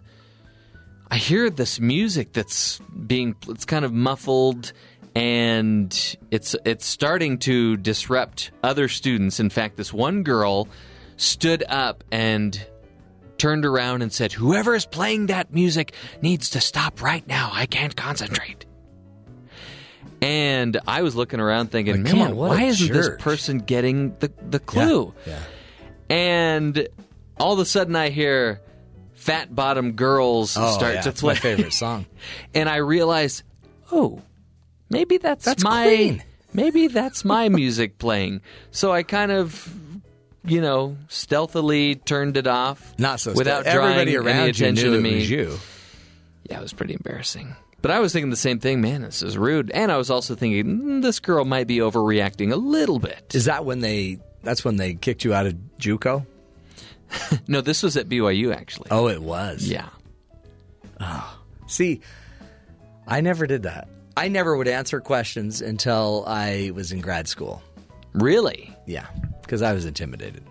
I 1.11 1.17
hear 1.17 1.49
this 1.49 1.79
music 1.81 2.33
that's 2.33 2.81
being 3.07 3.37
it's 3.49 3.65
kind 3.65 3.85
of 3.85 3.93
muffled 3.93 4.73
and 5.15 6.17
it's 6.31 6.55
it's 6.65 6.85
starting 6.87 7.39
to 7.39 7.77
disrupt 7.77 8.51
other 8.63 8.89
students. 8.89 9.41
In 9.41 9.49
fact, 9.51 9.77
this 9.77 9.93
one 9.93 10.23
girl 10.23 10.69
stood 11.17 11.65
up 11.69 12.05
and 12.11 12.65
turned 13.39 13.65
around 13.65 14.03
and 14.03 14.13
said, 14.13 14.33
"Whoever 14.33 14.75
is 14.75 14.85
playing 14.85 15.27
that 15.27 15.53
music 15.55 15.93
needs 16.21 16.51
to 16.51 16.61
stop 16.61 17.01
right 17.03 17.27
now. 17.27 17.51
I 17.53 17.67
can't 17.67 17.97
concentrate." 17.97 18.67
And 20.21 20.81
I 20.87 21.03
was 21.03 21.15
looking 21.15 21.39
around 21.41 21.71
thinking, 21.71 22.03
Like, 22.03 22.13
man, 22.15 22.31
on, 22.33 22.37
why 22.37 22.63
isn't 22.65 22.93
this 22.93 23.11
person 23.21 23.59
getting 23.59 24.17
the, 24.19 24.33
the 24.51 24.59
clue? 24.59 25.15
Yeah. 25.27 25.39
And 26.11 26.89
all 27.39 27.53
of 27.53 27.61
a 27.61 27.65
sudden 27.65 27.95
I 27.95 28.09
hear 28.09 28.61
Fat 29.15 29.55
Bottom 29.55 29.93
Girls 29.93 30.57
Oh, 30.59 30.73
start 30.73 30.95
yeah, 30.95 31.01
to 31.03 31.13
play. 31.13 31.35
my 31.35 31.39
favorite 31.39 31.73
song. 31.73 32.07
And 32.55 32.69
I 32.69 32.77
realize, 32.77 33.45
oh, 33.93 34.21
maybe 34.91 35.19
that's, 35.19 35.45
That's 35.45 35.63
my 35.63 35.85
Queen. 35.85 36.23
maybe 36.53 36.89
that's 36.89 37.25
my 37.25 37.49
music 37.49 37.99
playing. 37.99 38.41
So 38.73 38.91
I 38.91 39.05
kind 39.05 39.31
of 39.31 39.73
you 40.49 40.61
know, 40.61 40.97
stealthily 41.09 41.95
turned 41.97 42.37
it 42.37 42.47
off. 42.47 42.95
Not 42.99 43.21
so. 43.21 43.33
without 43.33 43.67
everybody 43.67 44.13
drawing 44.13 44.27
around 44.27 44.41
any 44.41 44.51
attention 44.51 44.93
to 44.93 45.01
me. 45.01 45.23
you. 45.25 45.59
Yeah, 46.49 46.59
it 46.59 46.63
was 46.63 46.73
pretty 46.73 46.95
embarrassing. 46.95 47.55
But 47.81 47.91
I 47.93 48.01
was 48.01 48.13
thinking 48.13 48.31
the 48.31 48.37
same 48.37 48.59
thing. 48.59 48.81
Man, 48.81 49.03
this 49.03 49.23
is 49.23 49.39
rude. 49.39 49.71
And 49.71 49.93
I 49.93 49.97
was 49.99 50.11
also 50.11 50.35
thinking 50.35 50.65
mm, 50.81 51.03
this 51.03 51.21
girl 51.21 51.45
might 51.45 51.67
be 51.67 51.77
overreacting 51.79 52.53
a 52.53 52.57
little 52.57 52.99
bit. 52.99 53.33
Is 53.35 53.45
that 53.45 53.65
when 53.65 53.81
they? 53.81 54.19
That's 54.43 54.65
when 54.65 54.77
they 54.77 54.95
kicked 54.95 55.25
you 55.25 55.35
out 55.35 55.47
of 55.47 55.55
JUCO. 55.79 56.27
No, 57.49 57.63
this 57.63 57.83
was 57.83 57.97
at 57.97 58.09
BYU 58.09 58.55
actually. 58.55 58.89
Oh, 58.91 59.09
it 59.09 59.23
was. 59.23 59.65
yeah. 59.65 59.89
Oh, 61.01 61.39
See, 61.67 62.01
I 63.07 63.21
never 63.23 63.47
did 63.47 63.63
that. 63.63 63.89
I 64.17 64.29
never 64.29 64.57
would 64.57 64.69
answer 64.69 65.01
questions 65.01 65.63
until 65.63 66.25
I 66.27 66.73
was 66.75 66.93
in 66.93 67.01
grad 67.01 67.29
school. 67.29 67.63
Really? 68.13 68.75
Yeah, 68.87 69.07
because 69.43 69.63
I 69.63 69.73
was 69.73 69.85
intimidated. 69.85 70.45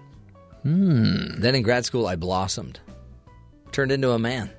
Hmm. 0.63 1.39
Then 1.39 1.55
in 1.55 1.63
grad 1.63 1.85
school, 1.85 2.07
I 2.07 2.15
blossomed, 2.15 2.79
turned 3.71 3.91
into 3.91 4.11
a 4.11 4.19
man. 4.19 4.49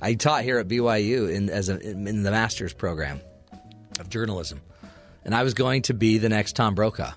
I 0.00 0.14
taught 0.14 0.44
here 0.44 0.58
at 0.58 0.68
BYU 0.68 1.32
in 1.32 1.50
as 1.50 1.68
a, 1.68 1.78
in 1.80 2.22
the 2.22 2.30
master's 2.30 2.72
program 2.72 3.20
of 3.98 4.08
journalism, 4.08 4.60
and 5.24 5.34
I 5.34 5.42
was 5.42 5.54
going 5.54 5.82
to 5.82 5.94
be 5.94 6.18
the 6.18 6.28
next 6.28 6.54
Tom 6.54 6.74
Brokaw. 6.74 7.12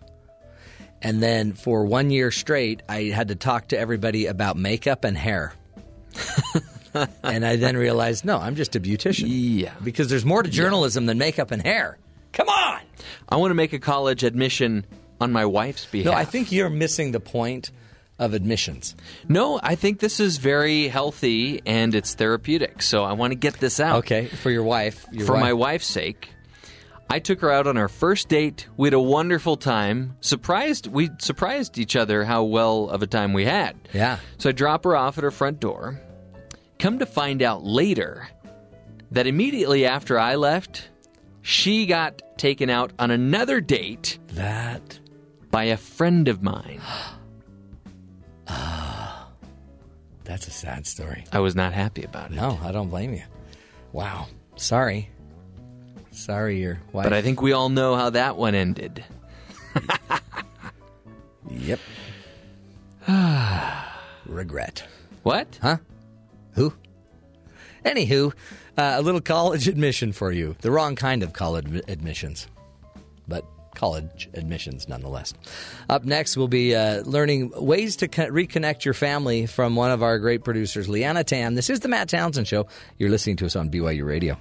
And 1.01 1.21
then 1.21 1.53
for 1.53 1.85
one 1.85 2.11
year 2.11 2.31
straight, 2.31 2.83
I 2.87 3.03
had 3.05 3.29
to 3.29 3.35
talk 3.35 3.69
to 3.69 3.77
everybody 3.77 4.27
about 4.27 4.55
makeup 4.55 5.03
and 5.03 5.17
hair. 5.17 5.53
and 7.23 7.45
I 7.45 7.55
then 7.55 7.75
realized, 7.75 8.23
no, 8.23 8.37
I'm 8.37 8.55
just 8.55 8.75
a 8.75 8.79
beautician. 8.79 9.25
Yeah. 9.27 9.73
Because 9.83 10.09
there's 10.09 10.25
more 10.25 10.43
to 10.43 10.49
journalism 10.49 11.07
than 11.07 11.17
makeup 11.17 11.51
and 11.51 11.61
hair. 11.61 11.97
Come 12.33 12.49
on. 12.49 12.81
I 13.29 13.35
want 13.37 13.51
to 13.51 13.55
make 13.55 13.73
a 13.73 13.79
college 13.79 14.23
admission 14.23 14.85
on 15.19 15.31
my 15.31 15.45
wife's 15.45 15.85
behalf. 15.85 16.05
No, 16.13 16.17
I 16.17 16.25
think 16.25 16.51
you're 16.51 16.69
missing 16.69 17.11
the 17.11 17.19
point 17.19 17.71
of 18.19 18.33
admissions. 18.33 18.95
No, 19.27 19.59
I 19.63 19.75
think 19.75 19.99
this 19.99 20.19
is 20.19 20.37
very 20.37 20.87
healthy 20.87 21.61
and 21.65 21.95
it's 21.95 22.13
therapeutic. 22.13 22.81
So 22.81 23.03
I 23.03 23.13
want 23.13 23.31
to 23.31 23.35
get 23.35 23.55
this 23.55 23.79
out. 23.79 23.99
Okay, 23.99 24.27
for 24.27 24.51
your 24.51 24.63
wife. 24.63 25.05
Your 25.11 25.25
For 25.25 25.33
wife. 25.33 25.41
my 25.41 25.53
wife's 25.53 25.87
sake. 25.87 26.29
I 27.09 27.19
took 27.19 27.41
her 27.41 27.51
out 27.51 27.67
on 27.67 27.77
our 27.77 27.89
first 27.89 28.29
date. 28.29 28.67
We 28.77 28.87
had 28.87 28.93
a 28.93 28.99
wonderful 28.99 29.57
time. 29.57 30.15
Surprised 30.21 30.87
we 30.87 31.09
surprised 31.19 31.77
each 31.77 31.95
other 31.95 32.23
how 32.23 32.43
well 32.43 32.89
of 32.89 33.01
a 33.01 33.07
time 33.07 33.33
we 33.33 33.43
had. 33.43 33.75
Yeah. 33.91 34.19
So 34.37 34.49
I 34.49 34.51
drop 34.53 34.83
her 34.85 34.95
off 34.95 35.17
at 35.17 35.23
her 35.23 35.31
front 35.31 35.59
door. 35.59 35.99
Come 36.79 36.99
to 36.99 37.05
find 37.05 37.41
out 37.41 37.63
later 37.63 38.29
that 39.11 39.27
immediately 39.27 39.85
after 39.85 40.17
I 40.17 40.35
left, 40.35 40.87
she 41.41 41.85
got 41.85 42.21
taken 42.37 42.69
out 42.69 42.91
on 42.99 43.11
another 43.11 43.61
date 43.61 44.19
That. 44.33 44.99
by 45.49 45.65
a 45.65 45.77
friend 45.77 46.27
of 46.27 46.41
mine. 46.41 46.81
that's 50.23 50.47
a 50.47 50.51
sad 50.51 50.85
story. 50.87 51.25
I 51.31 51.39
was 51.39 51.55
not 51.55 51.73
happy 51.73 52.03
about 52.03 52.31
it. 52.31 52.35
No, 52.35 52.59
I 52.63 52.71
don't 52.71 52.89
blame 52.89 53.13
you. 53.13 53.23
Wow. 53.91 54.27
Sorry. 54.55 55.09
Sorry, 56.11 56.59
your 56.59 56.79
wife. 56.91 57.05
But 57.05 57.13
I 57.13 57.21
think 57.21 57.41
we 57.41 57.53
all 57.53 57.69
know 57.69 57.95
how 57.95 58.09
that 58.11 58.37
one 58.37 58.53
ended. 58.55 59.03
Yep. 61.49 61.79
Ah. 63.07 64.01
Regret. 64.25 64.83
What? 65.23 65.59
Huh? 65.61 65.77
Who? 66.53 66.73
Anywho, 67.85 68.33
uh, 68.77 68.95
a 68.97 69.01
little 69.01 69.21
college 69.21 69.67
admission 69.67 70.11
for 70.11 70.31
you. 70.31 70.55
The 70.61 70.71
wrong 70.71 70.95
kind 70.95 71.23
of 71.23 71.33
college 71.33 71.81
admissions, 71.87 72.47
but 73.27 73.45
college 73.75 74.29
admissions 74.33 74.87
nonetheless. 74.87 75.33
Up 75.89 76.03
next, 76.03 76.37
we'll 76.37 76.47
be 76.47 76.75
uh, 76.75 77.01
learning 77.03 77.51
ways 77.55 77.95
to 77.97 78.07
co- 78.07 78.29
reconnect 78.29 78.85
your 78.85 78.93
family 78.93 79.45
from 79.45 79.75
one 79.75 79.91
of 79.91 80.03
our 80.03 80.19
great 80.19 80.43
producers, 80.43 80.89
Liana 80.89 81.23
Tan. 81.23 81.55
This 81.55 81.69
is 81.69 81.79
the 81.79 81.87
Matt 81.87 82.09
Townsend 82.09 82.47
Show. 82.47 82.67
You're 82.97 83.09
listening 83.09 83.37
to 83.37 83.45
us 83.45 83.55
on 83.55 83.69
BYU 83.69 84.05
Radio. 84.05 84.37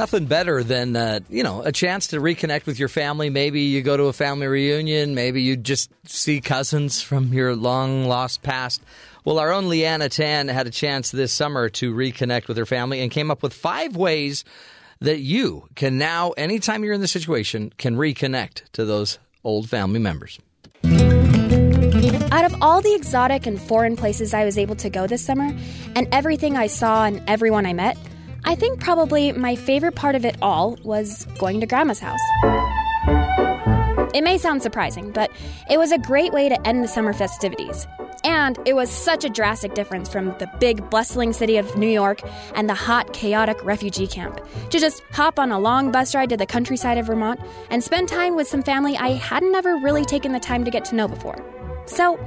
Nothing 0.00 0.24
better 0.24 0.64
than 0.64 0.96
uh, 0.96 1.20
you 1.28 1.42
know 1.42 1.60
a 1.60 1.72
chance 1.72 2.06
to 2.06 2.20
reconnect 2.20 2.64
with 2.64 2.78
your 2.78 2.88
family. 2.88 3.28
Maybe 3.28 3.60
you 3.60 3.82
go 3.82 3.98
to 3.98 4.04
a 4.04 4.14
family 4.14 4.46
reunion. 4.46 5.14
Maybe 5.14 5.42
you 5.42 5.58
just 5.58 5.90
see 6.08 6.40
cousins 6.40 7.02
from 7.02 7.34
your 7.34 7.54
long 7.54 8.06
lost 8.06 8.42
past. 8.42 8.80
Well, 9.26 9.38
our 9.38 9.52
own 9.52 9.68
Liana 9.68 10.08
Tan 10.08 10.48
had 10.48 10.66
a 10.66 10.70
chance 10.70 11.10
this 11.10 11.34
summer 11.34 11.68
to 11.68 11.92
reconnect 11.92 12.48
with 12.48 12.56
her 12.56 12.64
family 12.64 13.02
and 13.02 13.10
came 13.10 13.30
up 13.30 13.42
with 13.42 13.52
five 13.52 13.94
ways 13.94 14.42
that 15.00 15.18
you 15.18 15.68
can 15.74 15.98
now, 15.98 16.30
anytime 16.30 16.82
you're 16.82 16.94
in 16.94 17.02
the 17.02 17.06
situation, 17.06 17.70
can 17.76 17.94
reconnect 17.96 18.62
to 18.72 18.86
those 18.86 19.18
old 19.44 19.68
family 19.68 20.00
members. 20.00 20.38
Out 22.32 22.46
of 22.46 22.54
all 22.62 22.80
the 22.80 22.94
exotic 22.94 23.46
and 23.46 23.60
foreign 23.60 23.96
places 23.96 24.32
I 24.32 24.46
was 24.46 24.56
able 24.56 24.76
to 24.76 24.88
go 24.88 25.06
this 25.06 25.22
summer, 25.22 25.54
and 25.94 26.08
everything 26.10 26.56
I 26.56 26.68
saw 26.68 27.04
and 27.04 27.22
everyone 27.28 27.66
I 27.66 27.74
met, 27.74 27.98
I 28.44 28.54
think 28.54 28.80
probably 28.80 29.32
my 29.32 29.54
favorite 29.54 29.94
part 29.94 30.14
of 30.14 30.24
it 30.24 30.36
all 30.42 30.78
was 30.82 31.26
going 31.38 31.60
to 31.60 31.66
Grandma's 31.66 32.00
house. 32.00 32.20
It 34.12 34.24
may 34.24 34.38
sound 34.38 34.62
surprising, 34.62 35.12
but 35.12 35.30
it 35.70 35.78
was 35.78 35.92
a 35.92 35.98
great 35.98 36.32
way 36.32 36.48
to 36.48 36.66
end 36.66 36.82
the 36.82 36.88
summer 36.88 37.12
festivities. 37.12 37.86
And 38.24 38.58
it 38.66 38.74
was 38.74 38.90
such 38.90 39.24
a 39.24 39.30
drastic 39.30 39.74
difference 39.74 40.08
from 40.08 40.36
the 40.38 40.50
big, 40.58 40.90
bustling 40.90 41.32
city 41.32 41.56
of 41.56 41.76
New 41.76 41.88
York 41.88 42.20
and 42.54 42.68
the 42.68 42.74
hot, 42.74 43.12
chaotic 43.12 43.62
refugee 43.64 44.06
camp. 44.06 44.40
To 44.70 44.78
just 44.78 45.02
hop 45.12 45.38
on 45.38 45.52
a 45.52 45.58
long 45.58 45.92
bus 45.92 46.14
ride 46.14 46.30
to 46.30 46.36
the 46.36 46.46
countryside 46.46 46.98
of 46.98 47.06
Vermont 47.06 47.40
and 47.70 47.82
spend 47.82 48.08
time 48.08 48.36
with 48.36 48.48
some 48.48 48.62
family 48.62 48.96
I 48.96 49.10
hadn't 49.10 49.54
ever 49.54 49.76
really 49.76 50.04
taken 50.04 50.32
the 50.32 50.40
time 50.40 50.64
to 50.64 50.70
get 50.70 50.84
to 50.86 50.94
know 50.96 51.08
before. 51.08 51.42
So, 51.86 52.18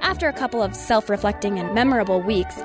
after 0.00 0.28
a 0.28 0.32
couple 0.32 0.62
of 0.62 0.74
self 0.74 1.10
reflecting 1.10 1.58
and 1.58 1.74
memorable 1.74 2.22
weeks, 2.22 2.62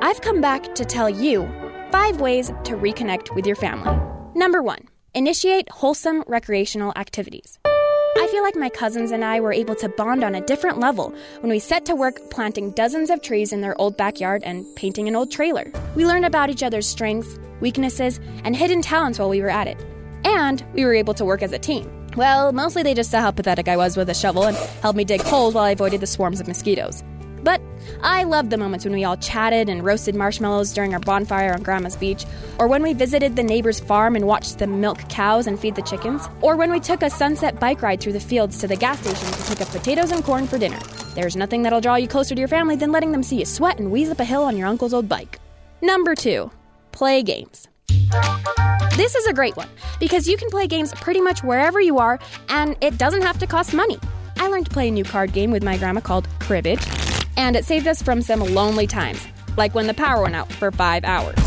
I've 0.00 0.20
come 0.20 0.40
back 0.40 0.74
to 0.74 0.84
tell 0.84 1.08
you 1.08 1.48
five 1.90 2.20
ways 2.20 2.48
to 2.64 2.76
reconnect 2.76 3.34
with 3.34 3.46
your 3.46 3.56
family. 3.56 3.98
Number 4.34 4.62
one, 4.62 4.88
initiate 5.14 5.70
wholesome 5.70 6.24
recreational 6.26 6.92
activities. 6.96 7.58
I 7.64 8.28
feel 8.28 8.42
like 8.42 8.56
my 8.56 8.70
cousins 8.70 9.10
and 9.10 9.24
I 9.24 9.40
were 9.40 9.52
able 9.52 9.74
to 9.76 9.88
bond 9.90 10.24
on 10.24 10.34
a 10.34 10.40
different 10.40 10.80
level 10.80 11.14
when 11.40 11.50
we 11.50 11.58
set 11.58 11.84
to 11.86 11.94
work 11.94 12.18
planting 12.30 12.70
dozens 12.72 13.10
of 13.10 13.20
trees 13.20 13.52
in 13.52 13.60
their 13.60 13.78
old 13.80 13.96
backyard 13.96 14.42
and 14.44 14.64
painting 14.74 15.06
an 15.06 15.14
old 15.14 15.30
trailer. 15.30 15.70
We 15.94 16.06
learned 16.06 16.24
about 16.24 16.50
each 16.50 16.62
other's 16.62 16.88
strengths, 16.88 17.38
weaknesses, 17.60 18.18
and 18.42 18.56
hidden 18.56 18.82
talents 18.82 19.18
while 19.18 19.28
we 19.28 19.42
were 19.42 19.50
at 19.50 19.68
it. 19.68 19.84
And 20.24 20.64
we 20.74 20.84
were 20.84 20.94
able 20.94 21.14
to 21.14 21.24
work 21.24 21.42
as 21.42 21.52
a 21.52 21.58
team. 21.58 21.90
Well, 22.16 22.52
mostly 22.52 22.82
they 22.82 22.94
just 22.94 23.10
saw 23.10 23.20
how 23.20 23.30
pathetic 23.30 23.68
I 23.68 23.76
was 23.76 23.96
with 23.96 24.08
a 24.08 24.14
shovel 24.14 24.44
and 24.44 24.56
helped 24.56 24.96
me 24.96 25.04
dig 25.04 25.20
holes 25.20 25.54
while 25.54 25.64
I 25.64 25.70
avoided 25.70 26.00
the 26.00 26.06
swarms 26.06 26.40
of 26.40 26.48
mosquitoes. 26.48 27.04
But 27.46 27.60
I 28.02 28.24
loved 28.24 28.50
the 28.50 28.56
moments 28.56 28.84
when 28.84 28.92
we 28.92 29.04
all 29.04 29.16
chatted 29.16 29.68
and 29.68 29.84
roasted 29.84 30.16
marshmallows 30.16 30.72
during 30.72 30.94
our 30.94 30.98
bonfire 30.98 31.54
on 31.54 31.62
Grandma's 31.62 31.94
beach, 31.94 32.24
or 32.58 32.66
when 32.66 32.82
we 32.82 32.92
visited 32.92 33.36
the 33.36 33.44
neighbor's 33.44 33.78
farm 33.78 34.16
and 34.16 34.26
watched 34.26 34.58
them 34.58 34.80
milk 34.80 35.08
cows 35.08 35.46
and 35.46 35.56
feed 35.56 35.76
the 35.76 35.82
chickens, 35.82 36.28
or 36.40 36.56
when 36.56 36.72
we 36.72 36.80
took 36.80 37.04
a 37.04 37.08
sunset 37.08 37.60
bike 37.60 37.82
ride 37.82 38.00
through 38.00 38.14
the 38.14 38.20
fields 38.20 38.58
to 38.58 38.66
the 38.66 38.74
gas 38.74 38.98
station 38.98 39.30
to 39.30 39.48
pick 39.48 39.60
up 39.60 39.68
potatoes 39.68 40.10
and 40.10 40.24
corn 40.24 40.48
for 40.48 40.58
dinner. 40.58 40.80
There's 41.14 41.36
nothing 41.36 41.62
that'll 41.62 41.80
draw 41.80 41.94
you 41.94 42.08
closer 42.08 42.34
to 42.34 42.38
your 42.40 42.48
family 42.48 42.74
than 42.74 42.90
letting 42.90 43.12
them 43.12 43.22
see 43.22 43.38
you 43.38 43.44
sweat 43.44 43.78
and 43.78 43.92
wheeze 43.92 44.10
up 44.10 44.18
a 44.18 44.24
hill 44.24 44.42
on 44.42 44.56
your 44.56 44.66
uncle's 44.66 44.92
old 44.92 45.08
bike. 45.08 45.38
Number 45.80 46.16
two, 46.16 46.50
play 46.90 47.22
games. 47.22 47.68
This 48.96 49.14
is 49.14 49.24
a 49.28 49.32
great 49.32 49.56
one 49.56 49.68
because 50.00 50.26
you 50.26 50.36
can 50.36 50.50
play 50.50 50.66
games 50.66 50.92
pretty 50.94 51.20
much 51.20 51.44
wherever 51.44 51.80
you 51.80 51.98
are 51.98 52.18
and 52.48 52.76
it 52.80 52.98
doesn't 52.98 53.22
have 53.22 53.38
to 53.38 53.46
cost 53.46 53.72
money. 53.72 54.00
I 54.38 54.48
learned 54.48 54.66
to 54.66 54.72
play 54.72 54.88
a 54.88 54.90
new 54.90 55.04
card 55.04 55.32
game 55.32 55.52
with 55.52 55.62
my 55.62 55.78
grandma 55.78 56.00
called 56.00 56.28
Cribbage, 56.40 56.84
and 57.36 57.56
it 57.56 57.64
saved 57.64 57.86
us 57.86 58.02
from 58.02 58.22
some 58.22 58.40
lonely 58.40 58.86
times, 58.86 59.24
like 59.56 59.74
when 59.74 59.86
the 59.86 59.94
power 59.94 60.22
went 60.22 60.36
out 60.36 60.50
for 60.52 60.70
five 60.70 61.04
hours. 61.04 61.38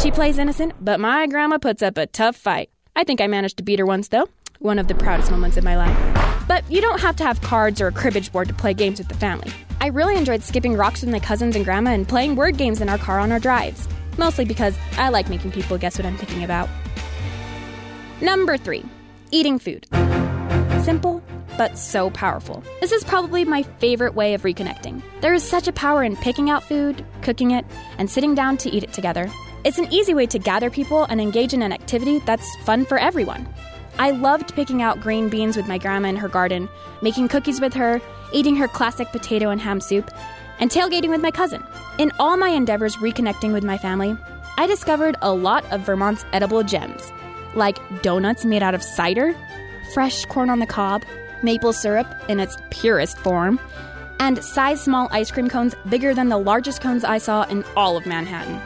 She 0.00 0.10
plays 0.10 0.38
innocent, 0.38 0.72
but 0.80 1.00
my 1.00 1.26
grandma 1.26 1.58
puts 1.58 1.82
up 1.82 1.98
a 1.98 2.06
tough 2.06 2.36
fight. 2.36 2.70
I 2.94 3.04
think 3.04 3.20
I 3.20 3.26
managed 3.26 3.56
to 3.58 3.62
beat 3.62 3.78
her 3.78 3.86
once, 3.86 4.08
though. 4.08 4.28
One 4.60 4.78
of 4.78 4.88
the 4.88 4.94
proudest 4.94 5.30
moments 5.30 5.56
in 5.56 5.64
my 5.64 5.76
life. 5.76 6.46
But 6.48 6.68
you 6.70 6.80
don't 6.80 7.00
have 7.00 7.16
to 7.16 7.24
have 7.24 7.40
cards 7.42 7.80
or 7.80 7.88
a 7.88 7.92
cribbage 7.92 8.32
board 8.32 8.48
to 8.48 8.54
play 8.54 8.74
games 8.74 8.98
with 8.98 9.08
the 9.08 9.14
family. 9.14 9.52
I 9.80 9.88
really 9.88 10.16
enjoyed 10.16 10.42
skipping 10.42 10.76
rocks 10.76 11.00
with 11.02 11.10
my 11.10 11.20
cousins 11.20 11.54
and 11.54 11.64
grandma 11.64 11.90
and 11.90 12.08
playing 12.08 12.36
word 12.36 12.56
games 12.56 12.80
in 12.80 12.88
our 12.88 12.98
car 12.98 13.18
on 13.18 13.30
our 13.30 13.38
drives. 13.38 13.88
Mostly 14.16 14.44
because 14.44 14.76
I 14.96 15.10
like 15.10 15.28
making 15.28 15.52
people 15.52 15.78
guess 15.78 15.98
what 15.98 16.06
I'm 16.06 16.16
thinking 16.16 16.42
about. 16.42 16.68
Number 18.20 18.56
three, 18.56 18.84
eating 19.30 19.58
food. 19.60 19.86
Simple, 20.88 21.22
but 21.58 21.76
so 21.76 22.08
powerful. 22.08 22.64
This 22.80 22.92
is 22.92 23.04
probably 23.04 23.44
my 23.44 23.62
favorite 23.62 24.14
way 24.14 24.32
of 24.32 24.40
reconnecting. 24.40 25.02
There 25.20 25.34
is 25.34 25.42
such 25.42 25.68
a 25.68 25.72
power 25.72 26.02
in 26.02 26.16
picking 26.16 26.48
out 26.48 26.64
food, 26.64 27.04
cooking 27.20 27.50
it, 27.50 27.66
and 27.98 28.08
sitting 28.08 28.34
down 28.34 28.56
to 28.56 28.70
eat 28.70 28.84
it 28.84 28.94
together. 28.94 29.30
It's 29.66 29.76
an 29.76 29.92
easy 29.92 30.14
way 30.14 30.24
to 30.24 30.38
gather 30.38 30.70
people 30.70 31.04
and 31.04 31.20
engage 31.20 31.52
in 31.52 31.60
an 31.60 31.74
activity 31.74 32.20
that's 32.20 32.56
fun 32.64 32.86
for 32.86 32.96
everyone. 32.96 33.46
I 33.98 34.12
loved 34.12 34.54
picking 34.54 34.80
out 34.80 35.02
green 35.02 35.28
beans 35.28 35.58
with 35.58 35.68
my 35.68 35.76
grandma 35.76 36.08
in 36.08 36.16
her 36.16 36.26
garden, 36.26 36.70
making 37.02 37.28
cookies 37.28 37.60
with 37.60 37.74
her, 37.74 38.00
eating 38.32 38.56
her 38.56 38.66
classic 38.66 39.08
potato 39.08 39.50
and 39.50 39.60
ham 39.60 39.82
soup, 39.82 40.10
and 40.58 40.70
tailgating 40.70 41.10
with 41.10 41.20
my 41.20 41.30
cousin. 41.30 41.62
In 41.98 42.12
all 42.18 42.38
my 42.38 42.48
endeavors 42.48 42.96
reconnecting 42.96 43.52
with 43.52 43.62
my 43.62 43.76
family, 43.76 44.16
I 44.56 44.66
discovered 44.66 45.16
a 45.20 45.34
lot 45.34 45.70
of 45.70 45.82
Vermont's 45.82 46.24
edible 46.32 46.62
gems, 46.62 47.12
like 47.54 47.76
donuts 48.00 48.46
made 48.46 48.62
out 48.62 48.74
of 48.74 48.82
cider, 48.82 49.36
fresh 49.94 50.24
corn 50.26 50.50
on 50.50 50.58
the 50.58 50.66
cob, 50.66 51.04
maple 51.42 51.72
syrup 51.72 52.06
in 52.28 52.40
its 52.40 52.56
purest 52.70 53.18
form, 53.18 53.60
and 54.20 54.42
size 54.42 54.82
small 54.82 55.08
ice 55.10 55.30
cream 55.30 55.48
cones 55.48 55.74
bigger 55.88 56.14
than 56.14 56.28
the 56.28 56.38
largest 56.38 56.80
cones 56.80 57.04
I 57.04 57.18
saw 57.18 57.44
in 57.44 57.64
all 57.76 57.96
of 57.96 58.06
Manhattan. 58.06 58.60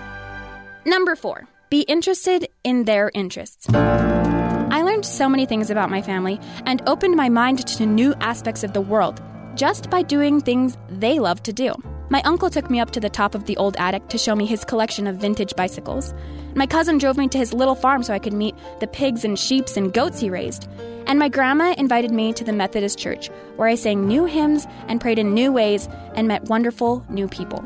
Number 0.85 1.15
four, 1.15 1.47
be 1.71 1.83
interested 1.83 2.49
in 2.65 2.85
their 2.85 3.11
interests. 3.15 3.67
I 3.73 4.83
learned 4.83 5.07
so 5.07 5.29
many 5.29 5.47
things 5.47 5.71
about 5.71 5.91
my 5.91 6.03
family 6.03 6.41
and 6.67 6.83
opened 6.87 7.17
my 7.17 7.29
mind 7.29 7.67
to 7.67 7.87
new 7.87 8.15
aspects 8.21 8.65
of 8.65 8.73
the 8.73 8.81
world 8.81 9.23
just 9.55 9.91
by 9.91 10.03
doing 10.03 10.41
things 10.41 10.77
they 10.89 11.19
love 11.19 11.43
to 11.45 11.53
do. 11.53 11.75
My 12.13 12.21
uncle 12.27 12.51
took 12.51 12.69
me 12.69 12.79
up 12.79 12.91
to 12.91 13.01
the 13.01 13.09
top 13.09 13.35
of 13.35 13.47
the 13.47 13.57
old 13.57 13.75
attic 13.79 14.07
to 14.11 14.19
show 14.19 14.37
me 14.37 14.45
his 14.45 14.67
collection 14.67 15.07
of 15.07 15.17
vintage 15.17 15.57
bicycles. 15.57 16.13
My 16.55 16.67
cousin 16.67 16.99
drove 16.99 17.17
me 17.17 17.27
to 17.29 17.39
his 17.39 17.55
little 17.55 17.75
farm 17.75 18.03
so 18.03 18.13
I 18.13 18.19
could 18.19 18.35
meet 18.35 18.55
the 18.81 18.87
pigs 18.87 19.25
and 19.25 19.39
sheep 19.39 19.65
and 19.79 19.95
goats 19.95 20.21
he 20.21 20.29
raised. 20.29 20.69
And 21.07 21.19
my 21.19 21.31
grandma 21.31 21.75
invited 21.79 22.11
me 22.11 22.35
to 22.35 22.45
the 22.45 22.53
Methodist 22.53 22.99
church, 22.99 23.31
where 23.57 23.67
I 23.67 23.77
sang 23.77 24.07
new 24.07 24.27
hymns 24.27 24.67
and 24.89 25.01
prayed 25.01 25.19
in 25.19 25.33
new 25.33 25.53
ways 25.53 25.89
and 26.15 26.29
met 26.29 26.51
wonderful 26.51 27.03
new 27.09 27.29
people. 27.29 27.65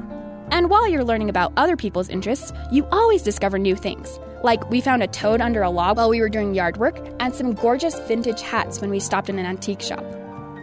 And 0.53 0.71
while 0.71 0.87
you're 0.87 1.03
learning 1.03 1.29
about 1.29 1.53
other 1.57 1.75
people's 1.75 2.09
interests, 2.09 2.53
you 2.71 2.87
always 2.93 3.23
discover 3.23 3.59
new 3.59 3.75
things. 3.75 4.21
Like, 4.45 4.71
we 4.71 4.81
found 4.81 5.03
a 5.03 5.09
toad 5.09 5.41
under 5.41 5.63
a 5.63 5.71
log 5.71 5.97
while 5.97 6.09
we 6.09 6.21
were 6.21 6.29
doing 6.29 6.55
yard 6.55 6.77
work, 6.77 7.05
and 7.19 7.35
some 7.35 7.55
gorgeous 7.55 7.99
vintage 8.07 8.43
hats 8.43 8.81
when 8.81 8.91
we 8.91 9.01
stopped 9.01 9.29
in 9.29 9.41
an 9.41 9.47
antique 9.47 9.83
shop. 9.83 10.05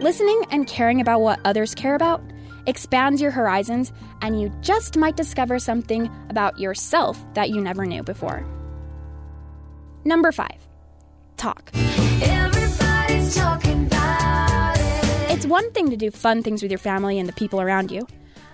Listening 0.00 0.42
and 0.50 0.66
caring 0.66 1.02
about 1.02 1.20
what 1.20 1.38
others 1.44 1.74
care 1.74 1.94
about 1.94 2.22
expands 2.66 3.20
your 3.20 3.30
horizons, 3.30 3.92
and 4.22 4.40
you 4.40 4.52
just 4.60 4.96
might 4.96 5.16
discover 5.16 5.58
something 5.58 6.10
about 6.30 6.58
yourself 6.58 7.18
that 7.34 7.50
you 7.50 7.60
never 7.60 7.84
knew 7.86 8.02
before. 8.02 8.46
Number 10.04 10.32
five, 10.32 10.56
talk. 11.36 11.70
Everybody's 11.74 13.34
talking 13.34 13.86
about 13.86 14.76
it. 14.78 15.30
It's 15.30 15.46
one 15.46 15.70
thing 15.72 15.90
to 15.90 15.96
do 15.96 16.10
fun 16.10 16.42
things 16.42 16.62
with 16.62 16.70
your 16.70 16.78
family 16.78 17.18
and 17.18 17.28
the 17.28 17.32
people 17.32 17.60
around 17.60 17.90
you, 17.90 18.06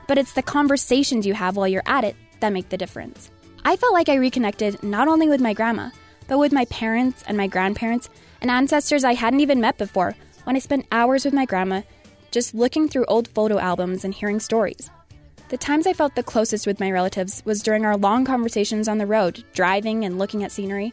but 0.06 0.18
it's 0.18 0.32
the 0.32 0.42
conversations 0.42 1.26
you 1.26 1.34
have 1.34 1.56
while 1.56 1.68
you're 1.68 1.82
at 1.86 2.04
it 2.04 2.16
that 2.40 2.52
make 2.52 2.68
the 2.68 2.76
difference. 2.76 3.30
I 3.64 3.76
felt 3.76 3.92
like 3.92 4.08
I 4.08 4.14
reconnected 4.14 4.82
not 4.82 5.08
only 5.08 5.28
with 5.28 5.40
my 5.40 5.52
grandma, 5.52 5.90
but 6.28 6.38
with 6.38 6.52
my 6.52 6.64
parents 6.66 7.22
and 7.26 7.36
my 7.36 7.46
grandparents 7.46 8.08
and 8.40 8.50
ancestors 8.50 9.04
I 9.04 9.14
hadn't 9.14 9.40
even 9.40 9.60
met 9.60 9.76
before 9.76 10.14
when 10.44 10.56
I 10.56 10.60
spent 10.60 10.86
hours 10.92 11.24
with 11.24 11.34
my 11.34 11.44
grandma 11.44 11.82
just 12.30 12.54
looking 12.54 12.88
through 12.88 13.04
old 13.06 13.28
photo 13.28 13.58
albums 13.58 14.04
and 14.04 14.14
hearing 14.14 14.40
stories. 14.40 14.90
The 15.48 15.56
times 15.56 15.86
I 15.86 15.92
felt 15.92 16.14
the 16.14 16.22
closest 16.22 16.66
with 16.66 16.78
my 16.78 16.92
relatives 16.92 17.42
was 17.44 17.62
during 17.62 17.84
our 17.84 17.96
long 17.96 18.24
conversations 18.24 18.86
on 18.86 18.98
the 18.98 19.06
road, 19.06 19.42
driving 19.52 20.04
and 20.04 20.18
looking 20.18 20.44
at 20.44 20.52
scenery, 20.52 20.92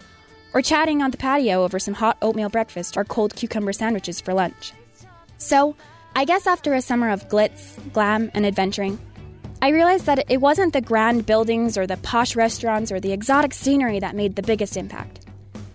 or 0.53 0.61
chatting 0.61 1.01
on 1.01 1.11
the 1.11 1.17
patio 1.17 1.63
over 1.63 1.77
some 1.77 1.93
hot 1.93 2.17
oatmeal 2.21 2.49
breakfast 2.49 2.97
or 2.97 3.03
cold 3.03 3.35
cucumber 3.35 3.71
sandwiches 3.71 4.19
for 4.19 4.33
lunch. 4.33 4.73
So, 5.37 5.75
I 6.15 6.25
guess 6.25 6.47
after 6.47 6.73
a 6.73 6.81
summer 6.81 7.11
of 7.11 7.29
glitz, 7.29 7.77
glam, 7.93 8.31
and 8.33 8.45
adventuring, 8.45 8.97
I 9.61 9.69
realized 9.69 10.07
that 10.07 10.25
it 10.29 10.41
wasn't 10.41 10.73
the 10.73 10.81
grand 10.81 11.27
buildings 11.27 11.77
or 11.77 11.85
the 11.85 11.97
posh 11.97 12.35
restaurants 12.35 12.91
or 12.91 12.99
the 12.99 13.11
exotic 13.11 13.53
scenery 13.53 13.99
that 13.99 14.15
made 14.15 14.35
the 14.35 14.41
biggest 14.41 14.77
impact. 14.77 15.25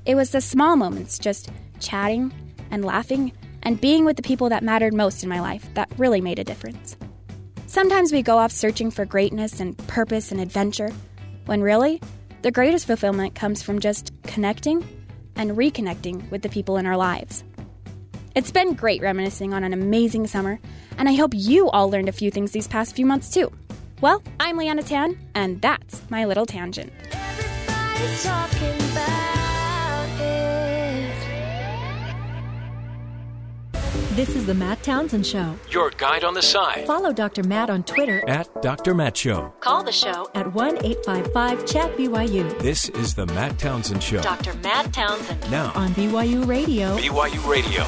It 0.07 0.17
was 0.17 0.31
the 0.31 0.41
small 0.41 0.75
moments, 0.75 1.19
just 1.19 1.51
chatting 1.79 2.33
and 2.73 2.85
laughing 2.85 3.33
and 3.63 3.81
being 3.81 4.05
with 4.05 4.17
the 4.17 4.23
people 4.23 4.49
that 4.49 4.63
mattered 4.63 4.95
most 4.95 5.23
in 5.23 5.29
my 5.29 5.41
life 5.41 5.73
that 5.75 5.91
really 5.97 6.21
made 6.21 6.39
a 6.39 6.45
difference. 6.45 6.97
Sometimes 7.67 8.13
we 8.13 8.23
go 8.23 8.37
off 8.39 8.53
searching 8.53 8.91
for 8.91 9.05
greatness 9.05 9.61
and 9.61 9.77
purpose 9.89 10.31
and 10.31 10.41
adventure, 10.41 10.91
when 11.47 11.63
really, 11.63 12.01
the 12.43 12.51
greatest 12.51 12.87
fulfillment 12.87 13.35
comes 13.35 13.63
from 13.63 13.79
just 13.79 14.13
connecting 14.25 14.87
and 15.37 15.53
reconnecting 15.53 16.31
with 16.31 16.43
the 16.43 16.49
people 16.49 16.77
in 16.77 16.87
our 16.87 16.97
lives. 16.97 17.45
It's 18.35 18.51
been 18.51 18.75
great 18.75 19.01
reminiscing 19.03 19.55
on 19.55 19.65
an 19.65 19.73
amazing 19.73 20.27
summer, 20.27 20.59
and 20.99 21.09
I 21.09 21.15
hope 21.15 21.33
you 21.35 21.71
all 21.71 21.91
learned 21.91 22.09
a 22.09 22.13
few 22.13 22.31
things 22.31 22.53
these 22.53 22.69
past 22.69 22.97
few 22.97 23.07
months 23.07 23.33
too. 23.33 23.51
Well, 24.01 24.23
I'm 24.41 24.57
Liana 24.57 24.83
Tan, 24.83 25.19
and 25.35 25.63
that's 25.63 26.03
my 26.11 26.25
little 26.25 26.47
tangent. 26.47 26.93
This 34.15 34.37
is 34.37 34.45
the 34.45 34.53
Matt 34.53 34.83
Townsend 34.83 35.27
Show. 35.27 35.55
Your 35.71 35.89
guide 35.91 36.23
on 36.23 36.35
the 36.35 36.43
side. 36.43 36.87
Follow 36.87 37.15
Dr. 37.15 37.43
Matt 37.45 37.71
on 37.71 37.83
Twitter 37.83 38.23
At 38.29 38.61
Dr. 38.61 38.95
Matt 38.95 39.17
Show. 39.17 39.55
Call 39.61 39.83
the 39.83 39.93
show 39.93 40.29
at 40.35 40.53
1 40.53 40.85
855 40.85 41.65
Chat 41.65 41.97
BYU 41.97 42.59
This 42.59 42.91
is 42.91 43.15
the 43.15 43.25
Matt 43.27 43.59
Townsend 43.59 44.03
Show. 44.03 44.21
Dr. 44.21 44.53
Matt 44.55 44.93
Townsend 44.93 45.51
Now, 45.51 45.73
on 45.75 45.95
BYU 45.95 46.47
Radio. 46.47 46.95
BYU 46.99 47.49
Radio. 47.49 47.85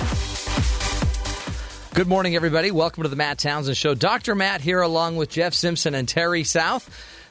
Good 1.95 2.09
morning, 2.09 2.37
everybody. 2.37 2.70
Welcome 2.70 3.03
to 3.03 3.11
the 3.11 3.16
Matt 3.16 3.39
Townsend 3.39 3.77
Show. 3.77 3.95
Dr. 3.95 4.35
Matt 4.35 4.62
here, 4.62 4.81
along 4.81 5.16
with 5.16 5.29
Jeff 5.29 5.53
Simpson 5.53 5.95
and 5.95 6.09
Terry 6.09 6.43
South. 6.45 6.89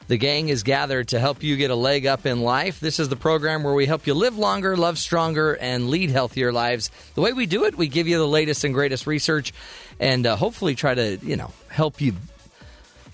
The 0.08 0.18
gang 0.18 0.49
is 0.49 0.64
gathered 0.64 1.10
to 1.10 1.20
help 1.20 1.43
you 1.43 1.56
get 1.56 1.72
a 1.72 1.76
leg 1.76 2.06
up 2.06 2.26
in 2.26 2.41
life. 2.41 2.80
This 2.80 2.99
is 2.99 3.10
the 3.10 3.16
program 3.16 3.64
where 3.64 3.74
we 3.74 3.86
help 3.86 4.06
you 4.06 4.14
live 4.14 4.38
longer, 4.38 4.76
love 4.76 4.97
stronger, 4.97 5.54
and 5.54 5.89
lead 5.89 6.10
healthier 6.10 6.51
lives. 6.51 6.91
The 7.16 7.22
way 7.22 7.32
we 7.34 7.45
do 7.45 7.64
it, 7.66 7.78
we 7.78 7.88
give 7.88 8.08
you 8.08 8.18
the 8.18 8.28
latest 8.28 8.64
and 8.64 8.74
greatest 8.74 9.08
research 9.08 9.54
and 9.99 10.26
uh, 10.26 10.36
hopefully 10.36 10.76
try 10.76 10.93
to, 10.93 11.18
you 11.22 11.38
know, 11.38 11.51
help 11.70 12.01
you 12.01 12.16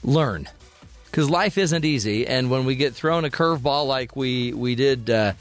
learn. 0.04 0.48
Because 1.06 1.30
life 1.30 1.58
isn't 1.58 1.86
easy. 1.86 2.28
And 2.28 2.50
when 2.50 2.66
we 2.66 2.76
get 2.76 2.94
thrown 2.94 3.26
a 3.26 3.30
curveball 3.30 3.88
like 3.88 4.16
we, 4.16 4.54
we 4.54 4.76
did 4.76 5.10
uh, 5.10 5.34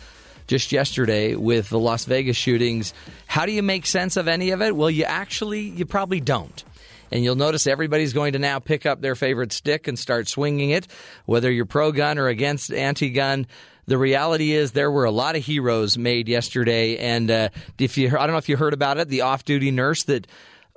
just 0.47 0.73
yesterday 0.73 1.35
with 1.35 1.69
the 1.69 1.79
Las 1.79 2.05
Vegas 2.05 2.37
shootings, 2.37 2.95
how 3.27 3.47
do 3.47 3.53
you 3.53 3.63
make 3.63 3.87
sense 3.87 4.17
of 4.17 4.29
any 4.29 4.51
of 4.51 4.63
it? 4.63 4.75
Well, 4.75 4.91
you 4.91 5.05
actually, 5.05 5.61
you 5.61 5.87
probably 5.87 6.21
don't. 6.21 6.65
And 7.11 7.25
you'll 7.25 7.37
notice 7.37 7.67
everybody's 7.67 8.13
going 8.13 8.33
to 8.33 8.39
now 8.39 8.59
pick 8.59 8.87
up 8.87 9.01
their 9.01 9.15
favorite 9.15 9.53
stick 9.53 9.89
and 9.89 9.99
start 9.99 10.29
swinging 10.29 10.71
it, 10.71 10.87
whether 11.27 11.51
you're 11.51 11.67
pro 11.67 11.93
gun 11.93 12.19
or 12.19 12.29
against 12.29 12.73
anti 12.73 13.11
gun. 13.11 13.47
The 13.87 13.99
reality 13.99 14.53
is 14.53 14.73
there 14.73 14.91
were 14.91 15.05
a 15.05 15.11
lot 15.11 15.35
of 15.35 15.45
heroes 15.45 15.97
made 15.97 16.29
yesterday, 16.29 16.99
and 16.99 17.31
uh, 17.31 17.49
if 17.79 17.97
you, 17.97 18.09
I 18.09 18.27
don't 18.27 18.33
know 18.33 18.37
if 18.37 18.51
you 18.51 18.59
heard 18.59 18.75
about 18.75 18.99
it, 18.99 19.09
the 19.09 19.23
off-duty 19.23 19.71
nurse 19.71 20.03
that 20.05 20.27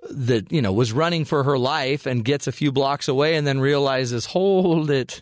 that 0.09 0.51
you 0.51 0.61
know 0.61 0.73
was 0.73 0.93
running 0.93 1.25
for 1.25 1.43
her 1.43 1.57
life 1.57 2.05
and 2.05 2.25
gets 2.25 2.47
a 2.47 2.51
few 2.51 2.71
blocks 2.71 3.07
away 3.07 3.35
and 3.35 3.45
then 3.45 3.59
realizes, 3.59 4.25
hold 4.25 4.89
it, 4.89 5.21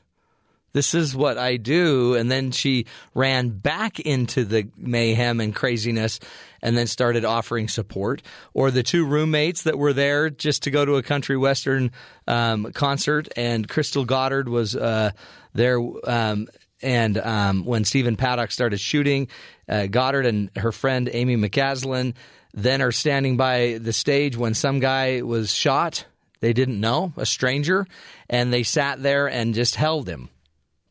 this 0.72 0.94
is 0.94 1.16
what 1.16 1.38
I 1.38 1.58
do. 1.58 2.16
And 2.16 2.30
then 2.30 2.52
she 2.52 2.86
ran 3.14 3.50
back 3.50 4.00
into 4.00 4.46
the 4.46 4.70
mayhem 4.78 5.40
and 5.40 5.56
craziness 5.56 6.20
and 6.62 6.78
then 6.78 6.88
started 6.88 7.26
offering 7.26 7.68
support. 7.68 8.22
Or 8.54 8.72
the 8.72 8.84
two 8.84 9.06
roommates 9.06 9.64
that 9.64 9.78
were 9.78 9.94
there 9.94 10.30
just 10.30 10.64
to 10.64 10.72
go 10.72 10.86
to 10.86 10.96
a 10.96 11.04
country 11.04 11.38
western 11.38 11.92
um, 12.28 12.72
concert, 12.74 13.30
and 13.36 13.68
Crystal 13.68 14.06
Goddard 14.06 14.50
was 14.50 14.76
uh, 14.76 15.12
there. 15.54 15.80
Um, 15.80 16.48
and 16.82 17.18
um, 17.18 17.66
when 17.66 17.84
Stephen 17.84 18.16
Paddock 18.16 18.52
started 18.52 18.80
shooting, 18.80 19.28
uh, 19.68 19.88
Goddard 19.88 20.26
and 20.26 20.50
her 20.56 20.72
friend 20.72 21.10
Amy 21.12 21.36
McCaslin 21.36 22.14
then 22.54 22.82
are 22.82 22.92
standing 22.92 23.38
by 23.38 23.78
the 23.80 23.94
stage 23.94 24.36
when 24.36 24.54
some 24.54 24.80
guy 24.80 25.22
was 25.22 25.54
shot. 25.54 26.06
They 26.40 26.54
didn't 26.54 26.80
know, 26.80 27.14
a 27.18 27.26
stranger, 27.26 27.86
and 28.30 28.52
they 28.52 28.64
sat 28.64 29.04
there 29.04 29.28
and 29.28 29.54
just 29.54 29.76
held 29.76 30.08
him 30.08 30.30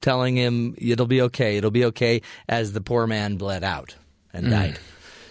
telling 0.01 0.37
him 0.37 0.75
it'll 0.79 1.07
be 1.07 1.23
okay, 1.23 1.57
it'll 1.57 1.71
be 1.71 1.87
okay, 1.87 2.23
as 2.49 2.73
the 2.73 2.81
poor 2.81 3.07
man 3.07 3.37
bled 3.37 3.65
out 3.65 3.97
and 4.33 4.51
died. 4.51 4.79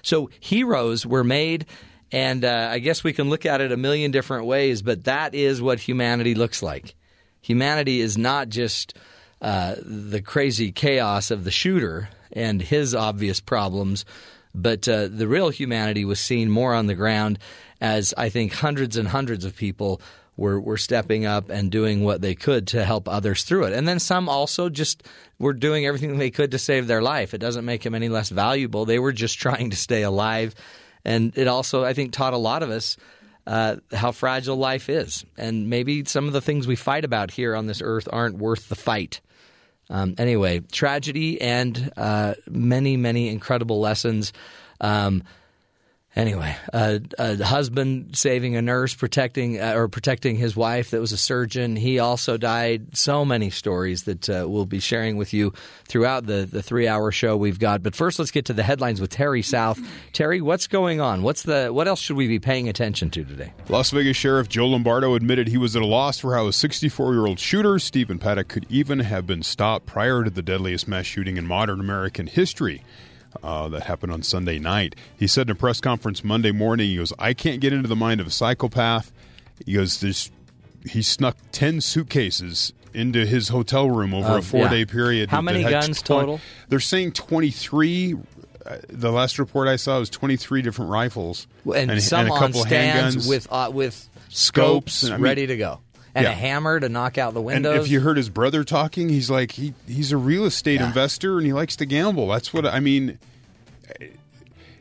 So 0.01 0.29
heroes 0.39 1.05
were 1.05 1.23
made, 1.23 1.65
and 2.11 2.45
uh, 2.45 2.69
I 2.71 2.79
guess 2.79 3.03
we 3.03 3.13
can 3.13 3.29
look 3.29 3.45
at 3.45 3.61
it 3.61 3.71
a 3.71 3.77
million 3.77 4.11
different 4.11 4.45
ways, 4.45 4.81
but 4.81 5.03
that 5.05 5.35
is 5.35 5.61
what 5.61 5.79
humanity 5.79 6.35
looks 6.35 6.63
like. 6.63 6.95
Humanity 7.41 8.01
is 8.01 8.17
not 8.17 8.49
just 8.49 8.97
uh, 9.41 9.75
the 9.79 10.21
crazy 10.21 10.71
chaos 10.71 11.31
of 11.31 11.43
the 11.43 11.51
shooter 11.51 12.09
and 12.31 12.61
his 12.61 12.95
obvious 12.95 13.39
problems, 13.39 14.05
but 14.53 14.87
uh, 14.87 15.07
the 15.07 15.27
real 15.27 15.49
humanity 15.49 16.05
was 16.05 16.19
seen 16.19 16.49
more 16.49 16.73
on 16.73 16.87
the 16.87 16.95
ground 16.95 17.39
as 17.79 18.13
I 18.17 18.29
think 18.29 18.53
hundreds 18.53 18.97
and 18.97 19.07
hundreds 19.07 19.45
of 19.45 19.55
people 19.55 20.01
were, 20.37 20.59
were 20.59 20.77
stepping 20.77 21.25
up 21.25 21.49
and 21.49 21.71
doing 21.71 22.03
what 22.03 22.21
they 22.21 22.35
could 22.35 22.67
to 22.67 22.85
help 22.85 23.09
others 23.09 23.43
through 23.43 23.65
it. 23.65 23.73
And 23.73 23.87
then 23.87 23.99
some 23.99 24.29
also 24.29 24.69
just 24.69 25.03
were 25.39 25.53
doing 25.53 25.85
everything 25.85 26.17
they 26.17 26.29
could 26.29 26.51
to 26.51 26.59
save 26.59 26.87
their 26.87 27.01
life. 27.01 27.33
It 27.33 27.39
doesn't 27.39 27.65
make 27.65 27.81
them 27.81 27.95
any 27.95 28.07
less 28.07 28.29
valuable. 28.29 28.85
They 28.85 28.99
were 28.99 29.11
just 29.11 29.39
trying 29.39 29.71
to 29.71 29.75
stay 29.75 30.03
alive. 30.03 30.55
And 31.03 31.35
it 31.37 31.47
also, 31.47 31.83
I 31.83 31.93
think, 31.93 32.11
taught 32.13 32.33
a 32.33 32.37
lot 32.37 32.63
of 32.63 32.69
us 32.69 32.97
uh, 33.47 33.77
how 33.91 34.11
fragile 34.11 34.57
life 34.57 34.89
is. 34.89 35.25
And 35.37 35.69
maybe 35.69 36.05
some 36.05 36.27
of 36.27 36.33
the 36.33 36.41
things 36.41 36.67
we 36.67 36.75
fight 36.75 37.05
about 37.05 37.31
here 37.31 37.55
on 37.55 37.65
this 37.65 37.81
earth 37.83 38.07
aren't 38.11 38.37
worth 38.37 38.69
the 38.69 38.75
fight. 38.75 39.21
Um, 39.89 40.15
anyway, 40.17 40.59
tragedy 40.59 41.41
and 41.41 41.91
uh, 41.95 42.35
many, 42.49 42.97
many 42.97 43.29
incredible 43.29 43.79
lessons. 43.79 44.33
Um, 44.81 45.23
anyway, 46.17 46.57
a 46.73 47.43
husband 47.43 48.17
saving 48.17 48.55
a 48.55 48.61
nurse, 48.61 48.93
protecting 48.93 49.61
uh, 49.61 49.73
or 49.75 49.87
protecting 49.87 50.35
his 50.35 50.55
wife 50.55 50.89
that 50.91 50.99
was 50.99 51.11
a 51.11 51.17
surgeon. 51.17 51.75
He 51.75 51.99
also 51.99 52.35
died. 52.37 52.97
So 52.97 53.23
many 53.23 53.49
stories 53.49 54.03
that 54.03 54.29
uh, 54.29 54.45
we'll 54.49 54.65
be 54.65 54.79
sharing 54.79 55.15
with 55.15 55.33
you 55.33 55.53
throughout 55.87 56.25
the 56.25 56.47
the 56.51 56.63
three 56.63 56.87
hour 56.87 57.11
show 57.11 57.37
we've 57.37 57.59
got. 57.59 57.83
But 57.83 57.95
first, 57.95 58.19
let's 58.19 58.31
get 58.31 58.45
to 58.45 58.53
the 58.53 58.63
headlines 58.63 58.99
with 58.99 59.11
Terry 59.11 59.43
South. 59.43 59.79
Terry, 60.11 60.41
what's 60.41 60.67
going 60.67 60.99
on? 60.99 61.21
What's 61.21 61.43
the 61.43 61.69
what 61.69 61.87
else 61.87 62.01
should 62.01 62.17
we 62.17 62.27
be 62.27 62.39
paying 62.39 62.67
attention 62.67 63.09
to 63.11 63.23
today? 63.23 63.53
Las 63.69 63.91
Vegas 63.91 64.17
Sheriff 64.17 64.49
Joe 64.49 64.67
Lombardo 64.67 65.13
admitted 65.13 65.47
he 65.47 65.57
was 65.57 65.75
at 65.75 65.81
a 65.81 65.85
loss 65.85 66.19
for 66.19 66.35
how 66.35 66.47
a 66.47 66.53
64 66.53 67.13
year 67.13 67.25
old 67.25 67.39
shooter, 67.39 67.77
Stephen 67.79 68.17
Paddock, 68.17 68.47
could 68.47 68.65
even 68.69 68.99
have 68.99 69.27
been 69.27 69.43
stopped 69.43 69.85
prior 69.85 70.23
to 70.23 70.29
the 70.29 70.41
deadliest 70.41 70.87
mass 70.87 71.05
shooting 71.05 71.37
in 71.37 71.45
modern 71.45 71.79
American 71.79 72.27
history. 72.27 72.83
Uh, 73.43 73.67
that 73.69 73.83
happened 73.83 74.11
on 74.11 74.23
Sunday 74.23 74.57
night. 74.57 74.95
He 75.17 75.27
said 75.27 75.47
in 75.47 75.51
a 75.51 75.55
press 75.55 75.79
conference 75.79 76.23
Monday 76.23 76.51
morning, 76.51 76.89
he 76.89 76.95
goes, 76.97 77.13
I 77.19 77.33
can't 77.33 77.59
get 77.61 77.71
into 77.73 77.87
the 77.87 77.95
mind 77.95 78.19
of 78.19 78.27
a 78.27 78.31
psychopath. 78.31 79.11
He 79.65 79.73
goes, 79.73 79.99
There's, 79.99 80.31
he 80.89 81.01
snuck 81.01 81.37
10 81.51 81.81
suitcases 81.81 82.73
into 82.93 83.25
his 83.25 83.49
hotel 83.49 83.89
room 83.91 84.13
over 84.13 84.29
Oh, 84.33 84.37
a 84.37 84.41
four 84.41 84.69
day 84.69 84.85
period. 84.85 85.29
How 85.29 85.41
many 85.41 85.61
guns 85.61 86.01
20 86.01 86.03
total? 86.03 86.41
They're 86.69 86.79
saying 86.79 87.11
23. 87.11 88.15
Uh, 88.65 88.77
the 88.89 89.11
last 89.11 89.37
report 89.39 89.67
I 89.67 89.75
saw 89.75 89.99
was 89.99 90.09
23 90.09 90.61
different 90.61 90.89
rifles 90.91 91.47
And, 91.73 92.01
some 92.01 92.27
a 92.27 92.33
on 92.33 92.39
couple 92.39 92.61
stands 92.65 93.15
handguns. 93.17 93.29
with 93.29 93.47
uh, 93.51 93.69
with 93.73 94.09
Scopes, 94.29 94.93
scopes 94.95 95.03
and 95.03 95.13
I 95.13 95.17
mean- 95.17 95.23
ready 95.23 95.47
to 95.47 95.57
go, 95.57 95.79
and 96.17 96.23
Yeah. 96.25 96.31
a 96.31 96.35
hammer 96.35 96.79
to 96.79 96.89
knock 96.89 97.17
out 97.17 97.33
the 97.33 97.39
And 97.39 97.45
windows. 97.45 97.85
if 97.85 97.91
you 97.91 98.01
heard 98.01 98.17
his 98.17 98.29
brother 98.29 98.63
talking, 98.63 99.09
he's 99.09 99.29
like 99.29 99.51
he 99.53 99.73
he's 99.87 100.11
a 100.11 100.17
real 100.17 100.45
estate 100.45 100.79
Yeah. 100.79 100.87
investor 100.87 101.37
and 101.37 101.45
he 101.45 101.53
likes 101.53 101.75
to 101.77 101.85
gamble. 101.85 102.27
That's 102.27 102.53
what 102.53 102.65
I 102.65 102.79
mean. 102.79 103.17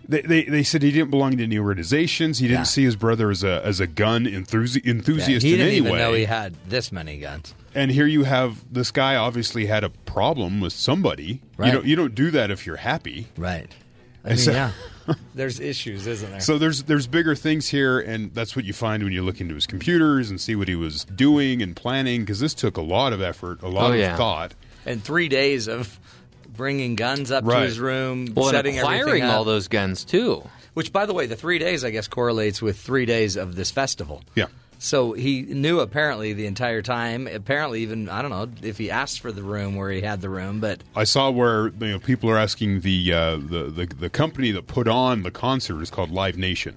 They, 0.09 0.20
they, 0.20 0.45
they 0.45 0.62
said 0.62 0.82
he 0.82 0.93
didn't 0.93 1.11
belong 1.11 1.37
to 1.37 1.43
any 1.43 1.59
organizations. 1.59 2.39
He 2.39 2.47
didn't 2.47 2.61
Yeah. 2.61 2.64
see 2.64 2.84
his 2.84 2.95
brother 2.95 3.28
as 3.30 3.43
a 3.43 3.61
as 3.64 3.80
a 3.80 3.89
gun 3.89 4.24
enthusi- 4.24 4.84
enthusiast 4.87 5.45
he 5.45 5.53
in 5.55 5.59
didn't 5.59 5.74
even 5.74 5.93
way. 5.93 5.99
know 5.99 6.12
he 6.14 6.24
had 6.26 6.55
this 6.68 6.93
many 6.93 7.18
guns. 7.18 7.55
and 7.74 7.91
here 7.91 8.07
you 8.07 8.22
have 8.22 8.64
this 8.72 8.93
guy 8.93 9.16
obviously 9.16 9.66
had 9.66 9.82
a 9.82 9.89
problem 9.91 10.61
with 10.61 10.72
somebody. 10.72 11.41
Right. 11.57 11.66
You 11.66 11.72
don't 11.72 11.87
you 11.87 11.97
don't 11.97 12.14
do 12.14 12.30
that 12.30 12.53
if 12.53 12.64
you're 12.66 12.76
happy. 12.76 13.26
Right. 13.37 13.66
I 14.24 14.28
mean, 14.30 14.39
so- 14.39 14.53
yeah. 14.53 14.70
There's 15.34 15.61
issues, 15.61 16.07
isn't 16.07 16.30
there? 16.30 16.40
So 16.40 16.59
there's 16.59 16.82
there's 16.84 17.07
bigger 17.07 17.34
things 17.34 17.68
here, 17.68 18.00
and 18.00 18.32
that's 18.34 18.57
what 18.57 18.64
you 18.64 18.72
find 18.72 19.02
when 19.02 19.12
you 19.12 19.22
look 19.22 19.40
into 19.40 19.54
his 19.54 19.66
computers 19.66 20.30
and 20.30 20.40
see 20.40 20.57
what 20.57 20.68
he 20.68 20.74
was 20.74 21.04
doing 21.04 21.62
and 21.62 21.76
planning. 21.76 22.22
Because 22.22 22.40
this 22.40 22.54
took 22.54 22.76
a 22.76 22.82
lot 22.82 23.12
of 23.12 23.20
effort, 23.22 23.62
a 23.62 23.68
lot 23.68 23.90
Oh, 23.90 23.94
of 23.94 23.98
yeah. 24.00 24.16
thought. 24.16 24.54
and 24.84 25.02
three 25.02 25.28
days 25.28 25.68
of 25.68 25.98
bringing 26.57 26.94
guns 26.96 27.30
up 27.30 27.44
to 27.44 27.57
his 27.61 27.78
room, 27.78 28.28
Well, 28.34 28.46
and 28.48 28.54
setting 28.57 28.78
everything 28.78 29.00
acquiring 29.02 29.22
up. 29.24 29.34
all 29.34 29.44
those 29.44 29.68
guns 29.68 30.04
too. 30.04 30.42
Which, 30.74 30.92
by 30.92 31.07
the 31.07 31.14
way, 31.14 31.26
the 31.26 31.36
three 31.36 31.59
days 31.59 31.84
I 31.84 31.90
guess 31.90 32.07
correlates 32.09 32.61
with 32.62 32.78
three 32.78 33.07
days 33.07 33.36
of 33.36 33.57
this 33.57 33.70
festival. 33.70 34.22
Yeah. 34.34 34.46
So 34.79 35.12
he 35.12 35.43
knew 35.43 35.81
apparently 35.81 36.33
the 36.33 36.47
entire 36.47 36.83
time. 36.83 37.27
Apparently, 37.27 37.81
even 37.83 38.09
I 38.09 38.22
don't 38.22 38.31
know 38.31 38.49
if 38.62 38.79
he 38.79 38.91
asked 38.91 39.20
for 39.20 39.33
the 39.33 39.43
room 39.43 39.74
where 39.74 39.91
he 39.91 40.03
had 40.03 40.20
the 40.20 40.29
room, 40.29 40.61
but 40.61 40.83
I 40.95 41.05
saw 41.05 41.31
where 41.31 41.68
you 41.68 41.93
know 41.93 41.99
people 41.99 42.31
are 42.31 42.39
asking 42.39 42.81
the, 42.81 43.12
uh, 43.12 43.37
the 43.37 43.64
the 43.64 43.87
the 43.87 44.11
company 44.11 44.51
that 44.53 44.66
put 44.66 44.89
on 44.89 45.22
the 45.22 45.31
concert 45.31 45.81
is 45.83 45.91
called 45.91 46.11
Live 46.11 46.37
Nation. 46.37 46.77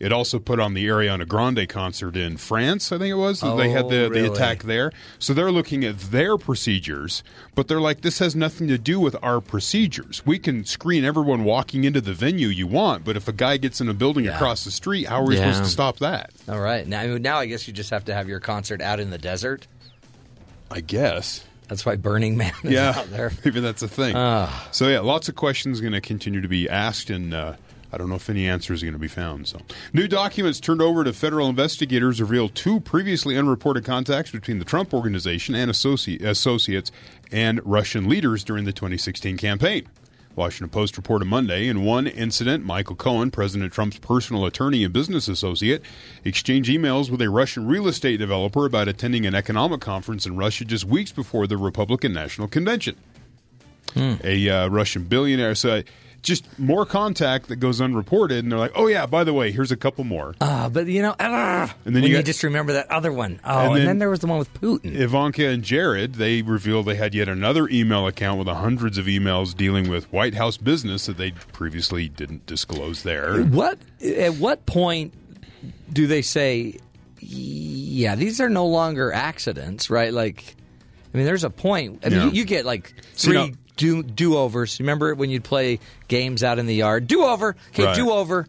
It 0.00 0.12
also 0.12 0.38
put 0.38 0.58
on 0.58 0.72
the 0.72 0.86
Ariana 0.88 1.28
Grande 1.28 1.68
concert 1.68 2.16
in 2.16 2.38
France, 2.38 2.90
I 2.90 2.96
think 2.96 3.10
it 3.10 3.14
was. 3.16 3.40
they 3.42 3.68
had 3.68 3.84
Oh, 3.84 3.88
the, 3.90 4.08
really? 4.08 4.22
the 4.22 4.32
attack 4.32 4.62
there. 4.62 4.92
So 5.18 5.34
they're 5.34 5.52
looking 5.52 5.84
at 5.84 5.98
their 5.98 6.38
procedures, 6.38 7.22
but 7.54 7.68
they're 7.68 7.82
like, 7.82 8.00
this 8.00 8.18
has 8.18 8.34
nothing 8.34 8.66
to 8.68 8.78
do 8.78 8.98
with 8.98 9.14
our 9.22 9.42
procedures. 9.42 10.24
We 10.24 10.38
can 10.38 10.64
screen 10.64 11.04
everyone 11.04 11.44
walking 11.44 11.84
into 11.84 12.00
the 12.00 12.14
venue 12.14 12.48
you 12.48 12.66
want, 12.66 13.04
but 13.04 13.14
if 13.14 13.28
a 13.28 13.32
guy 13.32 13.58
gets 13.58 13.82
in 13.82 13.90
a 13.90 13.94
building 13.94 14.24
Yeah. 14.24 14.36
across 14.36 14.64
the 14.64 14.70
street, 14.70 15.06
how 15.06 15.20
are 15.20 15.26
we 15.26 15.36
Yeah. 15.36 15.52
supposed 15.52 15.64
to 15.64 15.70
stop 15.70 15.98
that? 15.98 16.30
all 16.48 16.60
right. 16.60 16.86
Now, 16.88 17.18
now 17.18 17.36
I 17.36 17.44
guess 17.44 17.68
you 17.68 17.74
just 17.74 17.90
have 17.90 18.06
to 18.06 18.14
have 18.14 18.26
your 18.26 18.40
concert 18.40 18.80
out 18.80 19.00
in 19.00 19.10
the 19.10 19.18
desert. 19.18 19.66
I 20.70 20.80
guess. 20.80 21.44
That's 21.68 21.84
why 21.84 21.96
Burning 21.96 22.36
Man 22.38 22.52
is 22.64 22.72
yeah, 22.72 22.94
out 22.96 23.10
there. 23.10 23.32
maybe 23.44 23.60
that's 23.60 23.82
a 23.82 23.88
thing. 23.88 24.14
Ah. 24.16 24.68
so 24.72 24.88
yeah, 24.88 25.00
lots 25.00 25.28
of 25.28 25.34
questions 25.36 25.80
going 25.82 25.92
to 25.92 26.00
continue 26.00 26.40
to 26.40 26.48
be 26.48 26.68
asked, 26.70 27.10
and 27.10 27.34
uh, 27.34 27.52
I 27.92 27.98
don't 27.98 28.08
know 28.08 28.16
if 28.16 28.30
any 28.30 28.48
answers 28.48 28.82
are 28.82 28.86
going 28.86 28.92
to 28.94 28.98
be 28.98 29.08
found. 29.08 29.48
So, 29.48 29.60
new 29.92 30.06
documents 30.06 30.60
turned 30.60 30.80
over 30.80 31.04
to 31.04 31.12
federal 31.12 31.48
investigators 31.48 32.20
reveal 32.20 32.48
two 32.48 32.80
previously 32.80 33.36
unreported 33.36 33.84
contacts 33.84 34.30
between 34.30 34.58
the 34.58 34.64
Trump 34.64 34.94
organization 34.94 35.54
and 35.54 35.70
associ- 35.70 36.22
associates 36.22 36.92
and 37.32 37.60
Russian 37.64 38.08
leaders 38.08 38.44
during 38.44 38.64
the 38.64 38.72
2016 38.72 39.36
campaign. 39.36 39.88
Washington 40.36 40.70
Post 40.70 40.96
reported 40.96 41.24
Monday 41.24 41.66
in 41.66 41.84
one 41.84 42.06
incident, 42.06 42.64
Michael 42.64 42.94
Cohen, 42.94 43.30
President 43.30 43.72
Trump's 43.72 43.98
personal 43.98 44.46
attorney 44.46 44.84
and 44.84 44.92
business 44.92 45.26
associate, 45.26 45.82
exchanged 46.24 46.70
emails 46.70 47.10
with 47.10 47.20
a 47.20 47.28
Russian 47.28 47.66
real 47.66 47.88
estate 47.88 48.18
developer 48.18 48.64
about 48.64 48.88
attending 48.88 49.26
an 49.26 49.34
economic 49.34 49.80
conference 49.80 50.26
in 50.26 50.36
Russia 50.36 50.64
just 50.64 50.84
weeks 50.84 51.10
before 51.10 51.46
the 51.46 51.56
Republican 51.56 52.12
National 52.12 52.46
Convention. 52.46 52.96
A 54.22 54.48
uh, 54.48 54.68
Russian 54.68 55.04
billionaire. 55.04 55.56
So 55.56 55.82
just 56.22 56.58
more 56.58 56.84
contact 56.86 57.48
that 57.48 57.56
goes 57.56 57.80
unreported, 57.80 58.42
and 58.44 58.52
they're 58.52 58.58
like, 58.58 58.72
"Oh 58.74 58.86
yeah, 58.86 59.06
by 59.06 59.24
the 59.24 59.32
way, 59.32 59.50
here's 59.52 59.72
a 59.72 59.76
couple 59.76 60.04
more." 60.04 60.34
Ah, 60.40 60.68
but 60.72 60.86
you 60.86 61.02
know, 61.02 61.14
ah, 61.20 61.74
And 61.84 61.94
then 61.96 62.02
you 62.02 62.16
you, 62.16 62.22
just 62.22 62.42
remember 62.42 62.72
that 62.74 62.90
other 62.90 63.12
one. 63.12 63.40
Oh, 63.44 63.58
And 63.58 63.66
and, 63.68 63.76
then- 63.76 63.86
then, 63.86 63.98
there 63.98 64.10
was 64.10 64.20
the 64.20 64.26
one 64.26 64.38
with 64.38 64.52
Putin. 64.54 64.94
Ivanka 64.98 65.46
and 65.48 65.62
Jared, 65.62 66.14
they 66.16 66.42
revealed 66.42 66.86
they 66.86 66.94
had 66.96 67.14
yet 67.14 67.28
another 67.28 67.68
email 67.68 68.06
account 68.06 68.38
with 68.38 68.48
hundreds 68.48 68.98
of 68.98 69.06
emails 69.06 69.56
dealing 69.56 69.88
with 69.88 70.12
White 70.12 70.34
House 70.34 70.56
business 70.56 71.06
that 71.06 71.16
they 71.16 71.30
previously 71.52 72.08
didn't 72.08 72.46
disclose 72.46 73.02
there. 73.02 73.42
What 73.42 73.78
at 74.04 74.34
what 74.34 74.66
point 74.66 75.14
do 75.92 76.06
they 76.06 76.22
say, 76.22 76.76
yeah, 77.20 78.14
these 78.14 78.40
are 78.40 78.48
no 78.48 78.66
longer 78.66 79.12
accidents, 79.12 79.90
right? 79.90 80.12
Like, 80.12 80.56
I 81.12 81.16
mean, 81.16 81.26
there's 81.26 81.44
a 81.44 81.50
point. 81.50 82.00
I 82.04 82.08
mean, 82.08 82.18
Yeah. 82.18 82.24
you, 82.26 82.30
you 82.32 82.44
get 82.44 82.64
like 82.64 82.94
See, 83.14 83.28
three 83.28 83.36
now- 83.48 83.54
do 83.80 84.02
do 84.02 84.36
overs. 84.36 84.78
Remember 84.78 85.14
when 85.14 85.30
you'd 85.30 85.42
play 85.44 85.80
games 86.06 86.44
out 86.44 86.58
in 86.58 86.66
the 86.66 86.74
yard? 86.74 87.06
Do 87.06 87.24
over, 87.24 87.56
okay, 87.70 87.84
Right. 87.84 87.96
do 87.96 88.10
over. 88.10 88.46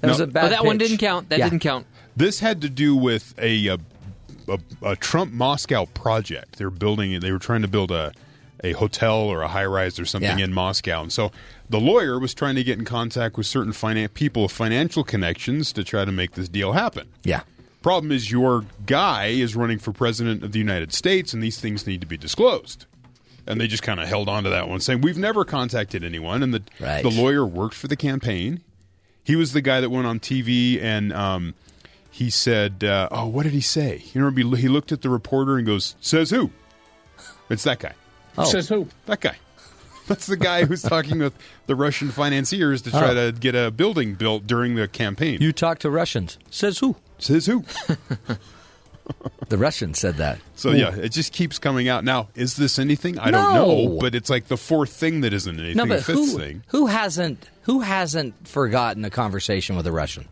That 0.00 0.08
was 0.08 0.20
a 0.20 0.24
oh, 0.24 0.26
bad. 0.26 0.42
But 0.42 0.48
that 0.50 0.64
one 0.64 0.76
didn't 0.76 0.98
count. 0.98 1.30
That 1.30 1.38
Yeah. 1.38 1.48
didn't 1.48 1.60
count. 1.62 1.86
This 2.16 2.40
had 2.40 2.60
to 2.62 2.68
do 2.68 2.94
with 2.94 3.34
a, 3.38 3.68
a, 3.68 3.78
a, 4.48 4.58
a 4.82 4.96
Trump 4.96 5.32
Moscow 5.32 5.86
project. 5.86 6.58
They 6.58 6.64
were 6.64 6.70
building. 6.70 7.18
They 7.20 7.32
were 7.32 7.38
trying 7.38 7.62
to 7.62 7.68
build 7.68 7.90
a 7.90 8.12
a 8.62 8.72
hotel 8.72 9.16
or 9.16 9.42
a 9.42 9.48
high 9.48 9.66
rise 9.66 9.98
or 9.98 10.06
something 10.06 10.38
Yeah. 10.38 10.44
in 10.44 10.52
Moscow, 10.54 11.02
and 11.02 11.12
so 11.12 11.30
the 11.68 11.78
lawyer 11.80 12.18
was 12.18 12.32
trying 12.34 12.54
to 12.54 12.64
get 12.64 12.78
in 12.78 12.84
contact 12.86 13.36
with 13.36 13.46
certain 13.46 13.72
finan- 13.72 14.12
people 14.14 14.42
with 14.44 14.52
financial 14.52 15.04
connections 15.04 15.70
to 15.74 15.84
try 15.84 16.04
to 16.06 16.12
make 16.12 16.32
this 16.32 16.48
deal 16.48 16.72
happen. 16.72 17.06
Yeah. 17.24 17.42
Problem 17.82 18.10
is, 18.10 18.30
your 18.30 18.64
guy 18.86 19.26
is 19.26 19.54
running 19.54 19.78
for 19.78 19.92
president 19.92 20.42
of 20.42 20.52
the 20.52 20.58
United 20.58 20.94
States, 20.94 21.34
and 21.34 21.42
these 21.42 21.60
things 21.60 21.86
need 21.86 22.00
to 22.00 22.06
be 22.06 22.16
disclosed. 22.16 22.86
And 23.46 23.60
they 23.60 23.66
just 23.66 23.82
kind 23.82 24.00
of 24.00 24.08
held 24.08 24.28
on 24.28 24.44
to 24.44 24.50
that 24.50 24.68
one, 24.68 24.80
saying 24.80 25.00
we've 25.02 25.18
never 25.18 25.44
contacted 25.44 26.02
anyone. 26.04 26.42
And 26.42 26.54
the 26.54 26.62
Right. 26.80 27.02
the 27.02 27.10
lawyer 27.10 27.44
worked 27.44 27.74
for 27.74 27.88
the 27.88 27.96
campaign. 27.96 28.62
He 29.22 29.36
was 29.36 29.52
the 29.52 29.60
guy 29.60 29.80
that 29.80 29.90
went 29.90 30.06
on 30.06 30.18
TV 30.20 30.80
and 30.82 31.12
um, 31.12 31.54
he 32.10 32.30
said, 32.30 32.84
uh, 32.84 33.08
"Oh, 33.10 33.26
what 33.26 33.42
did 33.44 33.52
he 33.52 33.60
say?" 33.60 34.02
You 34.12 34.22
remember 34.24 34.56
he 34.56 34.62
he 34.62 34.68
looked 34.68 34.92
at 34.92 35.02
the 35.02 35.08
reporter 35.10 35.56
and 35.58 35.66
goes, 35.66 35.94
"Says 36.00 36.30
who?" 36.30 36.50
It's 37.50 37.64
that 37.64 37.78
guy. 37.80 37.92
Oh. 38.38 38.44
Says 38.44 38.68
who? 38.68 38.88
That 39.06 39.20
guy. 39.20 39.36
That's 40.06 40.26
the 40.26 40.36
guy 40.36 40.64
who's 40.64 40.82
talking 40.82 41.18
with 41.18 41.34
the 41.66 41.74
Russian 41.74 42.10
financiers 42.10 42.82
to 42.82 42.90
try 42.90 43.14
to 43.14 43.32
get 43.38 43.54
a 43.54 43.70
building 43.70 44.14
built 44.14 44.46
during 44.46 44.74
the 44.74 44.86
campaign. 44.88 45.40
You 45.40 45.52
talk 45.52 45.78
to 45.80 45.90
Russians. 45.90 46.38
Says 46.50 46.78
who? 46.78 46.96
Says 47.18 47.46
who? 47.46 47.64
The 49.48 49.58
Russians 49.58 49.98
said 49.98 50.16
that. 50.16 50.38
So 50.56 50.70
yeah, 50.70 50.94
it 50.94 51.10
just 51.10 51.32
keeps 51.32 51.58
coming 51.58 51.88
out. 51.88 52.04
Now, 52.04 52.28
is 52.34 52.56
this 52.56 52.78
anything? 52.78 53.18
I 53.18 53.30
don't 53.30 53.54
know, 53.54 53.98
but 54.00 54.14
it's 54.14 54.30
like 54.30 54.48
the 54.48 54.56
fourth 54.56 54.90
thing 54.90 55.20
that 55.20 55.32
isn't 55.32 55.58
anything. 55.58 55.76
No, 55.76 55.84
the 55.84 55.96
but 55.96 56.04
fifth 56.04 56.16
who, 56.16 56.38
thing. 56.38 56.62
who 56.68 56.86
hasn't 56.86 57.48
who 57.62 57.80
hasn't 57.80 58.48
forgotten 58.48 59.04
a 59.04 59.10
conversation 59.10 59.76
with 59.76 59.86
a 59.86 59.92
Russian? 59.92 60.26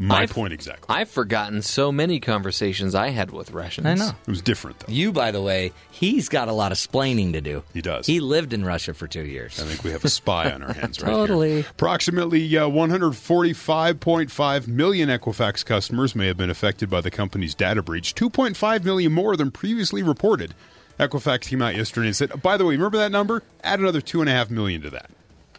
My 0.00 0.20
I've- 0.22 0.32
point 0.32 0.52
exactly. 0.52 0.86
I've 0.88 1.08
forgotten 1.10 1.60
so 1.60 1.90
many 1.90 2.20
conversations 2.20 2.94
I 2.94 3.08
had 3.08 3.32
with 3.32 3.50
Russians. 3.50 3.86
I 3.88 3.94
know. 3.94 4.10
it 4.10 4.30
was 4.30 4.40
different 4.42 4.78
though. 4.78 4.92
You, 4.92 5.10
by 5.12 5.32
the 5.32 5.42
way, 5.42 5.72
he's 5.90 6.28
got 6.28 6.46
a 6.46 6.52
lot 6.52 6.70
of 6.70 6.78
splaining 6.78 7.32
to 7.32 7.40
do. 7.40 7.64
He 7.74 7.82
does. 7.82 8.06
He 8.06 8.20
lived 8.20 8.52
in 8.52 8.64
Russia 8.64 8.94
for 8.94 9.08
two 9.08 9.24
years. 9.24 9.58
I 9.60 9.64
think 9.64 9.82
we 9.82 9.90
have 9.90 10.04
a 10.04 10.08
spy 10.08 10.52
on 10.52 10.62
our 10.62 10.72
hands 10.72 10.98
right 11.02 11.10
Totally. 11.10 11.62
here. 11.62 11.70
Approximately 11.72 12.56
uh, 12.56 12.68
145.5 12.68 14.68
million 14.68 15.08
Equifax 15.08 15.64
customers 15.64 16.14
may 16.14 16.26
have 16.26 16.36
been 16.36 16.50
affected 16.50 16.88
by 16.88 17.00
the 17.00 17.10
company's 17.10 17.54
data 17.54 17.82
breach. 17.82 18.14
2.5 18.14 18.84
million 18.84 19.12
more 19.12 19.36
than 19.36 19.50
previously 19.50 20.02
reported. 20.02 20.54
Equifax 20.98 21.42
came 21.42 21.62
out 21.62 21.76
yesterday 21.76 22.08
and 22.08 22.16
said, 22.16 22.42
"By 22.42 22.56
the 22.56 22.64
way, 22.64 22.74
remember 22.74 22.98
that 22.98 23.12
number? 23.12 23.42
Add 23.62 23.78
another 23.80 24.00
two 24.00 24.20
and 24.20 24.28
a 24.28 24.32
half 24.32 24.50
million 24.50 24.82
to 24.82 24.90
that. 24.90 25.10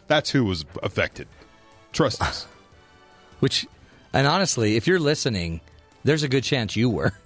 That's 0.06 0.30
who 0.30 0.44
was 0.44 0.64
affected. 0.82 1.28
Trust 1.92 2.20
us." 2.22 2.46
Which, 3.40 3.66
and 4.12 4.26
honestly, 4.26 4.76
if 4.76 4.86
you're 4.86 5.00
listening, 5.00 5.60
there's 6.04 6.22
a 6.22 6.28
good 6.28 6.44
chance 6.44 6.76
you 6.76 6.88
were. 6.90 7.12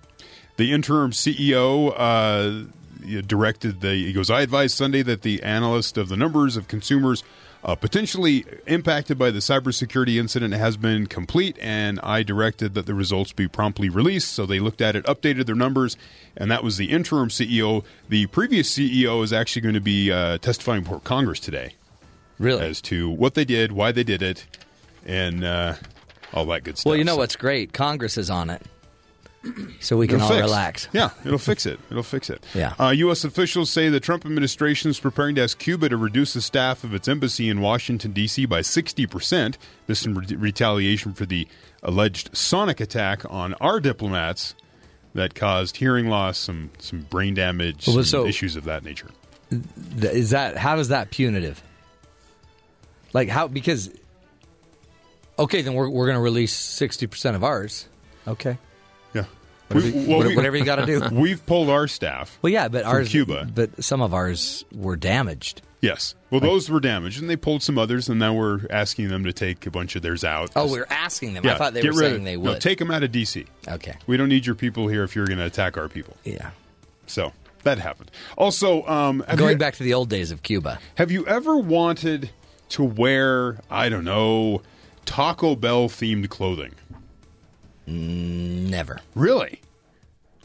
The 0.57 0.73
interim 0.73 1.11
CEO 1.11 1.93
uh, 1.97 3.23
directed 3.27 3.81
the. 3.81 3.91
He 3.93 4.13
goes, 4.13 4.31
I 4.31 4.43
advised 4.43 4.77
Sunday 4.77 5.03
that 5.03 5.23
the 5.23 5.43
analyst 5.43 5.99
of 5.99 6.09
the 6.09 6.17
numbers 6.17 6.57
of 6.57 6.69
consumers 6.69 7.25
uh, 7.65 7.75
potentially 7.75 8.45
impacted 8.69 9.19
by 9.19 9.33
the 9.33 9.41
cybersecurity 9.41 10.17
incident 10.17 10.55
has 10.55 10.77
been 10.77 11.09
complete, 11.09 11.59
and 11.61 11.99
I 12.05 12.23
directed 12.23 12.75
that 12.75 12.87
the 12.87 12.95
results 12.95 13.33
be 13.33 13.49
promptly 13.49 13.89
released. 13.89 14.33
So 14.33 14.47
they 14.47 14.61
looked 14.61 14.81
at 14.81 14.95
it, 14.95 15.05
updated 15.07 15.47
their 15.47 15.57
numbers, 15.57 15.97
and 16.37 16.53
that 16.53 16.63
was 16.63 16.77
the 16.77 16.91
interim 16.93 17.31
CEO. 17.31 17.83
The 18.09 18.27
previous 18.27 18.73
CEO 18.73 19.25
is 19.25 19.33
actually 19.33 19.63
going 19.63 19.75
to 19.75 19.81
be 19.81 20.13
uh, 20.13 20.39
testifying 20.39 20.83
before 20.85 21.01
Congress 21.01 21.41
today 21.41 21.75
Really? 22.39 22.65
as 22.65 22.81
to 22.83 23.11
what 23.11 23.35
they 23.35 23.45
did, 23.45 23.73
why 23.73 23.91
they 23.91 24.05
did 24.05 24.23
it, 24.23 24.47
and 25.05 25.43
uh, 25.43 25.75
all 26.35 26.45
that 26.47 26.65
good 26.65 26.77
stuff. 26.77 26.91
well, 26.91 26.97
you 26.99 27.05
know 27.05 27.13
So- 27.15 27.19
what's 27.19 27.37
great? 27.37 27.73
Congress 27.73 28.19
is 28.19 28.29
on 28.29 28.51
it, 28.51 28.61
so 29.81 29.97
we 29.97 30.07
can 30.07 30.17
It'll 30.17 30.27
all 30.27 30.33
fix. 30.33 30.43
relax. 30.43 30.89
Yeah, 30.93 31.11
it'll 31.25 31.39
fix 31.39 31.65
it. 31.67 31.79
It'll 31.91 32.03
fix 32.03 32.29
it. 32.31 32.45
Yeah. 32.55 32.75
Uh, 32.79 32.91
U.S. 32.91 33.25
officials 33.25 33.71
say 33.71 33.89
the 33.89 34.01
Trump 34.01 34.25
administration 34.27 34.91
is 34.91 34.99
preparing 35.01 35.35
to 35.37 35.43
ask 35.43 35.59
Cuba 35.59 35.89
to 35.89 35.97
reduce 35.97 36.33
the 36.35 36.43
staff 36.43 36.83
of 36.85 36.93
its 36.95 37.09
embassy 37.09 37.49
in 37.49 37.61
Washington, 37.61 38.13
D.C. 38.13 38.47
by 38.47 38.61
60%. 38.61 39.57
This 39.87 40.05
in 40.07 40.15
re- 40.15 40.37
retaliation 40.37 41.13
for 41.15 41.27
the 41.27 41.47
alleged 41.83 42.37
sonic 42.37 42.81
attack 42.81 43.23
on 43.31 43.55
our 43.55 43.81
diplomats 43.81 44.55
that 45.15 45.35
caused 45.35 45.77
hearing 45.77 46.09
loss, 46.09 46.39
some, 46.39 46.71
some 46.81 47.03
brain 47.03 47.35
damage, 47.35 47.87
Well, 47.87 47.97
some 47.97 48.05
so- 48.05 48.27
issues 48.27 48.57
of 48.57 48.65
that 48.65 48.83
nature. 48.85 49.09
Is 50.01 50.31
that 50.31 50.57
how 50.57 50.79
is 50.79 50.89
that 50.89 51.11
punitive? 51.11 51.63
Like 53.13 53.29
how 53.29 53.47
because 53.47 53.91
okay, 55.39 55.63
then 55.63 55.75
we're 55.75 55.89
we're 55.89 56.07
going 56.07 56.17
to 56.17 56.23
release 56.23 56.53
sixty 56.53 57.07
percent 57.07 57.37
of 57.37 57.45
ours. 57.45 57.89
Okay, 58.27 58.57
Yeah. 59.13 59.25
whatever, 59.69 59.97
We- 59.99 60.07
well, 60.07 60.27
we- 60.29 60.37
whatever 60.37 60.57
you 60.57 60.65
got 60.65 60.77
to 60.77 60.87
do. 60.87 61.01
We've 61.13 61.45
pulled 61.45 61.69
our 61.71 61.87
staff. 61.89 62.39
Well, 62.43 62.53
yeah, 62.53 62.69
but 62.69 62.85
From 62.85 62.93
ours, 62.93 63.09
Cuba. 63.11 63.49
but 63.55 63.85
some 63.85 64.01
of 64.01 64.15
ours 64.15 64.65
were 64.73 64.97
damaged. 64.97 65.61
Yes. 65.83 66.15
Well, 66.31 66.41
those 66.41 66.71
were 66.71 66.81
damaged, 66.81 67.21
and 67.21 67.29
they 67.29 67.37
pulled 67.37 67.63
some 67.63 67.77
others, 67.77 68.09
and 68.09 68.19
now 68.19 68.33
we're 68.33 68.61
asking 68.71 69.09
them 69.09 69.25
to 69.25 69.35
take 69.35 69.67
a 69.67 69.71
bunch 69.71 69.95
of 69.97 70.01
theirs 70.03 70.25
out. 70.25 70.51
Oh, 70.57 70.71
we're 70.71 70.87
asking 70.89 71.35
them. 71.35 71.45
Yeah, 71.45 71.55
I 71.55 71.59
thought 71.59 71.75
they 71.75 71.83
were 71.87 71.93
saying 71.93 72.17
of- 72.17 72.25
they 72.25 72.37
No, 72.37 72.53
would. 72.53 72.63
take 72.63 72.79
them 72.79 72.91
out 72.91 73.03
of 73.03 73.13
D.C. 73.13 73.45
okay, 73.69 73.95
We 74.07 74.17
don't 74.17 74.31
need 74.31 74.47
your 74.47 74.55
people 74.55 74.89
here 74.89 75.05
if 75.05 75.15
you're 75.15 75.27
going 75.27 75.39
to 75.41 75.45
attack 75.45 75.77
our 75.77 75.89
people. 75.91 76.17
yeah. 76.25 76.53
So 77.07 77.35
that 77.65 77.77
happened. 77.79 78.11
Also, 78.39 78.83
um, 78.87 79.23
Going 79.37 79.53
you, 79.53 79.59
back 79.59 79.75
to 79.75 79.83
the 79.83 79.93
old 79.93 80.09
days 80.09 80.31
of 80.31 80.43
Cuba. 80.43 80.79
have 80.95 81.11
you 81.11 81.27
ever 81.27 81.59
wanted 81.59 82.31
to 82.71 82.83
wear, 82.83 83.59
I 83.71 83.91
don't 83.91 84.05
know, 84.05 84.63
Taco 85.05 85.57
Bell 85.57 85.89
themed 85.89 86.29
clothing? 86.29 86.73
Never. 87.87 89.01
Really? 89.15 89.61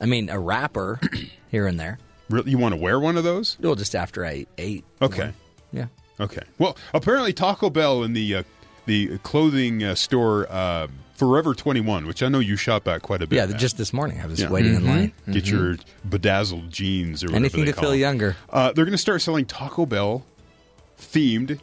I 0.01 0.05
mean, 0.05 0.29
a 0.29 0.39
wrapper 0.39 0.99
here 1.49 1.67
and 1.67 1.79
there. 1.79 1.97
Really? 2.29 2.51
You 2.51 2.57
want 2.57 2.73
to 2.73 2.79
wear 2.79 2.99
one 2.99 3.17
of 3.17 3.23
those? 3.23 3.57
Well, 3.59 3.75
just 3.75 3.95
after 3.95 4.25
I 4.25 4.45
ate. 4.57 4.83
Okay. 5.01 5.31
Yeah. 5.71 5.87
Okay. 6.19 6.41
Well, 6.57 6.77
apparently 6.93 7.33
Taco 7.33 7.69
Bell 7.69 8.03
in 8.03 8.13
the 8.13 8.35
uh, 8.35 8.43
the 8.85 9.17
clothing 9.19 9.83
uh, 9.83 9.95
store 9.95 10.47
uh, 10.51 10.87
Forever 11.15 11.53
21, 11.53 12.07
which 12.07 12.23
I 12.23 12.29
know 12.29 12.39
you 12.39 12.55
shop 12.55 12.87
at 12.87 13.01
quite 13.01 13.21
a 13.21 13.27
bit. 13.27 13.35
Yeah, 13.37 13.45
Matt. 13.47 13.59
just 13.59 13.77
this 13.77 13.91
morning 13.93 14.21
I 14.21 14.25
was 14.27 14.39
Yeah. 14.39 14.45
Mm-hmm. 14.45 14.53
waiting 14.53 14.75
in 14.75 14.85
line. 14.87 15.13
Get 15.31 15.47
your 15.47 15.77
bedazzled 16.07 16.69
jeans 16.69 17.23
or 17.23 17.27
whatever 17.27 17.37
Anything 17.37 17.65
to 17.65 17.73
feel 17.73 17.91
them. 17.91 17.99
younger. 17.99 18.35
Uh, 18.49 18.71
they're 18.71 18.85
going 18.85 18.91
to 18.93 18.97
start 18.97 19.21
selling 19.21 19.45
Taco 19.45 19.85
Bell 19.85 20.25
themed 20.99 21.59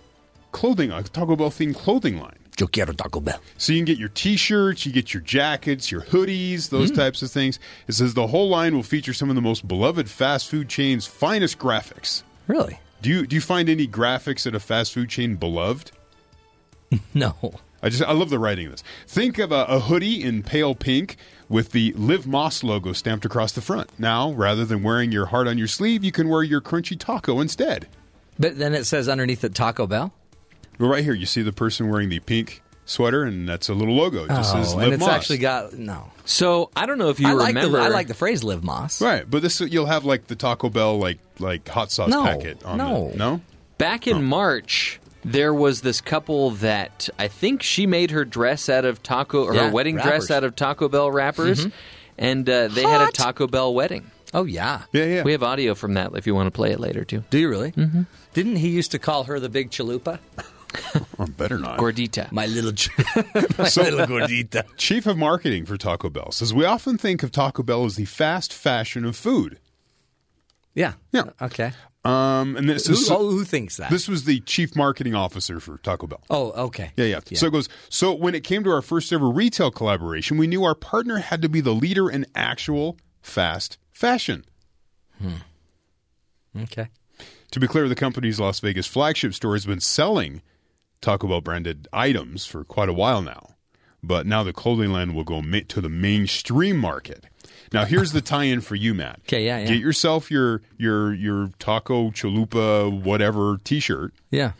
clothing, 0.53 0.91
a 0.91 1.03
Taco 1.03 1.37
Bell 1.37 1.51
themed 1.51 1.75
clothing 1.77 2.19
line. 2.21 2.36
Yo 2.59 2.67
quiero 2.67 2.93
Taco 2.93 3.21
Bell. 3.21 3.39
So 3.59 3.73
you 3.73 3.79
can 3.79 3.85
get 3.85 3.99
your 3.99 4.09
T-shirts, 4.09 4.87
you 4.87 4.93
get 4.93 5.13
your 5.13 5.21
jackets, 5.23 5.91
your 5.91 6.01
hoodies, 6.01 6.71
those 6.71 6.89
Hmm. 6.91 6.97
types 6.97 7.21
of 7.23 7.31
things. 7.31 7.59
It 7.87 7.93
says 7.93 8.15
the 8.15 8.29
whole 8.29 8.49
line 8.49 8.75
will 8.75 8.83
feature 8.83 9.13
some 9.13 9.29
of 9.29 9.35
the 9.37 9.43
most 9.43 9.69
beloved 9.69 10.09
fast 10.09 10.49
food 10.49 10.69
chains' 10.69 11.07
finest 11.07 11.59
graphics. 11.59 12.23
Really? 12.47 12.79
Do 13.03 13.11
you 13.11 13.27
do 13.27 13.37
you 13.37 13.43
find 13.43 13.69
any 13.69 13.87
graphics 13.87 14.47
at 14.47 14.55
a 14.55 14.61
fast 14.61 14.93
food 14.95 15.09
chain 15.11 15.37
beloved? 15.37 15.91
No. 17.15 17.35
I 17.83 17.89
just 17.91 18.03
I 18.03 18.13
love 18.13 18.31
the 18.31 18.39
writing 18.39 18.67
of 18.67 18.73
this. 18.73 18.83
Think 19.07 19.39
of 19.39 19.53
a, 19.53 19.65
a 19.69 19.81
hoodie 19.81 20.23
in 20.23 20.43
pale 20.43 20.75
pink 20.75 21.17
with 21.49 21.73
the 21.73 21.93
Live 21.93 22.25
Más 22.25 22.65
logo 22.65 22.93
stamped 22.93 23.25
across 23.25 23.53
the 23.53 23.61
front. 23.61 23.91
Now, 23.99 24.33
rather 24.33 24.65
than 24.65 24.83
wearing 24.83 25.13
your 25.13 25.27
heart 25.27 25.47
on 25.47 25.59
your 25.59 25.67
sleeve, 25.69 26.03
you 26.03 26.11
can 26.13 26.29
wear 26.29 26.43
your 26.43 26.61
crunchy 26.61 26.99
taco 26.99 27.39
instead. 27.41 27.87
But 28.39 28.59
then 28.59 28.75
it 28.75 28.85
says 28.85 29.09
underneath 29.09 29.45
it 29.45 29.55
Taco 29.55 29.87
Bell. 29.87 30.13
Well, 30.79 30.89
right 30.91 31.03
here, 31.05 31.15
you 31.15 31.27
see 31.27 31.43
the 31.43 31.53
person 31.53 31.89
wearing 31.89 32.09
the 32.09 32.21
pink 32.21 32.63
sweater, 32.85 33.25
and 33.25 33.49
that's 33.49 33.69
a 33.69 33.75
little 33.75 33.95
logo. 33.95 34.25
It 34.25 34.29
just 34.29 34.53
says 34.53 34.73
oh, 34.73 34.77
Live 34.77 34.85
and 34.93 34.95
it's 34.95 35.05
Más. 35.05 35.09
actually 35.09 35.39
got 35.39 35.73
no. 35.75 36.11
So 36.25 36.71
I 36.77 36.87
don't 36.87 36.99
know 36.99 37.09
if 37.11 37.19
you 37.21 37.29
I 37.29 37.33
like 37.33 37.49
remember. 37.49 37.79
the 37.79 37.85
I 37.85 37.89
like 37.89 38.09
the 38.09 38.15
phrase 38.15 38.43
"live 38.45 38.61
Más." 38.63 39.01
right, 39.01 39.29
but 39.29 39.43
this 39.43 39.61
you'll 39.61 39.87
have 39.87 40.05
like 40.05 40.27
the 40.27 40.37
Taco 40.37 40.69
Bell 40.71 40.99
like 40.99 41.19
like 41.39 41.69
hot 41.69 41.91
sauce 41.91 42.09
No, 42.11 42.25
packet 42.25 42.65
on 42.65 42.79
no. 42.79 43.11
the 43.11 43.17
no. 43.17 43.41
Back 43.79 44.07
in 44.07 44.23
March, 44.25 45.01
there 45.25 45.53
was 45.53 45.83
this 45.83 46.01
couple 46.01 46.51
that 46.53 47.09
I 47.19 47.29
think 47.29 47.63
she 47.63 47.87
made 47.87 48.11
her 48.13 48.25
dress 48.25 48.69
out 48.69 48.85
of 48.85 49.03
taco, 49.03 49.45
or 49.45 49.55
Yeah, 49.55 49.67
her 49.67 49.73
wedding 49.73 49.97
wrappers. 49.97 50.27
dress 50.27 50.31
out 50.31 50.45
of 50.45 50.57
Taco 50.57 50.89
Bell 50.89 51.11
wrappers, 51.11 51.67
and 52.17 52.49
uh, 52.49 52.69
they 52.69 52.83
had 52.83 53.01
a 53.03 53.05
Hot. 53.07 53.15
Taco 53.15 53.47
Bell 53.47 53.75
wedding. 53.75 54.11
Oh 54.33 54.45
yeah. 54.45 54.83
Yeah, 54.93 55.05
yeah. 55.05 55.23
We 55.25 55.33
have 55.33 55.43
audio 55.43 55.75
from 55.75 55.95
that 55.95 56.13
if 56.17 56.27
you 56.27 56.35
want 56.35 56.47
to 56.47 56.51
play 56.51 56.71
it 56.73 56.81
later 56.81 57.05
too. 57.05 57.23
Do 57.31 57.39
you 57.39 57.49
really? 57.49 57.73
Mm-hmm. 57.73 58.03
Didn't 58.35 58.57
he 58.57 58.69
used 58.69 58.91
to 58.93 58.99
call 58.99 59.25
her 59.25 59.39
the 59.41 59.49
big 59.49 59.71
chalupa? 59.71 60.19
Oh, 61.19 61.25
better 61.27 61.59
not. 61.59 61.79
Gordita. 61.79 62.31
My 62.31 62.45
little, 62.47 62.73
ch- 62.73 62.91
my 63.59 63.69
So- 63.69 63.83
little 63.83 64.07
gordita. 64.07 64.65
Chief 64.77 65.07
of 65.07 65.17
marketing 65.17 65.65
for 65.65 65.77
Taco 65.79 66.11
Bell 66.11 66.31
says 66.31 66.53
we 66.53 66.65
often 66.67 66.99
think 66.99 67.23
of 67.23 67.31
Taco 67.31 67.63
Bell 67.63 67.85
as 67.87 67.97
the 67.97 68.05
fast 68.05 68.53
fashion 68.53 69.05
of 69.07 69.17
food. 69.17 69.59
Yeah. 70.75 70.93
Yeah. 71.13 71.25
Okay. 71.41 71.73
Um, 72.05 72.55
and 72.57 72.69
this 72.69 72.87
Who, 72.87 72.93
is 72.93 73.11
oh, 73.11 73.31
who 73.31 73.45
thinks 73.45 73.79
that? 73.79 73.91
this 73.91 74.09
was 74.09 74.25
the 74.25 74.41
chief 74.41 74.77
marketing 74.77 75.15
officer 75.15 75.59
for 75.59 75.79
Taco 75.79 76.07
Bell. 76.07 76.23
oh, 76.31 76.53
okay. 76.67 76.93
Yeah, 76.97 77.07
yeah, 77.07 77.21
So 77.35 77.47
it 77.47 77.53
goes. 77.53 77.69
So 77.89 78.13
when 78.13 78.35
it 78.35 78.45
came 78.45 78.63
to 78.65 78.71
our 78.71 78.83
first 78.83 79.11
ever 79.13 79.29
retail 79.29 79.71
collaboration, 79.71 80.37
we 80.37 80.47
knew 80.47 80.65
our 80.65 80.75
partner 80.75 81.17
had 81.19 81.41
to 81.43 81.49
be 81.49 81.61
the 81.63 81.73
leader 81.75 82.11
in 82.11 82.27
actual 82.35 82.99
fast 83.23 83.79
fashion. 83.91 84.45
Okay. 86.57 86.89
To 87.53 87.61
be 87.61 87.67
clear, 87.67 87.89
the 87.89 87.95
company's 87.95 88.39
Las 88.39 88.61
Vegas 88.61 88.87
flagship 88.87 89.35
store 89.35 89.55
has 89.55 89.67
been 89.67 89.81
selling 89.81 90.43
Taco 91.07 91.29
Bell 91.29 91.41
branded 91.41 91.87
items 91.93 92.47
for 92.47 92.65
quite 92.65 92.89
a 92.89 92.93
while 92.93 93.23
now. 93.23 93.51
But 94.03 94.27
now 94.27 94.43
the 94.43 94.53
clothing 94.53 94.91
line 94.91 95.15
will 95.15 95.23
go 95.23 95.41
ma- 95.41 95.61
to 95.69 95.81
the 95.81 95.89
mainstream 95.89 96.77
market. 96.77 97.27
Now 97.73 97.85
here's 97.85 98.11
the 98.11 98.21
tie-in 98.21 98.61
for 98.61 98.75
you, 98.75 98.93
Matt. 98.93 99.21
'Kay, 99.25 99.47
yeah, 99.47 99.59
yeah. 99.61 99.67
Get 99.67 99.79
yourself 99.79 100.33
your 100.33 100.63
your 100.77 101.15
your 101.15 101.51
taco 101.61 102.11
chalupa 102.11 102.91
whatever 103.03 103.59
T-shirt, 103.63 104.15
Yeah. 104.33 104.53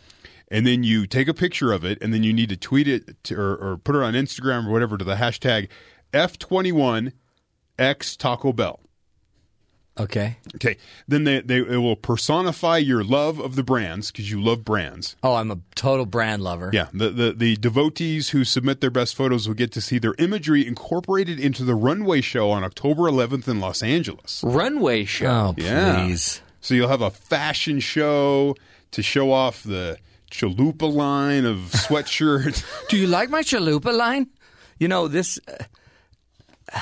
and 0.49 0.65
then 0.65 0.83
you 0.85 1.05
take 1.05 1.27
a 1.27 1.33
picture 1.33 1.73
of 1.73 1.83
it, 1.83 1.97
and 2.01 2.13
then 2.13 2.23
you 2.23 2.31
need 2.31 2.47
to 2.47 2.55
tweet 2.57 2.87
it 2.87 3.21
to, 3.25 3.35
or, 3.37 3.55
or 3.57 3.77
put 3.77 3.95
it 3.95 4.01
on 4.01 4.13
Instagram 4.13 4.67
or 4.67 4.71
whatever 4.71 4.97
to 4.97 5.03
the 5.03 5.15
hashtag 5.15 5.67
F21X 6.13 7.11
Taco 8.17 8.53
Bell. 8.53 8.79
Okay. 9.99 10.37
Okay, 10.55 10.77
then 11.07 11.23
they, 11.23 11.41
they 11.41 11.57
it 11.57 11.77
will 11.77 11.95
personify 11.95 12.77
your 12.77 13.03
love 13.03 13.39
of 13.39 13.55
the 13.55 13.63
brands 13.63 14.11
because 14.11 14.29
you 14.29 14.41
love 14.41 14.63
brands. 14.63 15.15
Oh, 15.23 15.33
I'm 15.35 15.49
a 15.51 15.59
total 15.75 16.05
brand 16.05 16.41
lover. 16.43 16.69
Yeah, 16.73 16.87
the, 16.93 17.09
the 17.09 17.33
the 17.33 17.55
devotees 17.57 18.29
who 18.29 18.43
submit 18.43 18.79
their 18.81 18.89
best 18.91 19.15
photos 19.15 19.47
will 19.47 19.55
get 19.55 19.71
to 19.73 19.81
see 19.81 19.97
their 19.99 20.15
imagery 20.19 20.65
incorporated 20.67 21.39
into 21.39 21.63
the 21.63 21.75
runway 21.75 22.21
show 22.21 22.51
on 22.51 22.63
October 22.63 23.03
11th 23.03 23.47
in 23.47 23.59
Los 23.59 23.81
Angeles. 23.83 24.43
Runway 24.45 25.05
show. 25.05 25.27
Oh, 25.27 25.55
Yeah. 25.57 26.05
please. 26.05 26.41
So 26.61 26.73
you'll 26.73 26.89
have 26.89 27.01
a 27.01 27.11
fashion 27.11 27.79
show 27.79 28.55
to 28.91 29.01
show 29.03 29.31
off 29.31 29.63
the 29.63 29.97
chalupa 30.31 30.91
line 30.93 31.45
of 31.45 31.57
sweatshirts. 31.71 32.63
Do 32.89 32.97
you 32.97 33.07
like 33.07 33.29
my 33.29 33.41
chalupa 33.41 33.93
line? 33.95 34.27
You 34.79 34.87
know 34.87 35.07
this. 35.07 35.39
Uh, 35.47 36.79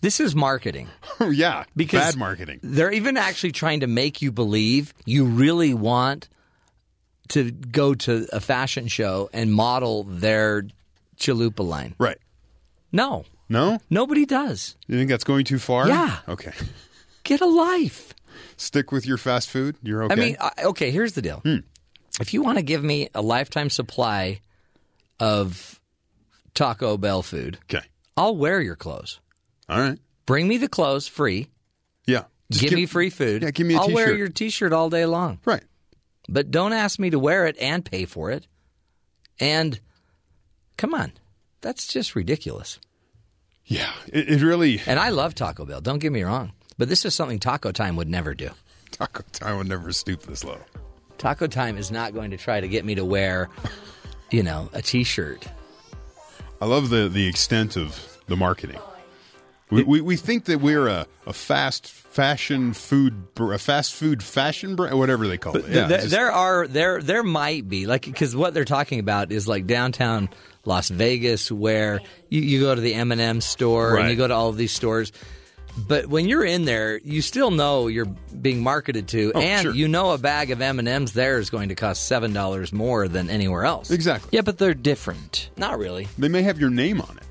this 0.00 0.20
is 0.20 0.34
marketing. 0.34 0.88
oh 1.20 1.30
yeah, 1.30 1.64
Because 1.76 2.00
bad 2.00 2.16
marketing. 2.16 2.60
They're 2.62 2.92
even 2.92 3.16
actually 3.16 3.52
trying 3.52 3.80
to 3.80 3.86
make 3.86 4.22
you 4.22 4.32
believe 4.32 4.94
you 5.04 5.24
really 5.24 5.74
want 5.74 6.28
to 7.28 7.50
go 7.50 7.94
to 7.94 8.26
a 8.32 8.40
fashion 8.40 8.88
show 8.88 9.30
and 9.32 9.52
model 9.52 10.04
their 10.04 10.64
chalupa 11.16 11.66
line. 11.66 11.94
Right? 11.98 12.18
No, 12.92 13.24
No, 13.48 13.78
nobody 13.88 14.26
does. 14.26 14.76
you 14.88 14.96
think 14.98 15.10
that's 15.10 15.24
going 15.24 15.44
too 15.44 15.58
far? 15.58 15.86
Yeah. 15.86 16.18
Okay. 16.28 16.52
Get 17.24 17.40
a 17.40 17.46
life. 17.46 18.14
Stick 18.56 18.90
with 18.90 19.06
your 19.06 19.16
fast 19.18 19.48
food. 19.50 19.76
You're 19.82 20.04
okay. 20.04 20.12
I 20.12 20.16
mean, 20.16 20.36
I, 20.40 20.50
okay, 20.64 20.90
here's 20.90 21.12
the 21.12 21.22
deal. 21.22 21.40
Hmm. 21.40 21.58
If 22.20 22.34
you 22.34 22.42
want 22.42 22.58
to 22.58 22.62
give 22.62 22.82
me 22.82 23.08
a 23.14 23.22
lifetime 23.22 23.70
supply 23.70 24.40
of 25.20 25.80
Taco 26.54 26.96
Bell 26.96 27.22
food, 27.22 27.58
okay. 27.72 27.86
I'll 28.16 28.36
wear 28.36 28.60
your 28.60 28.76
clothes. 28.76 29.20
All 29.70 29.80
right. 29.80 29.98
Bring 30.26 30.48
me 30.48 30.58
the 30.58 30.68
clothes 30.68 31.06
free. 31.06 31.48
Yeah. 32.06 32.24
Just 32.50 32.64
give, 32.64 32.72
me 32.72 32.86
free 32.86 33.10
food. 33.10 33.42
Yeah, 33.42 33.52
give 33.52 33.66
me 33.66 33.74
a 33.74 33.78
I'll 33.78 33.90
wear 33.92 34.06
t-shirt. 34.06 34.18
your 34.18 34.28
T-shirt 34.28 34.72
all 34.72 34.90
day 34.90 35.06
long. 35.06 35.38
Right. 35.44 35.62
But 36.28 36.50
don't 36.50 36.72
ask 36.72 36.98
me 36.98 37.10
to 37.10 37.18
wear 37.18 37.46
it 37.46 37.56
and 37.60 37.84
pay 37.84 38.04
for 38.04 38.32
it. 38.32 38.48
And 39.38 39.78
come 40.76 40.92
on, 40.92 41.12
that's 41.60 41.86
just 41.86 42.16
ridiculous. 42.16 42.80
Yeah. 43.64 43.92
It, 44.12 44.28
it 44.28 44.42
really. 44.42 44.80
And 44.86 44.98
I 44.98 45.10
love 45.10 45.36
Taco 45.36 45.64
Bell. 45.64 45.80
Don't 45.80 46.00
get 46.00 46.10
me 46.10 46.24
wrong, 46.24 46.52
but 46.76 46.88
this 46.88 47.04
is 47.04 47.14
something 47.14 47.38
Taco 47.38 47.70
Time 47.70 47.94
would 47.94 48.08
never 48.08 48.34
do. 48.34 48.50
Taco 48.90 49.22
Time 49.32 49.58
would 49.58 49.68
never 49.68 49.92
stoop 49.92 50.22
this 50.22 50.42
low. 50.42 50.58
Taco 51.18 51.46
Time 51.46 51.78
is 51.78 51.92
not 51.92 52.12
going 52.12 52.32
to 52.32 52.36
try 52.36 52.60
to 52.60 52.66
get 52.66 52.84
me 52.84 52.96
to 52.96 53.04
wear, 53.04 53.48
you 54.32 54.42
know, 54.42 54.68
a 54.72 54.82
T-shirt. 54.82 55.46
I 56.60 56.66
love 56.66 56.90
the 56.90 57.08
the 57.08 57.26
extent 57.28 57.76
of 57.76 58.18
the 58.26 58.36
marketing. 58.36 58.80
We, 59.70 59.82
we, 59.84 60.00
we 60.00 60.16
think 60.16 60.46
that 60.46 60.60
we're 60.60 60.88
a, 60.88 61.06
a 61.26 61.32
fast 61.32 61.86
fashion 61.86 62.72
food 62.72 63.14
a 63.38 63.58
fast 63.58 63.94
food 63.94 64.20
fashion 64.22 64.74
brand 64.76 64.98
whatever 64.98 65.28
they 65.28 65.38
call 65.38 65.56
it. 65.56 65.68
Yeah, 65.68 65.86
there, 65.86 65.98
just- 65.98 66.10
there 66.10 66.32
are 66.32 66.66
there 66.66 67.00
there 67.00 67.22
might 67.22 67.68
be 67.68 67.86
like 67.86 68.04
because 68.04 68.34
what 68.34 68.52
they're 68.52 68.64
talking 68.64 68.98
about 68.98 69.30
is 69.30 69.46
like 69.46 69.66
downtown 69.68 70.28
Las 70.64 70.88
Vegas 70.90 71.50
where 71.52 72.00
you, 72.28 72.40
you 72.40 72.60
go 72.60 72.74
to 72.74 72.80
the 72.80 72.94
M 72.94 73.12
and 73.12 73.20
M 73.20 73.40
store 73.40 73.96
and 73.96 74.10
you 74.10 74.16
go 74.16 74.26
to 74.26 74.34
all 74.34 74.48
of 74.48 74.56
these 74.56 74.72
stores. 74.72 75.12
But 75.78 76.08
when 76.08 76.26
you're 76.28 76.44
in 76.44 76.64
there, 76.64 76.98
you 76.98 77.22
still 77.22 77.52
know 77.52 77.86
you're 77.86 78.04
being 78.42 78.60
marketed 78.60 79.06
to, 79.08 79.30
Oh, 79.36 79.40
and 79.40 79.62
sure. 79.62 79.72
you 79.72 79.86
know 79.86 80.10
a 80.10 80.18
bag 80.18 80.50
of 80.50 80.60
M 80.60 80.80
and 80.80 80.88
M's 80.88 81.12
there 81.12 81.38
is 81.38 81.48
going 81.48 81.68
to 81.68 81.76
cost 81.76 82.08
seven 82.08 82.32
dollars 82.32 82.72
more 82.72 83.06
than 83.06 83.30
anywhere 83.30 83.64
else. 83.64 83.92
exactly. 83.92 84.30
Yeah, 84.32 84.40
but 84.42 84.58
they're 84.58 84.74
different. 84.74 85.48
Not 85.56 85.78
really. 85.78 86.08
They 86.18 86.26
may 86.28 86.42
have 86.42 86.58
your 86.58 86.70
name 86.70 87.00
on 87.00 87.16
it. 87.18 87.24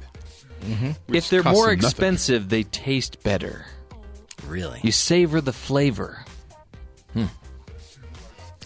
Which 1.08 1.18
if 1.18 1.30
they're 1.30 1.44
more 1.44 1.68
them 1.68 1.76
nothing. 1.80 1.90
expensive, 1.90 2.50
they 2.50 2.64
taste 2.64 3.24
better. 3.24 3.66
Really, 4.48 4.80
You 4.84 4.92
savor 4.92 5.42
the 5.42 5.54
flavor. 5.54 6.24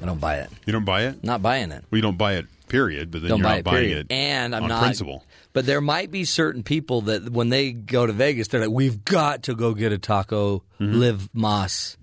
I 0.02 0.06
don't 0.06 0.20
buy 0.20 0.38
it. 0.38 0.50
you 0.66 0.74
don't 0.74 0.86
buy 0.86 1.04
it. 1.06 1.24
Not 1.24 1.42
buying 1.42 1.72
it. 1.72 1.84
Well, 1.90 1.98
you 1.98 2.02
don't 2.02 2.18
buy 2.18 2.34
it. 2.34 2.46
Period. 2.68 3.10
But 3.12 3.22
then 3.22 3.30
don't 3.30 3.40
you're 3.40 3.44
buy 3.48 3.50
not 3.52 3.60
it. 3.60 3.64
buying 3.66 3.78
Period. 3.88 4.08
it 4.10 4.14
and 4.14 4.56
I'm 4.56 4.64
on 4.64 4.70
not 4.70 4.82
principle. 4.84 5.24
But 5.54 5.66
there 5.66 5.82
might 5.82 6.10
be 6.12 6.26
certain 6.26 6.64
people 6.64 7.02
that 7.02 7.30
when 7.30 7.50
they 7.50 7.72
go 7.72 8.06
to 8.06 8.12
Vegas, 8.14 8.48
they're 8.48 8.60
like, 8.62 8.70
"We've 8.72 9.06
got 9.06 9.44
to 9.44 9.56
go 9.56 9.74
get 9.74 9.92
a 9.92 9.98
taco, 10.00 10.64
Mm-hmm. 10.80 10.94
live 11.00 11.30
Más 11.36 11.96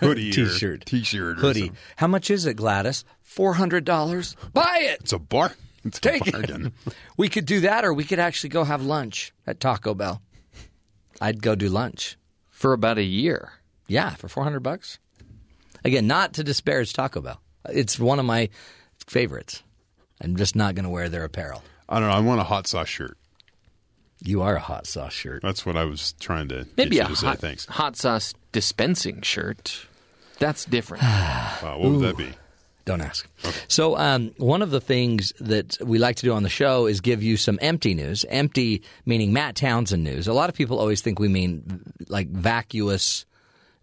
Hoodie, 0.00 0.30
T-shirt, 0.32 0.86
t-shirt, 0.86 1.38
hoodie. 1.38 1.60
something. 1.60 1.76
How 1.96 2.06
much 2.06 2.30
is 2.30 2.46
it, 2.46 2.54
Gladys? 2.54 3.04
Four 3.20 3.54
hundred 3.54 3.84
dollars. 3.84 4.36
Buy 4.54 4.78
it. 4.90 5.00
It's 5.00 5.12
a 5.12 5.18
bar. 5.18 5.52
It's 5.84 5.98
Take 6.00 6.26
a 6.26 6.28
it. 6.28 6.32
bargain. 6.32 6.72
We 7.16 7.28
could 7.28 7.44
do 7.46 7.60
that, 7.60 7.84
or 7.84 7.92
we 7.92 8.04
could 8.04 8.18
actually 8.18 8.50
go 8.50 8.64
have 8.64 8.82
lunch 8.82 9.32
at 9.46 9.60
Taco 9.60 9.94
Bell. 9.94 10.22
I'd 11.20 11.42
go 11.42 11.54
do 11.54 11.68
lunch. 11.68 12.16
For 12.50 12.72
about 12.72 12.98
a 12.98 13.02
year. 13.02 13.52
Yeah, 13.88 14.10
for 14.10 14.28
four 14.28 14.44
hundred 14.44 14.60
bucks. 14.60 14.98
Again, 15.84 16.06
not 16.06 16.34
to 16.34 16.44
disparage 16.44 16.92
Taco 16.92 17.20
Bell. 17.20 17.40
It's 17.68 17.98
one 17.98 18.18
of 18.20 18.24
my 18.24 18.48
favorites. 19.06 19.62
I'm 20.20 20.36
just 20.36 20.54
not 20.54 20.74
going 20.76 20.84
to 20.84 20.90
wear 20.90 21.08
their 21.08 21.24
apparel. 21.24 21.62
I 21.88 21.98
don't 21.98 22.08
know. 22.08 22.14
I 22.14 22.20
want 22.20 22.40
a 22.40 22.44
hot 22.44 22.66
sauce 22.68 22.88
shirt. 22.88 23.18
You 24.24 24.42
are 24.42 24.54
a 24.54 24.60
hot 24.60 24.86
sauce 24.86 25.12
shirt. 25.12 25.42
That's 25.42 25.66
what 25.66 25.76
I 25.76 25.84
was 25.84 26.12
trying 26.20 26.46
to 26.48 26.66
Maybe 26.76 26.96
get 26.96 27.06
a 27.06 27.08
you 27.10 27.14
to 27.16 27.20
say. 27.20 27.26
hot, 27.26 27.38
Thanks. 27.40 27.66
hot 27.66 27.96
sauce 27.96 28.32
dispensing 28.52 29.22
shirt. 29.22 29.86
That's 30.38 30.64
different. 30.64 31.02
Wow, 31.62 31.78
what 31.78 31.90
would 31.92 32.00
that 32.02 32.16
be? 32.16 32.32
Don't 32.84 33.00
ask. 33.00 33.28
So, 33.68 33.96
um, 33.96 34.34
one 34.38 34.60
of 34.60 34.70
the 34.70 34.80
things 34.80 35.32
that 35.38 35.78
we 35.80 35.98
like 35.98 36.16
to 36.16 36.24
do 36.24 36.32
on 36.32 36.42
the 36.42 36.48
show 36.48 36.86
is 36.86 37.00
give 37.00 37.22
you 37.22 37.36
some 37.36 37.58
empty 37.62 37.94
news. 37.94 38.24
Empty 38.28 38.82
meaning 39.06 39.32
Matt 39.32 39.54
Townsend 39.54 40.02
news. 40.02 40.26
A 40.26 40.32
lot 40.32 40.48
of 40.48 40.56
people 40.56 40.78
always 40.78 41.00
think 41.00 41.18
we 41.18 41.28
mean 41.28 41.82
like 42.08 42.28
vacuous, 42.28 43.24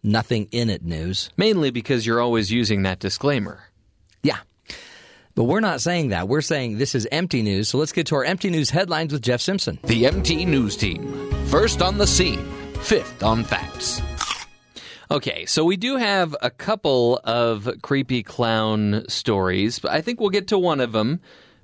nothing 0.04 0.50
in 0.52 0.70
it 0.70 0.84
news. 0.84 1.30
Mainly 1.38 1.72
because 1.72 2.06
you're 2.06 2.20
always 2.20 2.52
using 2.52 2.84
that 2.84 3.00
disclaimer. 3.00 3.64
Yeah. 4.22 4.39
But 5.36 5.45
we're 5.45 5.62
not 5.62 5.80
saying 5.80 6.10
that. 6.10 6.28
We're 6.28 6.41
saying 6.41 6.78
this 6.78 6.93
is 6.93 7.08
empty 7.12 7.41
news. 7.41 7.70
So 7.70 7.78
let's 7.78 7.93
get 7.93 8.08
to 8.08 8.16
our 8.16 8.26
empty 8.26 8.50
news 8.50 8.70
headlines 8.70 9.14
with 9.14 9.22
Jeff 9.22 9.39
Simpson. 9.39 9.80
The 9.86 10.06
MT 10.08 10.43
News 10.43 10.76
Team. 10.76 11.32
First 11.47 11.82
on 11.82 11.97
the 11.97 12.08
scene, 12.08 12.45
fifth 12.82 13.24
on 13.24 13.45
facts. 13.45 14.02
Okay, 15.12 15.45
so 15.47 15.66
we 15.66 15.76
do 15.76 15.95
have 15.95 16.36
a 16.41 16.51
couple 16.51 17.20
of 17.24 17.68
creepy 17.82 18.22
clown 18.22 19.05
stories, 19.07 19.80
but 19.80 19.91
I 19.91 20.01
think 20.01 20.20
we'll 20.20 20.30
get 20.30 20.49
to 20.49 20.60
one 20.60 20.80
of 20.80 20.91
them 20.91 21.20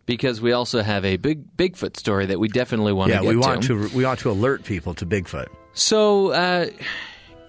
because 0.08 0.41
we 0.41 0.52
also 0.52 0.82
have 0.82 1.06
a 1.06 1.18
big 1.18 1.56
Bigfoot 1.56 1.96
story 1.96 2.26
that 2.26 2.39
we 2.39 2.48
definitely 2.48 2.93
want 2.93 3.12
yeah, 3.12 3.20
to 3.20 3.24
get 3.24 3.30
we 3.30 3.38
want 3.38 3.64
to 3.64 3.88
we 3.89 4.04
want 4.04 4.20
to 4.22 4.32
alert 4.32 4.64
people 4.64 4.96
to 4.96 5.06
Bigfoot. 5.06 5.46
So, 5.74 6.32
uh, 6.32 6.68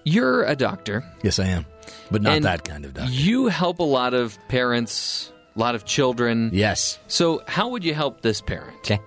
you're 0.03 0.43
a 0.43 0.55
doctor. 0.55 1.03
Yes, 1.23 1.39
I 1.39 1.47
am, 1.47 1.65
but 2.11 2.21
not 2.21 2.43
that 2.43 2.63
kind 2.63 2.85
of 2.85 2.93
doctor. 2.93 3.11
You 3.11 3.47
help 3.47 3.79
a 3.79 3.83
lot 3.83 4.13
of 4.13 4.37
parents, 4.49 5.31
a 5.55 5.59
lot 5.59 5.73
of 5.73 5.85
children. 5.85 6.51
Yes. 6.53 6.99
So, 7.07 7.41
how 7.47 7.69
would 7.69 7.83
you 7.83 7.95
help 7.95 8.21
this 8.21 8.39
parent? 8.41 8.77
Okay. 8.77 8.99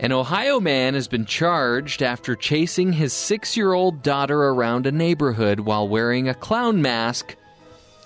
An 0.00 0.12
Ohio 0.12 0.60
man 0.60 0.94
has 0.94 1.08
been 1.08 1.24
charged 1.24 2.02
after 2.02 2.36
chasing 2.36 2.92
his 2.92 3.12
six 3.12 3.56
year 3.56 3.72
old 3.72 4.00
daughter 4.02 4.40
around 4.40 4.86
a 4.86 4.92
neighborhood 4.92 5.60
while 5.60 5.88
wearing 5.88 6.28
a 6.28 6.34
clown 6.34 6.80
mask, 6.80 7.34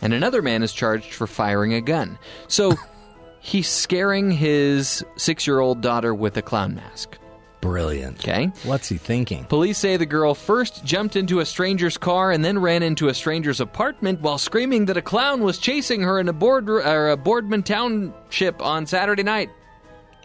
and 0.00 0.14
another 0.14 0.40
man 0.40 0.62
is 0.62 0.72
charged 0.72 1.12
for 1.12 1.26
firing 1.26 1.74
a 1.74 1.82
gun. 1.82 2.18
So 2.48 2.76
he's 3.40 3.68
scaring 3.68 4.30
his 4.30 5.04
six 5.16 5.46
year 5.46 5.60
old 5.60 5.82
daughter 5.82 6.14
with 6.14 6.34
a 6.38 6.42
clown 6.42 6.74
mask. 6.74 7.18
Brilliant. 7.60 8.20
Okay. 8.20 8.46
What's 8.64 8.88
he 8.88 8.96
thinking? 8.96 9.44
Police 9.44 9.76
say 9.76 9.98
the 9.98 10.06
girl 10.06 10.34
first 10.34 10.84
jumped 10.84 11.14
into 11.14 11.40
a 11.40 11.46
stranger's 11.46 11.98
car 11.98 12.32
and 12.32 12.42
then 12.42 12.58
ran 12.58 12.82
into 12.82 13.08
a 13.08 13.14
stranger's 13.14 13.60
apartment 13.60 14.20
while 14.22 14.38
screaming 14.38 14.86
that 14.86 14.96
a 14.96 15.02
clown 15.02 15.42
was 15.42 15.58
chasing 15.58 16.00
her 16.00 16.18
in 16.18 16.28
a, 16.28 16.32
board, 16.32 16.68
or 16.68 17.10
a 17.10 17.16
Boardman 17.16 17.62
Township 17.62 18.60
on 18.62 18.86
Saturday 18.86 19.22
night. 19.22 19.50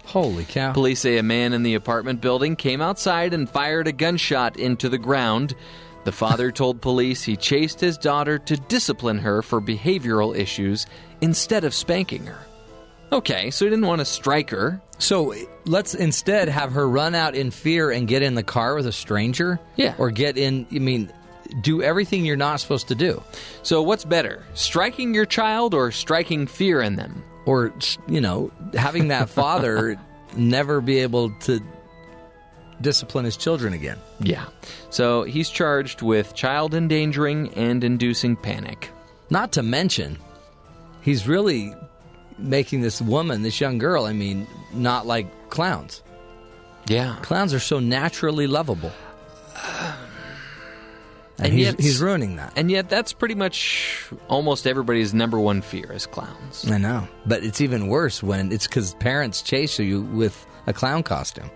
Holy 0.07 0.45
cow. 0.45 0.71
Police 0.71 1.01
say 1.01 1.17
a 1.17 1.23
man 1.23 1.51
in 1.51 1.63
the 1.63 1.75
apartment 1.75 2.21
building 2.21 2.55
came 2.55 2.81
outside 2.81 3.33
and 3.33 3.49
fired 3.49 3.87
a 3.87 3.91
gunshot 3.91 4.57
into 4.57 4.87
the 4.87 4.97
ground. 4.97 5.53
The 6.05 6.13
father 6.13 6.49
told 6.53 6.81
police 6.81 7.23
he 7.23 7.35
chased 7.35 7.81
his 7.81 7.97
daughter 7.97 8.39
to 8.39 8.55
discipline 8.55 9.19
her 9.19 9.41
for 9.41 9.61
behavioral 9.61 10.35
issues 10.35 10.85
instead 11.19 11.65
of 11.65 11.73
spanking 11.73 12.25
her. 12.25 12.39
Okay, 13.11 13.51
so 13.51 13.65
he 13.65 13.69
didn't 13.69 13.85
want 13.85 13.99
to 13.99 14.05
strike 14.05 14.49
her. 14.49 14.81
So 14.97 15.33
let's 15.65 15.93
instead 15.93 16.49
have 16.49 16.71
her 16.71 16.87
run 16.87 17.13
out 17.13 17.35
in 17.35 17.51
fear 17.51 17.91
and 17.91 18.07
get 18.07 18.21
in 18.21 18.35
the 18.35 18.43
car 18.43 18.75
with 18.75 18.87
a 18.87 18.91
stranger? 18.91 19.59
Yeah. 19.75 19.95
Or 19.97 20.09
get 20.09 20.37
in, 20.37 20.67
I 20.71 20.79
mean, 20.79 21.11
do 21.61 21.81
everything 21.81 22.25
you're 22.25 22.35
not 22.35 22.59
supposed 22.59 22.87
to 22.89 22.95
do. 22.95 23.21
So 23.63 23.81
what's 23.81 24.05
better, 24.05 24.45
striking 24.53 25.13
your 25.13 25.25
child 25.25 25.73
or 25.73 25.91
striking 25.91 26.47
fear 26.47 26.81
in 26.81 26.95
them? 26.95 27.23
Or, 27.47 27.73
you 28.07 28.21
know, 28.21 28.51
having 28.73 29.07
that 29.07 29.29
father 29.29 29.97
never 30.35 30.81
be 30.81 30.99
able 30.99 31.31
to 31.41 31.59
discipline 32.81 33.25
his 33.25 33.37
children 33.37 33.73
again. 33.73 33.97
Yeah. 34.19 34.45
So 34.89 35.23
he's 35.23 35.49
charged 35.49 36.01
with 36.01 36.35
child 36.35 36.75
endangering 36.75 37.53
and 37.55 37.83
inducing 37.83 38.35
panic. 38.35 38.91
Not 39.29 39.53
to 39.53 39.63
mention, 39.63 40.17
he's 41.01 41.27
really 41.27 41.73
making 42.37 42.81
this 42.81 43.01
woman, 43.01 43.41
this 43.41 43.59
young 43.59 43.77
girl, 43.77 44.05
I 44.05 44.13
mean, 44.13 44.45
not 44.73 45.07
like 45.07 45.49
clowns. 45.49 46.03
Yeah. 46.87 47.17
Clowns 47.21 47.53
are 47.53 47.59
so 47.59 47.79
naturally 47.79 48.47
lovable. 48.47 48.91
Uh, 49.55 49.95
And, 51.37 51.45
And 51.47 51.53
he's, 51.53 51.65
yet- 51.67 51.79
he's 51.79 52.01
ruining 52.01 52.35
that. 52.37 52.53
And 52.55 52.71
yet 52.71 52.89
that's 52.89 53.13
pretty 53.13 53.35
much 53.35 54.09
almost 54.27 54.65
everybody's 54.65 55.13
number 55.13 55.39
one 55.39 55.61
fear 55.61 55.91
is 55.91 56.05
clowns. 56.05 56.69
I 56.69 56.77
know. 56.77 57.07
But 57.25 57.43
it's 57.43 57.61
even 57.61 57.87
worse 57.87 58.23
when 58.23 58.51
it's 58.51 58.67
because 58.67 58.95
parents 58.95 59.41
chase 59.41 59.77
you 59.79 60.01
with 60.01 60.45
a 60.65 60.73
clown 60.73 61.03
costume. 61.03 61.49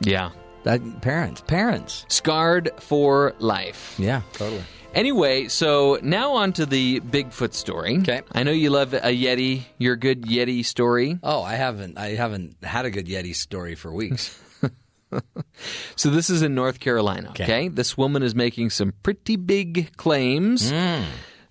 Yeah. 0.00 0.30
That 0.64 1.00
parents, 1.02 1.40
parents. 1.42 2.04
Scarred 2.08 2.70
for 2.80 3.32
life. 3.38 3.94
Yeah, 3.98 4.22
totally. 4.32 4.62
Anyway, 4.94 5.46
so 5.48 5.98
now 6.02 6.32
on 6.32 6.52
to 6.54 6.66
the 6.66 6.98
Bigfoot 7.00 7.54
story. 7.54 7.98
Okay. 7.98 8.22
I 8.32 8.42
know 8.42 8.50
you 8.50 8.70
love 8.70 8.92
a 8.92 9.00
Yeti, 9.02 9.62
your 9.78 9.94
good 9.96 10.22
Yeti 10.22 10.64
story. 10.64 11.18
Oh, 11.22 11.42
I 11.42 11.54
haven't. 11.54 11.96
I 11.96 12.08
haven't 12.16 12.56
had 12.64 12.86
a 12.86 12.90
good 12.90 13.06
Yeti 13.06 13.36
story 13.36 13.76
for 13.76 13.92
weeks. 13.92 14.36
So 15.96 16.10
this 16.10 16.28
is 16.30 16.42
in 16.42 16.54
North 16.54 16.80
Carolina. 16.80 17.30
Okay. 17.30 17.44
Okay. 17.44 17.68
This 17.68 17.96
woman 17.96 18.22
is 18.22 18.34
making 18.34 18.70
some 18.70 18.92
pretty 19.02 19.36
big 19.36 19.96
claims. 19.96 20.70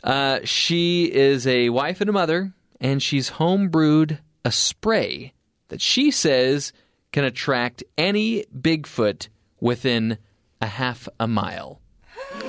Uh, 0.04 0.40
she 0.44 1.06
is 1.12 1.46
a 1.48 1.70
wife 1.70 2.00
and 2.02 2.10
a 2.10 2.14
mother, 2.14 2.54
and 2.80 3.02
she's 3.02 3.32
homebrewed 3.32 4.20
a 4.46 4.52
spray 4.52 5.34
that 5.70 5.82
she 5.82 6.12
says 6.12 6.72
can 7.12 7.24
attract 7.24 7.84
any 7.98 8.46
Bigfoot 8.56 9.28
within 9.60 10.18
a 10.62 10.68
half 10.68 11.10
a 11.20 11.28
mile. 11.28 11.82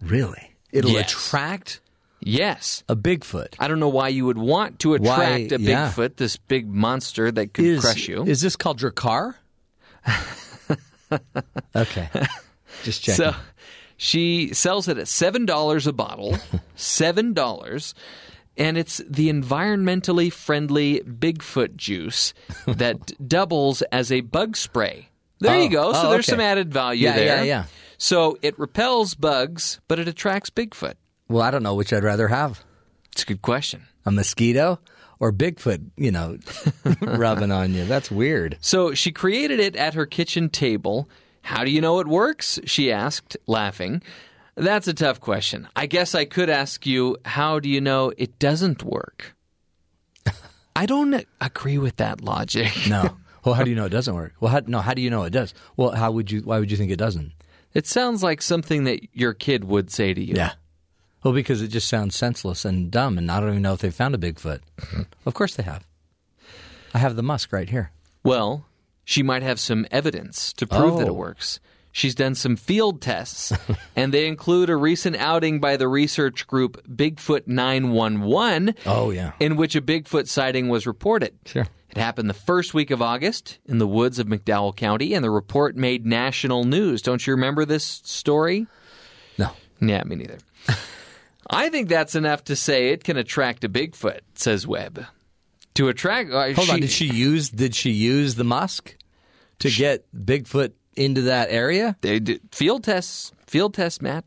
really? 0.00 0.56
It'll 0.72 0.90
Yes. 0.90 1.12
attract 1.12 1.80
Yes. 2.20 2.82
a 2.88 2.96
Bigfoot. 2.96 3.54
I 3.58 3.68
don't 3.68 3.80
know 3.80 3.88
why 3.88 4.08
you 4.08 4.26
would 4.26 4.38
want 4.38 4.78
to 4.80 4.94
attract 4.94 5.52
Why- 5.52 5.56
a 5.56 5.58
yeah. 5.58 5.88
Bigfoot, 5.90 6.16
this 6.16 6.36
big 6.36 6.68
monster 6.68 7.30
that 7.30 7.52
could 7.54 7.64
Is, 7.64 7.80
crush 7.80 8.08
you. 8.08 8.24
is 8.24 8.40
this 8.40 8.56
called 8.56 8.78
Drakkar? 8.80 9.34
okay. 11.76 12.08
Just 12.82 13.02
checking. 13.02 13.16
So 13.24 13.34
she 13.96 14.52
sells 14.54 14.88
it 14.88 14.98
at 14.98 15.08
seven 15.08 15.46
dollars 15.46 15.86
a 15.86 15.92
bottle, 15.92 16.36
seven 16.76 17.32
dollars, 17.32 17.94
and 18.56 18.76
it's 18.78 18.98
the 19.08 19.30
environmentally 19.30 20.32
friendly 20.32 21.00
Bigfoot 21.00 21.76
juice 21.76 22.34
that 22.66 23.12
doubles 23.28 23.82
as 23.92 24.10
a 24.10 24.20
bug 24.22 24.56
spray. 24.56 25.08
There 25.40 25.56
Oh, 25.56 25.62
you 25.62 25.68
go. 25.68 25.92
So 25.92 26.06
oh, 26.06 26.10
there's 26.10 26.28
okay. 26.28 26.32
some 26.32 26.40
added 26.40 26.72
value 26.72 27.04
Yeah, 27.04 27.16
there. 27.16 27.26
yeah, 27.38 27.42
yeah. 27.42 27.64
So 27.98 28.38
it 28.42 28.58
repels 28.58 29.14
bugs, 29.14 29.80
but 29.88 29.98
it 29.98 30.08
attracts 30.08 30.50
Bigfoot. 30.50 30.94
well, 31.28 31.42
I 31.42 31.50
don't 31.50 31.62
know 31.62 31.74
which 31.74 31.92
I'd 31.92 32.02
rather 32.04 32.28
have 32.28 32.64
It's 33.12 33.22
a 33.22 33.26
good 33.26 33.42
question. 33.42 33.82
a 34.04 34.10
mosquito 34.12 34.78
or 35.22 35.32
Bigfoot, 35.32 35.88
you 35.96 36.10
know, 36.10 36.36
rubbing 37.00 37.52
on 37.52 37.72
you. 37.72 37.84
That's 37.84 38.10
weird. 38.10 38.58
So 38.60 38.92
she 38.92 39.12
created 39.12 39.60
it 39.60 39.76
at 39.76 39.94
her 39.94 40.04
kitchen 40.04 40.50
table. 40.50 41.08
How 41.42 41.62
do 41.62 41.70
you 41.70 41.80
know 41.80 42.00
it 42.00 42.08
works? 42.08 42.58
She 42.64 42.90
asked, 42.90 43.36
laughing. 43.46 44.02
That's 44.56 44.88
a 44.88 44.92
tough 44.92 45.20
question. 45.20 45.68
I 45.76 45.86
guess 45.86 46.16
I 46.16 46.24
could 46.24 46.50
ask 46.50 46.84
you, 46.86 47.16
how 47.24 47.60
do 47.60 47.68
you 47.68 47.80
know 47.80 48.12
it 48.18 48.40
doesn't 48.40 48.82
work? 48.82 49.36
I 50.76 50.86
don't 50.86 51.24
agree 51.40 51.78
with 51.78 51.96
that 51.96 52.20
logic. 52.20 52.72
No. 52.88 53.16
Well, 53.44 53.56
how 53.56 53.64
do 53.64 53.70
you 53.70 53.76
know 53.76 53.86
it 53.86 53.88
doesn't 53.88 54.14
work? 54.14 54.34
Well, 54.38 54.52
how, 54.52 54.60
no. 54.68 54.78
How 54.78 54.94
do 54.94 55.02
you 55.02 55.10
know 55.10 55.24
it 55.24 55.30
does? 55.30 55.52
Well, 55.76 55.90
how 55.90 56.12
would 56.12 56.30
you? 56.30 56.42
Why 56.42 56.60
would 56.60 56.70
you 56.70 56.76
think 56.76 56.92
it 56.92 56.96
doesn't? 56.96 57.32
It 57.74 57.88
sounds 57.88 58.22
like 58.22 58.40
something 58.40 58.84
that 58.84 59.00
your 59.12 59.34
kid 59.34 59.64
would 59.64 59.90
say 59.90 60.14
to 60.14 60.22
you. 60.22 60.34
Yeah. 60.36 60.52
Well, 61.22 61.32
because 61.34 61.62
it 61.62 61.68
just 61.68 61.88
sounds 61.88 62.16
senseless 62.16 62.64
and 62.64 62.90
dumb, 62.90 63.16
and 63.18 63.30
I 63.30 63.38
don't 63.40 63.50
even 63.50 63.62
know 63.62 63.74
if 63.74 63.80
they 63.80 63.90
found 63.90 64.14
a 64.14 64.18
Bigfoot. 64.18 64.60
Mm-hmm. 64.78 65.02
of 65.26 65.34
course 65.34 65.54
they 65.54 65.62
have. 65.62 65.86
I 66.94 66.98
have 66.98 67.16
the 67.16 67.22
musk 67.22 67.52
right 67.52 67.68
here. 67.70 67.90
Well, 68.24 68.66
she 69.04 69.22
might 69.22 69.42
have 69.42 69.58
some 69.60 69.86
evidence 69.90 70.52
to 70.54 70.66
prove 70.66 70.98
that 70.98 71.06
Oh. 71.06 71.10
it 71.12 71.14
works. 71.16 71.60
She's 71.94 72.14
done 72.14 72.34
some 72.34 72.56
field 72.56 73.02
tests, 73.02 73.52
and 73.96 74.12
they 74.14 74.26
include 74.26 74.70
a 74.70 74.76
recent 74.76 75.16
outing 75.16 75.60
by 75.60 75.76
the 75.76 75.88
research 75.88 76.46
group 76.46 76.82
Bigfoot 76.88 77.46
911. 77.46 78.74
Oh, 78.86 79.10
yeah. 79.10 79.32
in 79.38 79.56
which 79.56 79.76
a 79.76 79.82
Bigfoot 79.82 80.26
sighting 80.28 80.68
was 80.68 80.86
reported. 80.86 81.34
Sure. 81.46 81.66
It 81.90 81.98
happened 81.98 82.30
the 82.30 82.34
first 82.34 82.72
week 82.72 82.90
of 82.90 83.02
August 83.02 83.58
in 83.66 83.76
the 83.76 83.86
woods 83.86 84.18
of 84.18 84.26
McDowell 84.26 84.74
County, 84.74 85.12
and 85.12 85.22
the 85.22 85.30
report 85.30 85.76
made 85.76 86.06
national 86.06 86.64
news. 86.64 87.02
Don't 87.02 87.26
you 87.26 87.34
remember 87.34 87.66
this 87.66 87.84
story? 87.84 88.66
No. 89.36 89.50
Yeah, 89.80 90.02
me 90.04 90.16
neither. 90.16 90.38
I 91.52 91.68
think 91.68 91.88
that's 91.88 92.14
enough 92.14 92.44
to 92.44 92.56
say 92.56 92.88
it 92.88 93.04
can 93.04 93.16
attract 93.16 93.62
a 93.64 93.68
Bigfoot, 93.68 94.20
says 94.34 94.66
Webb. 94.66 95.04
To 95.74 95.88
attract, 95.88 96.30
uh, 96.32 96.52
Hold 96.54 96.70
on. 96.70 96.80
Did 96.80 96.90
she 96.90 97.06
use? 97.06 97.50
Did 97.50 97.74
she 97.74 97.90
use 97.90 98.34
the 98.34 98.44
musk 98.44 98.96
to 99.60 99.70
get 99.70 100.04
Bigfoot 100.14 100.72
into 100.96 101.22
that 101.22 101.48
area? 101.50 101.96
They 102.00 102.18
did 102.20 102.40
field 102.52 102.84
tests. 102.84 103.32
Field 103.46 103.74
tests, 103.74 104.00
Matt. 104.02 104.24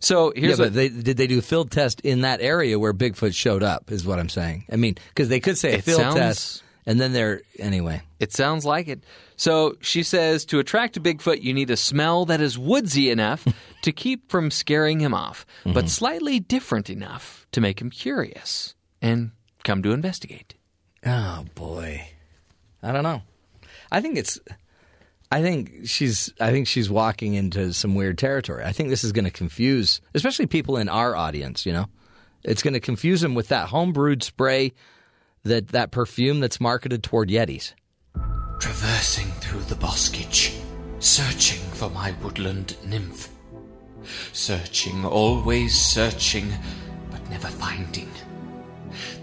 So 0.00 0.32
Yeah, 0.34 0.40
here's 0.42 0.58
but 0.58 0.64
what 0.64 0.72
they, 0.74 0.88
did 0.90 1.16
they 1.16 1.26
do 1.26 1.40
field 1.40 1.70
test 1.70 2.00
in 2.02 2.22
that 2.22 2.40
area 2.42 2.78
where 2.78 2.92
Bigfoot 2.92 3.34
showed 3.34 3.62
up? 3.62 3.90
Is 3.90 4.04
what 4.06 4.18
I'm 4.18 4.28
saying. 4.28 4.64
I 4.70 4.76
mean, 4.76 4.96
because 5.08 5.28
they 5.30 5.40
could 5.40 5.56
say 5.58 5.74
a 5.76 5.82
field 5.82 6.00
sounds- 6.00 6.16
test, 6.16 6.62
and 6.86 7.00
then 7.00 7.12
they're 7.12 7.42
anyway. 7.58 8.02
It 8.20 8.32
sounds 8.32 8.64
like 8.64 8.88
it. 8.88 9.04
So 9.36 9.76
she 9.80 10.02
says 10.02 10.44
to 10.46 10.58
attract 10.58 10.96
a 10.96 11.00
Bigfoot, 11.00 11.42
you 11.42 11.52
need 11.52 11.70
a 11.70 11.76
smell 11.76 12.24
that 12.26 12.40
is 12.40 12.58
woodsy 12.58 13.10
enough 13.10 13.46
to 13.82 13.92
keep 13.92 14.30
from 14.30 14.50
scaring 14.50 15.00
him 15.00 15.14
off, 15.14 15.44
but 15.64 15.72
mm-hmm. 15.74 15.86
slightly 15.86 16.40
different 16.40 16.90
enough 16.90 17.46
to 17.52 17.60
make 17.60 17.80
him 17.80 17.90
curious. 17.90 18.74
and 19.02 19.32
come 19.64 19.82
to 19.82 19.92
investigate. 19.92 20.54
Oh 21.04 21.44
boy, 21.54 22.08
I 22.82 22.92
don't 22.92 23.02
know. 23.02 23.22
I 23.90 24.00
think 24.00 24.16
it's. 24.16 24.38
I 25.32 25.42
think 25.42 25.86
she's. 25.86 26.32
I 26.40 26.50
think 26.50 26.68
she's 26.68 26.88
walking 26.88 27.34
into 27.34 27.72
some 27.72 27.94
weird 27.94 28.18
territory. 28.18 28.64
I 28.64 28.72
think 28.72 28.88
this 28.88 29.04
is 29.04 29.12
going 29.12 29.24
to 29.24 29.30
confuse, 29.30 30.00
especially 30.14 30.46
people 30.46 30.76
in 30.76 30.88
our 30.88 31.16
audience. 31.16 31.66
You 31.66 31.72
know, 31.72 31.86
it's 32.42 32.62
going 32.62 32.74
to 32.74 32.80
confuse 32.80 33.20
them 33.20 33.34
with 33.34 33.48
that 33.48 33.68
homebrewed 33.68 34.22
spray, 34.22 34.72
that 35.44 35.68
that 35.68 35.90
perfume 35.90 36.40
that's 36.40 36.60
marketed 36.60 37.02
toward 37.02 37.28
Yetis. 37.28 37.74
Traversing 38.58 39.30
through 39.40 39.60
the 39.60 39.74
boskage, 39.74 40.58
searching 41.00 41.60
for 41.72 41.90
my 41.90 42.14
woodland 42.22 42.76
nymph. 42.84 43.28
Searching, 44.32 45.04
always 45.04 45.78
searching, 45.78 46.52
but 47.10 47.28
never 47.30 47.48
finding. 47.48 48.10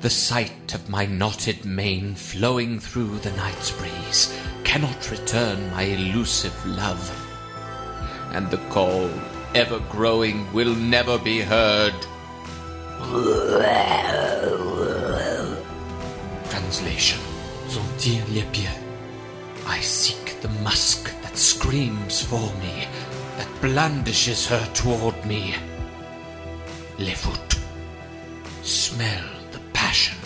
The 0.01 0.09
sight 0.09 0.73
of 0.73 0.89
my 0.89 1.05
knotted 1.05 1.65
mane 1.65 2.15
flowing 2.15 2.79
through 2.79 3.19
the 3.19 3.31
night's 3.31 3.71
breeze 3.71 4.37
cannot 4.63 5.11
return 5.11 5.71
my 5.71 5.83
elusive 5.83 6.65
love. 6.65 7.17
And 8.33 8.49
the 8.49 8.57
call, 8.69 9.09
ever 9.55 9.79
growing, 9.89 10.51
will 10.53 10.75
never 10.75 11.17
be 11.17 11.41
heard. 11.41 11.93
Translation. 16.51 17.19
Les 18.33 18.43
pieds. 18.51 18.77
I 19.65 19.79
seek 19.79 20.41
the 20.41 20.49
musk 20.63 21.09
that 21.21 21.37
screams 21.37 22.21
for 22.21 22.51
me, 22.59 22.87
that 23.37 23.47
blandishes 23.61 24.47
her 24.47 24.65
toward 24.73 25.15
me. 25.25 25.55
Les 26.99 27.15
foot. 27.15 27.57
Smell 28.63 29.29
the 29.53 29.59
passion. 29.71 30.20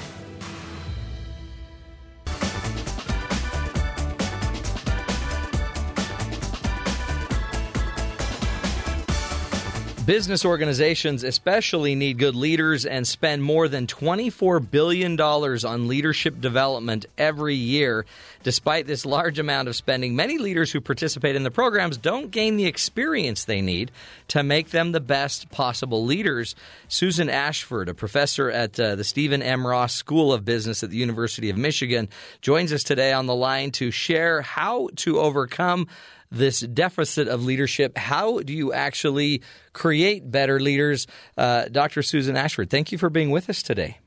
Business 10.06 10.46
organizations 10.46 11.24
especially 11.24 11.96
need 11.96 12.20
good 12.20 12.36
leaders 12.36 12.86
and 12.86 13.08
spend 13.08 13.42
more 13.42 13.68
than 13.68 13.88
$24 13.88 14.70
billion 14.70 15.20
on 15.20 15.88
leadership 15.88 16.40
development 16.40 17.08
every 17.18 17.56
year. 17.56 18.06
Despite 18.44 18.86
this 18.86 19.04
large 19.04 19.40
amount 19.40 19.68
of 19.68 19.76
spending, 19.76 20.16
many 20.16 20.38
leaders 20.38 20.72
who 20.72 20.80
participate 20.80 21.36
in 21.36 21.42
the 21.42 21.50
programs 21.50 21.98
don't 21.98 22.30
gain 22.30 22.56
the 22.56 22.68
experience 22.68 23.46
they 23.46 23.62
need 23.62 23.90
to 24.28 24.44
make 24.44 24.70
them 24.70 24.92
the 24.92 25.00
best 25.00 25.50
possible 25.50 26.06
leaders. 26.06 26.54
Susan 26.88 27.28
Ashford, 27.28 27.90
a 27.90 27.96
professor 27.96 28.52
at 28.52 28.80
uh, 28.80 28.94
the 28.94 29.04
Stephen 29.04 29.42
M. 29.42 29.66
Ross 29.66 29.96
School 29.96 30.32
of 30.32 30.46
Business 30.46 30.84
at 30.84 30.92
the 30.92 30.98
University 30.98 31.50
of 31.50 31.58
Michigan, 31.58 32.10
joins 32.42 32.72
us 32.72 32.84
today 32.84 33.12
on 33.12 33.26
the 33.26 33.34
line 33.34 33.72
to 33.72 33.90
share 33.90 34.44
how 34.44 34.90
to 34.98 35.20
overcome 35.20 35.88
this 36.36 36.60
deficit 36.60 37.28
of 37.28 37.44
leadership. 37.44 37.98
How 37.98 38.40
do 38.40 38.54
you 38.54 38.74
actually 38.74 39.42
create 39.74 40.30
better 40.30 40.60
leaders? 40.60 41.08
Uh, 41.38 41.66
Dr. 41.66 42.04
Susan 42.04 42.36
Ashford, 42.38 42.70
thank 42.70 42.92
you 42.92 42.98
for 42.98 43.10
being 43.10 43.32
with 43.32 43.50
us 43.50 43.64
today. 43.64 44.00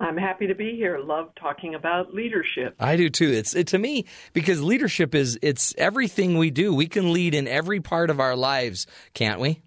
I'm 0.00 0.16
happy 0.16 0.46
to 0.46 0.54
be 0.54 0.74
here. 0.76 0.98
Love 0.98 1.30
talking 1.38 1.74
about 1.74 2.14
leadership. 2.14 2.74
I 2.80 2.96
do 2.96 3.10
too. 3.10 3.30
It's 3.30 3.54
it, 3.54 3.66
to 3.68 3.78
me 3.78 4.06
because 4.32 4.62
leadership 4.62 5.14
is 5.14 5.38
it's 5.42 5.74
everything 5.76 6.38
we 6.38 6.50
do. 6.50 6.74
We 6.74 6.86
can 6.86 7.12
lead 7.12 7.34
in 7.34 7.46
every 7.46 7.80
part 7.80 8.08
of 8.08 8.18
our 8.18 8.34
lives, 8.34 8.86
can't 9.12 9.40
we? 9.40 9.60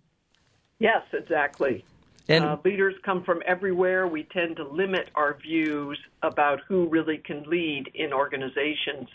Yes, 0.80 1.04
exactly. 1.14 1.86
And 2.28 2.44
uh, 2.44 2.58
leaders 2.66 2.96
come 3.04 3.24
from 3.24 3.44
everywhere. 3.46 4.08
We 4.08 4.24
tend 4.24 4.56
to 4.56 4.64
limit 4.64 5.10
our 5.14 5.38
views 5.38 6.00
about 6.24 6.62
who 6.68 6.88
really 6.88 7.20
can 7.20 7.44
lead 7.44 7.92
in 7.94 8.12
organizations. 8.12 9.10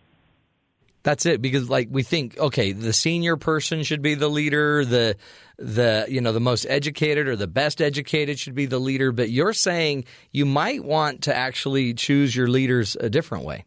That's 1.09 1.25
it 1.25 1.41
because 1.41 1.71
like 1.71 1.89
we 1.91 2.03
think 2.03 2.37
okay 2.39 2.73
the 2.73 2.93
senior 2.93 3.39
person 3.39 3.83
should 3.83 4.03
be 4.03 4.15
the 4.15 4.29
leader 4.29 4.85
the 4.85 5.17
the 5.57 6.05
you 6.07 6.21
know 6.21 6.33
the 6.33 6.39
most 6.39 6.67
educated 6.69 7.29
or 7.29 7.35
the 7.35 7.47
best 7.47 7.81
educated 7.81 8.39
should 8.39 8.55
be 8.55 8.67
the 8.67 8.79
leader 8.79 9.11
but 9.11 9.31
you're 9.31 9.55
saying 9.55 10.05
you 10.33 10.45
might 10.45 10.85
want 10.85 11.23
to 11.23 11.35
actually 11.35 11.95
choose 11.95 12.37
your 12.37 12.47
leaders 12.47 12.95
a 13.01 13.09
different 13.09 13.47
way. 13.47 13.65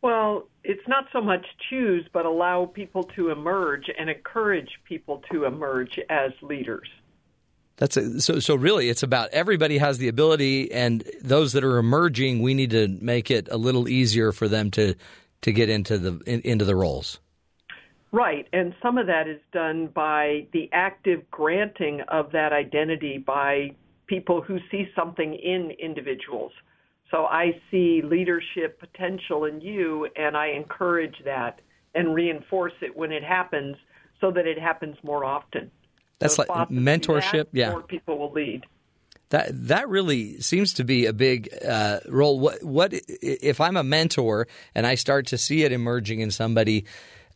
Well, 0.00 0.48
it's 0.62 0.88
not 0.88 1.04
so 1.12 1.20
much 1.20 1.44
choose, 1.68 2.08
but 2.14 2.24
allow 2.24 2.64
people 2.64 3.04
to 3.16 3.28
emerge 3.28 3.90
and 3.98 4.08
encourage 4.08 4.70
people 4.84 5.22
to 5.32 5.44
emerge 5.44 6.00
as 6.08 6.32
leaders. 6.40 6.88
That's 7.76 7.96
a, 7.96 8.20
so. 8.20 8.38
So 8.38 8.54
really, 8.54 8.88
it's 8.88 9.02
about 9.02 9.30
everybody 9.30 9.78
has 9.78 9.98
the 9.98 10.06
ability, 10.06 10.70
and 10.70 11.02
those 11.22 11.54
that 11.54 11.64
are 11.64 11.78
emerging, 11.78 12.40
we 12.40 12.54
need 12.54 12.70
to 12.70 12.86
make 12.86 13.32
it 13.32 13.48
a 13.50 13.56
little 13.56 13.88
easier 13.88 14.30
for 14.30 14.46
them 14.46 14.70
to 14.72 14.94
to 15.44 15.52
get 15.52 15.68
into 15.68 15.98
the 15.98 16.20
in, 16.26 16.40
into 16.40 16.64
the 16.64 16.74
roles. 16.74 17.20
Right, 18.12 18.48
and 18.52 18.74
some 18.80 18.96
of 18.96 19.06
that 19.08 19.28
is 19.28 19.40
done 19.52 19.88
by 19.88 20.46
the 20.52 20.70
active 20.72 21.28
granting 21.30 22.00
of 22.08 22.32
that 22.32 22.52
identity 22.52 23.18
by 23.18 23.74
people 24.06 24.40
who 24.40 24.58
see 24.70 24.88
something 24.96 25.34
in 25.34 25.72
individuals. 25.72 26.52
So 27.10 27.26
I 27.26 27.60
see 27.70 28.00
leadership 28.02 28.80
potential 28.80 29.44
in 29.44 29.60
you, 29.60 30.08
and 30.16 30.36
I 30.36 30.48
encourage 30.48 31.16
that 31.24 31.60
and 31.94 32.14
reinforce 32.14 32.72
it 32.80 32.96
when 32.96 33.12
it 33.12 33.22
happens 33.22 33.76
so 34.20 34.30
that 34.30 34.46
it 34.46 34.58
happens 34.58 34.96
more 35.02 35.24
often. 35.24 35.70
That's 36.20 36.36
So 36.36 36.42
like 36.42 36.48
if 36.48 36.56
often 36.56 36.76
we 36.76 36.82
do 36.82 36.90
mentorship, 36.90 37.32
that, 37.32 37.48
yeah. 37.52 37.70
More 37.72 37.82
people 37.82 38.16
will 38.16 38.32
lead. 38.32 38.64
That 39.34 39.48
that 39.66 39.88
really 39.88 40.40
seems 40.40 40.74
to 40.74 40.84
be 40.84 41.06
a 41.06 41.12
big 41.12 41.48
uh, 41.68 41.98
role. 42.06 42.38
What 42.38 42.62
what 42.62 42.92
if 42.92 43.60
I'm 43.60 43.76
a 43.76 43.82
mentor 43.82 44.46
and 44.76 44.86
I 44.86 44.94
start 44.94 45.26
to 45.28 45.38
see 45.38 45.64
it 45.64 45.72
emerging 45.72 46.20
in 46.20 46.30
somebody? 46.30 46.84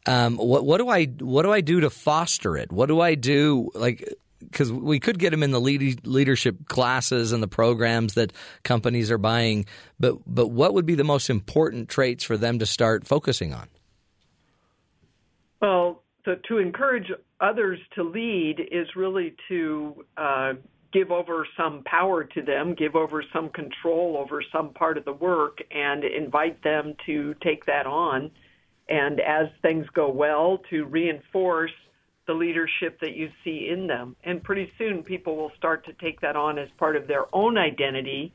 Um, 0.07 0.37
what 0.37 0.65
what 0.65 0.79
do 0.79 0.89
I 0.91 1.07
what 1.07 1.43
do 1.43 1.53
I 1.53 1.61
do 1.61 1.81
to 1.81 1.91
foster 1.91 2.57
it? 2.57 2.71
What 2.71 2.87
do 2.87 3.01
I 3.01 3.17
do 3.17 3.73
like? 3.75 4.15
Because 4.39 4.71
we 4.71 5.01
could 5.01 5.19
get 5.19 5.31
them 5.31 5.43
in 5.43 5.51
the 5.51 5.61
lead, 5.61 6.07
leadership 6.07 6.69
classes 6.69 7.33
and 7.33 7.43
the 7.43 7.49
programs 7.49 8.15
that 8.15 8.33
companies 8.63 9.11
are 9.11 9.19
buying, 9.19 9.67
but 9.99 10.19
but 10.25 10.53
what 10.53 10.75
would 10.75 10.87
be 10.87 10.95
the 10.95 11.03
most 11.03 11.29
important 11.29 11.89
traits 11.89 12.23
for 12.23 12.37
them 12.37 12.61
to 12.61 12.67
start 12.67 13.09
focusing 13.09 13.53
on? 13.53 13.67
Well, 15.61 16.05
to, 16.27 16.37
to 16.47 16.59
encourage 16.59 17.11
others 17.41 17.81
to 17.97 18.05
lead 18.05 18.61
is 18.71 18.87
really 18.95 19.35
to 19.49 20.05
uh, 20.17 20.53
give 20.93 21.11
over 21.11 21.47
some 21.57 21.83
power 21.85 22.25
to 22.25 22.43
them, 22.43 22.75
give 22.75 22.97
over 22.97 23.23
some 23.33 23.51
control 23.51 24.17
over 24.19 24.43
some 24.53 24.71
part 24.71 24.97
of 24.97 25.05
the 25.05 25.13
work, 25.13 25.59
and 25.71 26.05
invite 26.05 26.63
them 26.63 26.95
to 27.07 27.35
take 27.43 27.67
that 27.67 27.87
on. 27.87 28.31
And 28.89 29.21
as 29.21 29.49
things 29.61 29.87
go 29.93 30.09
well, 30.11 30.59
to 30.71 30.85
reinforce 30.87 31.73
the 32.27 32.33
leadership 32.33 33.01
that 33.01 33.15
you 33.15 33.31
see 33.45 33.69
in 33.71 33.87
them. 33.87 34.17
And 34.25 34.43
pretty 34.43 34.71
soon, 34.79 35.03
people 35.03 35.37
will 35.37 35.53
start 35.57 35.85
to 35.87 35.93
take 35.95 36.21
that 36.21 36.37
on 36.37 36.59
as 36.59 36.69
part 36.79 36.97
of 36.97 37.07
their 37.07 37.25
own 37.35 37.59
identity 37.59 38.33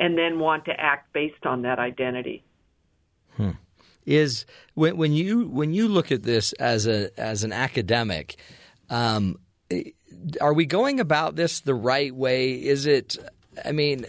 and 0.00 0.16
then 0.16 0.38
want 0.38 0.64
to 0.66 0.72
act 0.78 1.12
based 1.12 1.44
on 1.44 1.62
that 1.62 1.78
identity. 1.78 2.44
is 4.08 4.46
when 4.72 4.96
when 4.96 5.12
you 5.12 5.48
when 5.48 5.74
you 5.74 5.86
look 5.86 6.10
at 6.10 6.22
this 6.22 6.52
as 6.54 6.86
a 6.86 7.10
as 7.20 7.44
an 7.44 7.52
academic, 7.52 8.36
um, 8.88 9.38
are 10.40 10.52
we 10.52 10.66
going 10.66 11.00
about 11.00 11.36
this 11.36 11.60
the 11.60 11.74
right 11.74 12.14
way? 12.14 12.52
Is 12.52 12.86
it? 12.86 13.16
I 13.64 13.72
mean, 13.72 14.06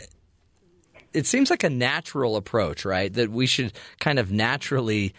it 1.13 1.25
seems 1.25 1.49
like 1.49 1.63
a 1.63 1.69
natural 1.69 2.35
approach, 2.35 2.85
right? 2.85 3.11
That 3.13 3.31
we 3.31 3.47
should 3.47 3.73
kind 3.99 4.19
of 4.19 4.31
naturally 4.31 5.13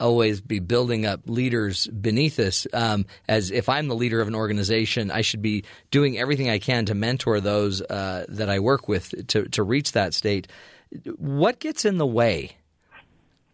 always 0.00 0.40
be 0.40 0.58
building 0.58 1.06
up 1.06 1.20
leaders 1.26 1.86
beneath 1.86 2.38
us. 2.40 2.66
Um, 2.72 3.06
as 3.28 3.50
if 3.50 3.68
I'm 3.68 3.88
the 3.88 3.94
leader 3.94 4.20
of 4.20 4.28
an 4.28 4.34
organization, 4.34 5.10
I 5.10 5.20
should 5.20 5.42
be 5.42 5.64
doing 5.90 6.18
everything 6.18 6.50
I 6.50 6.58
can 6.58 6.86
to 6.86 6.94
mentor 6.94 7.40
those 7.40 7.80
uh, 7.82 8.26
that 8.28 8.48
I 8.48 8.58
work 8.58 8.88
with 8.88 9.26
to 9.28 9.44
to 9.44 9.62
reach 9.62 9.92
that 9.92 10.14
state. 10.14 10.48
What 11.16 11.60
gets 11.60 11.84
in 11.84 11.98
the 11.98 12.06
way? 12.06 12.56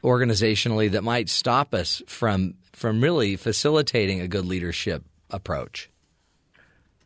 organizationally 0.02 0.90
that 0.92 1.04
might 1.04 1.28
stop 1.28 1.74
us 1.74 2.02
from 2.06 2.54
from 2.72 3.00
really 3.00 3.36
facilitating 3.36 4.20
a 4.20 4.28
good 4.28 4.44
leadership 4.44 5.04
approach? 5.30 5.90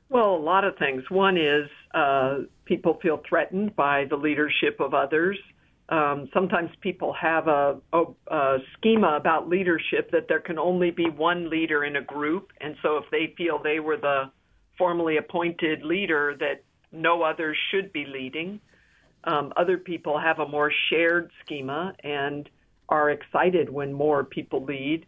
Well, 0.08 0.34
a 0.34 0.36
lot 0.36 0.64
of 0.64 0.76
things. 0.78 1.02
One 1.10 1.36
is 1.36 1.68
uh, 1.94 2.40
people 2.64 2.98
feel 3.02 3.22
threatened 3.28 3.74
by 3.74 4.04
the 4.08 4.16
leadership 4.16 4.78
of 4.80 4.94
others. 4.94 5.38
Um, 5.88 6.28
sometimes 6.32 6.70
people 6.80 7.12
have 7.12 7.46
a, 7.46 7.76
a, 7.92 8.04
a 8.28 8.58
schema 8.76 9.16
about 9.16 9.48
leadership 9.48 10.10
that 10.12 10.28
there 10.28 10.40
can 10.40 10.58
only 10.58 10.90
be 10.90 11.10
one 11.10 11.50
leader 11.50 11.84
in 11.84 11.96
a 11.96 12.02
group, 12.02 12.52
and 12.60 12.74
so 12.82 12.96
if 12.96 13.04
they 13.10 13.34
feel 13.36 13.60
they 13.62 13.80
were 13.80 13.98
the 13.98 14.30
formally 14.78 15.18
appointed 15.18 15.82
leader, 15.82 16.34
that 16.38 16.64
no 16.90 17.22
others 17.22 17.56
should 17.70 17.92
be 17.92 18.06
leading. 18.06 18.60
Um, 19.24 19.52
other 19.56 19.78
people 19.78 20.18
have 20.18 20.38
a 20.38 20.48
more 20.48 20.72
shared 20.88 21.30
schema 21.44 21.94
and 22.02 22.48
are 22.88 23.10
excited 23.10 23.68
when 23.70 23.92
more 23.92 24.24
people 24.24 24.64
lead. 24.64 25.06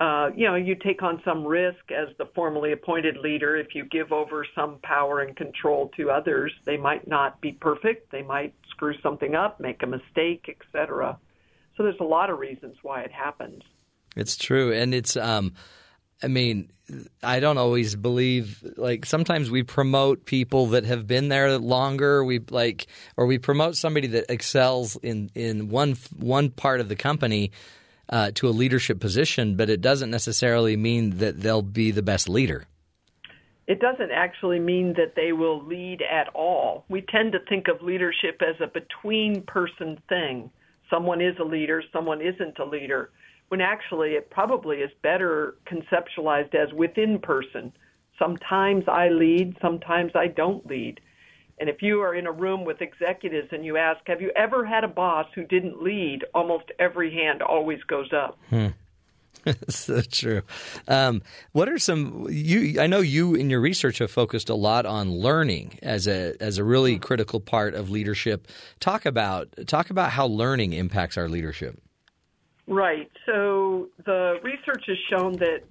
Uh, 0.00 0.30
you 0.34 0.46
know, 0.46 0.54
you 0.54 0.74
take 0.74 1.02
on 1.02 1.20
some 1.26 1.44
risk 1.44 1.92
as 1.92 2.08
the 2.16 2.24
formally 2.34 2.72
appointed 2.72 3.18
leader 3.18 3.58
if 3.58 3.74
you 3.74 3.84
give 3.84 4.12
over 4.12 4.46
some 4.54 4.78
power 4.82 5.20
and 5.20 5.36
control 5.36 5.90
to 5.98 6.10
others. 6.10 6.52
They 6.64 6.78
might 6.78 7.06
not 7.06 7.38
be 7.42 7.52
perfect. 7.52 8.10
They 8.10 8.22
might 8.22 8.54
screw 8.70 8.94
something 9.02 9.34
up, 9.34 9.60
make 9.60 9.82
a 9.82 9.86
mistake, 9.86 10.46
etc. 10.48 11.18
So 11.76 11.82
there's 11.82 12.00
a 12.00 12.04
lot 12.04 12.30
of 12.30 12.38
reasons 12.38 12.76
why 12.82 13.02
it 13.02 13.12
happens. 13.12 13.62
It's 14.16 14.36
true, 14.36 14.72
and 14.72 14.94
it's. 14.94 15.16
Um, 15.16 15.52
I 16.22 16.28
mean, 16.28 16.70
I 17.22 17.40
don't 17.40 17.58
always 17.58 17.94
believe. 17.94 18.64
Like 18.78 19.04
sometimes 19.04 19.50
we 19.50 19.62
promote 19.62 20.24
people 20.24 20.68
that 20.68 20.84
have 20.84 21.06
been 21.06 21.28
there 21.28 21.58
longer. 21.58 22.24
We 22.24 22.40
like, 22.50 22.86
or 23.18 23.26
we 23.26 23.38
promote 23.38 23.76
somebody 23.76 24.06
that 24.08 24.30
excels 24.30 24.96
in 24.96 25.30
in 25.34 25.68
one 25.68 25.96
one 26.18 26.48
part 26.48 26.80
of 26.80 26.88
the 26.88 26.96
company 26.96 27.52
uh, 28.10 28.30
to 28.34 28.48
a 28.48 28.50
leadership 28.50 29.00
position, 29.00 29.56
but 29.56 29.70
it 29.70 29.80
doesn't 29.80 30.10
necessarily 30.10 30.76
mean 30.76 31.18
that 31.18 31.40
they'll 31.40 31.62
be 31.62 31.90
the 31.90 32.02
best 32.02 32.28
leader. 32.28 32.66
It 33.66 33.78
doesn't 33.78 34.10
actually 34.10 34.58
mean 34.58 34.94
that 34.94 35.14
they 35.14 35.32
will 35.32 35.64
lead 35.64 36.02
at 36.02 36.28
all. 36.34 36.84
We 36.88 37.02
tend 37.02 37.32
to 37.32 37.38
think 37.48 37.68
of 37.68 37.82
leadership 37.82 38.42
as 38.42 38.56
a 38.60 38.66
between 38.66 39.42
person 39.42 40.02
thing. 40.08 40.50
Someone 40.90 41.20
is 41.20 41.36
a 41.38 41.44
leader, 41.44 41.82
someone 41.92 42.20
isn't 42.20 42.58
a 42.58 42.64
leader 42.64 43.10
when 43.50 43.60
actually 43.60 44.10
it 44.10 44.30
probably 44.30 44.78
is 44.78 44.90
better 45.02 45.56
conceptualized 45.66 46.54
as 46.54 46.72
within 46.72 47.18
person. 47.18 47.72
Sometimes 48.18 48.84
I 48.86 49.08
lead, 49.08 49.56
sometimes 49.60 50.12
I 50.14 50.28
don't 50.28 50.64
lead. 50.66 51.00
And 51.60 51.68
if 51.68 51.82
you 51.82 52.00
are 52.00 52.14
in 52.14 52.26
a 52.26 52.32
room 52.32 52.64
with 52.64 52.80
executives 52.80 53.48
and 53.52 53.64
you 53.64 53.76
ask, 53.76 54.00
have 54.06 54.22
you 54.22 54.32
ever 54.34 54.64
had 54.64 54.82
a 54.82 54.88
boss 54.88 55.26
who 55.34 55.44
didn't 55.44 55.82
lead? 55.82 56.24
Almost 56.34 56.72
every 56.78 57.12
hand 57.12 57.42
always 57.42 57.82
goes 57.82 58.10
up. 58.14 58.38
Hmm. 58.48 58.68
so 59.68 60.00
true. 60.00 60.42
Um, 60.88 61.22
what 61.52 61.68
are 61.68 61.78
some 61.78 62.26
you? 62.30 62.80
I 62.80 62.86
know 62.86 63.00
you 63.00 63.34
in 63.34 63.48
your 63.50 63.60
research 63.60 63.98
have 63.98 64.10
focused 64.10 64.48
a 64.48 64.54
lot 64.54 64.86
on 64.86 65.12
learning 65.12 65.78
as 65.82 66.06
a 66.06 66.34
as 66.40 66.58
a 66.58 66.64
really 66.64 66.98
critical 66.98 67.40
part 67.40 67.74
of 67.74 67.90
leadership. 67.90 68.48
Talk 68.80 69.06
about 69.06 69.48
talk 69.66 69.90
about 69.90 70.10
how 70.10 70.26
learning 70.26 70.72
impacts 70.72 71.16
our 71.16 71.28
leadership. 71.28 71.80
Right. 72.66 73.10
So 73.26 73.88
the 74.04 74.38
research 74.42 74.84
has 74.86 74.98
shown 75.08 75.32
that 75.38 75.62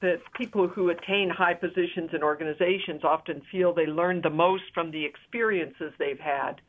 that 0.00 0.20
people 0.34 0.66
who 0.66 0.90
attain 0.90 1.28
high 1.28 1.54
positions 1.54 2.10
in 2.14 2.22
organizations 2.22 3.04
often 3.04 3.42
feel 3.52 3.74
they 3.74 3.86
learn 3.86 4.20
the 4.22 4.30
most 4.30 4.64
from 4.72 4.90
the 4.90 5.04
experiences 5.04 5.92
they've 5.98 6.18
had. 6.18 6.60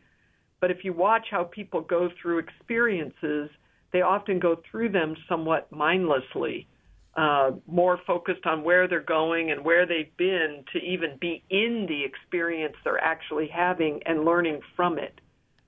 But 0.59 0.71
if 0.71 0.83
you 0.83 0.93
watch 0.93 1.27
how 1.31 1.45
people 1.45 1.81
go 1.81 2.09
through 2.21 2.39
experiences, 2.39 3.49
they 3.93 4.01
often 4.01 4.39
go 4.39 4.61
through 4.69 4.89
them 4.89 5.15
somewhat 5.27 5.71
mindlessly, 5.71 6.67
uh, 7.15 7.51
more 7.67 7.99
focused 8.05 8.45
on 8.45 8.63
where 8.63 8.87
they're 8.87 9.01
going 9.01 9.51
and 9.51 9.63
where 9.63 9.85
they've 9.85 10.15
been 10.17 10.63
to 10.73 10.79
even 10.79 11.17
be 11.19 11.43
in 11.49 11.85
the 11.87 12.03
experience 12.03 12.75
they're 12.83 13.03
actually 13.03 13.47
having 13.47 14.01
and 14.05 14.25
learning 14.25 14.59
from 14.75 14.97
it. 14.97 15.19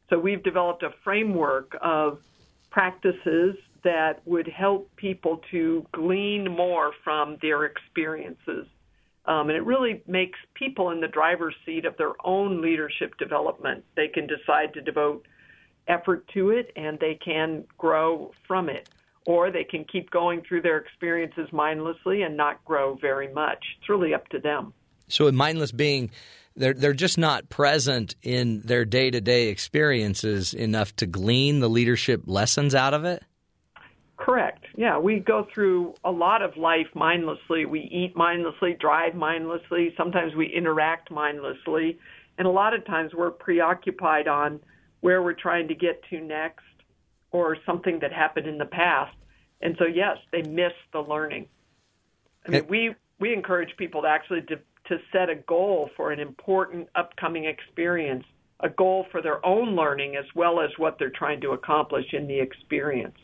So 0.10 0.20
we've 0.20 0.44
developed 0.44 0.84
a 0.84 0.92
framework 1.04 1.76
of 1.82 2.20
practices 2.70 3.56
that 3.84 4.22
would 4.26 4.48
help 4.48 4.90
people 4.96 5.42
to 5.52 5.86
glean 5.92 6.50
more 6.50 6.92
from 7.04 7.38
their 7.42 7.66
experiences. 7.66 8.68
Um, 9.26 9.50
and 9.50 9.52
it 9.52 9.66
really 9.66 10.04
makes 10.08 10.38
people 10.54 10.90
in 10.90 11.00
the 11.00 11.08
driver's 11.08 11.56
seat 11.66 11.86
of 11.86 11.96
their 11.98 12.14
own 12.26 12.62
leadership 12.62 13.18
development. 13.18 13.86
They 13.96 14.08
can 14.08 14.28
decide 14.28 14.74
to 14.74 14.82
devote 14.82 15.26
effort 15.88 16.28
to 16.34 16.52
it 16.52 16.72
and 16.76 17.00
they 17.00 17.16
can 17.24 17.66
grow 17.78 18.32
from 18.48 18.70
it. 18.70 18.90
Or 19.26 19.52
they 19.52 19.64
can 19.64 19.86
keep 19.86 20.12
going 20.12 20.42
through 20.42 20.64
their 20.64 20.78
experiences 20.78 21.48
mindlessly 21.54 22.24
and 22.24 22.36
not 22.36 22.64
grow 22.66 22.96
very 22.96 23.32
much. 23.32 23.64
It's 23.80 23.88
really 23.88 24.14
up 24.14 24.28
to 24.30 24.40
them. 24.40 24.74
So, 25.08 25.28
a 25.28 25.32
mindless 25.32 25.72
being, 25.72 26.12
they're 26.58 26.74
they're 26.74 26.94
just 26.94 27.18
not 27.18 27.48
present 27.48 28.16
in 28.22 28.62
their 28.62 28.84
day 28.84 29.12
to 29.12 29.22
day 29.22 29.48
experiences 29.48 30.54
enough 30.54 30.94
to 30.98 31.06
glean 31.06 31.62
the 31.62 31.70
leadership 31.70 32.24
lessons 32.26 32.76
out 32.76 32.94
of 32.94 33.06
it. 33.06 33.24
Correct. 34.18 34.64
Yeah, 34.76 35.00
we 35.00 35.20
go 35.20 35.48
through 35.54 35.96
a 36.04 36.12
lot 36.12 36.42
of 36.42 36.56
life 36.56 36.88
mindlessly. 36.94 37.66
We 37.66 37.82
eat 37.92 38.16
mindlessly, 38.16 38.78
drive 38.80 39.16
mindlessly. 39.16 39.94
Sometimes 39.98 40.36
we 40.36 40.48
interact 40.48 41.10
mindlessly, 41.10 41.98
and 42.38 42.48
a 42.48 42.52
lot 42.52 42.74
of 42.74 42.86
times 42.86 43.14
we're 43.14 43.32
preoccupied 43.32 44.28
on 44.28 44.60
where 45.02 45.24
we're 45.24 45.34
trying 45.34 45.68
to 45.68 45.76
get 45.76 46.02
to 46.10 46.22
next 46.22 46.64
or 47.32 47.58
something 47.66 48.00
that 48.00 48.14
happened 48.14 48.48
in 48.48 48.58
the 48.58 48.66
past. 48.66 49.16
And 49.62 49.76
so, 49.80 49.86
yes, 49.86 50.18
they 50.32 50.44
miss 50.44 50.74
the 50.92 51.02
learning. 51.02 51.48
I 52.46 52.52
mean, 52.52 52.68
we 52.68 52.96
we 53.20 53.34
encourage 53.34 53.76
people 53.78 54.04
to 54.04 54.08
actually 54.08 54.42
to, 54.44 54.58
to 54.90 54.98
set 55.12 55.30
a 55.30 55.36
goal 55.36 55.90
for 55.98 56.12
an 56.12 56.20
important 56.20 56.88
upcoming 56.96 57.46
experience, 57.46 58.26
a 58.60 58.70
goal 58.70 59.08
for 59.12 59.22
their 59.22 59.44
own 59.46 59.76
learning 59.76 60.18
as 60.18 60.26
well 60.36 60.60
as 60.60 60.70
what 60.78 61.00
they're 61.00 61.10
trying 61.10 61.42
to 61.42 61.52
accomplish 61.52 62.06
in 62.14 62.28
the 62.28 62.40
experience 62.40 63.18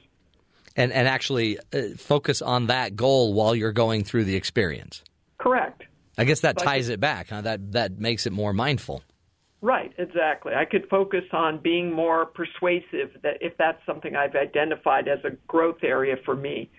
and 0.79 0.93
and 0.93 1.07
actually 1.07 1.59
uh, 1.73 1.81
focus 1.97 2.41
on 2.41 2.67
that 2.67 2.95
goal 2.95 3.33
while 3.33 3.53
you're 3.53 3.73
going 3.73 4.03
through 4.03 4.23
the 4.23 4.35
experience. 4.35 5.03
Correct. 5.37 5.83
I 6.17 6.23
guess 6.23 6.39
that 6.39 6.57
ties 6.57 6.89
it 6.89 6.99
back. 6.99 7.29
Huh? 7.29 7.41
That 7.41 7.73
that 7.73 7.99
makes 7.99 8.25
it 8.25 8.33
more 8.33 8.53
mindful. 8.53 9.03
Right, 9.61 9.91
exactly. 9.97 10.53
I 10.55 10.63
could 10.63 10.87
focus 10.89 11.25
on 11.33 11.59
being 11.61 11.91
more 11.91 12.25
persuasive 12.25 13.09
that 13.23 13.39
if 13.41 13.57
that's 13.57 13.85
something 13.85 14.15
I've 14.15 14.35
identified 14.35 15.09
as 15.09 15.19
a 15.25 15.31
growth 15.47 15.83
area 15.83 16.15
for 16.23 16.33
me 16.33 16.69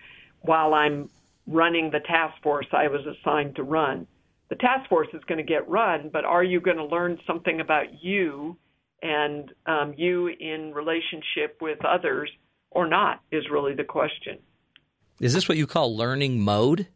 while 0.41 0.73
I'm 0.73 1.07
running 1.45 1.91
the 1.91 1.99
task 1.99 2.41
force 2.41 2.65
I 2.71 2.87
was 2.87 3.01
assigned 3.05 3.55
to 3.57 3.63
run. 3.63 4.07
The 4.49 4.55
task 4.55 4.89
force 4.89 5.09
is 5.13 5.23
going 5.27 5.37
to 5.37 5.43
get 5.43 5.69
run, 5.69 6.09
but 6.11 6.25
are 6.25 6.43
you 6.43 6.59
going 6.59 6.77
to 6.77 6.85
learn 6.85 7.19
something 7.27 7.61
about 7.61 8.03
you 8.03 8.57
and 9.03 9.51
um, 9.67 9.93
you 9.95 10.27
in 10.27 10.73
relationship 10.73 11.57
with 11.61 11.85
others 11.85 12.31
or 12.71 12.87
not 12.87 13.21
is 13.31 13.49
really 13.51 13.75
the 13.75 13.83
question. 13.83 14.39
Is 15.19 15.33
this 15.33 15.47
what 15.47 15.57
you 15.57 15.67
call 15.67 15.95
learning 15.95 16.39
mode? 16.39 16.87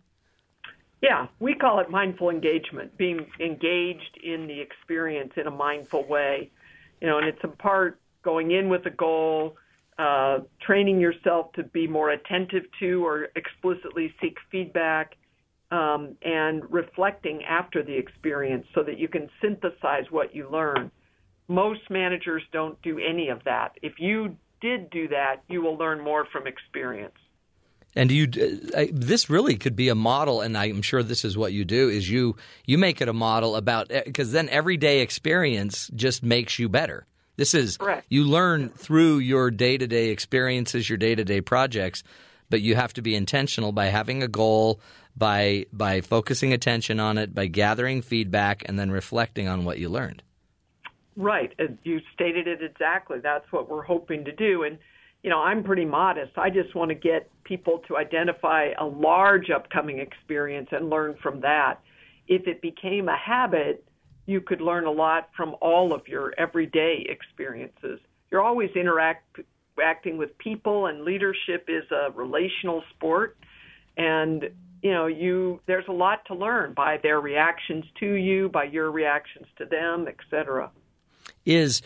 Yeah, 1.02 1.28
we 1.40 1.54
call 1.54 1.80
it 1.80 1.90
mindful 1.90 2.32
engagement, 2.32 2.98
being 2.98 3.28
engaged 3.40 4.18
in 4.24 4.48
the 4.48 4.60
experience 4.60 5.34
in 5.38 5.46
a 5.46 5.52
mindful 5.52 6.08
way. 6.08 6.50
You 7.00 7.08
know, 7.08 7.20
and 7.20 7.28
it's 7.28 7.44
a 7.44 7.48
part 7.50 8.00
going 8.24 8.52
in 8.52 8.70
with 8.70 8.86
a 8.88 8.90
goal, 8.90 9.58
uh, 10.00 10.40
training 10.66 11.00
yourself 11.00 11.54
to 11.54 11.64
be 11.64 11.88
more 11.88 12.10
attentive 12.10 12.64
to 12.80 13.06
or 13.06 13.28
explicitly 13.36 14.14
seek 14.20 14.38
feedback, 14.50 15.16
um, 15.70 16.16
and 16.24 16.64
reflecting 16.72 17.44
after 17.44 17.84
the 17.84 17.96
experience 17.96 18.66
so 18.74 18.82
that 18.82 18.98
you 18.98 19.08
can 19.08 19.30
synthesize 19.42 20.06
what 20.10 20.34
you 20.34 20.50
learn. 20.50 20.90
Most 21.48 21.82
managers 21.90 22.42
don't 22.52 22.82
do 22.82 22.98
any 22.98 23.30
of 23.30 23.44
that. 23.44 23.78
If 23.84 24.00
you 24.00 24.38
did 24.62 24.90
do 24.90 25.08
that, 25.10 25.44
you 25.48 25.62
will 25.62 25.78
learn 25.78 26.02
more 26.02 26.26
from 26.26 26.48
experience. 26.48 27.16
And 27.96 28.12
you, 28.12 28.28
uh, 28.76 28.86
this 28.92 29.30
really 29.30 29.56
could 29.56 29.76
be 29.76 29.88
a 29.88 29.96
model, 29.96 30.42
and 30.42 30.58
I'm 30.58 30.82
sure 30.82 31.02
this 31.02 31.24
is 31.24 31.38
what 31.38 31.54
you 31.54 31.64
do. 31.64 31.88
Is 31.88 32.10
you 32.10 32.36
you 32.66 32.78
make 32.78 33.00
it 33.00 33.08
a 33.08 33.14
model 33.14 33.56
about 33.56 33.88
because 33.88 34.34
then 34.34 34.50
everyday 34.50 35.00
experience 35.00 35.90
just 35.96 36.22
makes 36.22 36.60
you 36.60 36.68
better. 36.68 37.08
This 37.38 37.54
is 37.54 37.78
Correct. 37.78 38.06
you 38.10 38.26
learn 38.26 38.70
through 38.70 39.20
your 39.20 39.50
day 39.50 39.78
to 39.78 39.88
day 39.88 40.10
experiences, 40.10 40.90
your 40.90 40.98
day 40.98 41.16
to 41.16 41.24
day 41.24 41.40
projects, 41.40 42.04
but 42.50 42.62
you 42.62 42.76
have 42.76 42.94
to 42.94 43.02
be 43.02 43.16
intentional 43.16 43.72
by 43.72 43.86
having 43.86 44.24
a 44.24 44.28
goal, 44.28 44.82
by 45.16 45.66
by 45.72 46.02
focusing 46.02 46.52
attention 46.52 47.00
on 47.00 47.18
it, 47.18 47.34
by 47.34 47.48
gathering 47.48 48.02
feedback, 48.02 48.64
and 48.68 48.78
then 48.78 48.92
reflecting 48.92 49.48
on 49.48 49.64
what 49.64 49.80
you 49.80 49.88
learned. 49.88 50.22
Right. 51.18 51.54
You 51.84 52.00
stated 52.14 52.48
it 52.48 52.62
exactly. 52.62 53.20
That's 53.20 53.46
what 53.52 53.70
we're 53.70 53.84
hoping 53.84 54.26
to 54.26 54.34
do. 54.34 54.64
And, 54.64 54.78
you 55.24 55.30
know, 55.30 55.40
I'm 55.40 55.64
pretty 55.64 55.86
modest. 55.86 56.38
I 56.38 56.50
just 56.50 56.76
want 56.76 56.90
to 56.90 56.96
get 56.96 57.30
people 57.44 57.82
to 57.88 57.98
identify 57.98 58.72
a 58.80 58.86
large 58.86 59.50
upcoming 59.50 60.00
experience 60.00 60.70
and 60.72 60.90
learn 60.90 61.16
from 61.24 61.40
that. 61.42 61.80
If 62.28 62.48
it 62.48 62.62
became 62.62 63.08
a 63.08 63.18
habit, 63.18 63.86
you 64.26 64.42
could 64.42 64.60
learn 64.60 64.86
a 64.86 64.92
lot 64.92 65.30
from 65.38 65.56
all 65.62 65.94
of 65.94 66.08
your 66.08 66.34
everyday 66.38 67.06
experiences. 67.08 68.00
You're 68.30 68.42
always 68.42 68.72
interact, 68.76 69.40
interacting 69.78 70.18
with 70.18 70.38
people, 70.38 70.88
and 70.88 71.04
leadership 71.04 71.70
is 71.70 71.84
a 71.92 72.12
relational 72.12 72.84
sport. 72.96 73.38
And 73.96 74.50
you 74.82 74.92
know, 74.92 75.08
you 75.08 75.62
there's 75.66 75.88
a 75.88 75.94
lot 75.94 76.26
to 76.26 76.36
learn 76.36 76.74
by 76.74 76.98
their 77.02 77.22
reactions 77.22 77.86
to 78.00 78.14
you, 78.14 78.50
by 78.50 78.66
your 78.66 78.92
reactions 78.92 79.48
to 79.58 79.66
them, 79.66 80.08
etc 80.08 80.72
is 81.46 81.82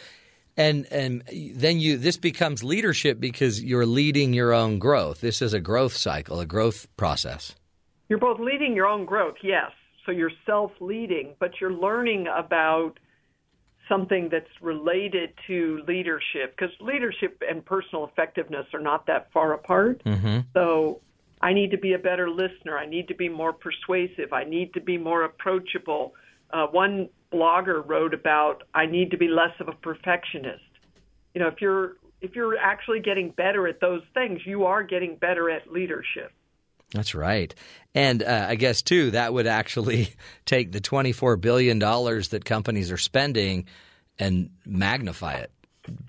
and 0.57 0.85
and 0.91 1.23
then 1.55 1.79
you 1.79 1.97
this 1.97 2.17
becomes 2.17 2.63
leadership 2.63 3.19
because 3.19 3.63
you're 3.63 3.85
leading 3.85 4.33
your 4.33 4.53
own 4.53 4.79
growth. 4.79 5.21
This 5.21 5.41
is 5.41 5.53
a 5.53 5.59
growth 5.59 5.95
cycle, 5.95 6.39
a 6.39 6.45
growth 6.45 6.87
process. 6.97 7.55
You're 8.09 8.19
both 8.19 8.39
leading 8.39 8.75
your 8.75 8.87
own 8.87 9.05
growth, 9.05 9.35
yes. 9.43 9.71
So 10.05 10.11
you're 10.11 10.31
self-leading, 10.45 11.35
but 11.39 11.61
you're 11.61 11.73
learning 11.73 12.27
about 12.27 12.99
something 13.87 14.29
that's 14.31 14.49
related 14.61 15.33
to 15.47 15.83
leadership 15.87 16.55
because 16.57 16.73
leadership 16.79 17.41
and 17.47 17.63
personal 17.63 18.05
effectiveness 18.05 18.65
are 18.73 18.79
not 18.79 19.05
that 19.07 19.31
far 19.31 19.53
apart. 19.53 20.01
Mm-hmm. 20.03 20.39
So 20.53 21.01
I 21.41 21.53
need 21.53 21.71
to 21.71 21.77
be 21.77 21.93
a 21.93 21.99
better 21.99 22.29
listener. 22.29 22.77
I 22.77 22.85
need 22.85 23.07
to 23.09 23.15
be 23.15 23.29
more 23.29 23.53
persuasive. 23.53 24.33
I 24.33 24.43
need 24.43 24.73
to 24.73 24.81
be 24.81 24.97
more 24.97 25.23
approachable. 25.23 26.15
Uh, 26.51 26.67
one 26.67 27.09
blogger 27.31 27.87
wrote 27.87 28.13
about 28.13 28.63
I 28.73 28.85
need 28.85 29.11
to 29.11 29.17
be 29.17 29.27
less 29.27 29.53
of 29.59 29.67
a 29.67 29.73
perfectionist. 29.73 30.63
You 31.33 31.41
know, 31.41 31.47
if 31.47 31.61
you're 31.61 31.95
if 32.21 32.35
you're 32.35 32.57
actually 32.57 32.99
getting 32.99 33.31
better 33.31 33.67
at 33.67 33.79
those 33.79 34.01
things, 34.13 34.41
you 34.45 34.65
are 34.65 34.83
getting 34.83 35.15
better 35.15 35.49
at 35.49 35.71
leadership. 35.71 36.31
That's 36.93 37.13
right. 37.13 37.53
And 37.93 38.23
uh, 38.23 38.47
I 38.49 38.55
guess, 38.55 38.81
too, 38.81 39.11
that 39.11 39.33
would 39.33 39.47
actually 39.47 40.13
take 40.45 40.71
the 40.71 40.81
$24 40.81 41.39
billion 41.39 41.79
that 41.79 42.41
companies 42.45 42.91
are 42.91 42.97
spending 42.97 43.65
and 44.17 44.49
magnify 44.65 45.35
it 45.35 45.51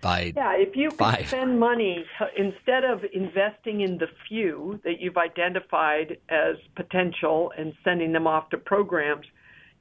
by 0.01 0.33
Yeah, 0.35 0.55
if 0.57 0.75
you 0.77 0.91
five. 0.91 1.29
spend 1.29 1.61
money 1.61 2.05
instead 2.37 2.85
of 2.85 3.05
investing 3.13 3.83
in 3.83 3.99
the 3.99 4.09
few 4.29 4.81
that 4.85 5.01
you've 5.01 5.17
identified 5.17 6.19
as 6.29 6.57
potential 6.77 7.53
and 7.57 7.73
sending 7.85 8.13
them 8.13 8.27
off 8.27 8.51
to 8.51 8.59
programs, 8.59 9.27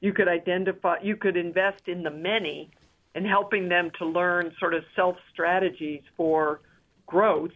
you 0.00 0.12
could 0.12 0.28
identify 0.28 0.96
you 1.02 1.16
could 1.16 1.36
invest 1.36 1.86
in 1.86 2.02
the 2.02 2.10
many 2.10 2.70
and 3.14 3.26
helping 3.26 3.68
them 3.68 3.90
to 3.98 4.06
learn 4.06 4.52
sort 4.58 4.74
of 4.74 4.84
self 4.94 5.16
strategies 5.32 6.02
for 6.16 6.60
growth 7.06 7.52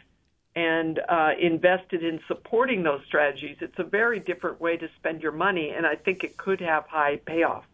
and 0.57 1.01
uh, 1.09 1.31
invested 1.41 2.05
in 2.05 2.21
supporting 2.29 2.83
those 2.85 3.01
strategies. 3.07 3.57
It's 3.61 3.79
a 3.79 3.85
very 3.85 4.21
different 4.21 4.61
way 4.61 4.77
to 4.77 4.89
spend 4.97 5.23
your 5.23 5.33
money, 5.33 5.71
and 5.71 5.85
I 5.85 5.97
think 5.97 6.23
it 6.23 6.37
could 6.37 6.61
have 6.61 6.87
high 6.87 7.17
payoff. 7.25 7.65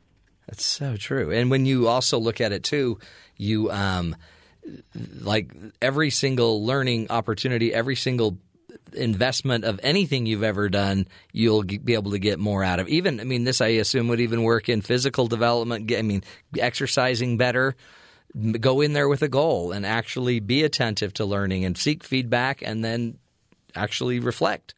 That's 0.47 0.65
so 0.65 0.97
true. 0.97 1.31
And 1.31 1.51
when 1.51 1.67
you 1.67 1.89
also 1.89 2.19
look 2.19 2.41
at 2.41 2.53
it 2.53 2.65
too, 2.65 2.99
you 3.37 3.71
um, 3.71 4.17
like 5.21 5.53
every 5.81 6.11
single 6.11 6.65
learning 6.65 7.09
opportunity, 7.11 7.73
every 7.73 7.97
single 7.97 8.39
investment 8.93 9.65
of 9.65 9.81
anything 9.83 10.27
you've 10.27 10.43
ever 10.43 10.69
done, 10.69 11.07
you'll 11.33 11.63
be 11.63 11.95
able 11.95 12.13
to 12.13 12.19
get 12.19 12.39
more 12.39 12.63
out 12.65 12.81
of. 12.81 12.89
Even, 12.89 13.21
I 13.21 13.25
mean, 13.25 13.45
this 13.45 13.61
I 13.61 13.69
assume 13.69 14.09
would 14.09 14.21
even 14.21 14.43
work 14.43 14.69
in 14.69 14.81
physical 14.81 15.27
development. 15.27 15.93
I 15.93 16.03
mean, 16.03 16.23
exercising 16.59 17.37
better. 17.37 17.77
Go 18.61 18.81
in 18.81 18.93
there 18.93 19.09
with 19.09 19.23
a 19.23 19.29
goal 19.29 19.73
and 19.73 19.85
actually 19.85 20.41
be 20.41 20.63
attentive 20.63 21.13
to 21.15 21.25
learning 21.25 21.65
and 21.65 21.77
seek 21.77 22.05
feedback, 22.05 22.63
and 22.63 22.85
then 22.85 23.19
actually 23.75 24.21
reflect. 24.21 24.75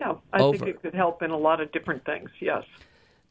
Yeah, 0.00 0.14
I 0.32 0.40
Over. 0.40 0.58
think 0.58 0.70
it 0.76 0.82
could 0.82 0.94
help 0.94 1.22
in 1.22 1.30
a 1.30 1.36
lot 1.36 1.60
of 1.60 1.72
different 1.72 2.04
things. 2.04 2.30
Yes. 2.40 2.64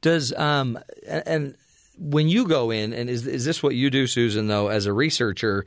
Does 0.01 0.33
um 0.33 0.77
and, 1.07 1.23
and 1.27 1.55
when 1.97 2.27
you 2.27 2.47
go 2.47 2.71
in 2.71 2.93
and 2.93 3.09
is 3.09 3.25
is 3.25 3.45
this 3.45 3.63
what 3.63 3.75
you 3.75 3.89
do, 3.89 4.07
Susan? 4.07 4.47
Though 4.47 4.67
as 4.67 4.85
a 4.85 4.93
researcher, 4.93 5.65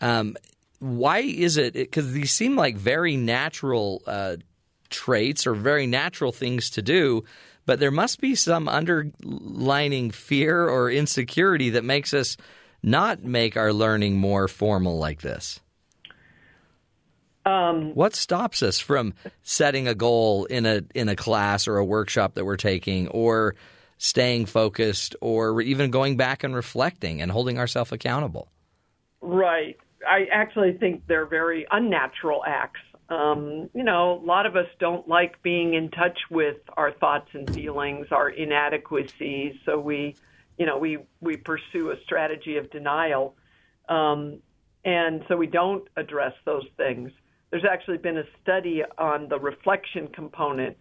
um, 0.00 0.36
why 0.80 1.20
is 1.20 1.56
it? 1.56 1.74
Because 1.74 2.12
these 2.12 2.32
seem 2.32 2.56
like 2.56 2.76
very 2.76 3.16
natural 3.16 4.02
uh, 4.06 4.36
traits 4.88 5.46
or 5.46 5.54
very 5.54 5.86
natural 5.86 6.32
things 6.32 6.70
to 6.70 6.82
do, 6.82 7.24
but 7.66 7.78
there 7.78 7.90
must 7.90 8.20
be 8.20 8.34
some 8.34 8.68
underlining 8.68 10.10
fear 10.10 10.68
or 10.68 10.90
insecurity 10.90 11.70
that 11.70 11.84
makes 11.84 12.12
us 12.12 12.36
not 12.82 13.22
make 13.22 13.56
our 13.56 13.72
learning 13.72 14.16
more 14.16 14.48
formal 14.48 14.98
like 14.98 15.20
this. 15.20 15.60
Um, 17.44 17.94
What 17.94 18.14
stops 18.14 18.62
us 18.62 18.78
from 18.78 19.14
setting 19.42 19.86
a 19.86 19.94
goal 19.94 20.44
in 20.46 20.66
a 20.66 20.82
in 20.94 21.08
a 21.08 21.16
class 21.16 21.68
or 21.68 21.76
a 21.76 21.84
workshop 21.84 22.34
that 22.34 22.44
we're 22.44 22.56
taking, 22.56 23.08
or 23.08 23.54
staying 23.98 24.46
focused, 24.46 25.16
or 25.20 25.60
even 25.60 25.90
going 25.90 26.16
back 26.16 26.44
and 26.44 26.54
reflecting 26.54 27.22
and 27.22 27.30
holding 27.30 27.58
ourselves 27.58 27.92
accountable? 27.92 28.48
Right. 29.20 29.78
I 30.06 30.26
actually 30.32 30.72
think 30.78 31.06
they're 31.06 31.26
very 31.26 31.66
unnatural 31.70 32.42
acts. 32.46 32.80
Um, 33.08 33.68
you 33.74 33.82
know, 33.82 34.20
a 34.22 34.24
lot 34.24 34.46
of 34.46 34.56
us 34.56 34.68
don't 34.78 35.08
like 35.08 35.42
being 35.42 35.74
in 35.74 35.90
touch 35.90 36.18
with 36.30 36.58
our 36.76 36.92
thoughts 36.92 37.28
and 37.32 37.52
feelings, 37.52 38.06
our 38.12 38.28
inadequacies. 38.28 39.56
So 39.66 39.78
we, 39.80 40.14
you 40.58 40.66
know, 40.66 40.78
we 40.78 40.98
we 41.20 41.36
pursue 41.36 41.90
a 41.90 41.96
strategy 42.04 42.56
of 42.56 42.70
denial, 42.70 43.34
um, 43.88 44.38
and 44.84 45.24
so 45.26 45.36
we 45.36 45.48
don't 45.48 45.88
address 45.96 46.34
those 46.44 46.66
things. 46.76 47.10
There's 47.50 47.64
actually 47.68 47.98
been 47.98 48.18
a 48.18 48.24
study 48.42 48.82
on 48.96 49.28
the 49.28 49.38
reflection 49.38 50.06
component. 50.08 50.76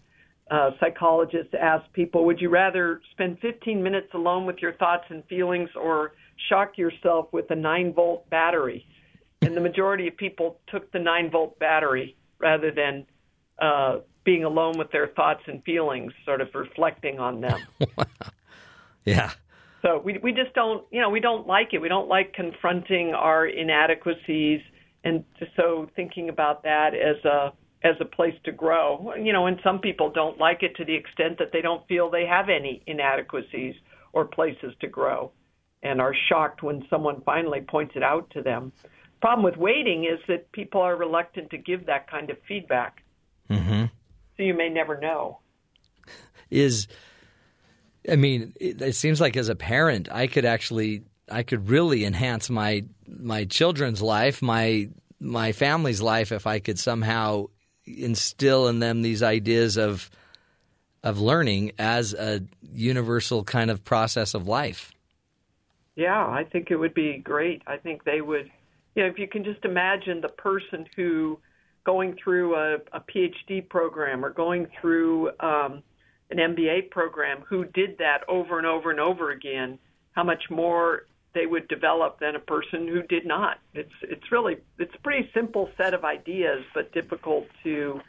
Uh, 0.51 0.71
psychologists 0.79 1.53
ask 1.59 1.91
people, 1.93 2.25
would 2.25 2.39
you 2.39 2.49
rather 2.49 3.01
spend 3.11 3.39
15 3.39 3.83
minutes 3.83 4.07
alone 4.13 4.45
with 4.45 4.57
your 4.61 4.73
thoughts 4.73 5.05
and 5.09 5.23
feelings 5.25 5.69
or 5.75 6.13
shock 6.47 6.77
yourself 6.77 7.27
with 7.31 7.49
a 7.51 7.55
9 7.55 7.93
volt 7.93 8.29
battery? 8.29 8.85
And 9.41 9.55
the 9.55 9.61
majority 9.61 10.07
of 10.07 10.17
people 10.17 10.59
took 10.67 10.91
the 10.91 10.99
9 10.99 11.31
volt 11.31 11.57
battery 11.59 12.15
rather 12.39 12.71
than 12.71 13.05
uh, 13.61 13.99
being 14.23 14.43
alone 14.43 14.77
with 14.77 14.91
their 14.91 15.07
thoughts 15.07 15.41
and 15.47 15.63
feelings, 15.63 16.13
sort 16.25 16.41
of 16.41 16.49
reflecting 16.53 17.19
on 17.19 17.41
them. 17.41 17.59
Yeah. 19.05 19.31
So 19.81 20.01
we 20.03 20.17
we 20.21 20.33
just 20.33 20.53
don't 20.53 20.85
you 20.91 21.01
know 21.01 21.09
we 21.09 21.19
don't 21.19 21.47
like 21.47 21.69
it. 21.73 21.79
We 21.79 21.87
don't 21.87 22.07
like 22.07 22.33
confronting 22.33 23.13
our 23.13 23.47
inadequacies, 23.47 24.61
and 25.03 25.23
so 25.55 25.89
thinking 25.95 26.29
about 26.29 26.63
that 26.63 26.93
as 26.93 27.23
a 27.25 27.53
as 27.83 27.95
a 28.01 28.05
place 28.05 28.35
to 28.43 28.51
grow. 28.51 29.13
You 29.15 29.31
know, 29.31 29.47
and 29.47 29.59
some 29.63 29.79
people 29.79 30.11
don't 30.11 30.37
like 30.37 30.63
it 30.63 30.75
to 30.75 30.85
the 30.85 30.95
extent 30.95 31.39
that 31.39 31.51
they 31.53 31.61
don't 31.61 31.87
feel 31.87 32.09
they 32.09 32.25
have 32.25 32.49
any 32.49 32.83
inadequacies 32.87 33.75
or 34.11 34.25
places 34.25 34.73
to 34.81 34.87
grow, 34.87 35.31
and 35.81 36.01
are 36.01 36.13
shocked 36.27 36.61
when 36.61 36.85
someone 36.89 37.21
finally 37.21 37.61
points 37.61 37.93
it 37.95 38.03
out 38.03 38.29
to 38.31 38.41
them. 38.41 38.73
Problem 39.21 39.43
with 39.43 39.57
waiting 39.57 40.05
is 40.05 40.19
that 40.27 40.51
people 40.51 40.81
are 40.81 40.95
reluctant 40.95 41.49
to 41.51 41.57
give 41.57 41.85
that 41.87 42.09
kind 42.09 42.29
of 42.29 42.37
feedback, 42.47 43.03
Mm-hmm. 43.49 43.85
so 44.37 44.43
you 44.43 44.53
may 44.53 44.69
never 44.69 44.99
know. 44.99 45.39
Is 46.49 46.87
I 48.09 48.15
mean, 48.15 48.53
it, 48.59 48.81
it 48.81 48.95
seems 48.95 49.19
like 49.19 49.35
as 49.35 49.49
a 49.49 49.55
parent, 49.55 50.07
I 50.11 50.27
could 50.27 50.45
actually, 50.45 51.03
I 51.29 51.43
could 51.43 51.69
really 51.69 52.05
enhance 52.05 52.49
my 52.49 52.85
my 53.07 53.45
children's 53.45 54.01
life, 54.01 54.41
my 54.41 54.89
my 55.19 55.51
family's 55.51 56.01
life, 56.01 56.31
if 56.31 56.47
I 56.47 56.59
could 56.59 56.79
somehow 56.79 57.47
instill 57.85 58.67
in 58.67 58.79
them 58.79 59.01
these 59.01 59.23
ideas 59.23 59.77
of 59.77 60.09
of 61.03 61.19
learning 61.19 61.71
as 61.79 62.13
a 62.13 62.41
universal 62.71 63.43
kind 63.43 63.71
of 63.71 63.83
process 63.83 64.33
of 64.33 64.47
life. 64.47 64.91
Yeah, 65.95 66.25
I 66.25 66.45
think 66.45 66.71
it 66.71 66.77
would 66.77 66.93
be 66.93 67.17
great. 67.17 67.61
I 67.67 67.77
think 67.77 68.03
they 68.03 68.21
would, 68.21 68.49
you 68.99 69.05
know, 69.05 69.11
if 69.11 69.17
you 69.17 69.29
can 69.29 69.45
just 69.45 69.63
imagine 69.63 70.19
the 70.19 70.27
person 70.27 70.85
who 70.97 71.39
going 71.85 72.17
through 72.21 72.55
a, 72.55 72.75
a 72.91 72.99
PhD 72.99 73.67
program 73.69 74.25
or 74.25 74.29
going 74.29 74.67
through 74.81 75.29
um, 75.39 75.81
an 76.29 76.37
MBA 76.37 76.91
program 76.91 77.39
who 77.47 77.63
did 77.63 77.97
that 77.99 78.19
over 78.27 78.57
and 78.57 78.67
over 78.67 78.91
and 78.91 78.99
over 78.99 79.31
again, 79.31 79.79
how 80.11 80.25
much 80.25 80.43
more 80.49 81.03
they 81.33 81.45
would 81.45 81.65
develop 81.69 82.19
than 82.19 82.35
a 82.35 82.39
person 82.39 82.89
who 82.89 83.01
did 83.03 83.25
not. 83.25 83.59
It's 83.73 83.93
it's 84.01 84.29
really 84.33 84.57
it's 84.77 84.93
a 84.93 84.99
pretty 84.99 85.29
simple 85.33 85.69
set 85.77 85.93
of 85.93 86.03
ideas, 86.03 86.65
but 86.73 86.91
difficult 86.91 87.47
to 87.63 88.01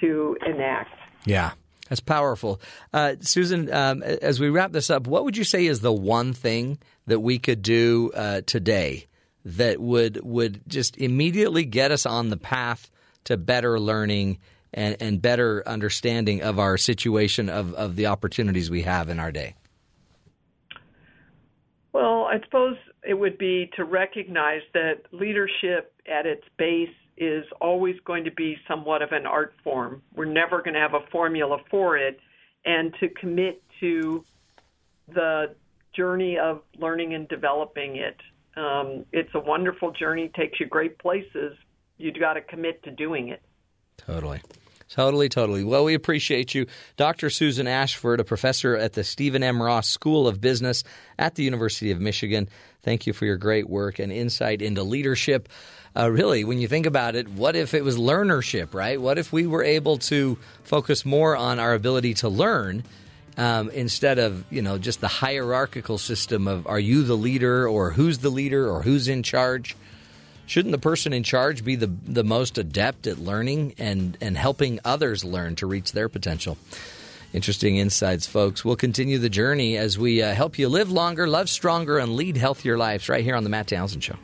to 0.00 0.36
enact. 0.44 0.90
Yeah, 1.24 1.52
that's 1.88 2.02
powerful. 2.02 2.60
Uh, 2.92 3.14
Susan, 3.20 3.72
um, 3.72 4.02
as 4.02 4.40
we 4.40 4.50
wrap 4.50 4.72
this 4.72 4.90
up, 4.90 5.06
what 5.06 5.24
would 5.24 5.38
you 5.38 5.44
say 5.44 5.64
is 5.64 5.80
the 5.80 5.92
one 5.92 6.34
thing 6.34 6.76
that 7.06 7.20
we 7.20 7.38
could 7.38 7.62
do 7.62 8.10
uh, 8.14 8.42
today 8.44 9.06
that 9.44 9.80
would 9.80 10.20
would 10.24 10.60
just 10.66 10.96
immediately 10.96 11.64
get 11.64 11.90
us 11.90 12.06
on 12.06 12.30
the 12.30 12.36
path 12.36 12.90
to 13.24 13.36
better 13.36 13.78
learning 13.78 14.38
and, 14.72 14.96
and 15.00 15.22
better 15.22 15.62
understanding 15.66 16.42
of 16.42 16.58
our 16.58 16.76
situation 16.76 17.48
of, 17.48 17.74
of 17.74 17.96
the 17.96 18.06
opportunities 18.06 18.70
we 18.70 18.82
have 18.82 19.08
in 19.08 19.20
our 19.20 19.32
day? 19.32 19.54
Well, 21.92 22.24
I 22.24 22.40
suppose 22.44 22.76
it 23.06 23.14
would 23.14 23.38
be 23.38 23.70
to 23.76 23.84
recognize 23.84 24.62
that 24.72 25.02
leadership 25.12 25.92
at 26.10 26.26
its 26.26 26.44
base 26.58 26.88
is 27.16 27.44
always 27.60 27.94
going 28.04 28.24
to 28.24 28.32
be 28.32 28.56
somewhat 28.66 29.00
of 29.00 29.12
an 29.12 29.26
art 29.26 29.54
form. 29.62 30.02
We're 30.16 30.24
never 30.24 30.60
going 30.60 30.74
to 30.74 30.80
have 30.80 30.94
a 30.94 31.06
formula 31.12 31.58
for 31.70 31.96
it, 31.96 32.18
and 32.64 32.92
to 32.98 33.08
commit 33.08 33.62
to 33.80 34.24
the 35.06 35.54
journey 35.94 36.38
of 36.38 36.62
learning 36.78 37.14
and 37.14 37.28
developing 37.28 37.96
it. 37.96 38.16
Um, 38.56 39.04
it's 39.12 39.34
a 39.34 39.40
wonderful 39.40 39.92
journey, 39.92 40.30
takes 40.34 40.60
you 40.60 40.66
great 40.66 40.98
places. 40.98 41.56
You've 41.98 42.18
got 42.18 42.34
to 42.34 42.40
commit 42.40 42.82
to 42.84 42.90
doing 42.90 43.28
it. 43.28 43.42
Totally. 43.96 44.40
Totally, 44.88 45.28
totally. 45.28 45.64
Well, 45.64 45.84
we 45.84 45.94
appreciate 45.94 46.54
you. 46.54 46.66
Dr. 46.96 47.30
Susan 47.30 47.66
Ashford, 47.66 48.20
a 48.20 48.24
professor 48.24 48.76
at 48.76 48.92
the 48.92 49.02
Stephen 49.02 49.42
M. 49.42 49.60
Ross 49.60 49.88
School 49.88 50.28
of 50.28 50.40
Business 50.40 50.84
at 51.18 51.34
the 51.34 51.42
University 51.42 51.90
of 51.90 52.00
Michigan. 52.00 52.48
Thank 52.82 53.06
you 53.06 53.12
for 53.12 53.24
your 53.24 53.36
great 53.36 53.68
work 53.68 53.98
and 53.98 54.12
insight 54.12 54.60
into 54.60 54.82
leadership. 54.82 55.48
Uh, 55.96 56.10
really, 56.10 56.44
when 56.44 56.58
you 56.58 56.68
think 56.68 56.86
about 56.86 57.16
it, 57.16 57.28
what 57.28 57.56
if 57.56 57.72
it 57.72 57.82
was 57.82 57.96
learnership, 57.96 58.74
right? 58.74 59.00
What 59.00 59.18
if 59.18 59.32
we 59.32 59.46
were 59.46 59.64
able 59.64 59.98
to 59.98 60.38
focus 60.64 61.04
more 61.04 61.36
on 61.36 61.58
our 61.58 61.72
ability 61.72 62.14
to 62.14 62.28
learn 62.28 62.84
um, 63.36 63.70
instead 63.70 64.18
of, 64.18 64.44
you 64.50 64.62
know, 64.62 64.78
just 64.78 65.00
the 65.00 65.08
hierarchical 65.08 65.98
system 65.98 66.46
of 66.46 66.66
are 66.66 66.78
you 66.78 67.02
the 67.02 67.16
leader 67.16 67.68
or 67.68 67.90
who's 67.90 68.18
the 68.18 68.30
leader 68.30 68.68
or 68.68 68.82
who's 68.82 69.08
in 69.08 69.22
charge? 69.22 69.76
shouldn't 70.46 70.72
the 70.72 70.78
person 70.78 71.12
in 71.12 71.22
charge 71.22 71.64
be 71.64 71.76
the 71.76 71.86
the 71.86 72.24
most 72.24 72.58
adept 72.58 73.06
at 73.06 73.18
learning 73.18 73.74
and 73.78 74.16
and 74.20 74.36
helping 74.36 74.80
others 74.84 75.24
learn 75.24 75.56
to 75.56 75.66
reach 75.66 75.92
their 75.92 76.08
potential? 76.08 76.56
Interesting 77.32 77.76
insights, 77.76 78.26
folks. 78.26 78.64
We'll 78.64 78.76
continue 78.76 79.18
the 79.18 79.28
journey 79.28 79.76
as 79.76 79.98
we 79.98 80.22
uh, 80.22 80.34
help 80.34 80.56
you 80.56 80.68
live 80.68 80.92
longer, 80.92 81.26
love 81.26 81.48
stronger, 81.48 81.98
and 81.98 82.14
lead 82.14 82.36
healthier 82.36 82.78
lives 82.78 83.08
right 83.08 83.24
here 83.24 83.34
on 83.34 83.42
the 83.42 83.50
Matt 83.50 83.66
Townsend 83.66 84.04
Show. 84.04 84.16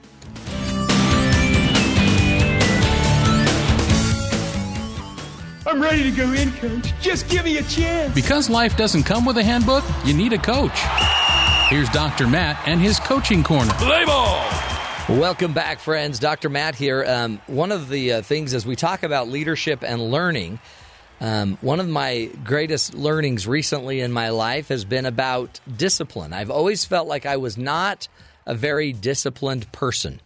I'm 5.66 5.82
ready 5.82 6.11
to 6.11 6.16
go 6.16 6.32
in, 6.32 6.51
coach. 6.53 6.93
Just 7.03 7.28
give 7.28 7.45
me 7.45 7.59
a 7.59 7.62
chance. 7.62 8.15
Because 8.15 8.49
life 8.49 8.78
doesn't 8.78 9.03
come 9.03 9.27
with 9.27 9.37
a 9.37 9.43
handbook, 9.43 9.85
you 10.07 10.15
need 10.15 10.32
a 10.32 10.39
coach. 10.39 10.73
Here's 11.69 11.89
Dr. 11.91 12.27
Matt 12.27 12.66
and 12.66 12.81
his 12.81 12.99
coaching 12.99 13.43
corner. 13.43 13.70
Play 13.74 14.07
ball. 14.07 14.43
Welcome 15.11 15.53
back, 15.53 15.78
friends. 15.78 16.19
Dr. 16.19 16.49
Matt 16.49 16.77
here. 16.77 17.05
Um, 17.07 17.43
one 17.47 17.73
of 17.73 17.91
the 17.91 18.15
uh, 18.15 18.23
things 18.23 18.55
as 18.55 18.65
we 18.65 18.74
talk 18.74 19.03
about 19.03 19.28
leadership 19.28 19.85
and 19.85 20.11
learning, 20.11 20.61
um, 21.20 21.59
one 21.61 21.78
of 21.78 21.89
my 21.89 22.31
greatest 22.43 22.95
learnings 22.95 23.47
recently 23.47 24.01
in 24.01 24.12
my 24.12 24.31
life 24.31 24.69
has 24.69 24.87
been 24.87 25.05
about 25.05 25.61
discipline. 25.77 26.32
I've 26.32 26.51
always 26.51 26.87
felt 26.87 27.07
like 27.07 27.27
I 27.27 27.37
was 27.37 27.59
not 27.59 28.09
a 28.47 28.55
very 28.55 28.95
disciplined 28.95 29.70
person, 29.73 30.23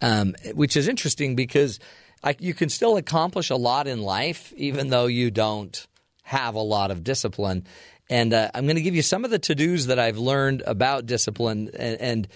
um, 0.00 0.36
which 0.54 0.76
is 0.76 0.86
interesting 0.86 1.34
because 1.34 1.80
I, 2.22 2.36
you 2.38 2.54
can 2.54 2.68
still 2.68 2.96
accomplish 2.96 3.50
a 3.50 3.56
lot 3.56 3.86
in 3.86 4.02
life 4.02 4.52
even 4.56 4.88
though 4.88 5.06
you 5.06 5.30
don't 5.30 5.86
have 6.22 6.54
a 6.54 6.60
lot 6.60 6.90
of 6.90 7.04
discipline. 7.04 7.66
And 8.10 8.32
uh, 8.32 8.50
I'm 8.54 8.64
going 8.64 8.76
to 8.76 8.82
give 8.82 8.94
you 8.94 9.02
some 9.02 9.24
of 9.24 9.30
the 9.30 9.38
to 9.38 9.54
dos 9.54 9.86
that 9.86 9.98
I've 9.98 10.18
learned 10.18 10.62
about 10.66 11.06
discipline 11.06 11.70
and, 11.78 12.00
and 12.00 12.28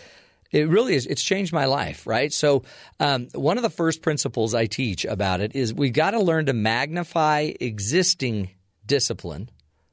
it 0.51 0.69
really 0.69 0.95
is 0.95 1.07
it's 1.07 1.23
changed 1.23 1.53
my 1.53 1.65
life 1.65 2.07
right? 2.07 2.33
So 2.33 2.63
um, 3.01 3.29
one 3.33 3.57
of 3.57 3.63
the 3.63 3.71
first 3.71 4.03
principles 4.03 4.55
i 4.55 4.67
teach 4.67 5.05
about 5.05 5.41
it 5.41 5.57
is 5.57 5.75
we've 5.75 5.93
got 5.93 6.13
to 6.13 6.21
learn 6.21 6.47
to 6.47 6.53
magnify 6.53 7.53
existing 7.59 8.51
discipline 8.87 9.49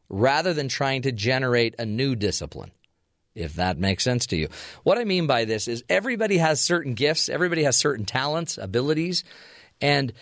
rather 0.10 0.54
than 0.54 0.68
trying 0.68 1.04
to 1.04 1.12
generate 1.12 1.76
a 1.80 1.86
new 1.86 2.16
discipline 2.16 2.72
if 3.36 3.56
that 3.56 3.78
makes 3.78 4.04
sense 4.04 4.26
to 4.28 4.36
you. 4.36 4.50
What 4.84 4.98
i 4.98 5.06
mean 5.06 5.28
by 5.28 5.46
this 5.46 5.68
is 5.68 5.84
everybody 5.90 6.38
has 6.38 6.60
certain 6.62 6.94
gifts 6.94 7.30
everybody 7.30 7.64
has 7.64 7.78
certain 7.78 8.06
talents 8.06 8.58
abilities 8.58 9.24
and 9.82 10.14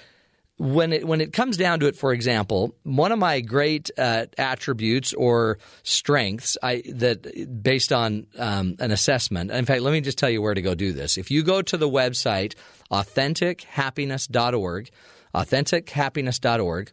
when 0.58 0.92
it 0.92 1.08
when 1.08 1.22
it 1.22 1.34
comes 1.34 1.56
down 1.56 1.80
to 1.82 1.88
it, 1.88 1.96
for 1.96 2.12
example, 2.12 2.76
one 2.84 3.12
of 3.12 3.20
my 3.20 3.42
great 3.42 3.92
uh, 3.98 4.26
attributes 4.38 5.14
or 5.14 5.60
strengths, 5.84 6.58
I 6.64 6.82
that 6.96 7.62
based 7.64 7.94
on 7.94 8.26
um, 8.38 8.76
an 8.80 8.92
assessment. 8.92 9.52
In 9.52 9.66
fact, 9.66 9.82
let 9.82 9.92
me 9.92 10.02
just 10.02 10.18
tell 10.18 10.32
you 10.32 10.42
where 10.42 10.56
to 10.56 10.62
go 10.62 10.74
do 10.74 10.94
this. 10.94 11.18
If 11.18 11.30
you 11.30 11.44
go 11.44 11.62
to 11.62 11.78
the 11.78 11.90
website 11.90 12.56
authentichappiness.org, 12.92 14.90
authentichappiness.org. 15.36 16.92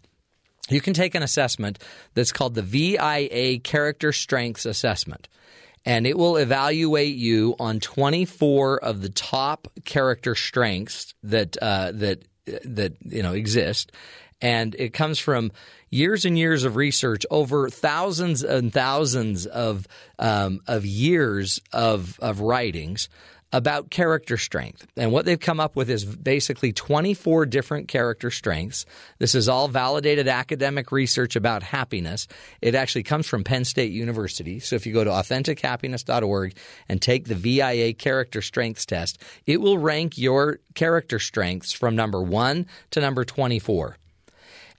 You 0.71 0.81
can 0.81 0.95
take 0.95 1.15
an 1.15 1.23
assessment 1.23 1.79
that's 2.15 2.33
called 2.33 2.55
the 2.55 2.63
VIA 2.63 3.59
Character 3.61 4.13
Strengths 4.13 4.65
Assessment 4.65 5.29
and 5.85 6.07
it 6.07 6.17
will 6.17 6.37
evaluate 6.37 7.17
you 7.17 7.55
on 7.61 7.81
24 7.81 8.83
of 8.83 9.03
the 9.03 9.11
top 9.11 9.69
character 9.85 10.35
strengths 10.35 11.15
that 11.23 11.57
uh, 11.61 11.93
that 11.93 12.23
that 12.65 12.95
you 13.05 13.23
know 13.23 13.33
exist, 13.33 13.93
and 14.41 14.75
it 14.77 14.93
comes 14.93 15.19
from 15.19 15.53
years 15.91 16.25
and 16.25 16.39
years 16.39 16.65
of 16.65 16.77
research 16.77 17.25
over 17.31 17.69
thousands 17.69 18.43
and 18.43 18.73
thousands 18.73 19.47
of 19.47 19.87
um, 20.19 20.61
of 20.67 20.85
years 20.85 21.61
of 21.73 22.19
of 22.21 22.41
writings 22.41 23.09
about 23.55 23.89
character 23.89 24.37
strength. 24.37 24.85
And 24.97 25.13
what 25.13 25.27
they've 25.27 25.39
come 25.39 25.61
up 25.61 25.77
with 25.77 25.89
is 25.89 26.05
basically 26.05 26.73
24 26.73 27.47
different 27.47 27.87
character 27.87 28.33
strengths. 28.33 28.85
This 29.21 29.37
is 29.37 29.49
all 29.49 29.69
validated 29.69 30.27
academic 30.27 30.91
research 30.91 31.37
about 31.37 31.63
happiness. 31.63 32.27
It 32.61 32.75
actually 32.75 33.05
comes 33.05 33.29
from 33.29 33.45
Penn 33.45 33.65
State 33.65 33.93
University. 33.93 34.59
So 34.59 34.75
if 34.75 34.87
you 34.87 34.93
go 34.93 35.05
to 35.05 35.11
authentichappiness.org 35.11 36.57
and 36.89 37.01
take 37.01 37.27
the 37.27 37.37
VIA 37.37 37.95
character 37.95 38.43
strengths 38.43 38.87
test, 38.87 39.23
it 39.47 39.61
will 39.61 39.79
rank 39.79 40.19
your 40.19 40.59
character 40.75 41.21
strengths 41.21 41.73
from 41.73 41.95
number 41.95 42.21
1 42.21 42.67
to 42.91 43.01
number 43.01 43.25
24. 43.25 43.97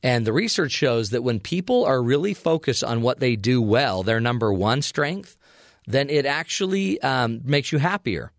And 0.03 0.27
the 0.27 0.33
research 0.33 0.73
shows 0.73 1.11
that 1.11 1.23
when 1.23 1.39
people 1.39 1.85
are 1.85 2.03
really 2.03 2.33
focused 2.33 2.83
on 2.83 3.01
what 3.01 3.21
they 3.21 3.37
do 3.37 3.61
well, 3.61 4.03
their 4.03 4.19
number 4.19 4.51
one 4.51 4.81
strength, 4.81 5.37
then 5.87 6.09
it 6.09 6.25
actually 6.25 7.01
um, 7.01 7.39
makes 7.45 7.71
you 7.71 7.77
happier. 7.77 8.33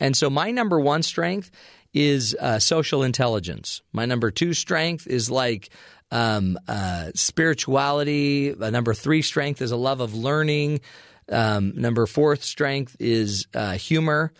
And 0.00 0.16
so 0.16 0.30
my 0.30 0.50
number 0.50 0.78
one 0.80 1.02
strength 1.02 1.50
is 1.92 2.36
uh, 2.40 2.58
social 2.58 3.02
intelligence. 3.02 3.82
My 3.92 4.04
number 4.06 4.30
two 4.30 4.52
strength 4.54 5.06
is 5.06 5.30
like 5.30 5.70
um, 6.10 6.58
uh, 6.66 7.10
spirituality. 7.14 8.54
Number 8.58 8.94
three 8.94 9.22
strength 9.22 9.62
is 9.62 9.70
a 9.70 9.76
love 9.76 10.00
of 10.00 10.14
learning. 10.14 10.80
Um, 11.30 11.72
number 11.76 12.06
fourth 12.06 12.42
strength 12.42 12.96
is 12.98 13.46
uh, 13.54 13.72
humor. 13.72 14.32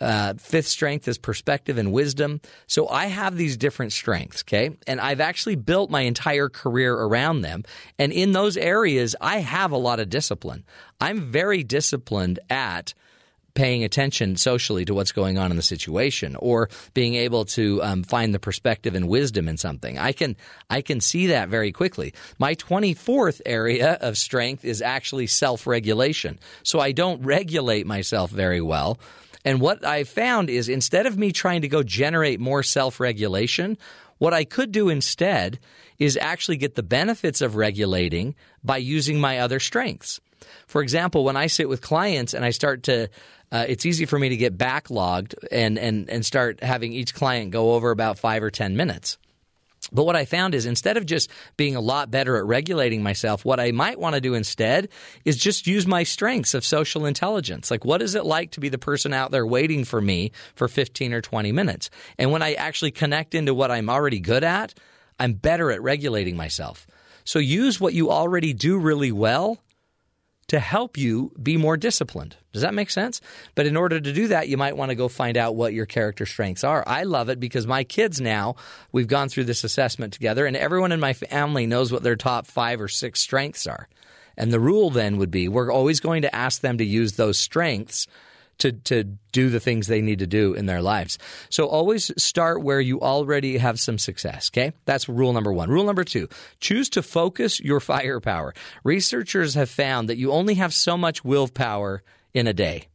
Uh, 0.00 0.34
fifth 0.34 0.66
strength 0.66 1.06
is 1.06 1.18
perspective 1.18 1.78
and 1.78 1.92
wisdom. 1.92 2.40
So 2.66 2.88
I 2.88 3.06
have 3.06 3.36
these 3.36 3.56
different 3.56 3.92
strengths, 3.92 4.42
okay? 4.42 4.70
And 4.86 5.00
I've 5.00 5.20
actually 5.20 5.54
built 5.54 5.90
my 5.90 6.00
entire 6.00 6.48
career 6.48 6.92
around 6.94 7.42
them. 7.42 7.62
And 7.98 8.12
in 8.12 8.32
those 8.32 8.56
areas, 8.56 9.14
I 9.20 9.38
have 9.38 9.70
a 9.70 9.76
lot 9.76 10.00
of 10.00 10.08
discipline. 10.08 10.64
I'm 11.00 11.30
very 11.30 11.62
disciplined 11.62 12.40
at 12.50 12.94
paying 13.54 13.84
attention 13.84 14.36
socially 14.36 14.84
to 14.84 14.94
what's 14.94 15.12
going 15.12 15.38
on 15.38 15.50
in 15.50 15.56
the 15.56 15.62
situation 15.62 16.36
or 16.36 16.68
being 16.94 17.14
able 17.14 17.44
to 17.44 17.82
um, 17.82 18.02
find 18.02 18.34
the 18.34 18.38
perspective 18.38 18.94
and 18.94 19.08
wisdom 19.08 19.48
in 19.48 19.56
something. 19.56 19.98
I 19.98 20.12
can 20.12 20.36
i 20.70 20.80
can 20.80 21.00
see 21.00 21.28
that 21.28 21.48
very 21.48 21.72
quickly. 21.72 22.14
My 22.38 22.54
24th 22.54 23.40
area 23.44 23.94
of 24.00 24.16
strength 24.16 24.64
is 24.64 24.82
actually 24.82 25.26
self-regulation. 25.26 26.38
So 26.62 26.80
i 26.80 26.92
don't 26.92 27.22
regulate 27.22 27.86
myself 27.86 28.30
very 28.30 28.60
well. 28.60 28.98
And 29.44 29.60
what 29.60 29.84
i 29.84 30.04
found 30.04 30.50
is 30.50 30.68
instead 30.68 31.06
of 31.06 31.18
me 31.18 31.32
trying 31.32 31.62
to 31.62 31.68
go 31.68 31.82
generate 31.82 32.40
more 32.40 32.62
self-regulation 32.62 33.76
what 34.18 34.32
i 34.32 34.44
could 34.44 34.72
do 34.72 34.88
instead 34.88 35.58
is 35.98 36.16
actually 36.16 36.56
get 36.56 36.74
the 36.74 36.82
benefits 36.82 37.40
of 37.40 37.56
regulating 37.56 38.34
by 38.64 38.76
using 38.76 39.20
my 39.20 39.38
other 39.38 39.60
strengths 39.60 40.20
for 40.66 40.82
example, 40.82 41.24
when 41.24 41.36
I 41.36 41.46
sit 41.46 41.68
with 41.68 41.80
clients 41.80 42.34
and 42.34 42.44
I 42.44 42.50
start 42.50 42.84
to 42.84 43.08
uh, 43.52 43.66
it's 43.68 43.84
easy 43.84 44.06
for 44.06 44.18
me 44.18 44.30
to 44.30 44.36
get 44.36 44.56
backlogged 44.56 45.34
and, 45.52 45.78
and, 45.78 46.08
and 46.08 46.24
start 46.24 46.62
having 46.62 46.94
each 46.94 47.14
client 47.14 47.50
go 47.50 47.74
over 47.74 47.90
about 47.90 48.18
five 48.18 48.42
or 48.42 48.50
10 48.50 48.78
minutes. 48.78 49.18
But 49.92 50.04
what 50.04 50.16
I 50.16 50.24
found 50.24 50.54
is 50.54 50.64
instead 50.64 50.96
of 50.96 51.04
just 51.04 51.28
being 51.58 51.76
a 51.76 51.80
lot 51.80 52.10
better 52.10 52.36
at 52.36 52.46
regulating 52.46 53.02
myself, 53.02 53.44
what 53.44 53.60
I 53.60 53.72
might 53.72 53.98
want 53.98 54.14
to 54.14 54.22
do 54.22 54.32
instead 54.32 54.88
is 55.24 55.36
just 55.36 55.66
use 55.66 55.86
my 55.86 56.02
strengths 56.04 56.54
of 56.54 56.64
social 56.64 57.04
intelligence. 57.04 57.70
Like, 57.70 57.84
what 57.84 58.00
is 58.00 58.14
it 58.14 58.24
like 58.24 58.52
to 58.52 58.60
be 58.60 58.70
the 58.70 58.78
person 58.78 59.12
out 59.12 59.32
there 59.32 59.46
waiting 59.46 59.84
for 59.84 60.00
me 60.00 60.32
for 60.54 60.66
15 60.66 61.12
or 61.12 61.20
20 61.20 61.52
minutes? 61.52 61.90
And 62.16 62.30
when 62.30 62.42
I 62.42 62.54
actually 62.54 62.92
connect 62.92 63.34
into 63.34 63.52
what 63.52 63.70
I'm 63.70 63.90
already 63.90 64.20
good 64.20 64.44
at, 64.44 64.72
I'm 65.18 65.34
better 65.34 65.70
at 65.70 65.82
regulating 65.82 66.36
myself. 66.36 66.86
So 67.24 67.38
use 67.38 67.80
what 67.80 67.92
you 67.92 68.10
already 68.10 68.54
do 68.54 68.78
really 68.78 69.12
well 69.12 69.58
to 70.52 70.60
help 70.60 70.98
you 70.98 71.32
be 71.42 71.56
more 71.56 71.78
disciplined. 71.78 72.36
Does 72.52 72.60
that 72.60 72.74
make 72.74 72.90
sense? 72.90 73.22
But 73.54 73.64
in 73.64 73.74
order 73.74 73.98
to 73.98 74.12
do 74.12 74.28
that, 74.28 74.48
you 74.48 74.58
might 74.58 74.76
want 74.76 74.90
to 74.90 74.94
go 74.94 75.08
find 75.08 75.38
out 75.38 75.56
what 75.56 75.72
your 75.72 75.86
character 75.86 76.26
strengths 76.26 76.62
are. 76.62 76.84
I 76.86 77.04
love 77.04 77.30
it 77.30 77.40
because 77.40 77.66
my 77.66 77.84
kids 77.84 78.20
now, 78.20 78.56
we've 78.92 79.08
gone 79.08 79.30
through 79.30 79.44
this 79.44 79.64
assessment 79.64 80.12
together, 80.12 80.44
and 80.44 80.54
everyone 80.54 80.92
in 80.92 81.00
my 81.00 81.14
family 81.14 81.66
knows 81.66 81.90
what 81.90 82.02
their 82.02 82.16
top 82.16 82.46
five 82.46 82.82
or 82.82 82.88
six 82.88 83.20
strengths 83.20 83.66
are. 83.66 83.88
And 84.36 84.52
the 84.52 84.60
rule 84.60 84.90
then 84.90 85.16
would 85.16 85.30
be 85.30 85.48
we're 85.48 85.72
always 85.72 86.00
going 86.00 86.20
to 86.20 86.34
ask 86.34 86.60
them 86.60 86.76
to 86.76 86.84
use 86.84 87.12
those 87.12 87.38
strengths 87.38 88.06
to, 88.62 88.72
to 88.72 89.04
do 89.32 89.50
the 89.50 89.60
things 89.60 89.86
they 89.86 90.00
need 90.00 90.20
to 90.20 90.26
do 90.26 90.54
in 90.54 90.66
their 90.66 90.82
lives. 90.82 91.18
So 91.50 91.66
always 91.66 92.10
start 92.22 92.62
where 92.62 92.80
you 92.80 93.00
already 93.00 93.58
have 93.58 93.78
some 93.78 93.98
success, 93.98 94.50
okay? 94.52 94.72
That's 94.84 95.08
rule 95.08 95.32
number 95.32 95.52
one. 95.52 95.68
Rule 95.68 95.84
number 95.84 96.04
two, 96.04 96.28
choose 96.60 96.88
to 96.90 97.02
focus 97.02 97.60
your 97.60 97.80
firepower. 97.92 98.54
Researchers 98.84 99.54
have 99.54 99.70
found 99.70 100.08
that 100.08 100.16
you 100.16 100.32
only 100.32 100.54
have 100.54 100.72
so 100.72 100.96
much 100.96 101.24
willpower 101.24 102.02
in 102.32 102.46
a 102.46 102.52
day. 102.52 102.86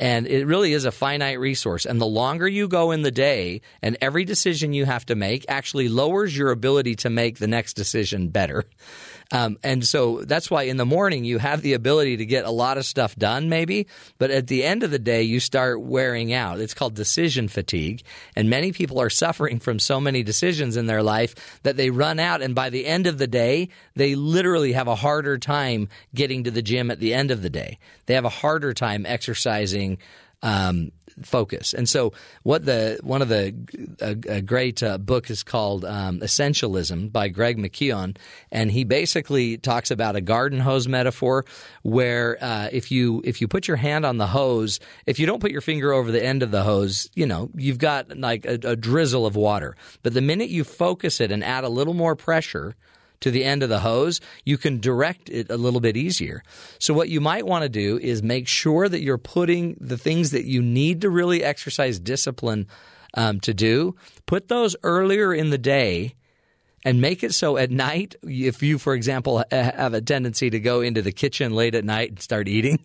And 0.00 0.28
it 0.28 0.46
really 0.46 0.72
is 0.72 0.84
a 0.84 0.92
finite 0.92 1.40
resource. 1.40 1.84
And 1.84 2.00
the 2.00 2.06
longer 2.06 2.46
you 2.46 2.68
go 2.68 2.92
in 2.92 3.02
the 3.02 3.10
day 3.10 3.62
and 3.82 3.96
every 4.00 4.24
decision 4.24 4.72
you 4.72 4.84
have 4.84 5.04
to 5.06 5.16
make 5.16 5.44
actually 5.48 5.88
lowers 5.88 6.36
your 6.36 6.52
ability 6.52 6.94
to 6.96 7.10
make 7.10 7.38
the 7.38 7.48
next 7.48 7.74
decision 7.74 8.28
better. 8.28 8.64
Um, 9.30 9.58
and 9.62 9.86
so 9.86 10.22
that's 10.22 10.50
why 10.50 10.62
in 10.64 10.78
the 10.78 10.86
morning 10.86 11.24
you 11.24 11.38
have 11.38 11.60
the 11.60 11.74
ability 11.74 12.16
to 12.18 12.26
get 12.26 12.46
a 12.46 12.50
lot 12.50 12.78
of 12.78 12.86
stuff 12.86 13.14
done, 13.14 13.48
maybe, 13.48 13.86
but 14.16 14.30
at 14.30 14.46
the 14.46 14.64
end 14.64 14.82
of 14.82 14.90
the 14.90 14.98
day 14.98 15.22
you 15.22 15.38
start 15.38 15.82
wearing 15.82 16.32
out. 16.32 16.60
It's 16.60 16.72
called 16.72 16.94
decision 16.94 17.48
fatigue. 17.48 18.02
And 18.34 18.48
many 18.48 18.72
people 18.72 19.00
are 19.00 19.10
suffering 19.10 19.60
from 19.60 19.78
so 19.78 20.00
many 20.00 20.22
decisions 20.22 20.76
in 20.76 20.86
their 20.86 21.02
life 21.02 21.60
that 21.62 21.76
they 21.76 21.90
run 21.90 22.18
out. 22.18 22.40
And 22.40 22.54
by 22.54 22.70
the 22.70 22.86
end 22.86 23.06
of 23.06 23.18
the 23.18 23.26
day, 23.26 23.68
they 23.94 24.14
literally 24.14 24.72
have 24.72 24.88
a 24.88 24.94
harder 24.94 25.36
time 25.36 25.88
getting 26.14 26.44
to 26.44 26.50
the 26.50 26.62
gym 26.62 26.90
at 26.90 27.00
the 27.00 27.12
end 27.12 27.30
of 27.30 27.42
the 27.42 27.50
day. 27.50 27.78
They 28.06 28.14
have 28.14 28.24
a 28.24 28.30
harder 28.30 28.72
time 28.72 29.04
exercising 29.04 29.98
um, 30.42 30.92
focus. 31.22 31.74
And 31.74 31.88
so, 31.88 32.12
what 32.42 32.64
the 32.64 32.98
one 33.02 33.22
of 33.22 33.28
the 33.28 33.54
a, 34.00 34.36
a 34.36 34.42
great 34.42 34.82
uh, 34.82 34.98
book 34.98 35.30
is 35.30 35.42
called 35.42 35.84
um, 35.84 36.20
Essentialism 36.20 37.12
by 37.12 37.28
Greg 37.28 37.58
McKeown, 37.58 38.16
and 38.50 38.70
he 38.70 38.84
basically 38.84 39.58
talks 39.58 39.90
about 39.90 40.16
a 40.16 40.20
garden 40.20 40.60
hose 40.60 40.88
metaphor, 40.88 41.44
where 41.82 42.38
uh, 42.40 42.68
if 42.72 42.90
you 42.90 43.22
if 43.24 43.40
you 43.40 43.48
put 43.48 43.68
your 43.68 43.76
hand 43.76 44.04
on 44.04 44.18
the 44.18 44.26
hose, 44.26 44.80
if 45.06 45.18
you 45.18 45.26
don't 45.26 45.40
put 45.40 45.50
your 45.50 45.60
finger 45.60 45.92
over 45.92 46.10
the 46.10 46.24
end 46.24 46.42
of 46.42 46.50
the 46.50 46.62
hose, 46.62 47.10
you 47.14 47.26
know 47.26 47.50
you've 47.54 47.78
got 47.78 48.18
like 48.18 48.44
a, 48.44 48.58
a 48.62 48.76
drizzle 48.76 49.26
of 49.26 49.36
water. 49.36 49.76
But 50.02 50.14
the 50.14 50.22
minute 50.22 50.48
you 50.48 50.64
focus 50.64 51.20
it 51.20 51.30
and 51.32 51.44
add 51.44 51.64
a 51.64 51.68
little 51.68 51.94
more 51.94 52.16
pressure 52.16 52.76
to 53.20 53.30
the 53.30 53.44
end 53.44 53.62
of 53.62 53.68
the 53.68 53.80
hose, 53.80 54.20
you 54.44 54.58
can 54.58 54.80
direct 54.80 55.28
it 55.28 55.50
a 55.50 55.56
little 55.56 55.80
bit 55.80 55.96
easier. 55.96 56.42
So, 56.78 56.94
what 56.94 57.08
you 57.08 57.20
might 57.20 57.46
want 57.46 57.62
to 57.62 57.68
do 57.68 57.98
is 57.98 58.22
make 58.22 58.48
sure 58.48 58.88
that 58.88 59.00
you're 59.00 59.18
putting 59.18 59.76
the 59.80 59.98
things 59.98 60.30
that 60.30 60.44
you 60.44 60.62
need 60.62 61.00
to 61.02 61.10
really 61.10 61.42
exercise 61.42 61.98
discipline 61.98 62.66
um, 63.14 63.40
to 63.40 63.54
do, 63.54 63.96
put 64.26 64.48
those 64.48 64.76
earlier 64.82 65.32
in 65.34 65.50
the 65.50 65.58
day. 65.58 66.14
And 66.84 67.00
make 67.00 67.24
it 67.24 67.34
so 67.34 67.56
at 67.56 67.72
night, 67.72 68.14
if 68.22 68.62
you, 68.62 68.78
for 68.78 68.94
example, 68.94 69.42
have 69.50 69.94
a 69.94 70.00
tendency 70.00 70.48
to 70.48 70.60
go 70.60 70.80
into 70.80 71.02
the 71.02 71.10
kitchen 71.10 71.52
late 71.52 71.74
at 71.74 71.84
night 71.84 72.10
and 72.10 72.20
start 72.20 72.46
eating, 72.46 72.78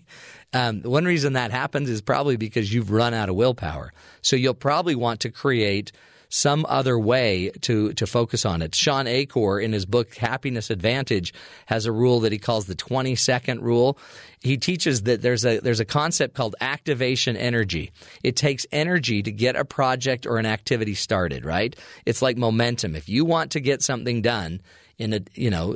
um, 0.53 0.81
one 0.81 1.05
reason 1.05 1.33
that 1.33 1.51
happens 1.51 1.89
is 1.89 2.01
probably 2.01 2.35
because 2.35 2.73
you've 2.73 2.91
run 2.91 3.13
out 3.13 3.29
of 3.29 3.35
willpower. 3.35 3.93
So 4.21 4.35
you'll 4.35 4.55
probably 4.55 4.95
want 4.95 5.19
to 5.21 5.29
create 5.29 5.91
some 6.33 6.65
other 6.67 6.97
way 6.97 7.51
to 7.61 7.93
to 7.93 8.07
focus 8.07 8.43
on 8.43 8.63
it. 8.63 8.73
Shawn 8.73 9.05
Achor 9.05 9.59
in 9.59 9.71
his 9.71 9.85
book 9.85 10.15
Happiness 10.15 10.71
Advantage 10.71 11.31
has 11.67 11.85
a 11.85 11.91
rule 11.91 12.21
that 12.21 12.31
he 12.31 12.39
calls 12.39 12.65
the 12.65 12.73
20 12.73 13.13
second 13.15 13.61
rule. 13.61 13.99
He 14.41 14.57
teaches 14.57 15.03
that 15.03 15.21
there's 15.21 15.45
a 15.45 15.59
there's 15.59 15.79
a 15.79 15.85
concept 15.85 16.33
called 16.33 16.55
activation 16.59 17.37
energy. 17.37 17.91
It 18.23 18.35
takes 18.35 18.65
energy 18.71 19.21
to 19.21 19.31
get 19.31 19.55
a 19.55 19.63
project 19.63 20.25
or 20.25 20.37
an 20.39 20.47
activity 20.47 20.95
started, 20.95 21.45
right? 21.45 21.75
It's 22.03 22.23
like 22.23 22.35
momentum. 22.35 22.95
If 22.95 23.07
you 23.07 23.25
want 23.25 23.51
to 23.51 23.59
get 23.59 23.83
something 23.83 24.23
done, 24.23 24.59
in 24.97 25.13
a 25.13 25.19
you 25.35 25.51
know 25.51 25.75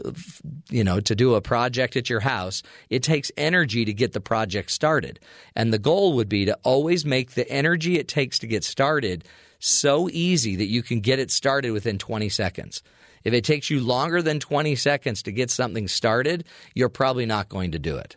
you 0.71 0.83
know 0.83 0.99
to 0.99 1.15
do 1.15 1.35
a 1.35 1.41
project 1.41 1.95
at 1.95 2.09
your 2.09 2.19
house 2.19 2.61
it 2.89 3.01
takes 3.01 3.31
energy 3.37 3.83
to 3.85 3.93
get 3.93 4.13
the 4.13 4.21
project 4.21 4.69
started 4.69 5.19
and 5.55 5.73
the 5.73 5.79
goal 5.79 6.13
would 6.13 6.29
be 6.29 6.45
to 6.45 6.57
always 6.63 7.03
make 7.03 7.31
the 7.31 7.49
energy 7.49 7.97
it 7.97 8.07
takes 8.07 8.37
to 8.37 8.47
get 8.47 8.63
started 8.63 9.23
so 9.59 10.09
easy 10.11 10.55
that 10.55 10.67
you 10.67 10.83
can 10.83 10.99
get 10.99 11.19
it 11.19 11.31
started 11.31 11.71
within 11.71 11.97
20 11.97 12.29
seconds 12.29 12.83
if 13.23 13.33
it 13.33 13.43
takes 13.43 13.69
you 13.69 13.79
longer 13.79 14.21
than 14.21 14.39
20 14.39 14.75
seconds 14.75 15.23
to 15.23 15.31
get 15.31 15.49
something 15.49 15.87
started 15.87 16.45
you're 16.73 16.89
probably 16.89 17.25
not 17.25 17.49
going 17.49 17.71
to 17.71 17.79
do 17.79 17.97
it 17.97 18.15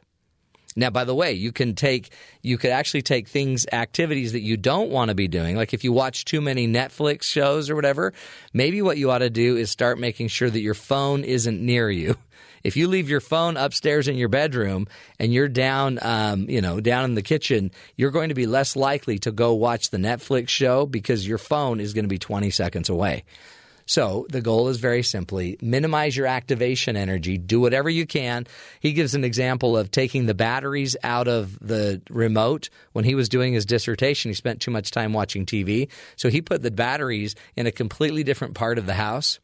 now, 0.76 0.90
by 0.90 1.04
the 1.04 1.14
way, 1.14 1.32
you 1.32 1.52
can 1.52 1.74
take 1.74 2.10
you 2.42 2.56
could 2.56 2.70
actually 2.70 3.02
take 3.02 3.28
things 3.28 3.66
activities 3.72 4.32
that 4.32 4.40
you 4.40 4.56
don't 4.56 4.90
want 4.90 5.08
to 5.08 5.14
be 5.14 5.28
doing. 5.28 5.56
Like 5.56 5.74
if 5.74 5.82
you 5.84 5.92
watch 5.92 6.24
too 6.24 6.40
many 6.40 6.68
Netflix 6.68 7.24
shows 7.24 7.68
or 7.68 7.74
whatever, 7.74 8.12
maybe 8.52 8.80
what 8.80 8.96
you 8.96 9.10
ought 9.10 9.18
to 9.18 9.30
do 9.30 9.56
is 9.56 9.70
start 9.70 9.98
making 9.98 10.28
sure 10.28 10.48
that 10.48 10.60
your 10.60 10.74
phone 10.74 11.24
isn't 11.24 11.60
near 11.60 11.90
you. 11.90 12.16
If 12.62 12.76
you 12.76 12.88
leave 12.88 13.08
your 13.08 13.20
phone 13.20 13.56
upstairs 13.56 14.08
in 14.08 14.16
your 14.16 14.28
bedroom 14.28 14.86
and 15.18 15.32
you're 15.32 15.48
down, 15.48 15.98
um, 16.02 16.48
you 16.48 16.60
know, 16.60 16.80
down 16.80 17.04
in 17.04 17.14
the 17.14 17.22
kitchen, 17.22 17.70
you're 17.96 18.10
going 18.10 18.28
to 18.28 18.34
be 18.34 18.46
less 18.46 18.76
likely 18.76 19.18
to 19.20 19.32
go 19.32 19.54
watch 19.54 19.90
the 19.90 19.98
Netflix 19.98 20.48
show 20.48 20.86
because 20.86 21.26
your 21.26 21.38
phone 21.38 21.80
is 21.80 21.94
going 21.94 22.04
to 22.04 22.08
be 22.08 22.18
20 22.18 22.50
seconds 22.50 22.88
away. 22.88 23.24
So 23.90 24.24
the 24.30 24.40
goal 24.40 24.68
is 24.68 24.78
very 24.78 25.02
simply 25.02 25.58
minimize 25.60 26.16
your 26.16 26.28
activation 26.28 26.96
energy, 26.96 27.38
do 27.38 27.60
whatever 27.60 27.90
you 27.90 28.06
can. 28.06 28.46
He 28.78 28.92
gives 28.92 29.16
an 29.16 29.24
example 29.24 29.76
of 29.76 29.90
taking 29.90 30.26
the 30.26 30.34
batteries 30.34 30.96
out 31.02 31.26
of 31.26 31.58
the 31.58 32.00
remote. 32.08 32.70
When 32.92 33.04
he 33.04 33.16
was 33.16 33.28
doing 33.28 33.52
his 33.52 33.66
dissertation, 33.66 34.30
he 34.30 34.36
spent 34.36 34.60
too 34.60 34.70
much 34.70 34.92
time 34.92 35.12
watching 35.12 35.44
TV. 35.44 35.88
So 36.14 36.30
he 36.30 36.40
put 36.40 36.62
the 36.62 36.70
batteries 36.70 37.34
in 37.56 37.66
a 37.66 37.72
completely 37.72 38.22
different 38.22 38.54
part 38.54 38.78
of 38.78 38.86
the 38.86 38.94
house. 38.94 39.40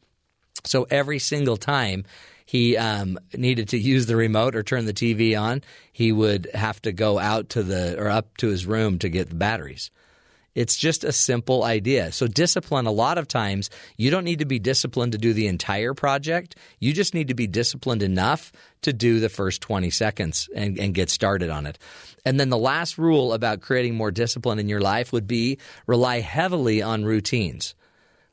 So 0.63 0.87
every 0.89 1.19
single 1.19 1.57
time 1.57 2.05
he 2.47 2.77
um, 2.77 3.19
needed 3.35 3.69
to 3.69 3.77
use 3.77 4.05
the 4.05 4.15
remote 4.15 4.55
or 4.55 4.63
turn 4.63 4.85
the 4.85 4.93
TV 4.93 5.39
on, 5.39 5.61
he 5.91 6.13
would 6.13 6.49
have 6.53 6.81
to 6.83 6.93
go 6.93 7.19
out 7.19 7.49
to 7.49 7.61
the 7.61 7.99
or 7.99 8.07
up 8.07 8.37
to 8.37 8.47
his 8.47 8.65
room 8.65 8.99
to 8.99 9.09
get 9.09 9.27
the 9.27 9.35
batteries. 9.35 9.91
It's 10.55 10.77
just 10.77 11.03
a 11.03 11.11
simple 11.11 11.65
idea. 11.65 12.13
So, 12.13 12.25
discipline, 12.25 12.85
a 12.87 12.91
lot 12.91 13.17
of 13.17 13.27
times, 13.27 13.69
you 13.97 14.09
don't 14.09 14.23
need 14.23 14.39
to 14.39 14.45
be 14.45 14.59
disciplined 14.59 15.11
to 15.11 15.17
do 15.17 15.33
the 15.33 15.47
entire 15.47 15.93
project. 15.93 16.55
You 16.79 16.93
just 16.93 17.13
need 17.13 17.27
to 17.27 17.35
be 17.35 17.47
disciplined 17.47 18.01
enough 18.01 18.53
to 18.83 18.93
do 18.93 19.19
the 19.19 19.29
first 19.29 19.61
20 19.61 19.89
seconds 19.89 20.49
and, 20.55 20.79
and 20.79 20.93
get 20.93 21.09
started 21.09 21.49
on 21.49 21.65
it. 21.65 21.77
And 22.25 22.39
then 22.39 22.49
the 22.49 22.57
last 22.57 22.97
rule 22.97 23.33
about 23.33 23.59
creating 23.59 23.95
more 23.95 24.09
discipline 24.09 24.57
in 24.57 24.69
your 24.69 24.81
life 24.81 25.11
would 25.11 25.27
be 25.27 25.59
rely 25.85 26.21
heavily 26.21 26.81
on 26.81 27.03
routines 27.03 27.75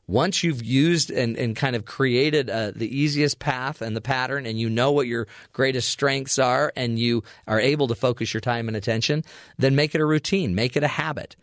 once 0.07 0.43
you've 0.43 0.63
used 0.63 1.09
and, 1.09 1.35
and 1.37 1.55
kind 1.55 1.75
of 1.75 1.85
created 1.85 2.49
uh, 2.49 2.71
the 2.75 2.95
easiest 2.95 3.39
path 3.39 3.81
and 3.81 3.95
the 3.95 4.01
pattern, 4.01 4.45
and 4.45 4.59
you 4.59 4.69
know 4.69 4.91
what 4.91 5.07
your 5.07 5.27
greatest 5.53 5.89
strengths 5.89 6.37
are, 6.37 6.71
and 6.75 6.99
you 6.99 7.23
are 7.47 7.59
able 7.59 7.87
to 7.87 7.95
focus 7.95 8.33
your 8.33 8.41
time 8.41 8.67
and 8.67 8.77
attention, 8.77 9.23
then 9.57 9.75
make 9.75 9.95
it 9.95 10.01
a 10.01 10.05
routine, 10.05 10.53
make 10.53 10.75
it 10.75 10.83
a 10.83 10.87
habit. 10.87 11.35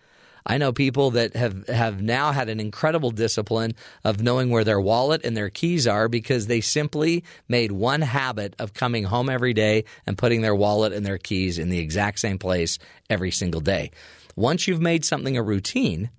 I 0.44 0.58
know 0.58 0.72
people 0.72 1.12
that 1.12 1.36
have, 1.36 1.68
have 1.68 2.02
now 2.02 2.32
had 2.32 2.48
an 2.48 2.58
incredible 2.58 3.10
discipline 3.12 3.74
of 4.04 4.22
knowing 4.22 4.50
where 4.50 4.64
their 4.64 4.80
wallet 4.80 5.24
and 5.24 5.36
their 5.36 5.50
keys 5.50 5.86
are 5.86 6.08
because 6.08 6.46
they 6.46 6.60
simply 6.60 7.22
made 7.48 7.70
one 7.70 8.00
habit 8.00 8.56
of 8.58 8.74
coming 8.74 9.04
home 9.04 9.28
every 9.28 9.54
day 9.54 9.84
and 10.06 10.18
putting 10.18 10.42
their 10.42 10.54
wallet 10.54 10.92
and 10.92 11.06
their 11.06 11.18
keys 11.18 11.58
in 11.58 11.68
the 11.68 11.78
exact 11.78 12.18
same 12.18 12.38
place 12.38 12.78
every 13.08 13.30
single 13.30 13.60
day. 13.60 13.92
Once 14.34 14.66
you've 14.66 14.80
made 14.80 15.04
something 15.04 15.36
a 15.36 15.42
routine, 15.42 16.10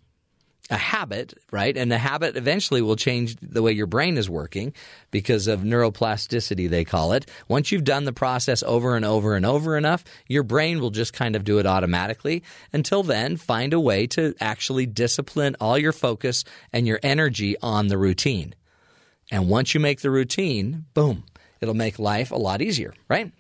a 0.69 0.77
habit, 0.77 1.33
right? 1.51 1.75
And 1.75 1.91
the 1.91 1.97
habit 1.97 2.37
eventually 2.37 2.81
will 2.81 2.95
change 2.95 3.35
the 3.41 3.61
way 3.61 3.73
your 3.73 3.87
brain 3.87 4.17
is 4.17 4.29
working 4.29 4.73
because 5.11 5.47
of 5.47 5.59
neuroplasticity, 5.59 6.69
they 6.69 6.85
call 6.85 7.11
it. 7.11 7.29
Once 7.47 7.71
you've 7.71 7.83
done 7.83 8.05
the 8.05 8.13
process 8.13 8.63
over 8.63 8.95
and 8.95 9.03
over 9.03 9.35
and 9.35 9.45
over 9.45 9.75
enough, 9.77 10.05
your 10.27 10.43
brain 10.43 10.79
will 10.79 10.89
just 10.89 11.13
kind 11.13 11.35
of 11.35 11.43
do 11.43 11.59
it 11.59 11.65
automatically. 11.65 12.43
Until 12.71 13.03
then, 13.03 13.35
find 13.35 13.73
a 13.73 13.79
way 13.79 14.07
to 14.07 14.35
actually 14.39 14.85
discipline 14.85 15.57
all 15.59 15.77
your 15.77 15.91
focus 15.91 16.45
and 16.71 16.87
your 16.87 16.99
energy 17.03 17.57
on 17.61 17.87
the 17.89 17.97
routine. 17.97 18.55
And 19.31 19.49
once 19.49 19.73
you 19.73 19.79
make 19.79 20.01
the 20.01 20.11
routine, 20.11 20.85
boom, 20.93 21.23
it'll 21.59 21.73
make 21.73 21.99
life 21.99 22.31
a 22.31 22.37
lot 22.37 22.61
easier, 22.61 22.93
right? 23.09 23.31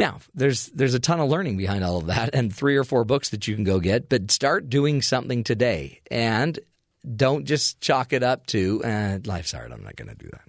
Now, 0.00 0.20
there's 0.34 0.68
there's 0.68 0.94
a 0.94 0.98
ton 0.98 1.20
of 1.20 1.28
learning 1.28 1.58
behind 1.58 1.84
all 1.84 1.98
of 1.98 2.06
that 2.06 2.34
and 2.34 2.50
three 2.54 2.78
or 2.78 2.84
four 2.84 3.04
books 3.04 3.28
that 3.28 3.46
you 3.46 3.54
can 3.54 3.64
go 3.64 3.80
get, 3.80 4.08
but 4.08 4.30
start 4.30 4.70
doing 4.70 5.02
something 5.02 5.44
today 5.44 6.00
and 6.10 6.58
don't 7.16 7.44
just 7.44 7.82
chalk 7.82 8.14
it 8.14 8.22
up 8.22 8.46
to 8.46 8.82
eh, 8.82 9.18
life's 9.26 9.52
hard, 9.52 9.70
I'm 9.72 9.84
not 9.84 9.96
going 9.96 10.08
to 10.08 10.14
do 10.14 10.30
that. 10.32 10.40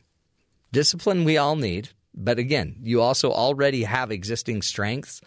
Discipline 0.72 1.26
we 1.26 1.38
all 1.38 1.58
need, 1.58 1.90
but 2.16 2.40
again, 2.40 2.78
you 2.82 3.02
also 3.02 3.30
already 3.30 3.84
have 3.84 4.10
existing 4.10 4.62
strengths 4.62 5.20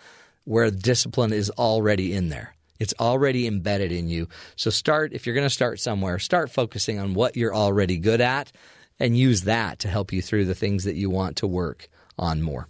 where 0.44 0.70
discipline 0.70 1.34
is 1.34 1.50
already 1.50 2.14
in 2.14 2.30
there. 2.30 2.54
It's 2.80 2.94
already 2.98 3.46
embedded 3.46 3.92
in 3.92 4.08
you. 4.08 4.28
So 4.56 4.70
start 4.70 5.12
if 5.12 5.26
you're 5.26 5.34
going 5.34 5.46
to 5.46 5.50
start 5.50 5.80
somewhere, 5.80 6.18
start 6.18 6.50
focusing 6.50 6.98
on 6.98 7.12
what 7.12 7.36
you're 7.36 7.54
already 7.54 7.98
good 7.98 8.22
at 8.22 8.52
and 8.98 9.18
use 9.18 9.42
that 9.42 9.80
to 9.80 9.88
help 9.88 10.14
you 10.14 10.22
through 10.22 10.46
the 10.46 10.54
things 10.54 10.84
that 10.84 10.96
you 10.96 11.10
want 11.10 11.36
to 11.36 11.46
work 11.46 11.90
on 12.18 12.40
more. 12.40 12.68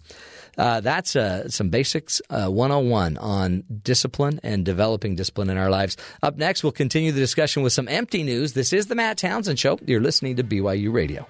Uh, 0.57 0.81
that's 0.81 1.15
uh, 1.15 1.49
some 1.49 1.69
basics 1.69 2.21
uh, 2.29 2.47
101 2.47 3.17
on 3.17 3.63
discipline 3.83 4.39
and 4.43 4.65
developing 4.65 5.15
discipline 5.15 5.49
in 5.49 5.57
our 5.57 5.69
lives. 5.69 5.97
Up 6.23 6.37
next, 6.37 6.63
we'll 6.63 6.71
continue 6.71 7.11
the 7.11 7.19
discussion 7.19 7.63
with 7.63 7.73
some 7.73 7.87
empty 7.87 8.23
news. 8.23 8.53
This 8.53 8.73
is 8.73 8.87
the 8.87 8.95
Matt 8.95 9.17
Townsend 9.17 9.59
Show. 9.59 9.79
You're 9.85 10.01
listening 10.01 10.35
to 10.37 10.43
BYU 10.43 10.93
Radio. 10.93 11.27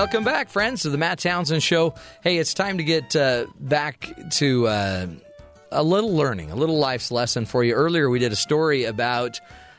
Welcome 0.00 0.24
back, 0.24 0.48
friends, 0.48 0.80
to 0.82 0.88
the 0.88 0.96
Matt 0.96 1.18
Townsend 1.18 1.62
Show. 1.62 1.92
Hey, 2.22 2.38
it's 2.38 2.54
time 2.54 2.78
to 2.78 2.82
get 2.82 3.14
uh, 3.14 3.44
back 3.60 4.08
to 4.30 4.66
uh, 4.66 5.06
a 5.70 5.82
little 5.82 6.16
learning, 6.16 6.50
a 6.50 6.56
little 6.56 6.78
life's 6.78 7.10
lesson 7.10 7.44
for 7.44 7.62
you. 7.62 7.74
Earlier, 7.74 8.08
we 8.08 8.18
did 8.18 8.32
a 8.32 8.36
story 8.36 8.84
about 8.84 9.38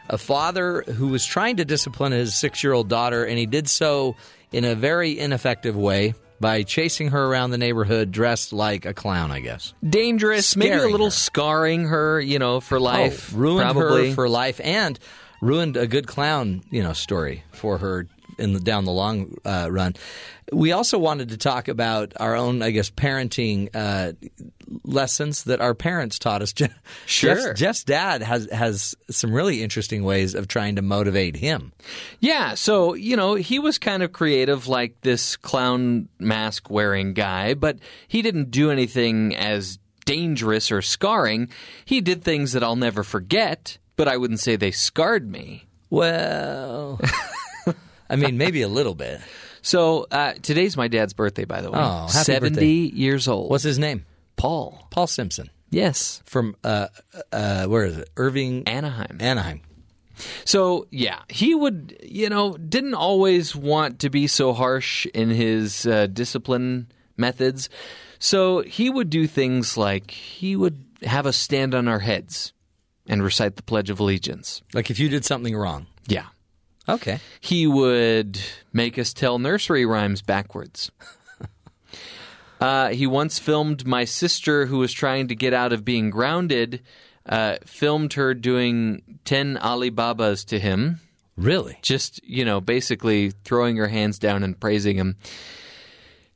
a 0.09 0.19
father 0.19 0.83
who 0.83 1.07
was 1.07 1.25
trying 1.25 1.55
to 1.55 1.65
discipline 1.65 2.11
his 2.11 2.35
six 2.35 2.63
year 2.63 2.71
old 2.71 2.87
daughter, 2.87 3.25
and 3.25 3.39
he 3.39 3.47
did 3.47 3.67
so 3.67 4.15
in 4.51 4.63
a 4.63 4.75
very 4.75 5.17
ineffective 5.17 5.75
way 5.75 6.13
by 6.39 6.61
chasing 6.61 7.07
her 7.07 7.25
around 7.25 7.49
the 7.49 7.57
neighborhood 7.57 8.11
dressed 8.11 8.53
like 8.53 8.85
a 8.85 8.93
clown, 8.93 9.31
I 9.31 9.39
guess. 9.39 9.73
Dangerous, 9.83 10.55
maybe 10.55 10.75
a 10.75 10.87
little 10.87 11.07
her. 11.07 11.11
scarring 11.11 11.87
her, 11.87 12.21
you 12.21 12.37
know, 12.37 12.59
for 12.59 12.79
life. 12.79 13.33
Oh, 13.33 13.39
ruined 13.39 13.71
probably. 13.71 14.09
her 14.09 14.13
for 14.15 14.29
life 14.29 14.61
and 14.63 14.99
ruined 15.41 15.77
a 15.77 15.87
good 15.87 16.05
clown, 16.05 16.61
you 16.69 16.83
know, 16.83 16.93
story 16.93 17.43
for 17.51 17.79
her 17.79 18.07
in 18.41 18.53
the 18.53 18.59
down 18.59 18.85
the 18.85 18.91
long 18.91 19.35
uh, 19.45 19.67
run. 19.71 19.95
We 20.51 20.73
also 20.73 20.97
wanted 20.97 21.29
to 21.29 21.37
talk 21.37 21.69
about 21.69 22.13
our 22.19 22.35
own, 22.35 22.61
I 22.61 22.71
guess, 22.71 22.89
parenting 22.89 23.69
uh, 23.73 24.13
lessons 24.83 25.45
that 25.45 25.61
our 25.61 25.73
parents 25.73 26.19
taught 26.19 26.41
us. 26.41 26.53
Sure. 27.05 27.35
Jeff's, 27.35 27.59
Jeff's 27.59 27.83
dad 27.83 28.21
has 28.21 28.49
has 28.51 28.95
some 29.09 29.33
really 29.33 29.63
interesting 29.63 30.03
ways 30.03 30.33
of 30.33 30.47
trying 30.47 30.75
to 30.75 30.81
motivate 30.81 31.35
him. 31.35 31.71
Yeah, 32.19 32.53
so, 32.55 32.93
you 32.93 33.15
know, 33.15 33.35
he 33.35 33.59
was 33.59 33.77
kind 33.77 34.03
of 34.03 34.11
creative 34.11 34.67
like 34.67 34.99
this 35.01 35.35
clown 35.37 36.09
mask 36.19 36.69
wearing 36.69 37.13
guy, 37.13 37.53
but 37.53 37.79
he 38.07 38.21
didn't 38.21 38.51
do 38.51 38.71
anything 38.71 39.35
as 39.35 39.77
dangerous 40.05 40.71
or 40.71 40.81
scarring. 40.81 41.49
He 41.85 42.01
did 42.01 42.23
things 42.23 42.53
that 42.53 42.63
I'll 42.63 42.75
never 42.75 43.03
forget, 43.03 43.77
but 43.95 44.07
I 44.07 44.17
wouldn't 44.17 44.39
say 44.39 44.55
they 44.55 44.71
scarred 44.71 45.29
me. 45.29 45.67
Well, 45.89 46.99
I 48.11 48.15
mean, 48.17 48.37
maybe 48.37 48.61
a 48.61 48.67
little 48.67 48.93
bit. 48.95 49.21
So, 49.61 50.07
uh, 50.11 50.33
today's 50.41 50.75
my 50.75 50.87
dad's 50.87 51.13
birthday, 51.13 51.45
by 51.45 51.61
the 51.61 51.71
way. 51.71 51.79
Oh, 51.79 52.07
happy 52.07 52.09
70 52.09 52.49
birthday. 52.55 52.65
years 52.67 53.27
old. 53.27 53.49
What's 53.49 53.63
his 53.63 53.79
name? 53.79 54.05
Paul. 54.35 54.87
Paul 54.89 55.07
Simpson 55.07 55.49
Yes. 55.69 56.21
from 56.25 56.55
uh, 56.63 56.87
uh, 57.31 57.65
where 57.65 57.85
is 57.85 57.97
it? 57.97 58.09
Irving, 58.17 58.67
Anaheim. 58.67 59.17
Anaheim. 59.19 59.61
So, 60.45 60.87
yeah, 60.91 61.19
he 61.29 61.55
would, 61.55 61.97
you 62.03 62.29
know, 62.29 62.57
didn't 62.57 62.93
always 62.95 63.55
want 63.55 63.99
to 63.99 64.09
be 64.09 64.27
so 64.27 64.53
harsh 64.53 65.05
in 65.07 65.29
his 65.29 65.85
uh, 65.87 66.07
discipline 66.07 66.91
methods. 67.17 67.69
So 68.19 68.61
he 68.61 68.89
would 68.89 69.09
do 69.09 69.25
things 69.27 69.77
like 69.77 70.11
he 70.11 70.55
would 70.55 70.83
have 71.03 71.25
us 71.25 71.37
stand 71.37 71.73
on 71.73 71.87
our 71.87 71.99
heads 71.99 72.53
and 73.07 73.23
recite 73.23 73.55
the 73.55 73.63
Pledge 73.63 73.89
of 73.89 73.99
Allegiance. 73.99 74.61
Like 74.73 74.91
if 74.91 74.99
you 74.99 75.09
did 75.09 75.25
something 75.25 75.55
wrong. 75.55 75.87
Yeah. 76.07 76.25
Okay. 76.89 77.19
He 77.39 77.67
would 77.67 78.39
make 78.73 78.97
us 78.97 79.13
tell 79.13 79.39
nursery 79.39 79.85
rhymes 79.85 80.21
backwards. 80.21 80.91
uh, 82.59 82.89
he 82.89 83.07
once 83.07 83.39
filmed 83.39 83.85
my 83.85 84.05
sister, 84.05 84.65
who 84.65 84.79
was 84.79 84.91
trying 84.91 85.27
to 85.27 85.35
get 85.35 85.53
out 85.53 85.73
of 85.73 85.85
being 85.85 86.09
grounded, 86.09 86.81
uh, 87.25 87.57
filmed 87.65 88.13
her 88.13 88.33
doing 88.33 89.19
10 89.25 89.57
Alibabas 89.57 90.45
to 90.45 90.59
him. 90.59 90.99
Really? 91.37 91.77
Just, 91.81 92.23
you 92.23 92.45
know, 92.45 92.59
basically 92.59 93.31
throwing 93.43 93.77
her 93.77 93.87
hands 93.87 94.19
down 94.19 94.43
and 94.43 94.59
praising 94.59 94.97
him. 94.97 95.17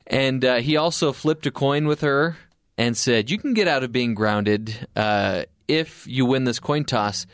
And 0.07 0.45
uh, 0.45 0.55
he 0.57 0.77
also 0.77 1.11
flipped 1.11 1.45
a 1.47 1.51
coin 1.51 1.87
with 1.87 2.01
her 2.01 2.37
and 2.77 2.95
said, 2.95 3.29
You 3.29 3.37
can 3.37 3.53
get 3.53 3.67
out 3.67 3.83
of 3.83 3.91
being 3.91 4.13
grounded 4.13 4.87
uh, 4.95 5.43
if 5.67 6.07
you 6.07 6.25
win 6.25 6.43
this 6.43 6.59
coin 6.59 6.85
toss. 6.85 7.25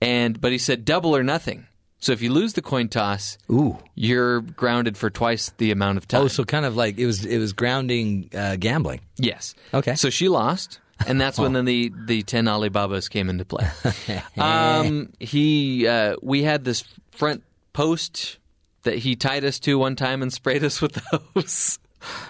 And 0.00 0.40
But 0.40 0.52
he 0.52 0.58
said, 0.58 0.84
double 0.84 1.16
or 1.16 1.22
nothing. 1.22 1.66
So 2.00 2.12
if 2.12 2.22
you 2.22 2.32
lose 2.32 2.52
the 2.52 2.62
coin 2.62 2.88
toss, 2.88 3.38
Ooh. 3.50 3.76
you're 3.94 4.40
grounded 4.40 4.96
for 4.96 5.10
twice 5.10 5.50
the 5.58 5.72
amount 5.72 5.98
of 5.98 6.06
time. 6.06 6.22
Oh, 6.22 6.28
so 6.28 6.44
kind 6.44 6.64
of 6.64 6.76
like 6.76 6.98
it 6.98 7.06
was 7.06 7.24
it 7.24 7.38
was 7.38 7.52
grounding 7.52 8.30
uh, 8.34 8.56
gambling. 8.56 9.00
Yes. 9.16 9.54
Okay. 9.74 9.96
So 9.96 10.08
she 10.08 10.28
lost, 10.28 10.78
and 11.06 11.20
that's 11.20 11.38
when 11.38 11.54
then 11.54 11.64
the 11.66 11.92
the 12.06 12.22
ten 12.22 12.46
Alibabas 12.46 13.08
came 13.10 13.28
into 13.28 13.44
play. 13.44 13.68
um, 14.38 15.12
he 15.18 15.88
uh, 15.88 16.16
we 16.22 16.42
had 16.44 16.64
this 16.64 16.84
front 17.10 17.42
post 17.72 18.38
that 18.84 18.98
he 18.98 19.16
tied 19.16 19.44
us 19.44 19.58
to 19.60 19.76
one 19.78 19.96
time 19.96 20.22
and 20.22 20.32
sprayed 20.32 20.62
us 20.62 20.80
with 20.80 21.00
those. 21.34 21.78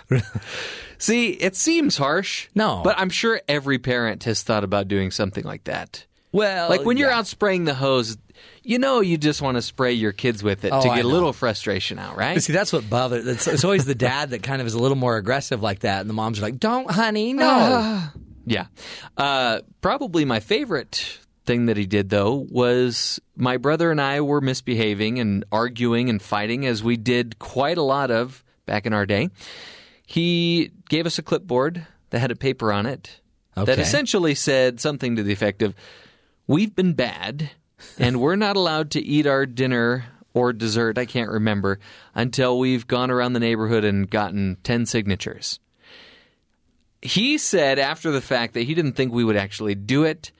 See, 0.99 1.31
it 1.31 1.55
seems 1.55 1.97
harsh. 1.97 2.49
No. 2.55 2.81
but 2.83 2.99
I'm 2.99 3.11
sure 3.11 3.41
every 3.49 3.79
parent 3.79 4.25
has 4.25 4.43
thought 4.43 4.65
about 4.65 4.89
doing 4.89 5.11
something 5.11 5.45
like 5.45 5.65
that. 5.65 6.07
Well, 6.33 6.69
Like 6.69 6.85
when 6.85 6.97
you're 6.97 7.11
out 7.11 7.27
spraying 7.27 7.65
the 7.65 7.75
hose, 7.75 8.17
you 8.69 8.79
know 8.79 9.01
you 9.01 9.17
just 9.17 9.41
want 9.41 9.57
to 9.57 9.63
spray 9.63 9.95
your 9.95 10.13
kids 10.13 10.43
with 10.43 10.65
it 10.65 10.73
Oh, 10.73 10.83
to 10.83 10.89
get 10.89 11.05
a 11.05 11.09
little 11.09 11.33
frustration 11.33 11.99
out, 11.99 12.17
right? 12.17 12.41
See, 12.43 12.53
that's 12.53 12.73
what 12.73 12.89
bothers. 12.89 13.27
It's, 13.27 13.47
it's 13.47 13.65
always 13.65 13.87
the 13.87 13.95
dad 13.95 14.31
that 14.31 14.43
kind 14.43 14.61
of 14.61 14.67
is 14.67 14.75
a 14.75 14.79
little 14.79 14.97
more 14.97 15.17
aggressive 15.17 15.63
like 15.63 15.81
that, 15.81 16.03
and 16.03 16.11
the 16.11 16.15
moms 16.15 16.39
are 16.39 16.43
like, 16.43 16.59
"Don't, 16.61 16.91
honey, 16.91 17.33
no." 17.33 18.05
Yeah. 18.47 18.67
Uh, 19.15 19.61
probably 19.83 20.25
my 20.25 20.41
favorite 20.41 21.19
thing 21.45 21.67
that 21.67 21.77
he 21.77 21.85
did, 21.85 22.09
though, 22.09 22.47
was 22.51 23.21
my 23.37 23.59
brother 23.59 23.91
and 23.91 24.01
I 24.01 24.23
were 24.23 24.41
misbehaving 24.41 25.19
and 25.19 25.45
arguing 25.53 26.09
and 26.09 26.21
fighting, 26.23 26.65
as 26.65 26.83
we 26.83 26.97
did 26.97 27.39
quite 27.39 27.77
a 27.77 27.83
lot 27.83 28.11
of 28.11 28.43
back 28.65 28.87
in 28.87 28.95
our 28.95 29.05
day. 29.05 29.29
He 30.07 30.71
gave 30.89 31.05
us 31.05 31.19
a 31.19 31.23
clipboard 31.23 31.87
that 32.09 32.21
had 32.21 32.31
a 32.31 32.37
paper 32.37 32.73
on 32.73 32.87
it 32.87 33.21
that 33.55 33.79
essentially 33.83 34.35
said 34.35 34.81
something 34.81 35.17
to 35.17 35.23
the 35.23 35.33
effect 35.33 35.61
of 35.61 35.75
We've 36.47 36.75
been 36.75 36.95
bad, 36.95 37.51
and 37.99 38.21
we're 38.21 38.37
not 38.37 38.57
allowed 38.57 38.91
to 38.93 39.01
eat 39.01 39.27
our 39.27 39.47
dinner 39.47 40.07
or 40.35 40.53
dessert, 40.53 40.99
I 40.99 41.07
can't 41.07 41.31
remember, 41.31 41.79
until 42.15 42.59
we've 42.59 42.87
gone 42.87 43.11
around 43.11 43.33
the 43.33 43.41
neighborhood 43.41 43.85
and 43.85 44.09
gotten 44.09 44.57
10 44.63 44.87
signatures 44.87 45.59
he 47.03 47.39
said 47.39 47.79
after 47.79 48.11
the 48.11 48.21
fact 48.21 48.55
that 48.55 48.63
he 48.63 48.75
didn't 48.75 48.93
think 48.95 49.13
we 49.13 49.25
would 49.25 49.37
actually 49.37 49.75
do 49.75 50.05
it. 50.05 50.33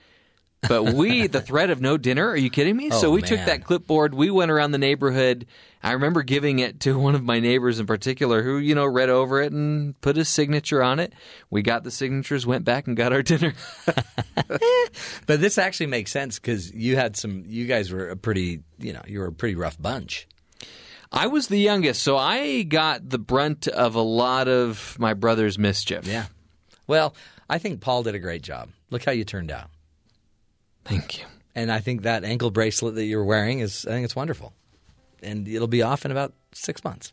But 0.67 0.93
we, 0.93 1.27
the 1.27 1.39
threat 1.41 1.69
of 1.69 1.79
no 1.79 1.97
dinner, 1.97 2.27
are 2.27 2.35
you 2.35 2.49
kidding 2.49 2.75
me? 2.75 2.89
so 2.89 3.07
Oh, 3.07 3.11
we 3.11 3.21
took 3.21 3.39
that 3.45 3.63
clipboard, 3.63 4.13
we 4.13 4.29
went 4.29 4.51
around 4.51 4.71
the 4.71 4.77
neighborhood. 4.77 5.45
I 5.81 5.93
remember 5.93 6.21
giving 6.21 6.59
it 6.59 6.81
to 6.81 6.99
one 6.99 7.15
of 7.15 7.23
my 7.23 7.39
neighbors 7.39 7.79
in 7.79 7.85
particular 7.85 8.43
who, 8.43 8.57
you 8.57 8.75
know, 8.75 8.85
read 8.85 9.09
over 9.09 9.41
it 9.41 9.53
and 9.53 9.99
put 10.01 10.17
his 10.17 10.27
signature 10.27 10.83
on 10.83 10.99
it. 10.99 11.13
We 11.49 11.61
got 11.61 11.85
the 11.85 11.91
signatures, 11.91 12.45
went 12.45 12.65
back 12.65 12.87
and 12.87 12.97
got 12.97 13.13
our 13.13 13.21
dinner. 13.23 13.53
Eh, 14.51 14.85
but 15.27 15.39
this 15.41 15.57
actually 15.59 15.85
makes 15.85 16.11
sense 16.11 16.39
because 16.39 16.73
you 16.73 16.95
had 16.95 17.15
some. 17.15 17.43
You 17.45 17.67
guys 17.67 17.91
were 17.91 18.09
a 18.09 18.15
pretty, 18.17 18.61
you 18.79 18.93
know, 18.93 19.01
you 19.07 19.19
were 19.19 19.27
a 19.27 19.31
pretty 19.31 19.53
rough 19.55 19.79
bunch. 19.79 20.27
I 21.11 21.27
was 21.27 21.47
the 21.47 21.59
youngest, 21.59 22.01
so 22.01 22.17
I 22.17 22.63
got 22.63 23.07
the 23.07 23.19
brunt 23.19 23.67
of 23.67 23.93
a 23.95 24.01
lot 24.01 24.47
of 24.47 24.95
my 24.97 25.13
brother's 25.13 25.59
mischief. 25.59 26.07
Yeah. 26.07 26.25
Well, 26.87 27.13
I 27.47 27.59
think 27.59 27.79
Paul 27.79 28.01
did 28.03 28.15
a 28.15 28.19
great 28.19 28.41
job. 28.41 28.69
Look 28.89 29.05
how 29.05 29.11
you 29.11 29.23
turned 29.23 29.51
out. 29.51 29.69
Thank 30.85 31.19
you. 31.19 31.25
And 31.55 31.71
I 31.71 31.79
think 31.79 32.03
that 32.03 32.23
ankle 32.23 32.51
bracelet 32.51 32.95
that 32.95 33.05
you're 33.05 33.23
wearing 33.23 33.59
is, 33.59 33.85
I 33.85 33.91
think 33.91 34.05
it's 34.05 34.15
wonderful. 34.15 34.53
And 35.21 35.47
it'll 35.47 35.67
be 35.67 35.81
off 35.81 36.05
in 36.05 36.11
about 36.11 36.33
six 36.53 36.83
months. 36.83 37.11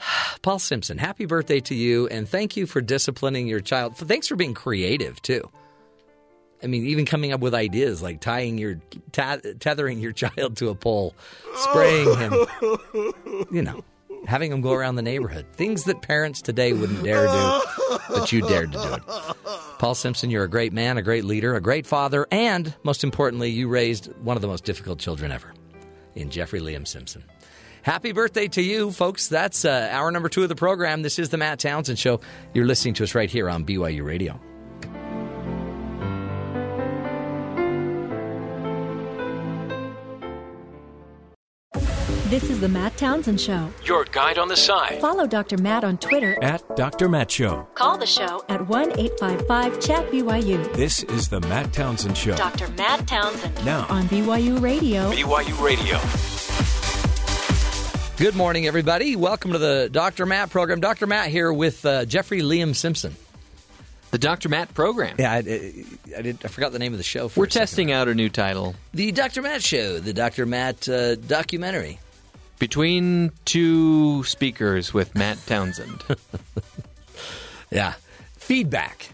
Paul 0.42 0.58
Simpson, 0.58 0.98
happy 0.98 1.26
birthday 1.26 1.60
to 1.60 1.74
you. 1.74 2.06
And 2.08 2.28
thank 2.28 2.56
you 2.56 2.66
for 2.66 2.80
disciplining 2.80 3.46
your 3.46 3.60
child. 3.60 3.96
Thanks 3.96 4.28
for 4.28 4.36
being 4.36 4.54
creative, 4.54 5.20
too. 5.22 5.48
I 6.62 6.68
mean, 6.68 6.86
even 6.86 7.04
coming 7.04 7.32
up 7.32 7.40
with 7.40 7.54
ideas 7.54 8.02
like 8.02 8.20
tying 8.20 8.56
your, 8.56 8.76
tethering 9.10 9.98
your 9.98 10.12
child 10.12 10.56
to 10.58 10.68
a 10.68 10.74
pole, 10.74 11.14
spraying 11.56 12.16
him, 12.16 12.34
you 13.50 13.62
know, 13.62 13.82
having 14.26 14.52
him 14.52 14.60
go 14.60 14.72
around 14.72 14.96
the 14.96 15.02
neighborhood. 15.02 15.46
Things 15.52 15.84
that 15.84 16.02
parents 16.02 16.42
today 16.42 16.72
wouldn't 16.72 17.02
dare 17.02 17.26
do, 17.26 17.60
but 18.08 18.32
you 18.32 18.42
dared 18.42 18.72
to 18.72 18.78
do 18.78 18.94
it. 18.94 19.02
Paul 19.78 19.94
Simpson, 19.94 20.30
you're 20.30 20.44
a 20.44 20.48
great 20.48 20.72
man, 20.72 20.98
a 20.98 21.02
great 21.02 21.24
leader, 21.24 21.54
a 21.54 21.60
great 21.60 21.86
father, 21.86 22.26
and 22.30 22.74
most 22.82 23.04
importantly, 23.04 23.50
you 23.50 23.68
raised 23.68 24.06
one 24.22 24.36
of 24.36 24.42
the 24.42 24.48
most 24.48 24.64
difficult 24.64 24.98
children 24.98 25.32
ever 25.32 25.52
in 26.14 26.30
Jeffrey 26.30 26.60
Liam 26.60 26.86
Simpson. 26.86 27.24
Happy 27.82 28.12
birthday 28.12 28.46
to 28.46 28.62
you, 28.62 28.92
folks. 28.92 29.26
That's 29.26 29.64
uh, 29.64 29.88
hour 29.90 30.12
number 30.12 30.28
two 30.28 30.44
of 30.44 30.48
the 30.48 30.54
program. 30.54 31.02
This 31.02 31.18
is 31.18 31.30
the 31.30 31.36
Matt 31.36 31.58
Townsend 31.58 31.98
Show. 31.98 32.20
You're 32.54 32.66
listening 32.66 32.94
to 32.94 33.02
us 33.02 33.14
right 33.16 33.28
here 33.28 33.50
on 33.50 33.64
BYU 33.64 34.04
Radio. 34.04 34.40
This 42.32 42.48
is 42.48 42.60
the 42.60 42.68
Matt 42.70 42.96
Townsend 42.96 43.38
Show. 43.38 43.68
Your 43.84 44.06
guide 44.06 44.38
on 44.38 44.48
the 44.48 44.56
side 44.56 45.02
Follow 45.02 45.26
Dr. 45.26 45.58
Matt 45.58 45.84
on 45.84 45.98
Twitter 45.98 46.42
at 46.42 46.62
Dr. 46.76 47.06
Matt 47.06 47.30
Show. 47.30 47.68
Call 47.74 47.98
the 47.98 48.06
show 48.06 48.42
at 48.48 48.66
1 48.68 48.98
855 48.98 49.78
Chat 49.78 50.10
BYU 50.10 50.72
This 50.74 51.02
is 51.02 51.28
the 51.28 51.40
Matt 51.42 51.74
Townsend 51.74 52.16
Show. 52.16 52.34
Dr. 52.34 52.68
Matt 52.68 53.06
Townsend 53.06 53.62
Now, 53.66 53.84
on 53.90 54.04
BYU 54.04 54.62
Radio. 54.62 55.12
BYU 55.12 55.62
Radio. 55.62 55.98
Good 58.16 58.34
morning, 58.34 58.66
everybody. 58.66 59.14
Welcome 59.14 59.52
to 59.52 59.58
the 59.58 59.90
Dr. 59.92 60.24
Matt 60.24 60.48
program. 60.48 60.80
Dr. 60.80 61.06
Matt 61.06 61.28
here 61.28 61.52
with 61.52 61.84
uh, 61.84 62.06
Jeffrey 62.06 62.40
Liam 62.40 62.74
Simpson. 62.74 63.14
The 64.10 64.16
Dr. 64.16 64.48
Matt 64.48 64.72
program. 64.72 65.16
Yeah, 65.18 65.32
I, 65.32 65.36
I, 65.36 65.84
I 66.16 66.22
did. 66.22 66.38
I 66.42 66.48
forgot 66.48 66.72
the 66.72 66.78
name 66.78 66.94
of 66.94 66.98
the 66.98 67.04
show. 67.04 67.28
For 67.28 67.40
We're 67.40 67.46
a 67.48 67.50
second. 67.50 67.60
testing 67.66 67.92
out 67.92 68.08
a 68.08 68.14
new 68.14 68.30
title. 68.30 68.74
the 68.94 69.12
Dr. 69.12 69.42
Matt 69.42 69.62
Show, 69.62 69.98
the 69.98 70.14
Dr. 70.14 70.46
Matt 70.46 70.88
uh, 70.88 71.16
documentary. 71.16 71.98
Between 72.62 73.32
two 73.44 74.22
speakers 74.22 74.94
with 74.94 75.16
Matt 75.16 75.36
Townsend. 75.46 76.04
Yeah, 77.72 77.94
feedback. 78.36 79.08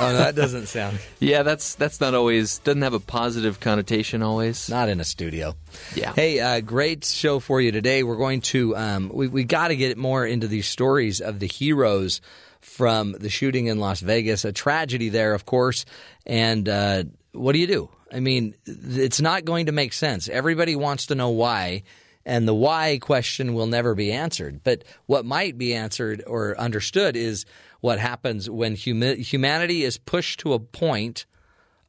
oh, 0.00 0.10
no, 0.10 0.14
that 0.14 0.34
doesn't 0.34 0.66
sound 0.66 0.98
yeah, 1.20 1.44
that's 1.44 1.76
that's 1.76 2.00
not 2.00 2.14
always 2.14 2.58
doesn't 2.58 2.82
have 2.82 2.94
a 2.94 2.98
positive 2.98 3.60
connotation 3.60 4.20
always. 4.20 4.68
not 4.68 4.88
in 4.88 4.98
a 4.98 5.04
studio. 5.04 5.54
Yeah. 5.94 6.12
Hey, 6.12 6.40
uh, 6.40 6.60
great 6.60 7.04
show 7.04 7.38
for 7.38 7.60
you 7.60 7.70
today. 7.70 8.02
We're 8.02 8.16
going 8.16 8.40
to 8.40 8.76
um, 8.76 9.10
we 9.14 9.28
we 9.28 9.44
got 9.44 9.68
to 9.68 9.76
get 9.76 9.96
more 9.96 10.26
into 10.26 10.48
these 10.48 10.66
stories 10.66 11.20
of 11.20 11.38
the 11.38 11.46
heroes 11.46 12.20
from 12.62 13.12
the 13.12 13.28
shooting 13.28 13.66
in 13.66 13.78
Las 13.78 14.00
Vegas, 14.00 14.44
a 14.44 14.52
tragedy 14.52 15.10
there, 15.10 15.34
of 15.34 15.46
course. 15.46 15.84
And 16.26 16.68
uh, 16.68 17.04
what 17.30 17.52
do 17.52 17.60
you 17.60 17.68
do? 17.68 17.90
I 18.12 18.18
mean, 18.18 18.56
it's 18.66 19.20
not 19.20 19.44
going 19.44 19.66
to 19.66 19.72
make 19.72 19.92
sense. 19.92 20.28
Everybody 20.28 20.74
wants 20.74 21.06
to 21.06 21.14
know 21.14 21.30
why. 21.30 21.84
And 22.26 22.46
the 22.46 22.54
why 22.54 22.98
question 22.98 23.54
will 23.54 23.68
never 23.68 23.94
be 23.94 24.10
answered. 24.12 24.60
But 24.64 24.82
what 25.06 25.24
might 25.24 25.56
be 25.56 25.72
answered 25.72 26.22
or 26.26 26.58
understood 26.58 27.16
is 27.16 27.46
what 27.80 28.00
happens 28.00 28.50
when 28.50 28.74
humanity 28.74 29.84
is 29.84 29.96
pushed 29.96 30.40
to 30.40 30.52
a 30.52 30.58
point 30.58 31.24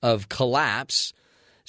of 0.04 0.30
collapse. 0.30 1.12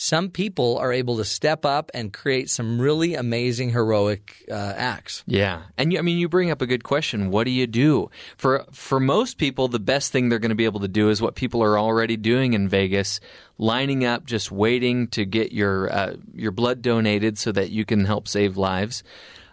Some 0.01 0.31
people 0.31 0.79
are 0.79 0.93
able 0.93 1.17
to 1.17 1.25
step 1.25 1.67
up 1.67 1.91
and 1.93 2.13
create 2.13 2.49
some 2.51 2.81
really 2.81 3.17
amazing 3.17 3.71
heroic 3.71 4.45
uh, 4.49 4.55
acts. 4.77 5.25
Yeah, 5.27 5.63
and 5.77 5.93
you, 5.93 5.99
I 5.99 6.03
mean, 6.03 6.19
you 6.19 6.29
bring 6.29 6.53
up 6.53 6.63
a 6.63 6.69
good 6.69 6.85
question. 6.85 7.33
What 7.33 7.47
do 7.47 7.51
you 7.51 7.67
do 7.67 8.09
for 8.37 8.65
for 8.71 9.01
most 9.01 9.39
people? 9.39 9.67
The 9.67 9.81
best 9.81 10.13
thing 10.13 10.29
they're 10.29 10.39
going 10.39 10.51
to 10.51 10.55
be 10.55 10.67
able 10.67 10.79
to 10.81 10.89
do 10.89 11.11
is 11.11 11.21
what 11.21 11.35
people 11.35 11.65
are 11.65 11.77
already 11.77 12.17
doing 12.17 12.53
in 12.53 12.69
Vegas, 12.69 13.19
lining 13.59 14.05
up, 14.05 14.25
just 14.25 14.53
waiting 14.53 15.09
to 15.09 15.25
get 15.25 15.51
your 15.51 15.93
uh, 15.93 16.15
your 16.33 16.53
blood 16.53 16.81
donated 16.81 17.37
so 17.37 17.51
that 17.51 17.71
you 17.71 17.85
can 17.85 18.05
help 18.05 18.29
save 18.29 18.57
lives. 18.57 19.03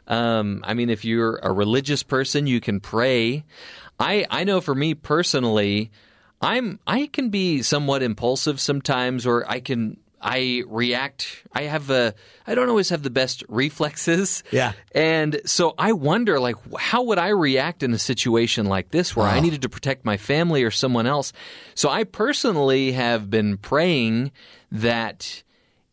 Um, 0.08 0.62
I 0.64 0.76
mean, 0.76 0.92
if 0.92 1.04
you're 1.04 1.38
a 1.42 1.52
religious 1.52 2.04
person, 2.04 2.46
you 2.46 2.62
can 2.62 2.82
pray. 2.82 3.46
I 4.00 4.28
I 4.30 4.44
know 4.44 4.62
for 4.62 4.76
me 4.76 4.94
personally, 4.94 5.90
I'm 6.40 6.80
I 6.86 7.08
can 7.08 7.30
be 7.30 7.64
somewhat 7.64 8.04
impulsive 8.04 8.60
sometimes, 8.60 9.26
or 9.26 9.50
I 9.50 9.60
can 9.60 9.98
I 10.26 10.64
react. 10.66 11.44
I 11.54 11.64
have 11.64 11.92
a. 11.92 12.16
I 12.48 12.56
don't 12.56 12.68
always 12.68 12.90
have 12.90 13.04
the 13.04 13.12
best 13.12 13.44
reflexes. 13.48 14.44
Yeah. 14.52 14.74
And 14.92 15.40
so 15.46 15.76
I 15.78 15.92
wonder, 15.92 16.40
like, 16.40 16.56
how 16.78 17.04
would 17.04 17.20
I 17.20 17.30
react 17.30 17.84
in 17.84 17.94
a 17.94 18.00
situation 18.00 18.66
like 18.66 18.90
this 18.90 19.16
where 19.16 19.28
I 19.28 19.40
needed 19.40 19.62
to 19.62 19.70
protect 19.70 20.04
my 20.04 20.18
family 20.18 20.64
or 20.64 20.72
someone 20.72 21.06
else? 21.06 21.32
So 21.76 21.90
I 21.90 22.06
personally 22.06 22.94
have 22.94 23.30
been 23.30 23.58
praying 23.58 24.32
that 24.72 25.44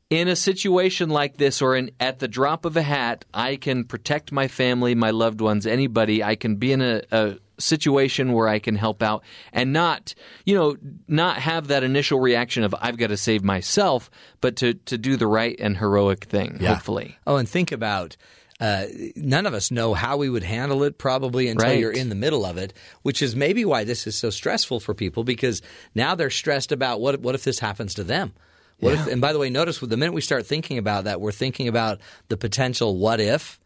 in 0.09 0.29
a 0.29 0.37
situation 0.37 1.11
like 1.11 1.37
this 1.37 1.61
or 1.61 1.77
in, 1.77 1.91
at 2.01 2.19
the 2.19 2.29
drop 2.29 2.65
of 2.65 2.77
a 2.77 2.83
hat, 2.83 3.27
I 3.35 3.57
can 3.57 3.85
protect 3.85 4.33
my 4.33 4.49
family, 4.49 4.95
my 4.95 5.11
loved 5.11 5.43
ones, 5.43 5.67
anybody. 5.67 6.25
I 6.25 6.37
can 6.37 6.57
be 6.57 6.73
in 6.73 6.81
a, 6.81 7.03
a 7.11 7.37
situation 7.63 8.33
where 8.33 8.49
I 8.49 8.59
can 8.59 8.77
help 8.77 9.03
out 9.03 9.23
and 9.53 9.73
not, 9.73 10.15
you 10.45 10.55
know, 10.55 10.77
not 11.09 11.37
have 11.39 11.69
that 11.69 11.83
initial 11.83 12.21
reaction 12.21 12.65
of 12.65 12.75
I've 12.81 12.97
got 12.99 13.09
to 13.09 13.17
save 13.17 13.43
myself, 13.43 14.11
but 14.41 14.57
to, 14.57 14.75
to 14.75 14.99
do 14.99 15.17
the 15.17 15.27
right 15.27 15.57
and 15.59 15.77
heroic 15.79 16.25
thing, 16.25 16.59
hopefully. 16.61 17.17
Oh, 17.27 17.37
and 17.37 17.49
think 17.49 17.73
about 17.73 18.17
uh, 18.61 18.85
none 19.17 19.47
of 19.47 19.55
us 19.55 19.71
know 19.71 19.93
how 19.95 20.17
we 20.17 20.29
would 20.29 20.45
handle 20.45 20.85
it 20.85 20.97
probably 20.99 21.49
until 21.49 21.69
Right. 21.69 21.79
you're 21.81 21.91
in 21.91 22.11
the 22.11 22.15
middle 22.15 22.45
of 22.45 22.57
it, 22.57 22.73
which 23.03 23.21
is 23.23 23.35
maybe 23.35 23.65
why 23.65 23.83
this 23.85 24.07
is 24.07 24.15
so 24.15 24.31
stressful 24.31 24.79
for 24.81 24.95
people 24.95 25.25
because 25.25 25.63
now 25.95 26.15
they're 26.15 26.31
stressed 26.31 26.71
about 26.71 27.01
what 27.01 27.21
what 27.21 27.35
if 27.35 27.43
this 27.45 27.59
happens 27.59 27.95
to 27.95 28.05
them. 28.05 28.33
What 28.79 28.95
if, 28.95 29.07
and 29.07 29.21
by 29.21 29.33
the 29.33 29.39
way, 29.39 29.49
notice 29.49 29.79
the 29.79 29.97
minute 29.97 30.13
we 30.13 30.21
start 30.21 30.45
thinking 30.45 30.77
about 30.77 31.05
that, 31.05 31.21
we're 31.21 31.31
thinking 31.31 31.69
about 31.69 32.01
the 32.29 32.37
potential 32.37 32.97
what 32.97 33.21
if. 33.21 33.61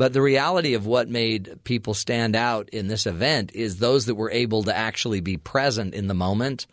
But 0.00 0.14
the 0.14 0.22
reality 0.22 0.72
of 0.72 0.86
what 0.86 1.10
made 1.10 1.62
people 1.62 1.92
stand 1.92 2.34
out 2.34 2.70
in 2.70 2.88
this 2.88 3.04
event 3.04 3.52
is 3.52 3.76
those 3.76 4.06
that 4.06 4.14
were 4.14 4.30
able 4.30 4.62
to 4.62 4.74
actually 4.74 5.20
be 5.20 5.36
present 5.36 5.92
in 5.92 6.06
the 6.06 6.14
moment. 6.14 6.66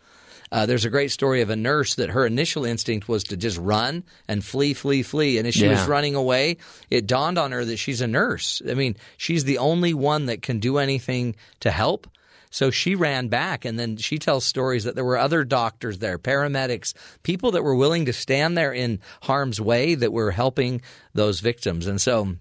Uh, 0.50 0.64
there's 0.64 0.86
a 0.86 0.90
great 0.90 1.10
story 1.10 1.42
of 1.42 1.50
a 1.50 1.54
nurse 1.54 1.96
that 1.96 2.08
her 2.08 2.24
initial 2.24 2.64
instinct 2.64 3.06
was 3.06 3.24
to 3.24 3.36
just 3.36 3.58
run 3.58 4.02
and 4.28 4.42
flee, 4.42 4.72
flee, 4.72 5.02
flee. 5.02 5.36
And 5.36 5.46
as 5.46 5.54
she 5.54 5.68
was 5.68 5.86
running 5.86 6.14
away, 6.14 6.56
it 6.88 7.06
dawned 7.06 7.36
on 7.36 7.52
her 7.52 7.66
that 7.66 7.76
she's 7.76 8.00
a 8.00 8.06
nurse. 8.06 8.62
I 8.66 8.72
mean, 8.72 8.96
she's 9.18 9.44
the 9.44 9.58
only 9.58 9.92
one 9.92 10.24
that 10.24 10.40
can 10.40 10.58
do 10.58 10.78
anything 10.78 11.36
to 11.60 11.70
help. 11.70 12.08
So 12.48 12.70
she 12.70 12.94
ran 12.94 13.28
back, 13.28 13.66
and 13.66 13.78
then 13.78 13.98
she 13.98 14.18
tells 14.18 14.46
stories 14.46 14.84
that 14.84 14.94
there 14.94 15.04
were 15.04 15.18
other 15.18 15.44
doctors 15.44 15.98
there, 15.98 16.18
paramedics, 16.18 16.94
people 17.24 17.50
that 17.50 17.62
were 17.62 17.74
willing 17.74 18.06
to 18.06 18.14
stand 18.14 18.56
there 18.56 18.72
in 18.72 19.00
harm's 19.20 19.60
way 19.60 19.96
that 19.96 20.14
were 20.14 20.30
helping 20.30 20.80
those 21.12 21.40
victims. 21.40 21.86
And 21.86 22.00
so, 22.00 22.36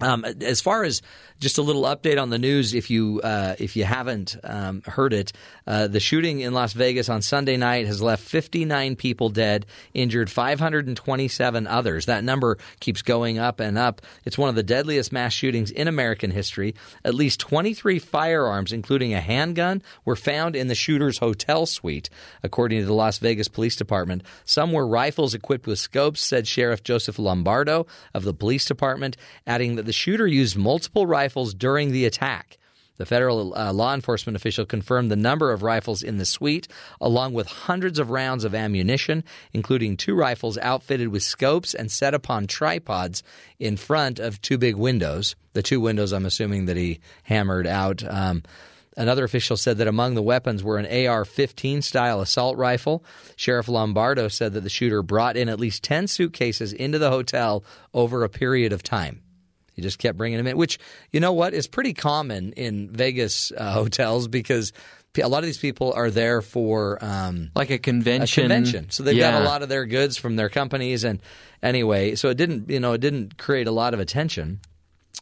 um, 0.00 0.24
as 0.24 0.60
far 0.60 0.84
as 0.84 1.02
just 1.40 1.58
a 1.58 1.62
little 1.62 1.82
update 1.82 2.20
on 2.20 2.30
the 2.30 2.38
news, 2.38 2.74
if 2.74 2.90
you 2.90 3.20
uh, 3.22 3.54
if 3.58 3.76
you 3.76 3.84
haven't 3.84 4.36
um, 4.42 4.82
heard 4.82 5.12
it, 5.12 5.32
uh, 5.66 5.86
the 5.86 6.00
shooting 6.00 6.40
in 6.40 6.52
Las 6.52 6.72
Vegas 6.72 7.08
on 7.08 7.22
Sunday 7.22 7.56
night 7.56 7.86
has 7.86 8.02
left 8.02 8.22
59 8.24 8.96
people 8.96 9.28
dead, 9.28 9.66
injured 9.92 10.30
527 10.30 11.66
others. 11.66 12.06
That 12.06 12.24
number 12.24 12.58
keeps 12.80 13.02
going 13.02 13.38
up 13.38 13.60
and 13.60 13.78
up. 13.78 14.02
It's 14.24 14.38
one 14.38 14.48
of 14.48 14.54
the 14.54 14.62
deadliest 14.62 15.12
mass 15.12 15.32
shootings 15.32 15.70
in 15.70 15.86
American 15.86 16.30
history. 16.30 16.74
At 17.04 17.14
least 17.14 17.40
23 17.40 17.98
firearms, 17.98 18.72
including 18.72 19.14
a 19.14 19.20
handgun, 19.20 19.82
were 20.04 20.16
found 20.16 20.56
in 20.56 20.68
the 20.68 20.74
shooter's 20.74 21.18
hotel 21.18 21.66
suite, 21.66 22.10
according 22.42 22.80
to 22.80 22.86
the 22.86 22.94
Las 22.94 23.18
Vegas 23.18 23.48
Police 23.48 23.76
Department. 23.76 24.22
Some 24.44 24.72
were 24.72 24.86
rifles 24.86 25.34
equipped 25.34 25.66
with 25.66 25.78
scopes, 25.78 26.20
said 26.20 26.46
Sheriff 26.46 26.82
Joseph 26.82 27.18
Lombardo 27.18 27.86
of 28.12 28.24
the 28.24 28.34
police 28.34 28.64
department, 28.64 29.16
adding 29.46 29.76
that 29.76 29.83
the 29.84 29.92
shooter 29.92 30.26
used 30.26 30.56
multiple 30.56 31.06
rifles 31.06 31.54
during 31.54 31.92
the 31.92 32.04
attack. 32.04 32.58
The 32.96 33.06
federal 33.06 33.56
uh, 33.56 33.72
law 33.72 33.92
enforcement 33.92 34.36
official 34.36 34.64
confirmed 34.64 35.10
the 35.10 35.16
number 35.16 35.50
of 35.50 35.64
rifles 35.64 36.04
in 36.04 36.18
the 36.18 36.24
suite, 36.24 36.68
along 37.00 37.32
with 37.32 37.48
hundreds 37.48 37.98
of 37.98 38.10
rounds 38.10 38.44
of 38.44 38.54
ammunition, 38.54 39.24
including 39.52 39.96
two 39.96 40.14
rifles 40.14 40.56
outfitted 40.58 41.08
with 41.08 41.24
scopes 41.24 41.74
and 41.74 41.90
set 41.90 42.14
upon 42.14 42.46
tripods 42.46 43.24
in 43.58 43.76
front 43.76 44.20
of 44.20 44.40
two 44.40 44.58
big 44.58 44.76
windows. 44.76 45.34
The 45.54 45.62
two 45.62 45.80
windows, 45.80 46.12
I'm 46.12 46.26
assuming, 46.26 46.66
that 46.66 46.76
he 46.76 47.00
hammered 47.24 47.66
out. 47.66 48.04
Um, 48.04 48.44
Another 48.96 49.24
official 49.24 49.56
said 49.56 49.78
that 49.78 49.88
among 49.88 50.14
the 50.14 50.22
weapons 50.22 50.62
were 50.62 50.78
an 50.78 51.06
AR 51.08 51.24
15 51.24 51.82
style 51.82 52.20
assault 52.20 52.56
rifle. 52.56 53.04
Sheriff 53.34 53.66
Lombardo 53.66 54.28
said 54.28 54.52
that 54.52 54.60
the 54.60 54.70
shooter 54.70 55.02
brought 55.02 55.36
in 55.36 55.48
at 55.48 55.58
least 55.58 55.82
10 55.82 56.06
suitcases 56.06 56.72
into 56.72 57.00
the 57.00 57.10
hotel 57.10 57.64
over 57.92 58.22
a 58.22 58.28
period 58.28 58.72
of 58.72 58.84
time. 58.84 59.23
He 59.74 59.82
just 59.82 59.98
kept 59.98 60.16
bringing 60.16 60.38
them 60.38 60.46
in, 60.46 60.56
which, 60.56 60.78
you 61.12 61.20
know 61.20 61.32
what, 61.32 61.52
is 61.54 61.66
pretty 61.66 61.92
common 61.92 62.52
in 62.52 62.88
Vegas 62.90 63.52
uh, 63.56 63.72
hotels 63.74 64.28
because 64.28 64.72
a 65.22 65.28
lot 65.28 65.38
of 65.38 65.44
these 65.46 65.58
people 65.58 65.92
are 65.92 66.10
there 66.10 66.42
for 66.42 66.98
um, 67.04 67.50
Like 67.54 67.70
a 67.70 67.78
convention. 67.78 68.44
a 68.44 68.48
convention. 68.48 68.90
So 68.90 69.02
they've 69.04 69.18
got 69.18 69.42
a 69.42 69.44
lot 69.44 69.62
of 69.62 69.68
their 69.68 69.86
goods 69.86 70.16
from 70.16 70.34
their 70.36 70.48
companies. 70.48 71.04
And 71.04 71.20
anyway, 71.62 72.16
so 72.16 72.30
it 72.30 72.36
didn't, 72.36 72.68
you 72.70 72.80
know, 72.80 72.94
it 72.94 73.00
didn't 73.00 73.38
create 73.38 73.68
a 73.68 73.72
lot 73.72 73.94
of 73.94 74.00
attention 74.00 74.60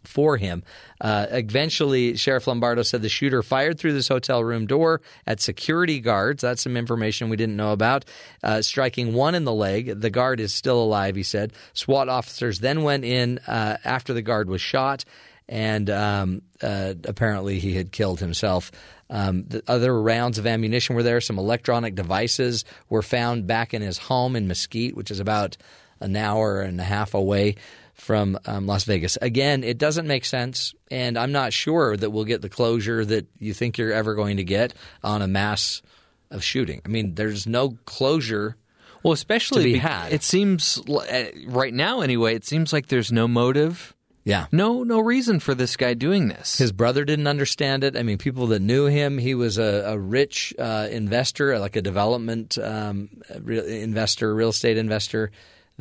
for 0.05 0.37
him. 0.37 0.63
Uh, 1.01 1.27
eventually, 1.31 2.17
Sheriff 2.17 2.47
Lombardo 2.47 2.83
said 2.83 3.03
the 3.03 3.09
shooter 3.09 3.43
fired 3.43 3.79
through 3.79 3.93
this 3.93 4.09
hotel 4.09 4.43
room 4.43 4.67
door 4.67 5.01
at 5.27 5.41
security 5.41 6.01
guards. 6.01 6.43
That's 6.43 6.63
some 6.63 6.77
information 6.77 7.29
we 7.29 7.37
didn't 7.37 7.57
know 7.57 7.73
about. 7.73 8.05
Uh, 8.43 8.63
striking 8.63 9.15
one 9.15 9.35
in 9.35 9.45
the 9.45 9.53
leg. 9.53 10.01
The 10.01 10.11
guard 10.11 10.41
is 10.41 10.55
still 10.55 10.83
alive, 10.83 11.17
he 11.17 11.23
said. 11.23 11.53
SWAT 11.73 12.09
officers 12.09 12.61
then 12.61 12.83
went 12.83 13.05
in 13.05 13.39
uh, 13.47 13.79
after 13.85 14.13
the 14.13 14.23
guard 14.23 14.49
was 14.49 14.61
shot, 14.61 15.05
and 15.49 15.91
um, 15.91 16.43
uh, 16.63 16.95
apparently 17.05 17.59
he 17.59 17.75
had 17.75 17.93
killed 17.93 18.21
himself. 18.21 18.71
Um, 19.11 19.45
the 19.47 19.63
other 19.69 20.01
rounds 20.01 20.39
of 20.39 20.47
ammunition 20.47 20.97
were 20.97 21.03
there. 21.03 21.21
Some 21.21 21.39
electronic 21.39 21.95
devices 21.95 22.65
were 22.89 23.03
found 23.03 23.47
back 23.47 23.75
in 23.75 23.83
his 23.83 23.99
home 23.99 24.37
in 24.37 24.49
Mesquite, 24.49 24.97
which 24.97 25.11
is 25.11 25.21
about 25.21 25.59
an 26.01 26.17
hour 26.17 26.61
and 26.63 26.81
a 26.81 26.85
half 26.85 27.15
away 27.15 27.57
from 28.03 28.37
um, 28.47 28.67
Las 28.67 28.83
Vegas. 28.85 29.17
Again, 29.23 29.63
it 29.63 29.79
doesn't 29.79 30.09
make 30.09 30.25
sense, 30.25 30.75
and 30.91 31.17
I'm 31.17 31.31
not 31.31 31.53
sure 31.53 31.97
that 31.97 32.11
we'll 32.11 32.25
get 32.25 32.43
the 32.43 32.49
closure 32.49 33.05
that 33.05 33.29
you 33.39 33.55
think 33.55 33.79
you're 33.79 33.93
ever 33.93 34.15
going 34.15 34.39
to 34.39 34.45
get 34.45 34.75
on 35.05 35.23
a 35.23 35.29
mass 35.29 35.83
of 36.31 36.43
shooting. 36.43 36.83
I 36.85 36.89
mean, 36.89 37.15
there's 37.15 37.47
no 37.47 37.79
closure. 37.85 38.57
Well, 39.05 39.13
especially 39.13 39.63
to 39.63 39.69
be 39.69 39.73
be- 39.75 39.79
had. 39.79 40.13
It 40.13 40.25
seems 40.25 40.81
uh, 40.89 41.27
right 41.47 41.73
now, 41.73 42.01
anyway. 42.01 42.35
It 42.35 42.45
seems 42.45 42.73
like 42.73 42.89
there's 42.89 43.13
no 43.13 43.29
motive. 43.29 43.95
Yeah. 44.25 44.47
No, 44.51 44.83
no 44.83 45.01
reason 45.01 45.39
for 45.39 45.55
this 45.55 45.77
guy 45.77 45.95
doing 45.95 46.29
this. 46.29 46.59
His 46.59 46.73
brother 46.73 47.05
didn't 47.05 47.27
understand 47.27 47.85
it. 47.85 47.97
I 47.97 48.03
mean, 48.03 48.19
people 48.19 48.49
that 48.49 48.61
knew 48.63 48.87
him, 48.87 49.19
he 49.19 49.35
was 49.35 49.59
a, 49.59 49.85
a 49.87 49.99
rich 49.99 50.55
uh, 50.59 50.89
investor, 50.91 51.59
like 51.59 51.77
a 51.77 51.83
development 51.83 52.59
um, 52.59 53.11
real 53.41 53.65
investor, 53.65 54.35
real 54.35 54.51
estate 54.51 54.77
investor 54.77 55.31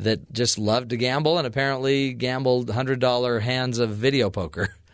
that 0.02 0.32
just 0.32 0.58
loved 0.58 0.90
to 0.90 0.96
gamble 0.96 1.38
and 1.38 1.46
apparently 1.46 2.12
gambled 2.12 2.68
$100 2.68 3.40
hands 3.40 3.78
of 3.78 3.90
video 3.90 4.30
poker. 4.30 4.74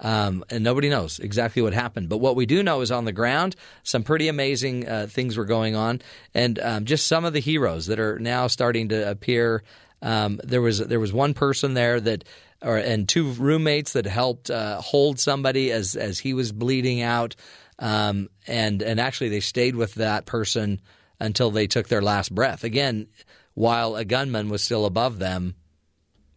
Um, 0.00 0.44
and 0.50 0.64
nobody 0.64 0.88
knows 0.88 1.20
exactly 1.20 1.62
what 1.62 1.72
happened. 1.72 2.08
But 2.08 2.18
what 2.18 2.36
we 2.36 2.46
do 2.46 2.62
know 2.62 2.80
is 2.80 2.90
on 2.90 3.04
the 3.04 3.12
ground, 3.12 3.54
some 3.84 4.02
pretty 4.02 4.28
amazing 4.28 4.88
uh, 4.88 5.06
things 5.08 5.36
were 5.36 5.44
going 5.44 5.76
on, 5.76 6.02
and 6.34 6.58
um, 6.58 6.84
just 6.84 7.06
some 7.06 7.24
of 7.24 7.32
the 7.32 7.40
heroes 7.40 7.86
that 7.86 8.00
are 8.00 8.18
now 8.18 8.48
starting 8.48 8.88
to 8.88 9.08
appear. 9.08 9.62
Um, 10.02 10.40
there 10.42 10.60
was 10.60 10.78
there 10.78 11.00
was 11.00 11.12
one 11.12 11.32
person 11.32 11.74
there 11.74 12.00
that, 12.00 12.24
or 12.60 12.76
and 12.76 13.08
two 13.08 13.30
roommates 13.32 13.92
that 13.92 14.04
helped 14.04 14.50
uh, 14.50 14.80
hold 14.80 15.20
somebody 15.20 15.70
as 15.70 15.94
as 15.94 16.18
he 16.18 16.34
was 16.34 16.50
bleeding 16.50 17.00
out, 17.00 17.36
um, 17.78 18.28
and 18.48 18.82
and 18.82 19.00
actually 19.00 19.30
they 19.30 19.40
stayed 19.40 19.76
with 19.76 19.94
that 19.94 20.26
person 20.26 20.80
until 21.20 21.50
they 21.50 21.66
took 21.66 21.88
their 21.88 22.02
last 22.02 22.34
breath. 22.34 22.64
Again, 22.64 23.06
while 23.54 23.96
a 23.96 24.04
gunman 24.04 24.48
was 24.48 24.62
still 24.62 24.84
above 24.84 25.18
them 25.18 25.54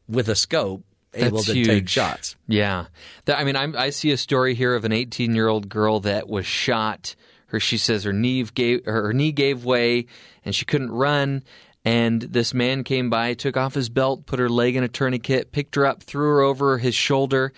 with 0.07 0.29
a 0.29 0.35
scope, 0.35 0.83
able 1.13 1.37
That's 1.37 1.47
to 1.47 1.53
take 1.53 1.65
huge. 1.65 1.89
shots. 1.89 2.35
Yeah, 2.47 2.85
That- 3.25 3.39
I 3.39 3.43
mean, 3.43 3.55
I'm, 3.55 3.75
I 3.75 3.89
see 3.89 4.11
a 4.11 4.17
story 4.17 4.53
here 4.55 4.75
of 4.75 4.85
an 4.85 4.91
18 4.91 5.33
year 5.35 5.47
old 5.47 5.69
girl 5.69 5.99
that 6.01 6.27
was 6.27 6.45
shot. 6.45 7.15
Her, 7.47 7.59
she 7.59 7.77
says 7.77 8.03
her 8.03 8.13
knee 8.13 8.43
gave 8.43 8.85
her 8.85 9.13
knee 9.13 9.31
gave 9.31 9.63
way, 9.63 10.05
and 10.43 10.53
she 10.53 10.65
couldn't 10.65 10.91
run. 10.91 11.43
And 11.85 12.21
this 12.21 12.53
man 12.53 12.83
came 12.83 13.09
by, 13.09 13.33
took 13.33 13.55
off 13.55 13.73
his 13.73 13.87
belt, 13.87 14.25
put 14.25 14.39
her 14.39 14.49
leg 14.49 14.75
in 14.75 14.83
a 14.83 14.89
tourniquet, 14.89 15.53
picked 15.53 15.75
her 15.75 15.85
up, 15.85 16.03
threw 16.03 16.27
her 16.27 16.41
over 16.41 16.77
his 16.77 16.93
shoulder, 16.93 17.53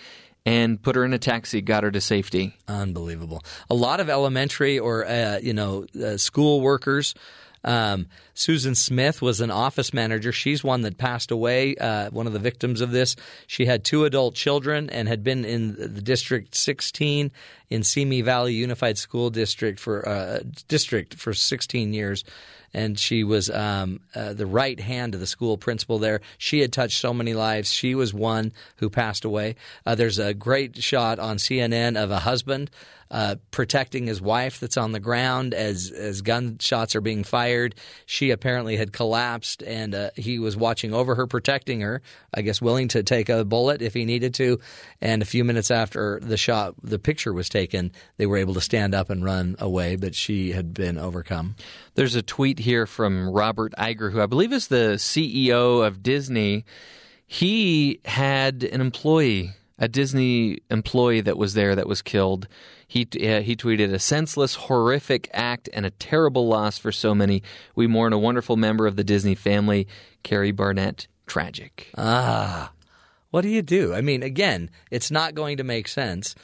and 0.46 0.80
put 0.80 0.94
her 0.94 1.04
in 1.04 1.12
a 1.12 1.18
taxi, 1.18 1.60
got 1.60 1.82
her 1.82 1.90
to 1.90 2.00
safety. 2.00 2.54
Unbelievable. 2.68 3.42
A 3.68 3.74
lot 3.74 3.98
of 3.98 4.08
elementary 4.08 4.78
or 4.78 5.04
uh, 5.06 5.38
you 5.42 5.52
know 5.52 5.84
uh, 6.00 6.16
school 6.16 6.60
workers. 6.60 7.14
Um, 7.64 8.06
Susan 8.34 8.74
Smith 8.74 9.20
was 9.20 9.40
an 9.40 9.50
office 9.50 9.92
manager. 9.92 10.32
She's 10.32 10.64
one 10.64 10.82
that 10.82 10.98
passed 10.98 11.30
away. 11.30 11.76
Uh, 11.76 12.10
one 12.10 12.26
of 12.26 12.32
the 12.32 12.38
victims 12.38 12.80
of 12.80 12.90
this. 12.90 13.16
She 13.46 13.66
had 13.66 13.84
two 13.84 14.04
adult 14.04 14.34
children 14.34 14.88
and 14.90 15.08
had 15.08 15.22
been 15.22 15.44
in 15.44 15.74
the 15.76 16.02
District 16.02 16.54
16 16.54 17.30
in 17.68 17.82
Simi 17.82 18.22
Valley 18.22 18.54
Unified 18.54 18.98
School 18.98 19.30
District 19.30 19.78
for 19.78 20.08
uh, 20.08 20.40
district 20.68 21.14
for 21.14 21.32
16 21.32 21.92
years 21.92 22.24
and 22.72 22.98
she 22.98 23.24
was 23.24 23.50
um, 23.50 24.00
uh, 24.14 24.32
the 24.32 24.46
right 24.46 24.78
hand 24.78 25.14
of 25.14 25.20
the 25.20 25.26
school 25.26 25.56
principal 25.58 25.98
there. 25.98 26.20
She 26.38 26.60
had 26.60 26.72
touched 26.72 27.00
so 27.00 27.12
many 27.12 27.34
lives. 27.34 27.72
She 27.72 27.94
was 27.94 28.14
one 28.14 28.52
who 28.76 28.90
passed 28.90 29.24
away. 29.24 29.56
Uh, 29.84 29.94
there's 29.94 30.18
a 30.18 30.34
great 30.34 30.82
shot 30.82 31.18
on 31.18 31.36
CNN 31.36 32.02
of 32.02 32.10
a 32.10 32.20
husband 32.20 32.70
uh, 33.10 33.36
protecting 33.50 34.06
his 34.06 34.20
wife 34.20 34.60
that's 34.60 34.76
on 34.76 34.92
the 34.92 35.00
ground 35.00 35.52
as 35.52 35.90
as 35.90 36.22
gunshots 36.22 36.94
are 36.94 37.00
being 37.00 37.24
fired. 37.24 37.74
She 38.06 38.30
apparently 38.30 38.76
had 38.76 38.92
collapsed, 38.92 39.62
and 39.62 39.94
uh, 39.94 40.10
he 40.14 40.38
was 40.38 40.56
watching 40.56 40.94
over 40.94 41.16
her, 41.16 41.26
protecting 41.26 41.80
her. 41.80 42.02
I 42.32 42.42
guess 42.42 42.62
willing 42.62 42.88
to 42.88 43.02
take 43.02 43.28
a 43.28 43.44
bullet 43.44 43.82
if 43.82 43.94
he 43.94 44.04
needed 44.04 44.34
to. 44.34 44.60
And 45.00 45.22
a 45.22 45.24
few 45.24 45.44
minutes 45.44 45.70
after 45.70 46.20
the 46.20 46.36
shot, 46.36 46.74
the 46.82 46.98
picture 46.98 47.32
was 47.32 47.48
taken, 47.48 47.90
they 48.18 48.26
were 48.26 48.36
able 48.36 48.54
to 48.54 48.60
stand 48.60 48.94
up 48.94 49.10
and 49.10 49.24
run 49.24 49.56
away, 49.58 49.96
but 49.96 50.14
she 50.14 50.52
had 50.52 50.72
been 50.72 50.96
overcome. 50.96 51.56
There's 51.94 52.14
a 52.14 52.22
tweet 52.22 52.60
here 52.60 52.86
from 52.86 53.28
Robert 53.28 53.72
Iger, 53.76 54.12
who 54.12 54.20
I 54.20 54.26
believe 54.26 54.52
is 54.52 54.68
the 54.68 54.94
CEO 54.96 55.86
of 55.86 56.02
Disney. 56.02 56.64
He 57.26 58.00
had 58.04 58.64
an 58.64 58.80
employee, 58.80 59.52
a 59.78 59.88
Disney 59.88 60.60
employee 60.70 61.20
that 61.22 61.36
was 61.36 61.54
there 61.54 61.74
that 61.74 61.88
was 61.88 62.02
killed. 62.02 62.48
He 62.86 63.02
uh, 63.02 63.42
he 63.42 63.56
tweeted 63.56 63.92
a 63.92 63.98
senseless, 63.98 64.54
horrific 64.54 65.28
act 65.32 65.68
and 65.72 65.86
a 65.86 65.90
terrible 65.90 66.48
loss 66.48 66.78
for 66.78 66.92
so 66.92 67.14
many. 67.14 67.42
We 67.74 67.86
mourn 67.86 68.12
a 68.12 68.18
wonderful 68.18 68.56
member 68.56 68.86
of 68.86 68.96
the 68.96 69.04
Disney 69.04 69.34
family, 69.34 69.86
Carrie 70.22 70.52
Barnett. 70.52 71.06
Tragic. 71.26 71.90
Ah, 71.96 72.72
what 73.30 73.42
do 73.42 73.48
you 73.48 73.62
do? 73.62 73.94
I 73.94 74.00
mean, 74.00 74.24
again, 74.24 74.68
it's 74.90 75.12
not 75.12 75.36
going 75.36 75.58
to 75.58 75.64
make 75.64 75.86
sense. 75.86 76.34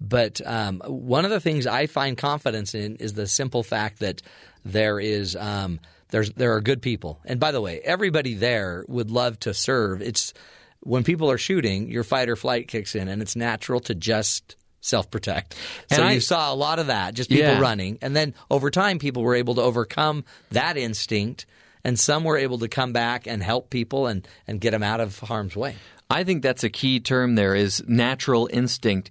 But 0.00 0.40
um, 0.46 0.80
one 0.86 1.24
of 1.24 1.32
the 1.32 1.40
things 1.40 1.66
I 1.66 1.86
find 1.86 2.16
confidence 2.16 2.74
in 2.74 2.96
is 2.96 3.14
the 3.14 3.26
simple 3.26 3.62
fact 3.62 3.98
that 3.98 4.22
there 4.64 4.98
is 5.00 5.36
um, 5.36 5.80
there's 6.10 6.30
there 6.32 6.54
are 6.54 6.60
good 6.60 6.82
people. 6.82 7.20
And 7.24 7.38
by 7.40 7.52
the 7.52 7.60
way, 7.60 7.80
everybody 7.80 8.34
there 8.34 8.84
would 8.88 9.10
love 9.10 9.38
to 9.40 9.54
serve. 9.54 10.02
It's 10.02 10.34
when 10.80 11.04
people 11.04 11.30
are 11.30 11.38
shooting, 11.38 11.88
your 11.90 12.04
fight 12.04 12.28
or 12.28 12.36
flight 12.36 12.68
kicks 12.68 12.94
in, 12.94 13.08
and 13.08 13.20
it's 13.22 13.36
natural 13.36 13.80
to 13.80 13.94
just 13.94 14.56
self 14.80 15.10
protect. 15.10 15.54
So 15.92 16.02
I- 16.02 16.12
you 16.12 16.20
saw 16.20 16.52
a 16.52 16.54
lot 16.54 16.78
of 16.78 16.86
that, 16.86 17.14
just 17.14 17.30
people 17.30 17.46
Yeah. 17.46 17.60
running, 17.60 17.98
and 18.00 18.14
then 18.14 18.34
over 18.50 18.70
time, 18.70 18.98
people 18.98 19.22
were 19.22 19.34
able 19.34 19.56
to 19.56 19.62
overcome 19.62 20.24
that 20.52 20.76
instinct. 20.76 21.46
And 21.84 21.98
some 21.98 22.24
were 22.24 22.36
able 22.36 22.58
to 22.58 22.68
come 22.68 22.92
back 22.92 23.26
and 23.28 23.40
help 23.42 23.70
people 23.70 24.08
and, 24.08 24.26
and 24.48 24.60
get 24.60 24.72
them 24.72 24.82
out 24.82 25.00
of 25.00 25.18
harm's 25.20 25.56
way. 25.56 25.76
I 26.10 26.24
think 26.24 26.42
that's 26.42 26.64
a 26.64 26.68
key 26.68 26.98
term 27.00 27.36
there 27.36 27.54
is 27.54 27.82
natural 27.86 28.48
instinct. 28.52 29.10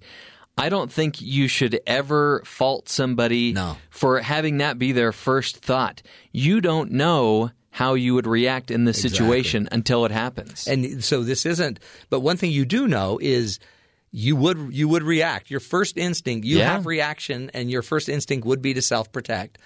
I 0.58 0.68
don't 0.68 0.90
think 0.92 1.20
you 1.20 1.48
should 1.48 1.80
ever 1.86 2.42
fault 2.44 2.88
somebody 2.88 3.54
for 3.90 4.20
having 4.20 4.58
that 4.58 4.78
be 4.78 4.92
their 4.92 5.12
first 5.12 5.58
thought. 5.58 6.02
You 6.32 6.60
don't 6.60 6.92
know 6.92 7.50
how 7.70 7.94
you 7.94 8.14
would 8.14 8.26
react 8.26 8.70
in 8.72 8.84
this 8.84 9.00
situation 9.00 9.68
until 9.70 10.04
it 10.04 10.10
happens. 10.10 10.66
And 10.66 11.02
so 11.04 11.22
this 11.22 11.46
isn't. 11.46 11.78
But 12.10 12.20
one 12.20 12.36
thing 12.36 12.50
you 12.50 12.64
do 12.64 12.88
know 12.88 13.18
is 13.22 13.60
you 14.10 14.34
would 14.36 14.70
you 14.72 14.88
would 14.88 15.02
react. 15.04 15.50
Your 15.50 15.60
first 15.60 15.96
instinct, 15.96 16.44
you 16.46 16.58
Yeah. 16.58 16.72
have 16.72 16.86
reaction, 16.86 17.50
and 17.54 17.70
your 17.70 17.82
first 17.82 18.08
instinct 18.08 18.46
would 18.46 18.62
be 18.62 18.74
to 18.74 18.82
self 18.82 19.12
protect. 19.12 19.58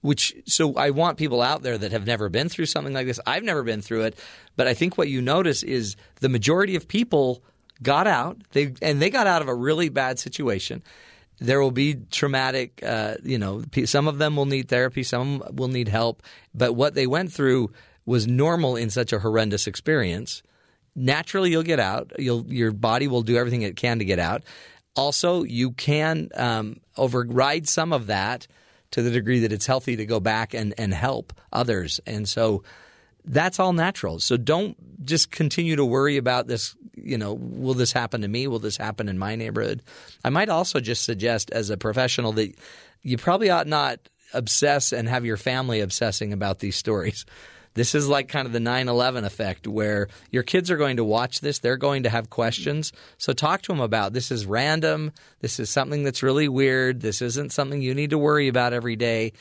Which 0.00 0.34
so 0.46 0.74
I 0.76 0.90
want 0.90 1.18
people 1.18 1.42
out 1.42 1.62
there 1.62 1.76
that 1.76 1.92
have 1.92 2.06
never 2.06 2.30
been 2.30 2.48
through 2.48 2.66
something 2.66 2.94
like 2.94 3.06
this. 3.06 3.20
I've 3.26 3.44
never 3.44 3.62
been 3.62 3.82
through 3.82 4.04
it, 4.04 4.18
but 4.56 4.66
I 4.66 4.72
think 4.72 4.96
what 4.96 5.08
you 5.10 5.20
notice 5.20 5.62
is 5.62 5.94
the 6.20 6.30
majority 6.30 6.74
of 6.74 6.88
people 6.88 7.42
got 7.82 8.06
out. 8.06 8.38
They 8.52 8.74
and 8.82 9.00
they 9.00 9.10
got 9.10 9.26
out 9.26 9.42
of 9.42 9.48
a 9.48 9.54
really 9.54 9.88
bad 9.88 10.18
situation. 10.18 10.82
There 11.38 11.60
will 11.60 11.70
be 11.70 11.94
traumatic, 12.10 12.82
uh, 12.84 13.16
you 13.22 13.38
know. 13.38 13.62
Some 13.86 14.08
of 14.08 14.18
them 14.18 14.36
will 14.36 14.46
need 14.46 14.68
therapy. 14.68 15.02
Some 15.02 15.42
will 15.52 15.68
need 15.68 15.88
help. 15.88 16.22
But 16.54 16.74
what 16.74 16.94
they 16.94 17.06
went 17.06 17.32
through 17.32 17.72
was 18.04 18.26
normal 18.26 18.76
in 18.76 18.90
such 18.90 19.12
a 19.12 19.20
horrendous 19.20 19.66
experience 19.66 20.42
naturally 20.94 21.50
you'll 21.50 21.62
get 21.62 21.80
out. 21.80 22.12
You'll 22.18 22.46
your 22.52 22.72
body 22.72 23.08
will 23.08 23.22
do 23.22 23.36
everything 23.36 23.62
it 23.62 23.76
can 23.76 23.98
to 23.98 24.04
get 24.04 24.18
out. 24.18 24.42
Also, 24.96 25.44
you 25.44 25.72
can 25.72 26.28
um, 26.34 26.76
override 26.96 27.68
some 27.68 27.92
of 27.92 28.08
that 28.08 28.46
to 28.90 29.02
the 29.02 29.10
degree 29.10 29.40
that 29.40 29.52
it's 29.52 29.66
healthy 29.66 29.96
to 29.96 30.04
go 30.04 30.18
back 30.18 30.52
and, 30.52 30.74
and 30.76 30.92
help 30.92 31.32
others. 31.52 32.00
And 32.06 32.28
so 32.28 32.64
that's 33.24 33.60
all 33.60 33.72
natural. 33.72 34.18
So 34.18 34.36
don't 34.36 34.76
just 35.04 35.30
continue 35.30 35.76
to 35.76 35.84
worry 35.84 36.16
about 36.16 36.48
this. 36.48 36.74
You 36.94 37.18
know, 37.18 37.34
will 37.34 37.74
this 37.74 37.92
happen 37.92 38.22
to 38.22 38.28
me? 38.28 38.46
Will 38.46 38.58
this 38.58 38.76
happen 38.76 39.08
in 39.08 39.18
my 39.18 39.36
neighborhood? 39.36 39.82
I 40.24 40.30
might 40.30 40.48
also 40.48 40.80
just 40.80 41.04
suggest 41.04 41.50
as 41.50 41.70
a 41.70 41.76
professional 41.76 42.32
that 42.32 42.54
you 43.02 43.16
probably 43.16 43.50
ought 43.50 43.66
not 43.66 44.00
obsess 44.32 44.92
and 44.92 45.08
have 45.08 45.24
your 45.24 45.36
family 45.36 45.80
obsessing 45.80 46.32
about 46.32 46.58
these 46.58 46.76
stories. 46.76 47.24
This 47.74 47.94
is 47.94 48.08
like 48.08 48.28
kind 48.28 48.46
of 48.46 48.52
the 48.52 48.60
9 48.60 48.88
11 48.88 49.24
effect 49.24 49.66
where 49.66 50.08
your 50.30 50.42
kids 50.42 50.70
are 50.70 50.76
going 50.76 50.96
to 50.96 51.04
watch 51.04 51.40
this. 51.40 51.60
They're 51.60 51.76
going 51.76 52.02
to 52.02 52.10
have 52.10 52.28
questions. 52.28 52.92
So 53.16 53.32
talk 53.32 53.62
to 53.62 53.72
them 53.72 53.80
about 53.80 54.12
this 54.12 54.32
is 54.32 54.44
random. 54.44 55.12
This 55.40 55.60
is 55.60 55.70
something 55.70 56.02
that's 56.02 56.22
really 56.22 56.48
weird. 56.48 57.00
This 57.00 57.22
isn't 57.22 57.52
something 57.52 57.80
you 57.80 57.94
need 57.94 58.10
to 58.10 58.18
worry 58.18 58.48
about 58.48 58.72
every 58.72 58.96
day. 58.96 59.32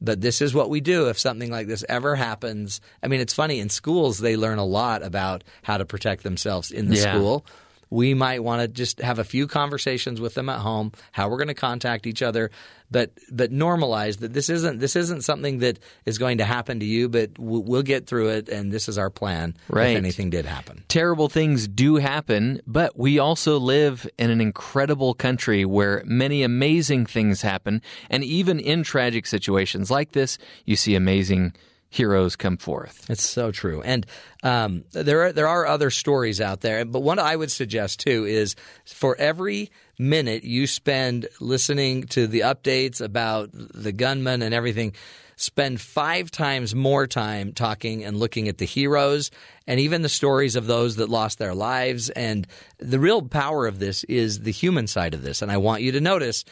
But 0.00 0.20
this 0.20 0.40
is 0.40 0.54
what 0.54 0.70
we 0.70 0.80
do 0.80 1.08
if 1.08 1.18
something 1.18 1.50
like 1.50 1.66
this 1.66 1.84
ever 1.88 2.14
happens. 2.14 2.80
I 3.02 3.08
mean, 3.08 3.20
it's 3.20 3.34
funny. 3.34 3.58
In 3.58 3.68
schools, 3.68 4.18
they 4.18 4.36
learn 4.36 4.58
a 4.58 4.64
lot 4.64 5.02
about 5.02 5.42
how 5.62 5.76
to 5.78 5.84
protect 5.84 6.22
themselves 6.22 6.70
in 6.70 6.88
the 6.88 6.96
Yeah. 6.96 7.14
school. 7.14 7.44
We 7.90 8.14
might 8.14 8.42
want 8.42 8.62
to 8.62 8.68
just 8.68 9.00
have 9.00 9.18
a 9.18 9.24
few 9.24 9.46
conversations 9.46 10.20
with 10.20 10.34
them 10.34 10.48
at 10.48 10.60
home, 10.60 10.92
how 11.12 11.28
we're 11.28 11.38
going 11.38 11.48
to 11.48 11.54
contact 11.54 12.06
each 12.06 12.22
other, 12.22 12.50
but 12.90 13.10
but 13.30 13.50
normalize 13.52 14.18
that 14.18 14.32
this 14.32 14.48
isn't 14.48 14.78
this 14.78 14.96
isn't 14.96 15.22
something 15.22 15.58
that 15.58 15.78
is 16.06 16.18
going 16.18 16.38
to 16.38 16.44
happen 16.44 16.80
to 16.80 16.86
you, 16.86 17.08
but 17.08 17.30
we'll 17.38 17.82
get 17.82 18.06
through 18.06 18.28
it, 18.30 18.48
and 18.48 18.72
this 18.72 18.88
is 18.88 18.96
our 18.98 19.10
plan 19.10 19.54
Right. 19.68 19.90
if 19.90 19.96
anything 19.96 20.30
did 20.30 20.46
happen. 20.46 20.84
Terrible 20.88 21.28
things 21.28 21.68
do 21.68 21.96
happen, 21.96 22.60
but 22.66 22.98
we 22.98 23.18
also 23.18 23.58
live 23.58 24.08
in 24.18 24.30
an 24.30 24.40
incredible 24.40 25.14
country 25.14 25.64
where 25.64 26.02
many 26.06 26.42
amazing 26.42 27.06
things 27.06 27.42
happen. 27.42 27.82
And 28.10 28.24
even 28.24 28.58
in 28.58 28.82
tragic 28.82 29.26
situations 29.26 29.90
like 29.90 30.12
this, 30.12 30.38
you 30.64 30.76
see 30.76 30.94
amazing 30.94 31.52
heroes 31.90 32.36
come 32.36 32.56
forth. 32.56 33.08
It's 33.08 33.26
so 33.26 33.50
true, 33.50 33.82
and 33.82 34.06
um, 34.42 34.84
there 34.92 35.26
are 35.26 35.32
there 35.32 35.48
are 35.48 35.66
other 35.66 35.90
stories 35.90 36.40
out 36.40 36.60
there. 36.60 36.84
But 36.84 37.00
one 37.00 37.18
I 37.18 37.34
would 37.34 37.50
suggest 37.50 38.00
too 38.00 38.24
is 38.24 38.56
for 38.84 39.16
every 39.16 39.70
minute 39.98 40.44
you 40.44 40.66
spend 40.66 41.28
listening 41.40 42.04
to 42.04 42.26
the 42.26 42.40
updates 42.40 43.00
about 43.00 43.50
the 43.52 43.92
gunman 43.92 44.42
and 44.42 44.54
everything, 44.54 44.92
spend 45.36 45.80
five 45.80 46.30
times 46.30 46.74
more 46.74 47.06
time 47.06 47.52
talking 47.52 48.04
and 48.04 48.16
looking 48.16 48.48
at 48.48 48.58
the 48.58 48.64
heroes 48.64 49.30
and 49.66 49.80
even 49.80 50.02
the 50.02 50.08
stories 50.08 50.56
of 50.56 50.66
those 50.66 50.96
that 50.96 51.08
lost 51.08 51.38
their 51.38 51.54
lives. 51.54 52.10
And 52.10 52.46
the 52.78 52.98
real 52.98 53.22
power 53.22 53.66
of 53.66 53.78
this 53.78 54.04
is 54.04 54.40
the 54.40 54.52
human 54.52 54.86
side 54.86 55.14
of 55.14 55.22
this. 55.22 55.42
And 55.42 55.50
I 55.50 55.56
want 55.56 55.82
you 55.82 55.92
to 55.92 56.00
notice 56.00 56.44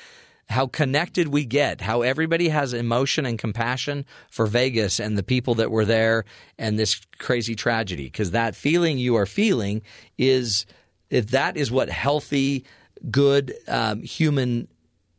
how 0.48 0.66
connected 0.66 1.28
we 1.28 1.44
get, 1.44 1.80
how 1.80 2.02
everybody 2.02 2.48
has 2.48 2.72
emotion 2.72 3.26
and 3.26 3.38
compassion 3.38 4.06
for 4.30 4.46
Vegas 4.46 5.00
and 5.00 5.18
the 5.18 5.22
people 5.22 5.56
that 5.56 5.70
were 5.70 5.84
there 5.84 6.24
and 6.58 6.78
this 6.78 7.00
crazy 7.18 7.56
tragedy. 7.56 8.04
Because 8.04 8.30
that 8.30 8.54
feeling 8.54 8.98
you 8.98 9.16
are 9.16 9.26
feeling 9.26 9.82
is, 10.16 10.66
if 11.10 11.28
that 11.28 11.56
is 11.56 11.70
what 11.70 11.88
healthy, 11.88 12.64
good 13.10 13.54
um, 13.66 14.02
human 14.02 14.68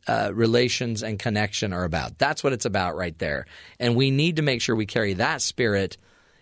uh, 0.06 0.30
relations 0.32 1.02
and 1.02 1.18
connection 1.18 1.74
are 1.74 1.84
about. 1.84 2.18
That's 2.18 2.42
what 2.42 2.54
it's 2.54 2.64
about 2.64 2.96
right 2.96 3.16
there. 3.18 3.44
And 3.78 3.94
we 3.94 4.10
need 4.10 4.36
to 4.36 4.42
make 4.42 4.62
sure 4.62 4.74
we 4.74 4.86
carry 4.86 5.12
that 5.14 5.42
spirit 5.42 5.98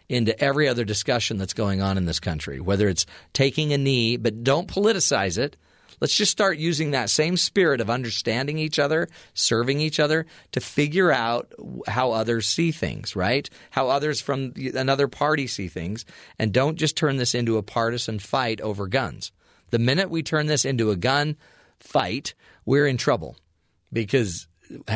into 0.09 0.39
every 0.41 0.69
other 0.69 0.85
discussion 0.85 1.37
that's 1.37 1.55
going 1.55 1.83
on 1.83 1.99
in 1.99 2.05
this 2.05 2.21
country, 2.21 2.61
whether 2.61 2.89
it's 2.89 3.07
taking 3.33 3.73
a 3.73 3.79
knee, 3.79 4.17
but 4.17 4.45
don't 4.45 4.69
politicize 4.69 5.37
it. 5.37 5.57
Let's 6.01 6.17
just 6.17 6.33
start 6.33 6.59
using 6.59 6.91
that 6.91 7.11
same 7.11 7.37
spirit 7.37 7.81
of 7.81 7.91
understanding 7.91 8.59
each 8.59 8.79
other, 8.79 9.09
serving 9.35 9.81
each 9.81 9.99
other 9.99 10.27
to 10.53 10.61
figure 10.61 11.11
out 11.11 11.53
how 11.87 12.13
others 12.13 12.47
see 12.47 12.73
things, 12.73 13.17
right? 13.17 13.49
How 13.71 13.89
others 13.89 14.21
from 14.21 14.53
another 14.75 15.09
party 15.09 15.47
see 15.47 15.69
things. 15.69 16.05
And 16.39 16.53
don't 16.53 16.77
just 16.77 16.97
turn 16.97 17.17
this 17.17 17.35
into 17.35 17.57
a 17.57 17.63
partisan 17.63 18.19
fight 18.19 18.61
over 18.61 18.87
guns. 18.87 19.33
The 19.71 19.79
minute 19.79 20.11
we 20.11 20.23
turn 20.23 20.47
this 20.47 20.65
into 20.65 20.91
a 20.91 20.97
gun 20.97 21.37
fight, 21.81 22.35
we're 22.65 22.87
in 22.87 22.97
trouble 22.97 23.37
because 23.93 24.47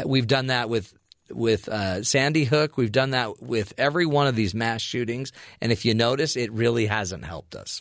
we've 0.04 0.26
done 0.26 0.48
that 0.48 0.68
with 0.68 0.94
with 1.32 1.68
uh, 1.68 2.02
Sandy 2.02 2.44
Hook. 2.44 2.76
We've 2.76 2.90
done 2.90 3.10
that 3.10 3.40
with 3.42 3.72
every 3.78 4.06
one 4.06 4.26
of 4.26 4.34
these 4.34 4.54
mass 4.54 4.82
shootings. 4.82 5.32
And 5.60 5.70
if 5.70 5.84
you 5.84 5.94
notice, 5.94 6.36
it 6.36 6.52
really 6.52 6.86
hasn't 6.86 7.24
helped 7.24 7.54
us. 7.54 7.80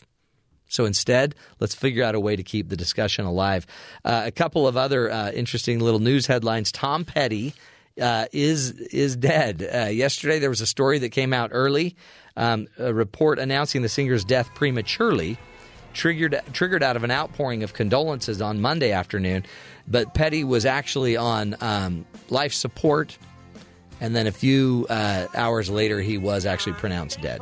So 0.70 0.84
instead, 0.84 1.34
let's 1.58 1.74
figure 1.74 2.04
out 2.04 2.14
a 2.14 2.20
way 2.20 2.36
to 2.36 2.42
keep 2.42 2.68
the 2.68 2.76
discussion 2.76 3.26
alive. 3.26 3.66
Uh, 4.04 4.22
a 4.24 4.30
couple 4.30 4.66
of 4.66 4.76
other 4.76 5.10
uh, 5.10 5.32
interesting 5.32 5.80
little 5.80 6.00
news 6.00 6.26
headlines. 6.26 6.70
Tom 6.72 7.04
Petty 7.04 7.54
uh, 8.00 8.26
is 8.32 8.70
is 8.70 9.16
dead. 9.16 9.62
Uh, 9.62 9.88
yesterday, 9.88 10.38
there 10.38 10.48
was 10.48 10.60
a 10.60 10.66
story 10.66 11.00
that 11.00 11.10
came 11.10 11.32
out 11.32 11.50
early, 11.52 11.96
um, 12.36 12.68
a 12.78 12.94
report 12.94 13.38
announcing 13.40 13.82
the 13.82 13.88
singer's 13.88 14.24
death 14.24 14.54
prematurely. 14.54 15.36
Triggered 15.92 16.40
triggered 16.52 16.84
out 16.84 16.94
of 16.94 17.02
an 17.02 17.10
outpouring 17.10 17.64
of 17.64 17.74
condolences 17.74 18.40
on 18.40 18.60
Monday 18.60 18.92
afternoon, 18.92 19.44
but 19.88 20.14
Petty 20.14 20.44
was 20.44 20.64
actually 20.64 21.16
on 21.16 21.56
um, 21.60 22.06
life 22.28 22.52
support, 22.52 23.18
and 24.00 24.14
then 24.14 24.28
a 24.28 24.32
few 24.32 24.86
uh, 24.88 25.26
hours 25.34 25.68
later, 25.68 26.00
he 26.00 26.16
was 26.16 26.46
actually 26.46 26.74
pronounced 26.74 27.20
dead. 27.20 27.40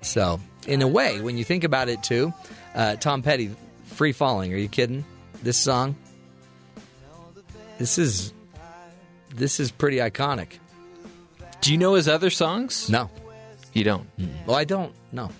So, 0.00 0.40
in 0.66 0.82
a 0.82 0.88
way, 0.88 1.20
when 1.20 1.36
you 1.38 1.44
think 1.44 1.64
about 1.64 1.88
it, 1.88 2.02
too, 2.02 2.32
uh, 2.74 2.96
Tom 2.96 3.22
Petty, 3.22 3.54
"Free 3.86 4.12
Fallin'." 4.12 4.52
Are 4.52 4.56
you 4.56 4.68
kidding? 4.68 5.04
This 5.42 5.56
song, 5.56 5.96
this 7.78 7.98
is 7.98 8.32
this 9.34 9.58
is 9.58 9.70
pretty 9.72 9.96
iconic. 9.96 10.58
Do 11.60 11.72
you 11.72 11.78
know 11.78 11.94
his 11.94 12.08
other 12.08 12.30
songs? 12.30 12.88
No, 12.88 13.10
you 13.72 13.84
don't. 13.84 14.08
Well, 14.46 14.56
I 14.56 14.64
don't. 14.64 14.92
No. 15.10 15.30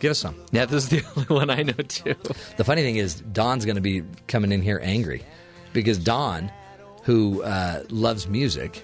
Give 0.00 0.10
us 0.10 0.18
some. 0.18 0.34
Yeah, 0.50 0.64
this 0.64 0.84
is 0.84 0.88
the 0.90 1.04
only 1.16 1.28
one 1.28 1.48
I 1.48 1.62
know 1.62 1.72
too. 1.74 2.14
The 2.56 2.64
funny 2.64 2.82
thing 2.82 2.96
is, 2.96 3.20
Don's 3.20 3.64
going 3.64 3.76
to 3.76 3.82
be 3.82 4.02
coming 4.26 4.50
in 4.50 4.60
here 4.60 4.80
angry 4.82 5.22
because 5.72 5.98
Don, 5.98 6.50
who 7.04 7.42
uh, 7.42 7.84
loves 7.88 8.26
music, 8.26 8.82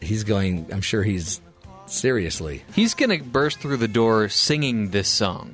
he's 0.00 0.24
going. 0.24 0.66
I'm 0.72 0.80
sure 0.80 1.02
he's 1.02 1.40
seriously. 1.90 2.62
He's 2.74 2.94
going 2.94 3.10
to 3.16 3.24
burst 3.24 3.60
through 3.60 3.76
the 3.78 3.88
door 3.88 4.28
singing 4.28 4.90
this 4.90 5.08
song. 5.08 5.52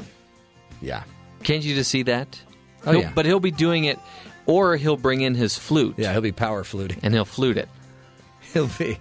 Yeah. 0.80 1.02
Can't 1.42 1.62
you 1.64 1.74
just 1.74 1.90
see 1.90 2.02
that? 2.04 2.40
Oh, 2.84 2.92
He'll- 2.92 3.00
yeah. 3.02 3.12
But 3.14 3.26
he'll 3.26 3.40
be 3.40 3.50
doing 3.50 3.84
it, 3.84 3.98
or 4.46 4.76
he'll 4.76 4.96
bring 4.96 5.20
in 5.22 5.34
his 5.34 5.56
flute. 5.56 5.94
Yeah, 5.98 6.12
he'll 6.12 6.20
be 6.20 6.32
power 6.32 6.64
fluting. 6.64 6.98
And 7.02 7.14
he'll 7.14 7.24
flute 7.24 7.56
it. 7.56 7.68
He'll 8.52 8.70
be. 8.78 8.98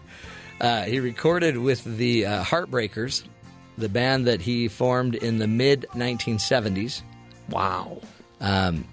Uh, 0.60 0.84
he 0.84 1.00
recorded 1.00 1.58
with 1.58 1.84
the 1.84 2.26
uh, 2.26 2.44
Heartbreakers, 2.44 3.24
the 3.78 3.88
band 3.90 4.28
that 4.28 4.42
he 4.42 4.68
formed 4.68 5.16
in 5.16 5.38
the 5.38 5.48
mid 5.48 5.86
1970s. 5.94 7.02
Wow. 7.50 8.02
Um, 8.42 8.86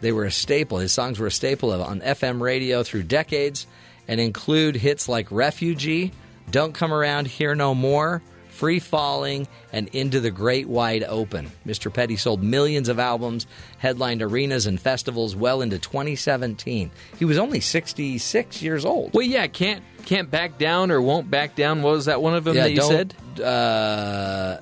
they 0.00 0.12
were 0.12 0.24
a 0.24 0.30
staple. 0.30 0.78
His 0.78 0.92
songs 0.92 1.18
were 1.18 1.26
a 1.26 1.30
staple 1.30 1.72
of, 1.72 1.80
on 1.80 2.00
FM 2.00 2.40
radio 2.40 2.82
through 2.82 3.02
decades 3.04 3.66
and 4.08 4.20
include 4.20 4.76
hits 4.76 5.08
like 5.08 5.26
Refugee, 5.30 6.12
Don't 6.50 6.72
Come 6.74 6.92
Around 6.92 7.26
Here 7.28 7.54
No 7.54 7.74
More, 7.74 8.22
Free 8.48 8.78
Fallin', 8.80 9.46
and 9.72 9.88
Into 9.88 10.20
the 10.20 10.30
Great 10.30 10.68
Wide 10.68 11.02
Open. 11.04 11.50
Mr. 11.66 11.92
Petty 11.92 12.16
sold 12.16 12.42
millions 12.42 12.88
of 12.88 12.98
albums, 12.98 13.46
headlined 13.78 14.22
arenas 14.22 14.66
and 14.66 14.80
festivals 14.80 15.36
well 15.36 15.60
into 15.60 15.78
2017. 15.78 16.90
He 17.18 17.24
was 17.24 17.36
only 17.38 17.60
66 17.60 18.62
years 18.62 18.84
old. 18.84 19.12
Well, 19.14 19.26
yeah, 19.26 19.46
can't 19.48 19.82
can't 20.06 20.30
back 20.30 20.56
down 20.56 20.90
or 20.92 21.02
won't 21.02 21.30
back 21.30 21.56
down. 21.56 21.82
What 21.82 21.90
was 21.94 22.04
that 22.04 22.22
one 22.22 22.34
of 22.34 22.44
them 22.44 22.54
Yeah, 22.56 22.62
that 22.62 22.72
you 22.72 22.82
said? 22.82 23.14
Uh, 23.42 24.58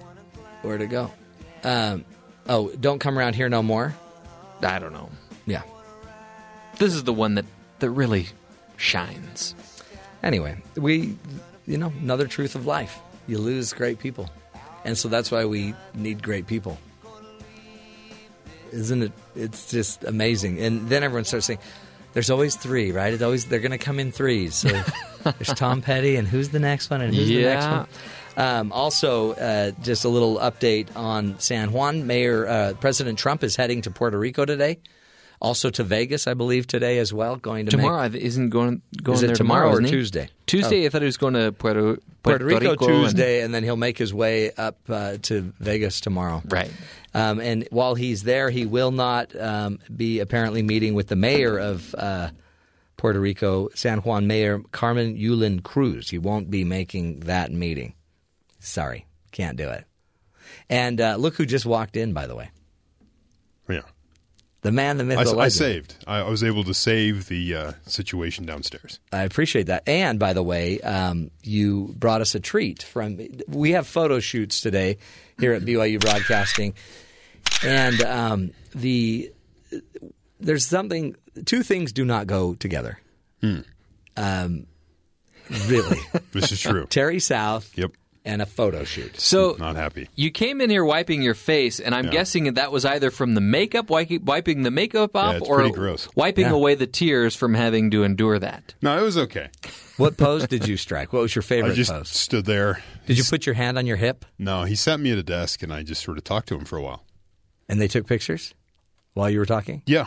where'd 0.62 0.80
it 0.80 0.88
go? 0.88 1.12
Um, 1.62 2.04
oh, 2.48 2.70
Don't 2.70 2.98
Come 2.98 3.18
Around 3.18 3.34
Here 3.34 3.48
No 3.48 3.62
More. 3.62 3.94
I 4.62 4.78
don't 4.78 4.92
know. 4.94 5.10
Yeah. 5.46 5.62
This 6.78 6.94
is 6.94 7.04
the 7.04 7.12
one 7.12 7.34
that 7.34 7.44
that 7.80 7.90
really 7.90 8.28
shines. 8.76 9.54
Anyway, 10.22 10.56
we, 10.76 11.16
you 11.66 11.78
know, 11.78 11.92
another 12.00 12.26
truth 12.26 12.54
of 12.54 12.66
life. 12.66 12.98
You 13.26 13.38
lose 13.38 13.72
great 13.72 13.98
people. 13.98 14.28
And 14.84 14.98
so 14.98 15.08
that's 15.08 15.30
why 15.30 15.44
we 15.46 15.74
need 15.94 16.22
great 16.22 16.46
people. 16.46 16.78
Isn't 18.72 19.02
it? 19.02 19.12
It's 19.34 19.70
just 19.70 20.04
amazing. 20.04 20.60
And 20.60 20.88
then 20.88 21.02
everyone 21.02 21.24
starts 21.24 21.46
saying, 21.46 21.60
there's 22.12 22.30
always 22.30 22.56
three, 22.56 22.92
right? 22.92 23.12
It's 23.12 23.22
always, 23.22 23.46
they're 23.46 23.60
going 23.60 23.72
to 23.72 23.78
come 23.78 23.98
in 23.98 24.12
threes. 24.12 24.54
So 24.54 24.68
there's 25.24 25.54
Tom 25.54 25.82
Petty, 25.82 26.16
and 26.16 26.28
who's 26.28 26.50
the 26.50 26.58
next 26.58 26.90
one, 26.90 27.00
and 27.00 27.14
who's 27.14 27.28
the 27.28 27.42
next 27.42 27.66
one? 27.66 27.86
Um, 28.36 28.72
also, 28.72 29.32
uh, 29.32 29.72
just 29.82 30.04
a 30.04 30.08
little 30.08 30.38
update 30.38 30.94
on 30.96 31.38
San 31.38 31.72
Juan. 31.72 32.06
Mayor 32.06 32.46
uh, 32.46 32.74
President 32.80 33.18
Trump 33.18 33.44
is 33.44 33.56
heading 33.56 33.82
to 33.82 33.90
Puerto 33.90 34.18
Rico 34.18 34.44
today. 34.44 34.78
Also 35.44 35.68
to 35.68 35.84
Vegas, 35.84 36.26
I 36.26 36.32
believe, 36.32 36.66
today 36.66 36.98
as 36.98 37.12
well. 37.12 37.36
Going 37.36 37.66
to 37.66 37.70
Tomorrow 37.70 38.08
make, 38.08 38.22
isn't 38.22 38.48
going 38.48 38.80
going 39.02 39.16
Is 39.16 39.22
it 39.22 39.26
there 39.26 39.36
tomorrow 39.36 39.72
or? 39.72 39.82
Tuesday? 39.82 40.30
Tuesday. 40.46 40.84
Oh. 40.84 40.86
I 40.86 40.88
thought 40.88 41.02
he 41.02 41.06
was 41.06 41.18
going 41.18 41.34
to 41.34 41.52
Puerto 41.52 41.98
Puerto 42.22 42.44
Rico, 42.46 42.70
and- 42.70 42.80
Tuesday, 42.80 43.42
and 43.42 43.54
then 43.54 43.62
he'll 43.62 43.76
make 43.76 43.98
his 43.98 44.14
way 44.14 44.52
up 44.52 44.78
uh, 44.88 45.18
to 45.22 45.52
Vegas 45.60 46.00
tomorrow. 46.00 46.42
Right. 46.46 46.70
Um, 47.12 47.40
and 47.40 47.68
while 47.70 47.94
he's 47.94 48.22
there, 48.22 48.48
he 48.48 48.64
will 48.64 48.90
not 48.90 49.38
um, 49.38 49.80
be 49.94 50.20
apparently 50.20 50.62
meeting 50.62 50.94
with 50.94 51.08
the 51.08 51.16
mayor 51.16 51.58
of 51.58 51.94
uh, 51.94 52.30
Puerto 52.96 53.20
Rico, 53.20 53.68
San 53.74 53.98
Juan 53.98 54.26
Mayor 54.26 54.62
Carmen 54.72 55.14
Yulin 55.18 55.62
Cruz. 55.62 56.08
He 56.08 56.16
won't 56.16 56.50
be 56.50 56.64
making 56.64 57.20
that 57.20 57.52
meeting. 57.52 57.92
Sorry, 58.60 59.04
can't 59.30 59.58
do 59.58 59.68
it. 59.68 59.84
And 60.70 61.02
uh, 61.02 61.16
look 61.16 61.34
who 61.34 61.44
just 61.44 61.66
walked 61.66 61.96
in, 61.98 62.14
by 62.14 62.26
the 62.26 62.34
way. 62.34 62.50
Yeah. 63.68 63.82
The 64.64 64.72
man, 64.72 64.96
the 64.96 65.04
myth, 65.04 65.18
I, 65.18 65.24
the 65.24 65.36
I 65.36 65.48
saved. 65.48 65.94
I, 66.06 66.20
I 66.20 66.30
was 66.30 66.42
able 66.42 66.64
to 66.64 66.72
save 66.72 67.28
the 67.28 67.54
uh, 67.54 67.72
situation 67.86 68.46
downstairs. 68.46 68.98
I 69.12 69.24
appreciate 69.24 69.64
that. 69.66 69.86
And 69.86 70.18
by 70.18 70.32
the 70.32 70.42
way, 70.42 70.80
um, 70.80 71.30
you 71.42 71.94
brought 71.98 72.22
us 72.22 72.34
a 72.34 72.40
treat 72.40 72.82
from. 72.82 73.18
We 73.46 73.72
have 73.72 73.86
photo 73.86 74.20
shoots 74.20 74.62
today 74.62 74.96
here 75.38 75.52
at 75.52 75.62
BYU 75.62 76.00
Broadcasting, 76.00 76.72
and 77.62 78.00
um, 78.00 78.50
the 78.74 79.30
there's 80.40 80.64
something. 80.64 81.14
Two 81.44 81.62
things 81.62 81.92
do 81.92 82.06
not 82.06 82.26
go 82.26 82.54
together. 82.54 82.98
Um, 83.42 84.66
really, 85.66 85.98
This 86.32 86.52
is 86.52 86.60
true. 86.62 86.86
Terry 86.86 87.20
South. 87.20 87.70
Yep. 87.76 87.92
And 88.26 88.40
a 88.40 88.46
photo 88.46 88.84
shoot. 88.84 89.20
So 89.20 89.54
Not 89.58 89.76
happy. 89.76 90.08
you 90.14 90.30
came 90.30 90.62
in 90.62 90.70
here 90.70 90.82
wiping 90.84 91.20
your 91.20 91.34
face, 91.34 91.78
and 91.78 91.94
I'm 91.94 92.06
Yeah. 92.06 92.10
guessing 92.12 92.44
that 92.44 92.54
that 92.54 92.72
was 92.72 92.86
either 92.86 93.10
from 93.10 93.34
the 93.34 93.42
makeup, 93.42 93.90
wiping, 93.90 94.24
wiping 94.24 94.62
the 94.62 94.70
makeup 94.70 95.14
off, 95.14 95.34
it's 95.36 95.46
or 95.48 95.68
gross. 95.70 96.08
wiping 96.16 96.46
Yeah. 96.46 96.52
away 96.52 96.74
the 96.74 96.86
tears 96.86 97.36
from 97.36 97.52
having 97.52 97.90
to 97.90 98.02
endure 98.02 98.38
that. 98.38 98.72
No, 98.80 98.98
it 98.98 99.02
was 99.02 99.18
okay. 99.18 99.48
What 99.98 100.16
pose 100.16 100.46
did 100.48 100.66
you 100.66 100.78
strike? 100.78 101.12
What 101.12 101.20
was 101.20 101.34
your 101.34 101.42
favorite 101.42 101.68
pose? 101.70 101.76
I 101.76 101.82
just 101.82 101.92
pose? 101.92 102.08
stood 102.08 102.46
there. 102.46 102.82
Did 103.06 103.18
you 103.18 103.24
put 103.24 103.44
your 103.44 103.56
hand 103.56 103.76
on 103.76 103.84
your 103.86 103.98
hip 103.98 104.24
No, 104.38 104.64
he 104.64 104.74
sat 104.74 105.00
me 105.00 105.12
at 105.12 105.18
a 105.18 105.22
desk, 105.22 105.62
and 105.62 105.70
I 105.70 105.82
just 105.82 106.02
sort 106.02 106.16
of 106.16 106.24
talked 106.24 106.48
to 106.48 106.54
him 106.54 106.64
for 106.64 106.78
a 106.78 106.82
while. 106.82 107.04
and 107.68 107.78
they 107.80 107.88
took 107.88 108.06
pictures 108.06 108.54
while 109.12 109.28
you 109.28 109.38
were 109.38 109.46
talking? 109.46 109.82
Yeah. 109.86 110.06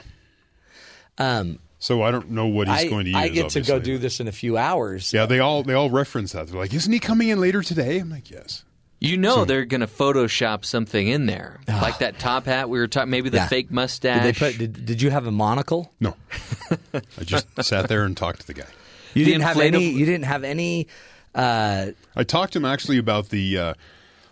Um, 1.19 1.59
So 1.79 2.01
I 2.01 2.09
don't 2.11 2.31
know 2.31 2.47
what 2.47 2.67
he's 2.67 2.85
I, 2.85 2.87
going 2.89 3.05
to 3.05 3.11
use. 3.11 3.19
I 3.19 3.27
get 3.29 3.49
to 3.51 3.61
go 3.61 3.77
do 3.79 3.97
this 3.99 4.19
in 4.19 4.27
a 4.27 4.31
few 4.31 4.57
hours. 4.57 5.13
Yeah, 5.13 5.25
they 5.27 5.39
all 5.39 5.61
they 5.63 5.73
all 5.73 5.89
reference 5.91 6.31
that. 6.31 6.47
They're 6.47 6.59
like, 6.59 6.73
"Isn't 6.73 6.91
he 6.91 6.99
coming 6.99 7.29
in 7.29 7.39
later 7.39 7.61
today?" 7.61 7.99
I'm 7.99 8.09
like, 8.09 8.31
"Yes." 8.31 8.63
You 8.99 9.15
know 9.15 9.45
they're 9.45 9.65
going 9.65 9.81
to 9.81 9.87
Photoshop 9.87 10.65
something 10.65 11.07
in 11.07 11.27
there, 11.27 11.59
like 11.67 11.99
that 11.99 12.17
top 12.17 12.45
hat 12.45 12.67
we 12.67 12.79
were 12.79 12.87
talking. 12.87 13.11
Maybe 13.11 13.29
the 13.29 13.37
Yeah. 13.37 13.47
fake 13.47 13.67
Did 13.67 13.75
mustache. 13.75 14.23
they 14.23 14.33
put? 14.33 14.57
Did, 14.57 14.85
did 14.87 15.01
you 15.03 15.11
have 15.11 15.27
a 15.27 15.31
monocle? 15.31 15.93
No, 15.99 16.15
I 16.91 17.23
just 17.23 17.45
sat 17.63 17.89
there 17.89 18.05
and 18.05 18.17
talked 18.17 18.41
to 18.41 18.47
the 18.47 18.55
guy. 18.55 18.65
You 19.13 19.23
The 19.25 19.31
didn't 19.33 19.43
have 19.43 19.59
any. 19.59 19.89
You 19.91 20.05
didn't 20.07 20.25
have 20.25 20.43
any. 20.43 20.87
Uh, 21.35 21.91
I 22.15 22.23
talked 22.23 22.53
to 22.53 22.59
him 22.59 22.65
actually 22.65 22.97
about 22.97 23.29
the 23.29 23.55
uh, 23.57 23.73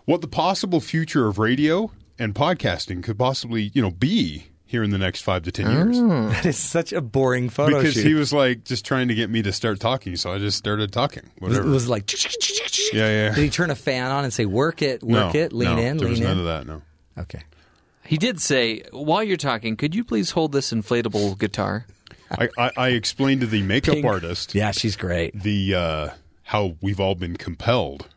what 0.05 0.21
the 0.21 0.27
possible 0.27 0.81
future 0.81 1.27
of 1.27 1.37
radio 1.37 1.91
and 2.17 2.33
podcasting 2.33 3.03
could 3.03 3.19
possibly 3.19 3.69
you 3.75 3.83
know 3.83 3.91
be 3.91 4.47
here 4.65 4.83
in 4.83 4.89
the 4.89 4.97
next 4.97 5.21
five 5.21 5.43
to 5.43 5.51
ten 5.51 5.71
years. 5.71 5.99
that 6.33 6.45
is 6.45 6.57
such 6.57 6.91
a 6.93 7.01
boring 7.01 7.49
photo 7.49 7.77
Because 7.77 7.93
shoot. 7.93 8.05
he 8.05 8.13
was 8.13 8.33
like 8.33 8.63
just 8.63 8.85
trying 8.85 9.07
to 9.09 9.15
get 9.15 9.29
me 9.29 9.41
to 9.43 9.51
start 9.51 9.79
talking, 9.79 10.15
so 10.15 10.33
I 10.33 10.39
just 10.39 10.57
started 10.57 10.91
talking. 10.91 11.23
was, 11.39 11.51
Whatever. 11.51 11.69
was 11.69 11.87
like. 11.87 12.11
yeah, 12.93 13.07
yeah. 13.07 13.35
Did 13.35 13.43
he 13.43 13.49
turn 13.49 13.69
a 13.71 13.75
fan 13.75 14.11
on 14.11 14.23
and 14.23 14.33
say, 14.33 14.45
"Work 14.45 14.81
it, 14.81 15.03
work 15.03 15.33
no, 15.33 15.39
it, 15.39 15.53
lean 15.53 15.75
no, 15.75 15.81
in, 15.81 15.97
There 15.97 16.05
lean 16.07 16.11
was 16.11 16.19
in"? 16.19 16.25
none 16.27 16.39
of 16.39 16.45
that. 16.45 16.65
No. 16.67 16.81
Okay. 17.17 17.41
He 18.05 18.17
did 18.17 18.39
say, 18.39 18.83
while 18.91 19.23
you're 19.23 19.35
talking, 19.37 19.75
could 19.77 19.95
you 19.95 20.03
please 20.03 20.29
hold 20.31 20.51
this 20.51 20.71
inflatable 20.71 21.39
guitar? 21.39 21.87
I, 22.29 22.49
I, 22.57 22.71
I 22.77 22.87
explained 22.89 23.41
to 23.41 23.47
the 23.47 23.63
makeup 23.63 23.95
Pink. 23.95 24.05
artist 24.05 24.53
Yeah, 24.53 24.71
she's 24.71 24.95
great. 24.95 25.39
the 25.41 25.73
uh, 25.75 26.09
how 26.43 26.75
we've 26.81 26.99
all 26.99 27.15
been 27.15 27.35
compelled 27.37 28.07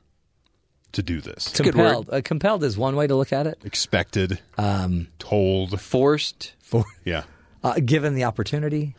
to 0.99 1.03
do 1.03 1.21
this. 1.21 1.59
a 1.59 1.63
good 1.63 1.73
Compelled. 1.75 2.11
Uh, 2.13 2.21
compelled 2.25 2.63
is 2.65 2.77
one 2.77 2.95
way 2.97 3.07
to 3.07 3.15
look 3.17 3.33
at 3.33 3.47
it. 3.47 3.59
Expected, 3.65 4.39
Um, 4.59 5.09
told. 5.19 5.81
Forced. 5.81 6.53
for 6.61 6.85
Yeah. 7.05 7.23
uh, 7.65 7.81
given 7.85 8.15
the 8.15 8.25
opportunity, 8.25 8.95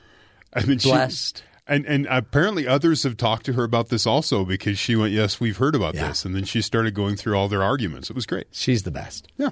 I 0.54 0.64
mean, 0.66 0.80
she- 0.80 0.90
blessed. 0.90 1.44
and 1.68 1.86
and 1.86 2.08
apparently 2.10 2.68
others 2.68 3.04
have 3.04 3.16
talked 3.16 3.46
to 3.46 3.54
her 3.54 3.64
about 3.64 3.90
this 3.90 4.08
also 4.08 4.44
because 4.44 4.80
she 4.80 4.96
went, 4.96 5.14
"Yes, 5.14 5.40
we've 5.40 5.58
heard 5.58 5.76
about 5.76 5.94
Yeah. 5.94 6.08
this," 6.08 6.26
and 6.26 6.34
then 6.36 6.44
she 6.46 6.62
started 6.64 6.96
going 6.96 7.16
through 7.16 7.36
all 7.38 7.48
their 7.48 7.62
arguments. 7.62 8.10
It 8.10 8.16
was 8.16 8.26
great. 8.26 8.48
She's 8.52 8.82
the 8.84 8.92
best. 8.92 9.28
Yeah. 9.38 9.52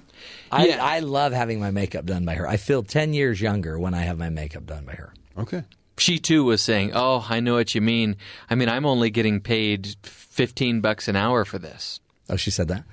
I, 0.51 0.67
Yeah. 0.67 0.83
I 0.83 0.99
love 0.99 1.31
having 1.33 1.59
my 1.59 1.69
makeup 1.69 2.05
done 2.07 2.25
by 2.25 2.33
her. 2.35 2.47
I 2.47 2.57
feel 2.57 2.81
ten 2.81 3.13
years 3.13 3.39
younger 3.39 3.77
when 3.77 3.93
I 3.93 4.01
have 4.01 4.17
my 4.17 4.29
makeup 4.29 4.65
done 4.65 4.83
by 4.85 4.93
her. 4.93 5.13
Okay. 5.37 5.63
she 5.99 6.17
too 6.19 6.43
was 6.43 6.61
saying, 6.61 6.91
"Oh, 6.95 7.25
I 7.29 7.39
know 7.39 7.53
what 7.55 7.73
you 7.75 7.81
mean. 7.81 8.17
I 8.49 8.55
mean, 8.55 8.69
I'm 8.69 8.85
only 8.85 9.09
getting 9.11 9.39
paid 9.41 9.95
15 10.03 10.79
bucks 10.81 11.07
an 11.07 11.15
hour 11.15 11.43
for 11.45 11.57
this." 11.59 11.99
Oh, 12.29 12.35
she 12.35 12.51
said 12.51 12.67
that. 12.69 12.83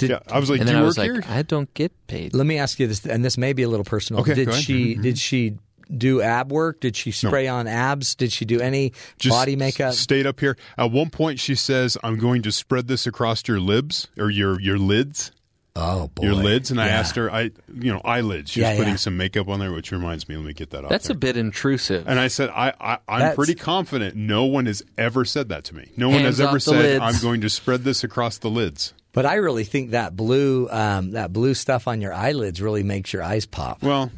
yeah, 0.00 0.18
I 0.30 0.38
was 0.38 0.50
like, 0.50 0.60
and 0.60 0.66
"Do 0.68 0.72
then 0.72 0.74
you 0.74 0.78
I 0.78 0.82
work 0.82 0.86
was 0.88 0.98
like, 0.98 1.10
here?" 1.10 1.24
"I 1.28 1.42
don't 1.42 1.72
get 1.74 1.92
paid." 2.06 2.34
Let 2.34 2.46
me 2.46 2.58
ask 2.58 2.78
you 2.80 2.86
this, 2.86 3.04
and 3.06 3.24
this 3.24 3.38
may 3.38 3.52
be 3.52 3.62
a 3.62 3.68
little 3.68 3.84
personal. 3.84 4.22
Okay, 4.22 4.34
did 4.34 4.46
go 4.46 4.52
ahead. 4.52 4.64
she 4.64 4.96
Mhm. 4.96 5.02
did 5.02 5.18
she 5.18 5.54
do 5.96 6.20
ab 6.22 6.50
work? 6.50 6.80
Did 6.80 6.96
she 6.96 7.10
spray 7.10 7.46
on 7.46 7.66
abs? 7.66 8.14
Did 8.14 8.32
she 8.32 8.44
do 8.44 8.58
any 8.60 8.92
Just 9.18 9.32
body 9.34 9.54
makeup? 9.54 9.88
s- 9.90 9.98
Stayed 9.98 10.26
up 10.26 10.40
here. 10.40 10.56
At 10.78 10.90
one 10.90 11.10
point, 11.10 11.38
she 11.38 11.54
says, 11.54 11.96
"I'm 12.02 12.16
going 12.18 12.42
to 12.42 12.50
spread 12.52 12.88
this 12.88 13.06
across 13.06 13.42
your 13.46 13.60
libs 13.60 14.08
or 14.18 14.30
your 14.30 14.60
your 14.60 14.78
lids." 14.78 15.30
Oh 15.76 16.06
boy, 16.14 16.24
your 16.26 16.34
lids. 16.34 16.70
And 16.70 16.80
I 16.80 16.86
asked 16.88 17.16
her, 17.16 17.30
I 17.32 17.50
you 17.74 17.92
know 17.92 18.00
eyelids. 18.04 18.52
She 18.52 18.60
Yeah, 18.60 18.70
was 18.70 18.78
putting 18.78 18.92
yeah. 18.92 18.96
some 18.98 19.16
makeup 19.16 19.48
on 19.48 19.58
there, 19.58 19.72
which 19.72 19.90
reminds 19.90 20.28
me. 20.28 20.36
Let 20.36 20.44
me 20.44 20.52
get 20.52 20.70
that 20.70 20.84
off. 20.84 20.90
That's 20.90 21.10
a 21.10 21.14
bit 21.16 21.36
intrusive. 21.36 22.06
And 22.06 22.20
I 22.20 22.28
said, 22.28 22.50
I, 22.50 22.72
I 22.80 22.98
I'm 23.08 23.18
That's- 23.20 23.34
pretty 23.36 23.56
confident. 23.56 24.14
No 24.14 24.44
one 24.44 24.66
has 24.66 24.84
ever 24.96 25.24
said 25.24 25.48
that 25.48 25.64
to 25.64 25.74
me. 25.74 25.90
No 25.96 26.10
one 26.10 26.20
has 26.20 26.40
ever 26.40 26.60
said, 26.60 26.76
lids. 26.76 27.00
"I'm 27.02 27.20
going 27.20 27.40
to 27.40 27.50
spread 27.50 27.82
this 27.82 28.04
across 28.04 28.38
the 28.38 28.50
lids." 28.50 28.94
But 29.12 29.26
I 29.26 29.34
really 29.34 29.64
think 29.64 29.90
that 29.90 30.14
blue 30.16 30.68
um, 30.70 31.12
that 31.12 31.32
blue 31.32 31.54
stuff 31.54 31.88
on 31.88 32.00
your 32.00 32.12
eyelids 32.12 32.62
really 32.62 32.82
makes 32.84 33.12
your 33.12 33.22
eyes 33.24 33.44
pop. 33.46 33.82
Well, 33.82 34.12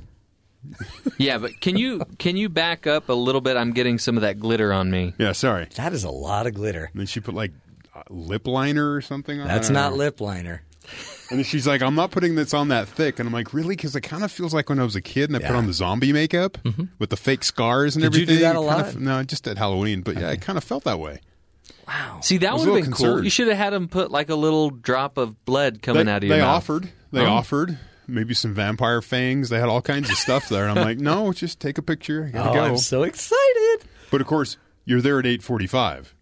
yeah, 1.16 1.39
but 1.39 1.59
can 1.61 1.77
you 1.78 2.03
can 2.19 2.37
you 2.37 2.49
back 2.51 2.87
up 2.87 3.09
a 3.09 3.12
little 3.15 3.41
bit? 3.41 3.57
I'm 3.57 3.73
getting 3.73 3.99
some 3.99 4.16
of 4.16 4.23
that 4.23 4.39
glitter 4.41 4.73
on 4.74 4.91
me. 4.91 5.15
yeah, 5.19 5.33
sorry. 5.33 5.69
That 5.77 5.93
is 5.95 6.05
a 6.05 6.11
lot 6.11 6.47
of 6.47 6.53
glitter. 6.55 6.91
And 6.93 7.01
then 7.01 7.07
she 7.07 7.20
put 7.20 7.35
like 7.35 7.53
uh, 7.95 8.03
lip 8.11 8.47
liner 8.47 8.93
or 8.93 9.01
something. 9.01 9.41
on 9.41 9.47
That's 9.47 9.69
don't 9.69 9.74
not 9.74 9.93
know. 9.93 9.97
lip 9.97 10.20
liner. 10.20 10.62
And 11.31 11.44
she's 11.44 11.66
like, 11.66 11.82
"I'm 11.82 11.94
not 11.94 12.11
putting 12.12 12.35
this 12.36 12.55
on 12.55 12.69
that 12.69 12.86
thick." 12.89 13.19
And 13.19 13.27
I'm 13.27 13.32
like, 13.32 13.53
"Really?" 13.53 13.74
Because 13.77 13.97
it 13.97 14.03
kind 14.03 14.23
of 14.23 14.31
feels 14.31 14.55
like 14.55 14.69
when 14.69 14.78
I 14.78 14.85
was 14.85 14.94
a 14.97 15.01
kid 15.03 15.28
and 15.31 15.36
I 15.36 15.47
put 15.47 15.57
on 15.57 15.66
the 15.66 15.73
zombie 15.73 16.12
makeup 16.12 16.59
mm-hmm. 16.62 16.85
with 16.98 17.11
the 17.11 17.16
fake 17.16 17.43
scars 17.44 17.97
and 17.97 18.03
Did 18.05 18.15
you 18.15 18.27
do 18.27 18.32
everything. 18.35 18.43
that 18.43 18.57
a 18.57 18.61
It 18.62 18.66
kind 18.69 18.82
lot? 18.86 18.94
of- 18.94 19.01
no, 19.01 19.23
just 19.24 19.48
at 19.48 19.59
Halloween. 19.59 20.03
But 20.03 20.16
yeah, 20.19 20.31
it 20.31 20.40
kind 20.40 20.57
of 20.57 20.62
felt 20.65 20.85
that 20.85 21.01
way. 21.01 21.20
Wow. 21.89 22.20
See, 22.23 22.39
that 22.39 22.53
was 22.53 22.62
would 22.66 22.66
have 22.66 22.74
been 22.74 22.90
little 22.90 22.97
cool. 22.97 23.07
concerned. 23.07 23.24
You 23.24 23.31
should 23.31 23.48
have 23.48 23.57
had 23.57 23.73
them 23.73 23.89
put 23.89 24.11
like 24.11 24.28
a 24.31 24.35
little 24.36 24.70
drop 24.70 25.19
of 25.19 25.44
blood 25.44 25.82
coming 25.82 26.07
they, 26.07 26.12
out 26.12 26.23
of 26.23 26.28
your 26.28 26.36
they 26.36 26.43
mouth. 26.43 26.57
offered. 26.57 26.89
They 27.12 27.20
Oh. 27.24 27.31
offered 27.32 27.78
maybe 28.09 28.35
some 28.35 28.55
vampire 28.55 29.03
fangs. 29.03 29.48
They 29.48 29.59
had 29.59 29.69
all 29.69 29.82
kinds 29.82 30.11
of 30.11 30.16
stuff 30.16 30.48
there, 30.48 30.66
and 30.69 30.78
I'm 30.78 30.85
like, 30.85 30.98
no, 30.98 31.32
just 31.32 31.59
take 31.61 31.77
a 31.78 31.82
picture. 31.82 32.27
I 32.28 32.31
gotta 32.36 32.51
Oh, 32.51 32.55
go. 32.55 32.61
I'm 32.65 32.77
so 32.78 33.03
excited. 33.03 33.78
but 34.12 34.20
of 34.20 34.27
course, 34.28 34.57
you're 34.85 35.01
there 35.01 35.19
at 35.19 35.27
8:45. 35.27 36.15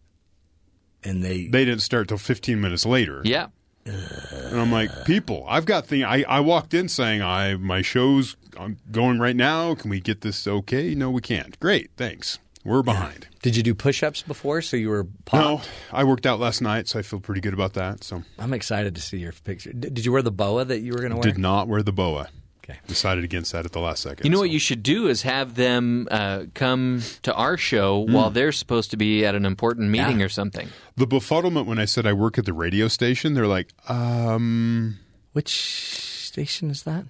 And 1.03 1.23
they 1.23 1.47
They 1.49 1.65
didn't 1.67 1.83
start 1.83 2.09
till 2.09 2.17
15 2.19 2.61
minutes 2.61 2.87
later. 2.87 3.21
Yeah. 3.25 3.49
And 3.87 4.61
I'm 4.61 4.73
like, 4.73 4.91
people, 5.05 5.45
I've 5.49 5.67
got 5.67 5.87
thing. 5.87 6.05
I, 6.05 6.23
I 6.25 6.41
walked 6.41 6.75
in 6.75 6.89
saying, 6.89 7.23
I 7.23 7.57
my 7.57 7.83
show's 7.83 8.37
um, 8.57 8.79
going 8.91 9.19
right 9.19 9.37
now. 9.37 9.75
Can 9.75 9.91
we 9.91 10.01
get 10.01 10.23
this 10.23 10.47
okay? 10.47 10.95
No, 10.95 11.11
we 11.11 11.21
can't. 11.21 11.59
Great, 11.61 11.91
thanks. 11.97 12.39
We're 12.65 12.83
behind. 12.83 13.29
did 13.43 13.57
you 13.57 13.63
do 13.63 13.75
push-ups 13.75 14.23
before? 14.23 14.63
So 14.63 14.79
you 14.79 14.89
were 14.89 15.05
popped? 15.27 15.67
No. 15.67 15.71
I 15.93 16.05
worked 16.05 16.25
out 16.25 16.41
last 16.41 16.63
night, 16.63 16.89
so 16.89 16.99
I 16.99 17.03
feel 17.03 17.21
pretty 17.21 17.43
good 17.43 17.53
about 17.53 17.75
that. 17.75 18.03
So 18.03 18.23
I'm 18.39 18.55
excited 18.55 18.95
to 18.95 19.03
see 19.03 19.19
your 19.19 19.33
picture. 19.33 19.71
Did, 19.71 19.93
did 19.93 20.07
you 20.07 20.13
wear 20.13 20.23
the 20.23 20.31
boa 20.31 20.65
that 20.65 20.81
you 20.81 20.93
were 20.93 20.99
going 20.99 21.11
to 21.11 21.17
wear? 21.17 21.25
did 21.25 21.37
not 21.37 21.69
wear 21.69 21.83
the 21.83 21.93
boa. 21.93 22.29
Okay. 22.65 22.79
Decided 22.87 23.25
against 23.25 23.53
that 23.53 23.67
at 23.67 23.73
the 23.73 23.81
last 23.81 24.03
second. 24.03 24.25
You 24.25 24.31
know 24.31 24.39
so. 24.39 24.43
what 24.43 24.51
you 24.51 24.59
should 24.59 24.83
do 24.83 25.07
is 25.09 25.23
have 25.23 25.55
them 25.55 26.09
uh, 26.11 26.45
come 26.55 27.03
to 27.23 27.35
our 27.35 27.57
show 27.59 28.07
Hmm. 28.07 28.13
while 28.15 28.31
they're 28.31 28.53
supposed 28.53 28.91
to 28.93 28.97
be 28.97 29.25
at 29.27 29.35
an 29.35 29.45
important 29.45 29.91
meeting 29.91 30.21
Yeah. 30.21 30.27
or 30.27 30.29
something. 30.31 30.69
The 30.97 31.07
befuddlement 31.07 31.67
when 31.67 31.79
I 31.79 31.85
said 31.85 32.07
I 32.07 32.13
work 32.15 32.39
at 32.39 32.47
the 32.47 32.53
radio 32.55 32.89
station, 32.89 33.35
they're 33.35 33.47
like, 33.47 33.69
um, 33.91 34.99
Which 35.33 35.51
station 35.51 36.71
is 36.71 36.85
that? 36.85 37.05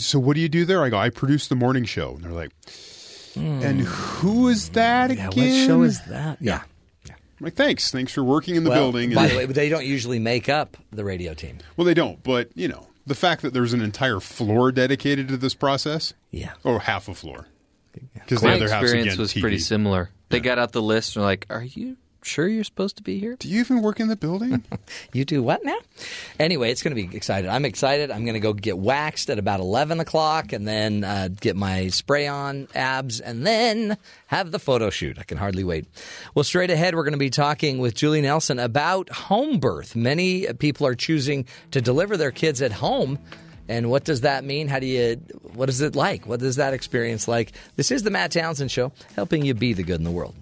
so 0.00 0.18
what 0.18 0.34
do 0.34 0.40
you 0.40 0.48
do 0.48 0.64
there? 0.64 0.82
I 0.82 0.88
go, 0.88 0.98
I 0.98 1.10
produce 1.10 1.48
the 1.48 1.54
morning 1.56 1.84
show. 1.84 2.14
And 2.16 2.24
they're 2.24 2.32
like, 2.32 2.50
and 3.36 3.82
who 3.82 4.48
is 4.48 4.70
that. 4.70 5.14
Yeah, 5.14 5.28
again? 5.28 5.50
what 5.60 5.66
show 5.66 5.82
is 5.82 6.00
that? 6.06 6.38
Yeah. 6.40 6.62
I'm 7.08 7.44
like, 7.44 7.54
thanks. 7.54 7.90
Thanks 7.90 8.12
for 8.12 8.24
working 8.24 8.56
in 8.56 8.64
the 8.64 8.70
Well, 8.70 8.90
building. 8.92 9.12
By 9.12 9.28
the 9.28 9.36
way, 9.36 9.44
they 9.46 9.68
don't 9.68 9.84
usually 9.84 10.18
make 10.18 10.48
up 10.48 10.78
the 10.90 11.04
radio 11.04 11.34
team. 11.34 11.58
well, 11.76 11.84
they 11.84 11.92
don't, 11.92 12.22
but, 12.22 12.48
you 12.54 12.66
know, 12.66 12.86
the 13.06 13.14
fact 13.14 13.42
that 13.42 13.52
there's 13.54 13.72
an 13.72 13.80
entire 13.80 14.20
floor 14.20 14.72
dedicated 14.72 15.28
to 15.28 15.36
this 15.36 15.54
process, 15.54 16.12
Yeah. 16.30 16.52
or 16.64 16.80
half 16.80 17.08
a 17.08 17.14
floor. 17.14 17.46
Because 18.14 18.42
the 18.42 18.48
other 18.52 18.68
half's 18.68 18.82
experience 18.84 19.14
again 19.14 19.20
was 19.20 19.32
TV. 19.32 19.40
pretty 19.40 19.58
similar. 19.58 20.10
They 20.28 20.40
got 20.40 20.58
out 20.58 20.72
the 20.72 20.82
list 20.82 21.16
and 21.16 21.22
were 21.22 21.28
like, 21.30 21.46
"Are 21.48 21.62
you 21.62 21.96
sure 22.26 22.48
you're 22.48 22.64
supposed 22.64 22.96
to 22.96 23.02
be 23.02 23.18
here?" 23.18 23.36
Do 23.38 23.48
you 23.48 23.60
even 23.60 23.82
work 23.82 24.00
in 24.00 24.08
the 24.08 24.16
building? 24.16 24.62
You 25.12 25.24
do 25.24 25.42
what 25.42 25.64
now? 25.64 25.78
Anyway, 26.38 26.70
it's 26.70 26.82
going 26.82 26.94
to 26.94 27.08
be 27.08 27.16
excited. 27.16 27.48
I'm 27.48 27.64
excited. 27.64 28.10
I'm 28.10 28.24
going 28.24 28.34
to 28.34 28.40
go 28.40 28.52
get 28.52 28.76
waxed 28.76 29.30
at 29.30 29.38
about 29.38 29.60
11 29.60 29.98
o'clock 30.00 30.52
and 30.52 30.66
then 30.68 31.04
uh, 31.04 31.28
get 31.40 31.56
my 31.56 31.88
spray 31.88 32.26
on 32.26 32.68
abs 32.74 33.20
and 33.20 33.46
then 33.46 33.96
have 34.26 34.50
the 34.50 34.58
photo 34.58 34.90
shoot. 34.90 35.18
I 35.18 35.22
can 35.22 35.38
hardly 35.38 35.64
wait. 35.64 35.86
Well, 36.34 36.44
straight 36.44 36.70
ahead, 36.70 36.94
we're 36.94 37.04
going 37.04 37.12
to 37.12 37.18
be 37.18 37.30
talking 37.30 37.78
with 37.78 37.94
Julie 37.94 38.20
Nelson 38.20 38.58
about 38.58 39.08
home 39.08 39.58
birth. 39.58 39.96
Many 39.96 40.46
people 40.54 40.86
are 40.86 40.94
choosing 40.94 41.46
to 41.70 41.80
deliver 41.80 42.16
their 42.16 42.32
kids 42.32 42.60
at 42.60 42.72
home. 42.72 43.18
And 43.68 43.90
what 43.90 44.04
does 44.04 44.20
that 44.20 44.44
mean? 44.44 44.68
How 44.68 44.78
do 44.78 44.86
you, 44.86 45.16
what 45.54 45.68
is 45.68 45.80
it 45.80 45.96
like? 45.96 46.26
What 46.26 46.42
is 46.42 46.56
that 46.56 46.74
experience 46.74 47.26
like? 47.26 47.52
This 47.76 47.90
is 47.90 48.02
the 48.02 48.10
Matt 48.10 48.32
Townsend 48.32 48.70
Show, 48.70 48.92
helping 49.14 49.44
you 49.44 49.54
be 49.54 49.72
the 49.72 49.82
good 49.82 49.96
in 49.98 50.04
the 50.04 50.10
world. 50.10 50.34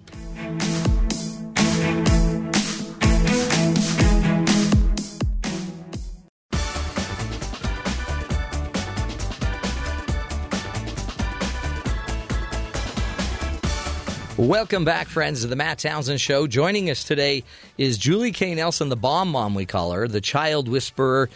Welcome 14.37 14.85
back, 14.85 15.07
friends, 15.07 15.43
to 15.43 15.47
the 15.47 15.55
Matt 15.55 15.79
Townsend 15.79 16.21
Show. 16.21 16.49
Joining 16.49 16.91
us 16.91 17.05
today 17.05 17.45
is 17.79 17.97
Julie 17.97 18.33
K. 18.33 18.53
Nelson, 18.57 18.89
the 18.89 18.97
bomb 18.97 19.29
mom, 19.29 19.55
we 19.55 19.65
call 19.65 19.93
her, 19.93 20.09
the 20.09 20.21
child 20.21 20.67
whisperer. 20.67 21.31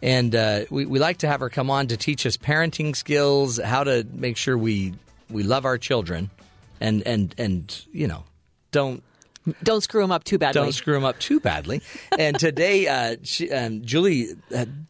And 0.00 0.32
uh, 0.32 0.66
we, 0.70 0.86
we 0.86 1.00
like 1.00 1.18
to 1.18 1.26
have 1.26 1.40
her 1.40 1.50
come 1.50 1.70
on 1.70 1.88
to 1.88 1.96
teach 1.96 2.24
us 2.24 2.36
parenting 2.36 2.94
skills, 2.94 3.58
how 3.58 3.82
to 3.82 4.06
make 4.12 4.36
sure 4.36 4.56
we 4.56 4.94
we 5.28 5.42
love 5.42 5.64
our 5.64 5.76
children, 5.76 6.30
and 6.80 7.02
and 7.04 7.34
and 7.36 7.84
you 7.90 8.06
know, 8.06 8.22
don't 8.70 9.02
Don't 9.62 9.80
screw 9.80 10.00
them 10.00 10.12
up 10.12 10.24
too 10.24 10.38
badly. 10.38 10.60
don't 10.60 10.72
screw 10.72 10.94
them 10.94 11.04
up 11.04 11.18
too 11.18 11.40
badly. 11.40 11.82
and 12.18 12.38
today, 12.38 12.86
uh, 12.88 13.16
she, 13.22 13.50
um, 13.50 13.82
Julie 13.82 14.28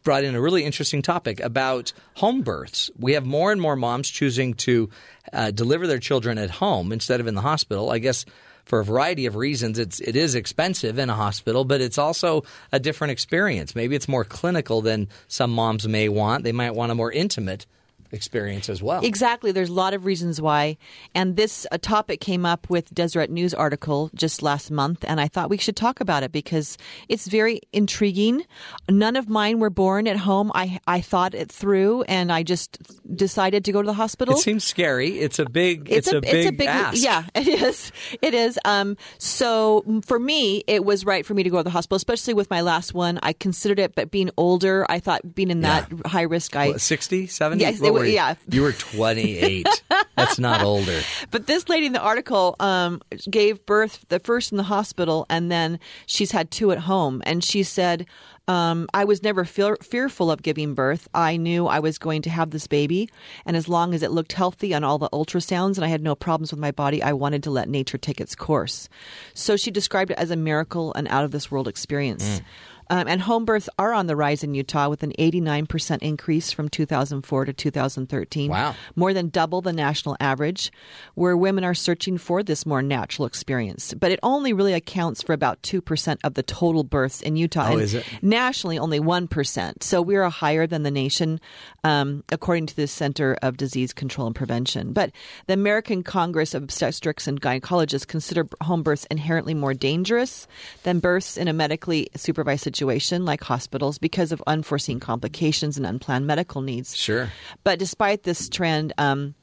brought 0.03 0.23
in 0.23 0.35
a 0.35 0.41
really 0.41 0.63
interesting 0.63 1.01
topic 1.01 1.39
about 1.39 1.93
home 2.15 2.41
births. 2.41 2.89
We 2.97 3.13
have 3.13 3.25
more 3.25 3.51
and 3.51 3.61
more 3.61 3.75
moms 3.75 4.09
choosing 4.09 4.53
to 4.55 4.89
uh, 5.33 5.51
deliver 5.51 5.87
their 5.87 5.99
children 5.99 6.37
at 6.37 6.49
home 6.49 6.91
instead 6.91 7.19
of 7.19 7.27
in 7.27 7.35
the 7.35 7.41
hospital. 7.41 7.91
I 7.91 7.99
guess 7.99 8.25
for 8.65 8.79
a 8.79 8.85
variety 8.85 9.25
of 9.25 9.35
reasons, 9.35 9.79
it's 9.79 9.99
it 9.99 10.15
is 10.15 10.35
expensive 10.35 10.99
in 10.99 11.09
a 11.09 11.15
hospital, 11.15 11.63
but 11.63 11.79
it's 11.81 11.97
also 11.97 12.43
a 12.71 12.79
different 12.79 13.11
experience. 13.11 13.75
Maybe 13.75 13.95
it's 13.95 14.07
more 14.07 14.25
clinical 14.25 14.81
than 14.81 15.07
some 15.27 15.51
moms 15.51 15.87
may 15.87 16.09
want. 16.09 16.43
They 16.43 16.51
might 16.51 16.75
want 16.75 16.91
a 16.91 16.95
more 16.95 17.11
intimate 17.11 17.65
experience 18.11 18.69
as 18.69 18.81
well. 18.81 19.03
Exactly. 19.03 19.51
There's 19.51 19.69
a 19.69 19.73
lot 19.73 19.93
of 19.93 20.05
reasons 20.05 20.41
why. 20.41 20.77
And 21.13 21.35
this 21.35 21.65
uh, 21.71 21.77
topic 21.81 22.19
came 22.19 22.45
up 22.45 22.69
with 22.69 22.93
Deseret 22.93 23.29
News 23.29 23.53
article 23.53 24.09
just 24.15 24.41
last 24.41 24.71
month, 24.71 25.03
and 25.07 25.19
I 25.21 25.27
thought 25.27 25.49
we 25.49 25.57
should 25.57 25.75
talk 25.75 25.99
about 25.99 26.23
it 26.23 26.31
because 26.31 26.77
it's 27.09 27.27
very 27.27 27.61
intriguing. 27.73 28.43
None 28.89 29.15
of 29.15 29.29
mine 29.29 29.59
were 29.59 29.69
born 29.69 30.07
at 30.07 30.17
home. 30.17 30.51
I 30.55 30.79
I 30.87 31.01
thought 31.01 31.33
it 31.33 31.51
through, 31.51 32.03
and 32.03 32.31
I 32.31 32.43
just 32.43 32.77
decided 33.15 33.65
to 33.65 33.71
go 33.71 33.81
to 33.81 33.85
the 33.85 33.93
hospital. 33.93 34.35
It 34.35 34.39
seems 34.39 34.63
scary. 34.63 35.19
It's 35.19 35.39
a 35.39 35.45
big. 35.45 35.91
It's, 35.91 36.11
a, 36.11 36.21
big. 36.21 36.61
ask. 36.67 37.03
yeah 37.03 37.23
it 37.35 37.47
is 37.47 37.91
it 38.21 38.33
is 38.33 38.59
um 38.65 38.97
so 39.17 39.83
for 40.05 40.19
me 40.19 40.63
it 40.67 40.83
was 40.83 41.05
right 41.05 41.25
for 41.25 41.33
me 41.33 41.43
to 41.43 41.49
go 41.49 41.57
to 41.57 41.63
the 41.63 41.69
hospital 41.69 41.95
especially 41.95 42.33
with 42.33 42.49
my 42.49 42.61
last 42.61 42.93
one 42.93 43.19
i 43.23 43.33
considered 43.33 43.79
it 43.79 43.95
but 43.95 44.11
being 44.11 44.29
older 44.37 44.85
i 44.89 44.99
thought 44.99 45.35
being 45.35 45.49
in 45.49 45.61
that 45.61 45.91
high 46.05 46.21
risk 46.23 46.55
i 46.55 46.69
What, 46.69 46.81
60, 46.81 47.27
70? 47.27 47.61
Yes, 47.61 47.81
it 47.81 47.93
wa- 47.93 47.96
were 47.97 48.05
you? 48.05 48.13
yeah. 48.13 48.35
You 48.49 48.61
were 48.61 48.73
28. 48.73 49.67
That's 50.15 50.39
not 50.39 50.61
older. 50.63 51.01
But 51.31 51.47
this 51.47 51.69
lady 51.69 51.85
in 51.85 51.93
the 51.93 52.01
article 52.01 52.55
um, 52.59 53.01
gave 53.29 53.65
birth 53.65 54.05
the 54.09 54.19
first 54.19 54.51
in 54.51 54.57
the 54.57 54.63
hospital, 54.63 55.25
and 55.29 55.51
then 55.51 55.79
she's 56.05 56.31
had 56.31 56.51
two 56.51 56.71
at 56.71 56.79
home. 56.79 57.21
And 57.25 57.43
she 57.43 57.63
said, 57.63 58.05
um, 58.47 58.87
I 58.93 59.03
was 59.03 59.23
never 59.23 59.43
fear- 59.43 59.77
fearful 59.81 60.31
of 60.31 60.41
giving 60.41 60.73
birth. 60.73 61.07
I 61.13 61.35
knew 61.37 61.67
I 61.67 61.79
was 61.79 61.97
going 61.97 62.21
to 62.23 62.29
have 62.29 62.51
this 62.51 62.65
baby. 62.65 63.09
And 63.45 63.57
as 63.57 63.67
long 63.67 63.93
as 63.93 64.01
it 64.03 64.11
looked 64.11 64.31
healthy 64.33 64.73
on 64.73 64.83
all 64.85 64.97
the 64.97 65.09
ultrasounds 65.09 65.75
and 65.75 65.83
I 65.83 65.89
had 65.89 66.01
no 66.01 66.15
problems 66.15 66.51
with 66.51 66.59
my 66.59 66.71
body, 66.71 67.03
I 67.03 67.11
wanted 67.11 67.43
to 67.43 67.51
let 67.51 67.67
nature 67.67 67.97
take 67.97 68.21
its 68.21 68.35
course. 68.35 68.87
So 69.33 69.57
she 69.57 69.69
described 69.69 70.11
it 70.11 70.17
as 70.17 70.31
a 70.31 70.37
miracle 70.37 70.93
and 70.93 71.07
out 71.09 71.25
of 71.25 71.31
this 71.31 71.51
world 71.51 71.67
experience. 71.67 72.41
Um, 72.89 73.07
and 73.07 73.21
home 73.21 73.45
births 73.45 73.69
are 73.77 73.93
on 73.93 74.07
the 74.07 74.15
rise 74.15 74.43
in 74.43 74.53
Utah 74.53 74.89
with 74.89 75.03
an 75.03 75.13
89% 75.19 75.99
increase 76.01 76.51
from 76.51 76.69
2004 76.69 77.45
to 77.45 77.53
2013. 77.53 78.51
Wow. 78.51 78.75
More 78.95 79.13
than 79.13 79.29
double 79.29 79.61
the 79.61 79.73
national 79.73 80.15
average, 80.19 80.71
where 81.15 81.35
women 81.35 81.63
are 81.63 81.73
searching 81.73 82.17
for 82.17 82.43
this 82.43 82.65
more 82.65 82.81
natural 82.81 83.25
experience. 83.25 83.93
But 83.93 84.11
it 84.11 84.19
only 84.23 84.53
really 84.53 84.73
accounts 84.73 85.21
for 85.21 85.33
about 85.33 85.61
2% 85.63 86.17
of 86.23 86.33
the 86.35 86.43
total 86.43 86.83
births 86.83 87.21
in 87.21 87.35
Utah. 87.35 87.73
Oh, 87.73 87.77
is 87.77 87.93
it? 87.93 88.05
Nationally, 88.21 88.79
only 88.79 88.99
1%. 88.99 89.83
So 89.83 90.01
we 90.01 90.15
are 90.15 90.29
higher 90.29 90.67
than 90.67 90.83
the 90.83 90.91
nation, 90.91 91.39
um, 91.83 92.23
according 92.31 92.67
to 92.67 92.75
the 92.75 92.87
Center 92.87 93.37
of 93.41 93.57
Disease 93.57 93.93
Control 93.93 94.27
and 94.27 94.35
Prevention. 94.35 94.93
But 94.93 95.11
the 95.47 95.53
American 95.53 96.03
Congress 96.03 96.53
of 96.53 96.63
Obstetrics 96.63 97.27
and 97.27 97.41
Gynecologists 97.41 98.07
consider 98.07 98.47
home 98.61 98.83
births 98.83 99.05
inherently 99.11 99.53
more 99.53 99.73
dangerous 99.73 100.47
than 100.83 100.99
births 100.99 101.37
in 101.37 101.47
a 101.47 101.53
medically 101.53 102.09
supervised 102.15 102.67
situation 102.77 103.25
like 103.25 103.43
hospitals 103.43 103.97
because 103.97 104.31
of 104.31 104.41
unforeseen 104.45 104.99
complications 104.99 105.77
and 105.77 105.85
unplanned 105.85 106.27
medical 106.27 106.61
needs. 106.61 106.95
Sure. 106.95 107.31
But 107.63 107.79
despite 107.79 108.23
this 108.23 108.49
trend, 108.49 108.93
um, 108.97 109.33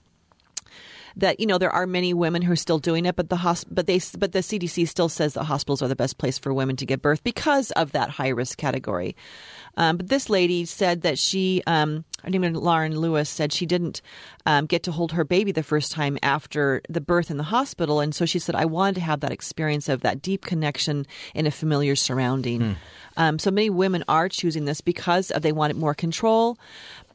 that 1.16 1.40
you 1.40 1.46
know 1.46 1.58
there 1.58 1.70
are 1.70 1.86
many 1.86 2.12
women 2.12 2.42
who 2.42 2.52
are 2.52 2.56
still 2.56 2.78
doing 2.78 3.06
it, 3.06 3.16
but 3.16 3.28
the 3.28 3.36
hosp- 3.36 3.66
but 3.70 3.86
they 3.86 4.00
but 4.18 4.32
the 4.32 4.40
CDC 4.40 4.88
still 4.88 5.08
says 5.08 5.34
that 5.34 5.44
hospitals 5.44 5.82
are 5.82 5.88
the 5.88 5.96
best 5.96 6.18
place 6.18 6.38
for 6.38 6.52
women 6.52 6.76
to 6.76 6.86
give 6.86 7.02
birth 7.02 7.22
because 7.22 7.70
of 7.72 7.92
that 7.92 8.10
high 8.10 8.28
risk 8.28 8.58
category. 8.58 9.16
Um, 9.76 9.96
but 9.96 10.08
this 10.08 10.30
lady 10.30 10.64
said 10.64 11.02
that 11.02 11.18
she, 11.18 11.60
um, 11.66 12.04
her 12.22 12.30
name 12.30 12.44
is 12.44 12.54
Lauren 12.54 12.96
Lewis, 12.96 13.28
said 13.28 13.52
she 13.52 13.66
didn't 13.66 14.02
um, 14.46 14.66
get 14.66 14.84
to 14.84 14.92
hold 14.92 15.12
her 15.12 15.24
baby 15.24 15.50
the 15.50 15.64
first 15.64 15.90
time 15.90 16.16
after 16.22 16.80
the 16.88 17.00
birth 17.00 17.30
in 17.30 17.38
the 17.38 17.42
hospital, 17.42 18.00
and 18.00 18.14
so 18.14 18.24
she 18.24 18.38
said 18.38 18.54
I 18.54 18.66
wanted 18.66 18.96
to 18.96 19.00
have 19.00 19.20
that 19.20 19.32
experience 19.32 19.88
of 19.88 20.02
that 20.02 20.22
deep 20.22 20.44
connection 20.44 21.06
in 21.34 21.46
a 21.46 21.50
familiar 21.50 21.96
surrounding. 21.96 22.76
Um, 23.16 23.38
so 23.38 23.50
many 23.50 23.70
women 23.70 24.04
are 24.08 24.28
choosing 24.28 24.64
this 24.64 24.80
because 24.80 25.30
of 25.30 25.42
they 25.42 25.52
wanted 25.52 25.76
more 25.76 25.94
control. 25.94 26.58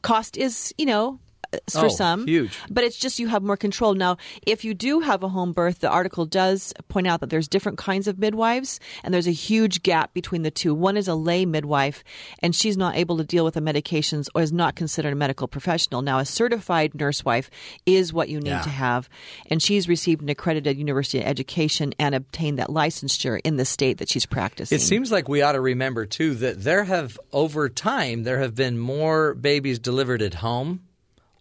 Cost 0.01 0.37
is, 0.37 0.73
you 0.77 0.85
know, 0.85 1.19
Uh, 1.51 1.57
for 1.69 1.85
Oh, 1.85 1.89
some 1.89 2.27
huge. 2.27 2.55
but 2.69 2.83
it's 2.83 2.97
just 2.97 3.17
you 3.17 3.27
have 3.27 3.41
more 3.41 3.57
control 3.57 3.95
now 3.95 4.17
if 4.45 4.63
you 4.63 4.75
do 4.75 4.99
have 4.99 5.23
a 5.23 5.29
home 5.29 5.51
birth 5.51 5.79
the 5.79 5.89
article 5.89 6.25
does 6.27 6.73
point 6.89 7.07
out 7.07 7.21
that 7.21 7.31
there's 7.31 7.47
different 7.47 7.79
kinds 7.79 8.07
of 8.07 8.19
midwives 8.19 8.79
and 9.03 9.11
there's 9.13 9.25
a 9.27 9.31
huge 9.31 9.81
gap 9.81 10.13
between 10.13 10.43
the 10.43 10.51
two 10.51 10.75
one 10.75 10.95
is 10.95 11.07
a 11.07 11.15
lay 11.15 11.45
midwife 11.47 12.03
and 12.43 12.53
she's 12.55 12.77
not 12.77 12.95
able 12.95 13.17
to 13.17 13.23
deal 13.23 13.43
with 13.45 13.55
the 13.55 13.61
medications 13.61 14.27
or 14.35 14.43
is 14.43 14.53
not 14.53 14.75
considered 14.75 15.11
a 15.11 15.15
medical 15.15 15.47
professional 15.47 16.03
now 16.03 16.19
a 16.19 16.25
certified 16.25 16.93
nurse 16.93 17.25
wife 17.25 17.49
is 17.87 18.13
what 18.13 18.29
you 18.29 18.39
need 18.39 18.49
Yeah. 18.51 18.61
to 18.61 18.69
have 18.69 19.09
and 19.49 19.59
she's 19.59 19.89
received 19.89 20.21
an 20.21 20.29
accredited 20.29 20.77
university 20.77 21.23
education 21.23 21.93
and 21.97 22.13
obtained 22.13 22.59
that 22.59 22.67
licensure 22.67 23.39
in 23.43 23.57
the 23.57 23.65
state 23.65 23.97
that 23.97 24.09
she's 24.09 24.27
practicing 24.27 24.75
It 24.75 24.81
seems 24.81 25.11
like 25.11 25.27
we 25.27 25.41
ought 25.41 25.53
to 25.53 25.61
remember 25.61 26.05
too 26.05 26.35
that 26.35 26.63
there 26.63 26.83
have 26.83 27.19
over 27.33 27.69
time 27.69 28.21
there 28.21 28.37
have 28.39 28.53
been 28.53 28.77
more 28.77 29.33
babies 29.33 29.79
delivered 29.79 30.21
at 30.21 30.35
home 30.35 30.81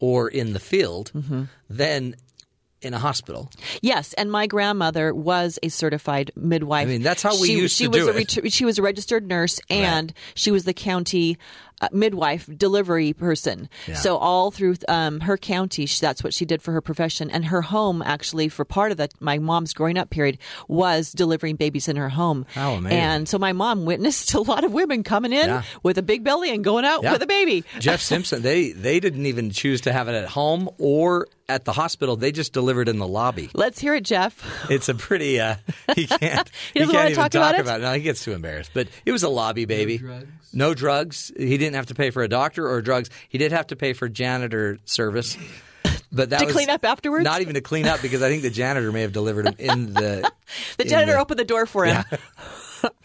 or 0.01 0.29
in 0.29 0.53
the 0.53 0.61
field 0.61 1.11
Mm-hmm. 1.15 1.45
than 1.71 2.15
in 2.81 2.95
a 2.95 2.99
hospital. 2.99 3.51
Yes, 3.83 4.13
and 4.13 4.31
my 4.31 4.47
grandmother 4.47 5.13
was 5.13 5.59
a 5.65 5.69
certified 5.69 6.31
midwife. 6.37 6.87
I 6.87 6.89
mean, 6.91 7.03
that's 7.03 7.23
how 7.23 7.33
we 7.41 7.49
she, 7.49 7.57
used 7.57 7.77
she 7.77 7.85
to 7.85 7.91
was 7.91 8.07
do 8.07 8.11
a 8.13 8.45
it. 8.47 8.53
she 8.53 8.65
was 8.65 8.79
a 8.79 8.83
registered 8.83 9.27
nurse, 9.27 9.59
and 9.69 10.15
she 10.35 10.53
was 10.53 10.63
the 10.63 10.73
county 10.75 11.39
midwife 11.93 12.49
delivery 12.57 13.13
person. 13.13 13.69
Yeah. 13.87 13.95
So 13.95 14.17
all 14.17 14.51
through 14.51 14.77
um, 14.89 15.21
her 15.21 15.37
county, 15.37 15.87
she, 15.87 16.01
that's 16.01 16.23
what 16.25 16.35
she 16.35 16.45
did 16.45 16.63
for 16.63 16.73
her 16.73 16.81
profession. 16.81 17.31
And 17.31 17.45
her 17.47 17.63
home, 17.63 18.03
actually, 18.03 18.49
for 18.49 18.65
part 18.65 18.91
of 18.93 18.97
the 18.99 19.09
my 19.21 19.39
mom's 19.39 19.73
growing 19.73 19.97
up 19.99 20.11
period, 20.11 20.39
was 20.67 21.13
delivering 21.13 21.57
babies 21.57 21.89
in 21.89 21.97
her 21.97 22.09
home. 22.09 22.47
How 22.55 22.73
amazing. 22.73 22.99
And 22.99 23.29
so 23.29 23.39
my 23.39 23.53
mom 23.53 23.85
witnessed 23.85 24.35
a 24.35 24.41
lot 24.41 24.65
of 24.65 24.73
women 24.73 25.03
coming 25.03 25.33
in 25.33 25.49
Yeah. 25.49 25.63
with 25.83 25.99
a 25.99 26.03
big 26.03 26.25
belly 26.25 26.51
and 26.51 26.65
going 26.65 26.85
out 26.85 27.03
Yeah. 27.03 27.13
with 27.13 27.23
a 27.23 27.27
baby. 27.27 27.65
Jeff 27.79 28.01
Simpson, 28.01 28.43
they 28.43 28.73
they 28.73 29.01
didn't 29.01 29.27
even 29.27 29.51
choose 29.51 29.83
to 29.83 29.93
have 29.93 30.09
it 30.09 30.15
at 30.15 30.29
home 30.29 30.69
or 30.79 31.27
at 31.49 31.65
the 31.65 31.73
hospital. 31.73 32.17
They 32.17 32.31
just 32.33 32.53
delivered 32.53 32.89
in 32.89 32.99
the 32.99 33.07
lobby. 33.09 33.49
Let's 33.55 33.79
hear 33.79 33.95
it, 33.95 34.05
Jeff. 34.05 34.45
It's 34.71 34.89
a 34.89 34.95
pretty. 34.95 35.41
Uh, 35.41 35.57
he 35.95 36.07
can't. 36.07 36.51
He 36.75 36.81
doesn't 36.81 36.93
can't 36.93 36.95
wanna 36.95 37.11
even 37.11 37.15
talk 37.17 37.35
about 37.35 37.55
it? 37.55 37.67
it. 37.67 37.81
No, 37.81 37.93
he 37.95 38.01
gets 38.03 38.23
too 38.23 38.33
embarrassed. 38.33 38.73
But 38.75 38.89
it 39.07 39.13
was 39.13 39.23
a 39.23 39.29
lobby 39.29 39.65
baby. 39.65 40.01
No 40.53 40.75
drugs. 40.75 41.31
He 41.37 41.59
didn't 41.59 41.75
have 41.75 41.87
to 41.87 41.95
pay 41.95 42.11
for 42.11 42.23
a 42.23 42.29
doctor 42.29 42.69
or 42.69 42.81
drugs. 42.83 43.11
He 43.29 43.39
did 43.39 43.53
have 43.53 43.69
to 43.69 43.77
pay 43.77 43.93
for 43.93 44.09
janitor 44.09 44.79
service. 44.85 45.37
But 46.11 46.31
that 46.31 46.41
To 46.41 46.47
clean 46.53 46.71
up 46.71 46.85
afterwards? 46.85 47.25
Not 47.25 47.43
even 47.43 47.55
to 47.55 47.61
clean 47.61 47.87
up 47.87 48.01
because 48.01 48.23
I 48.23 48.31
think 48.31 48.43
the 48.43 48.51
janitor 48.51 48.91
may 48.93 49.03
have 49.03 49.13
delivered 49.13 49.47
him 49.47 49.55
in 49.59 49.93
the. 49.93 50.31
The 50.79 50.85
in 50.85 50.89
janitor 50.89 51.13
the- 51.13 51.21
opened 51.21 51.39
the 51.39 51.45
door 51.45 51.67
for 51.67 51.85
him. 51.85 52.03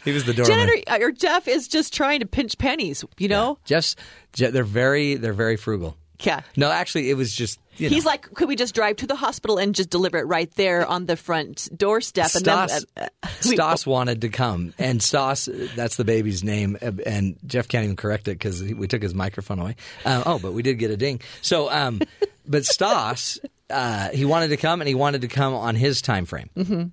He 0.06 0.12
was 0.12 0.24
the 0.24 0.34
doorman. 0.34 0.56
Janitor 0.56 0.84
uh, 0.88 1.00
or 1.02 1.12
Jeff 1.12 1.48
is 1.48 1.68
just 1.68 1.94
trying 1.94 2.22
to 2.22 2.26
pinch 2.26 2.58
pennies, 2.58 3.04
you 3.18 3.28
know? 3.28 3.58
Jeff's, 3.66 3.96
they're 4.34 4.64
very 4.64 5.16
they're 5.16 5.34
very 5.34 5.58
frugal. 5.58 5.98
Yeah. 6.22 6.42
No, 6.56 6.72
actually, 6.72 7.10
it 7.10 7.16
was 7.16 7.34
just. 7.34 7.60
You 7.78 7.90
know, 7.90 7.96
He's 7.96 8.06
like, 8.06 8.32
could 8.36 8.48
we 8.48 8.56
just 8.56 8.76
drive 8.76 8.98
to 8.98 9.08
the 9.08 9.16
hospital 9.16 9.58
and 9.58 9.74
just 9.74 9.90
deliver 9.90 10.20
it 10.20 10.28
right 10.28 10.50
there 10.56 10.86
on 10.86 11.08
the 11.08 11.18
front 11.18 11.68
doorstep? 11.76 12.26
And 12.36 12.44
Stas, 12.46 12.86
then, 12.96 13.10
uh, 13.24 13.28
we- 13.46 13.56
Stas 13.56 13.88
wanted 13.88 14.22
to 14.22 14.30
come, 14.30 14.76
and 14.78 15.02
Stas, 15.02 15.50
that's 15.76 15.96
the 15.96 16.06
baby's 16.06 16.44
name, 16.44 16.78
uh, 16.84 16.92
and 17.06 17.36
Jeff 17.48 17.68
can't 17.68 17.84
even 17.84 17.96
correct 17.96 18.28
it 18.28 18.34
because 18.38 18.62
we 18.62 18.88
took 18.88 19.02
his 19.02 19.16
microphone 19.16 19.58
away. 19.58 19.76
Uh, 20.06 20.22
oh, 20.26 20.38
but 20.40 20.54
we 20.54 20.62
did 20.62 20.76
get 20.78 20.92
a 20.92 20.98
ding. 20.98 21.20
So, 21.42 21.72
um, 21.72 22.00
but 22.48 22.64
Stas, 22.64 23.40
uh, 23.72 24.10
he 24.10 24.24
wanted 24.26 24.50
to 24.50 24.58
come, 24.58 24.80
and 24.82 24.88
he 24.88 24.94
wanted 24.96 25.22
to 25.22 25.28
come 25.28 25.56
on 25.56 25.74
his 25.76 26.04
time 26.04 26.26
frame. 26.26 26.52
Mm-hmm. 26.56 26.84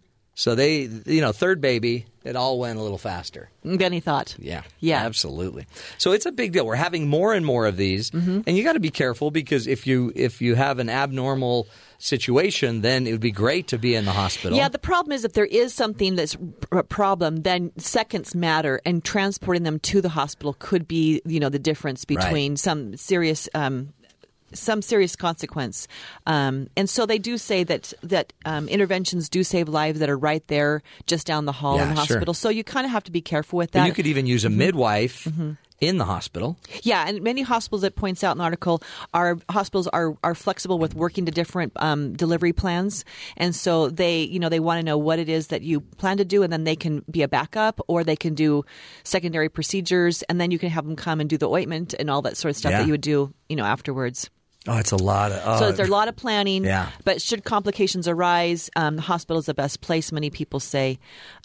So 0.41 0.55
they, 0.55 0.89
you 1.05 1.21
know, 1.21 1.33
third 1.33 1.61
baby, 1.61 2.07
it 2.25 2.35
all 2.35 2.59
went 2.59 2.79
a 2.79 2.83
little 2.83 2.97
faster. 2.97 3.51
Then 3.63 3.93
he 3.93 4.01
thought, 4.01 4.35
Yeah. 4.39 4.63
Yeah. 4.79 5.05
Absolutely. 5.05 5.67
So 5.99 6.13
it's 6.13 6.25
a 6.25 6.33
big 6.33 6.53
deal. 6.53 6.65
We're 6.65 6.77
having 6.77 7.09
more 7.09 7.35
and 7.35 7.45
more 7.45 7.67
of 7.67 7.77
these. 7.77 8.11
Mm-hmm. 8.11 8.41
And 8.47 8.57
you 8.57 8.65
got 8.65 8.73
to 8.73 8.81
be 8.81 8.89
careful 8.89 9.31
because 9.31 9.67
if 9.67 9.87
you 9.87 10.11
if 10.17 10.41
you 10.41 10.55
have 10.55 10.79
an 10.79 10.89
abnormal 10.89 11.69
situation, 11.99 12.81
then 12.81 13.07
it 13.07 13.13
would 13.13 13.21
be 13.21 13.33
great 13.33 13.69
to 13.69 13.79
be 13.79 13.95
in 13.95 14.07
the 14.07 14.13
hospital. 14.13 14.57
Yeah, 14.57 14.71
the 14.71 14.79
problem 14.79 15.13
is 15.13 15.27
if 15.27 15.35
there 15.35 15.45
is 15.45 15.75
something 15.75 16.17
that's 16.17 16.39
a 16.73 16.85
problem, 16.85 17.43
then 17.43 17.73
seconds 17.77 18.35
matter, 18.35 18.81
and 18.87 19.05
transporting 19.05 19.65
them 19.65 19.79
to 19.81 20.01
the 20.01 20.09
hospital 20.09 20.57
could 20.59 20.89
be, 20.89 21.21
you 21.27 21.39
know, 21.39 21.51
the 21.51 21.59
difference 21.59 22.07
between 22.07 22.57
some 22.57 22.97
serious. 22.97 23.47
Um, 23.55 23.93
some 24.55 24.83
serious 24.83 25.17
consequence, 25.17 25.87
um, 26.27 26.69
and 26.77 26.89
so 26.89 27.07
they 27.07 27.19
do 27.19 27.39
say 27.39 27.65
that 27.65 27.93
that 28.03 28.33
um, 28.45 28.69
interventions 28.69 29.29
do 29.29 29.43
save 29.45 29.69
lives 29.69 29.99
that 30.01 30.11
are 30.11 30.19
right 30.19 30.47
there, 30.49 30.83
just 31.07 31.27
down 31.27 31.45
the 31.45 31.53
hall 31.53 31.75
in 31.75 31.81
Yeah, 31.81 31.87
the 31.95 31.95
sure. 32.07 32.17
hospital. 32.17 32.35
So 32.35 32.49
you 32.49 32.65
kind 32.65 32.85
of 32.87 32.93
have 32.93 33.05
to 33.05 33.13
be 33.13 33.21
careful 33.21 33.57
with 33.59 33.73
But 33.73 33.81
that. 33.81 33.87
you 33.87 33.93
could 33.93 34.07
even 34.07 34.27
use 34.27 34.45
a 34.45 34.51
midwife 34.51 35.29
in 35.81 35.97
the 35.97 36.05
hospital. 36.05 36.59
Yeah, 36.83 37.07
and 37.09 37.23
many 37.23 37.41
hospitals 37.41 37.85
it 37.85 37.97
points 37.97 38.23
out 38.23 38.33
in 38.33 38.39
the 38.39 38.45
article 38.45 38.83
are 39.15 39.39
hospitals 39.49 39.87
are 39.89 40.15
are 40.23 40.35
flexible 40.35 40.79
with 40.79 40.95
working 40.95 41.25
to 41.25 41.33
different 41.33 41.73
um, 41.77 42.13
delivery 42.15 42.53
plans, 42.53 43.05
and 43.39 43.55
so 43.55 43.89
they 43.89 44.23
you 44.25 44.39
know 44.39 44.51
they 44.51 44.61
want 44.61 44.79
to 44.79 44.85
know 44.85 44.99
what 44.99 45.19
it 45.19 45.29
is 45.31 45.47
that 45.49 45.63
you 45.63 45.81
plan 45.81 46.19
to 46.19 46.25
do, 46.25 46.43
and 46.43 46.53
then 46.53 46.65
they 46.65 46.77
can 46.77 47.03
be 47.11 47.23
a 47.23 47.29
backup, 47.29 47.81
or 47.89 48.05
they 48.05 48.17
can 48.17 48.35
do 48.35 48.63
secondary 49.05 49.49
procedures, 49.49 50.23
and 50.25 50.39
then 50.41 50.51
you 50.51 50.59
can 50.59 50.69
have 50.69 50.85
them 50.85 50.97
come 50.97 51.19
and 51.21 51.31
do 51.31 51.39
the 51.39 51.49
ointment 51.49 51.95
and 51.99 52.11
all 52.11 52.21
that 52.23 52.37
sort 52.37 52.51
of 52.51 52.57
stuff 52.57 52.73
Yeah. 52.73 52.79
that 52.81 52.87
you 52.87 52.93
would 52.93 53.01
do 53.01 53.33
you 53.49 53.57
know 53.57 53.65
afterwards. 53.65 54.29
Oh, 54.69 54.77
it's 54.77 54.93
a 54.93 54.97
lot 54.97 55.33
of. 55.33 55.59
So 55.59 55.73
there's 55.73 55.89
a 55.89 55.93
lot 55.93 56.09
of 56.09 56.17
planning. 56.17 56.65
Yeah. 56.65 56.91
But 57.05 57.23
should 57.23 57.45
complications 57.45 58.07
arise, 58.07 58.69
um, 58.77 58.97
the 58.97 59.03
hospital 59.03 59.39
is 59.39 59.47
the 59.47 59.55
best 59.55 59.81
place. 59.81 60.13
Many 60.13 60.31
people 60.31 60.61
say, 60.61 60.99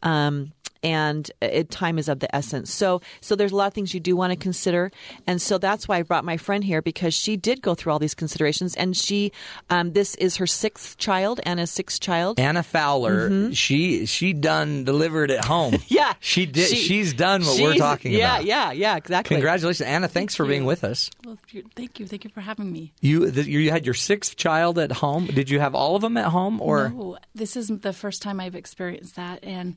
um, 0.03 0.51
and 0.85 1.31
it, 1.41 1.71
time 1.71 1.97
is 1.97 2.07
of 2.07 2.19
the 2.19 2.33
essence. 2.33 2.71
So, 2.71 3.01
so 3.19 3.35
there's 3.35 3.51
a 3.51 3.55
lot 3.55 3.65
of 3.65 3.73
things 3.73 3.95
you 3.95 3.99
do 3.99 4.15
want 4.15 4.31
to 4.31 4.37
consider, 4.37 4.91
and 5.25 5.41
so 5.41 5.57
that's 5.57 5.87
why 5.87 5.97
I 5.97 6.03
brought 6.03 6.23
my 6.23 6.37
friend 6.37 6.63
here 6.63 6.83
because 6.83 7.15
she 7.15 7.35
did 7.37 7.63
go 7.63 7.73
through 7.73 7.91
all 7.91 7.97
these 7.97 8.13
considerations, 8.13 8.75
and 8.75 8.95
she, 8.95 9.31
um, 9.71 9.93
this 9.93 10.13
is 10.15 10.37
her 10.37 10.45
sixth 10.45 10.97
child, 10.97 11.41
Anna's 11.43 11.71
sixth 11.71 11.99
child. 11.99 12.39
Anna 12.39 12.61
Fowler, 12.61 13.51
she 13.53 14.05
she 14.05 14.31
done 14.31 14.83
delivered 14.83 15.31
at 15.31 15.43
home. 15.45 15.73
Mm-hmm. 15.73 15.83
Yeah, 15.95 16.13
she 16.19 16.45
did. 16.45 16.67
She- 16.67 16.75
she's 16.75 17.13
done 17.13 17.41
what 17.43 17.59
we're 17.59 17.75
talking 17.75 18.11
yeah, 18.11 18.35
about. 18.35 18.45
Yeah, 18.45 18.71
yeah, 18.71 18.71
yeah, 18.73 18.95
exactly. 18.97 19.35
Congratulations, 19.35 19.81
Anna! 19.87 20.07
Thanks 20.07 20.35
for 20.35 20.45
being 20.45 20.65
with 20.65 20.83
us. 20.83 21.09
Well, 21.25 21.37
thank 21.75 21.99
you. 21.99 22.05
Thank 22.05 22.25
you 22.25 22.29
for 22.29 22.41
having 22.41 22.71
me. 22.71 22.91
You 23.01 23.31
th- 23.31 23.47
you 23.47 23.71
had 23.71 23.85
your 23.85 23.93
sixth 23.93 24.35
child 24.35 24.77
at 24.77 24.91
home. 24.91 25.25
Did 25.25 25.49
you 25.49 25.59
have 25.59 25.73
all 25.73 25.95
of 25.95 26.01
them 26.01 26.17
at 26.17 26.25
home, 26.25 26.61
or 26.61 26.89
no, 26.89 27.17
this 27.33 27.55
is 27.55 27.67
the 27.69 27.93
first 27.93 28.21
time 28.21 28.39
I've 28.39 28.55
experienced 28.55 29.15
that, 29.15 29.39
and 29.43 29.75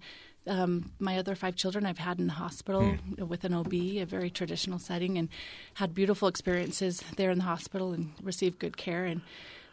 um, 0.49 0.91
my 0.99 1.19
other 1.19 1.35
five 1.35 1.55
children 1.57 1.87
I've 1.87 1.99
had 1.99 2.19
in 2.19 2.27
the 2.27 2.33
hospital 2.33 2.93
Hmm. 2.93 3.27
with 3.29 3.45
an 3.45 3.55
OB, 3.55 3.73
a 4.01 4.05
very 4.05 4.31
traditional 4.31 4.79
setting, 4.79 5.19
and 5.19 5.29
had 5.75 5.95
beautiful 5.95 6.27
experiences 6.29 7.03
there 7.17 7.31
in 7.31 7.39
the 7.39 7.45
hospital 7.45 7.93
and 7.93 8.13
received 8.23 8.59
good 8.59 8.77
care. 8.77 9.05
And 9.05 9.21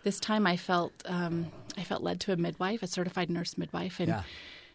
this 0.04 0.20
time, 0.20 0.46
I 0.46 0.58
felt 0.58 0.94
um, 1.06 1.52
I 1.78 1.84
felt 1.84 2.04
led 2.04 2.20
to 2.22 2.32
a 2.34 2.36
midwife, 2.38 2.84
a 2.84 2.88
certified 2.88 3.30
nurse 3.30 3.58
midwife, 3.58 4.00
and 4.00 4.10
Yeah. 4.10 4.24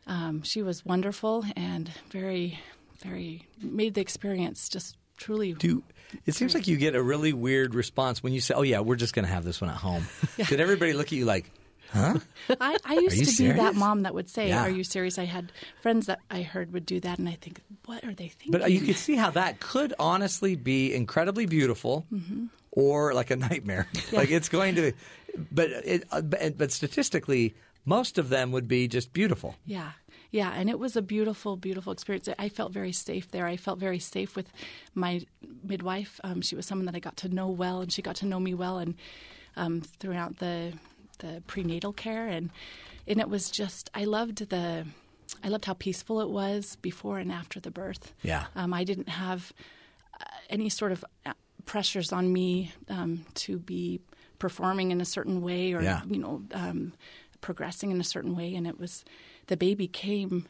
um, 0.07 0.43
she 0.43 0.63
was 0.63 0.85
wonderful 0.85 1.45
and 1.57 1.91
very, 2.11 2.59
very 2.99 3.47
made 3.63 3.95
the 3.95 4.01
experience 4.01 4.69
just 4.69 4.97
truly. 5.17 5.53
do? 5.55 5.83
It 6.27 6.35
seems 6.35 6.55
like 6.55 6.67
you 6.67 6.77
get 6.77 6.95
a 6.97 7.03
really 7.03 7.33
weird 7.33 7.75
response 7.75 8.23
when 8.23 8.33
you 8.33 8.41
say, 8.41 8.55
"Oh 8.55 8.63
yeah, 8.63 8.81
we're 8.81 8.97
just 8.97 9.15
going 9.15 9.25
to 9.27 9.31
have 9.33 9.45
this 9.45 9.61
one 9.61 9.71
at 9.71 9.77
home." 9.77 10.07
Did 10.49 10.59
everybody 10.61 10.93
look 10.93 11.07
at 11.07 11.13
you 11.13 11.25
like? 11.25 11.51
Huh? 11.93 12.19
I, 12.61 12.77
I 12.85 12.95
used 12.95 13.37
to 13.37 13.43
be 13.45 13.53
that 13.53 13.75
mom 13.75 14.03
that 14.03 14.15
would 14.15 14.29
say, 14.29 14.49
Yeah. 14.49 14.63
"Are 14.63 14.71
you 14.71 14.85
serious?" 14.85 15.19
I 15.19 15.25
had 15.25 15.53
friends 15.83 16.07
that 16.07 16.21
I 16.31 16.43
heard 16.43 16.73
would 16.73 16.87
do 16.87 17.01
that, 17.01 17.19
and 17.19 17.29
I 17.29 17.37
think, 17.41 17.61
"What 17.87 18.05
are 18.05 18.15
they 18.15 18.29
thinking?" 18.29 18.53
But 18.53 18.63
uh, 18.63 18.67
you 18.67 18.81
could 18.81 18.97
see 18.97 19.17
how 19.17 19.31
that 19.31 19.61
could 19.61 19.93
honestly 19.99 20.55
be 20.57 20.95
incredibly 20.95 21.47
beautiful, 21.47 22.07
Mhm. 22.13 22.49
or 22.71 23.13
like 23.15 23.31
a 23.31 23.37
nightmare. 23.37 23.87
Like 24.13 24.31
it's 24.31 24.49
going 24.49 24.75
to, 24.77 24.93
but 25.53 25.71
it, 25.71 26.05
uh, 26.13 26.21
but 26.23 26.57
but 26.59 26.71
statistically, 26.73 27.55
most 27.85 28.19
of 28.19 28.29
them 28.29 28.53
would 28.53 28.69
be 28.69 28.87
just 28.89 29.13
beautiful. 29.13 29.57
Yeah, 29.67 29.93
yeah, 30.31 30.53
and 30.55 30.71
it 30.71 30.79
was 30.79 30.97
a 30.97 31.03
beautiful, 31.03 31.57
beautiful 31.57 31.93
experience. 31.93 32.29
I 32.39 32.49
felt 32.49 32.73
very 32.73 32.93
safe 32.93 33.31
there. 33.33 33.47
I 33.47 33.57
felt 33.57 33.79
very 33.81 33.99
safe 33.99 34.37
with 34.37 34.47
my 34.95 35.23
midwife. 35.65 36.21
Um, 36.23 36.41
she 36.43 36.55
was 36.57 36.67
someone 36.67 36.87
that 36.87 36.95
I 36.95 37.01
got 37.01 37.17
to 37.19 37.29
know 37.29 37.49
well, 37.49 37.81
and 37.83 37.93
she 37.93 38.03
got 38.03 38.17
to 38.17 38.27
know 38.27 38.39
me 38.41 38.55
well, 38.55 38.79
and 38.79 38.95
um, 39.57 39.81
throughout 39.99 40.37
the 40.39 40.73
the 41.21 41.43
prenatal 41.47 41.93
care, 41.93 42.27
and 42.27 42.51
and 43.07 43.21
it 43.21 43.29
was 43.29 43.51
just 43.51 43.89
I 43.95 44.05
loved 44.05 44.49
the. 44.51 44.87
I 45.45 45.49
loved 45.49 45.65
how 45.65 45.75
peaceful 45.75 46.21
it 46.21 46.29
was 46.29 46.77
before 46.83 47.19
and 47.21 47.31
after 47.31 47.61
the 47.61 47.71
birth. 47.71 48.13
Yeah. 48.23 48.47
Um, 48.57 48.75
I 48.75 48.83
didn't 48.85 49.09
have 49.09 49.53
uh, 50.21 50.25
any 50.51 50.69
sort 50.69 50.91
of 50.93 51.05
uh, 51.25 51.33
pressures 51.67 52.13
on 52.13 52.33
me 52.33 52.73
um, 52.89 53.25
to 53.35 53.59
be 53.61 54.01
performing 54.41 54.91
in 54.91 55.01
a 55.01 55.05
certain 55.05 55.41
way 55.41 55.73
or 55.73 55.83
Yeah. 55.83 56.03
you 56.11 56.19
know 56.19 56.43
um, 56.53 56.93
progressing 57.41 57.91
in 57.93 58.01
a 58.01 58.05
certain 58.05 58.35
way, 58.35 58.55
and 58.57 58.67
it 58.67 58.79
was 58.79 59.05
the 59.47 59.57
baby 59.57 59.87
came 59.87 60.47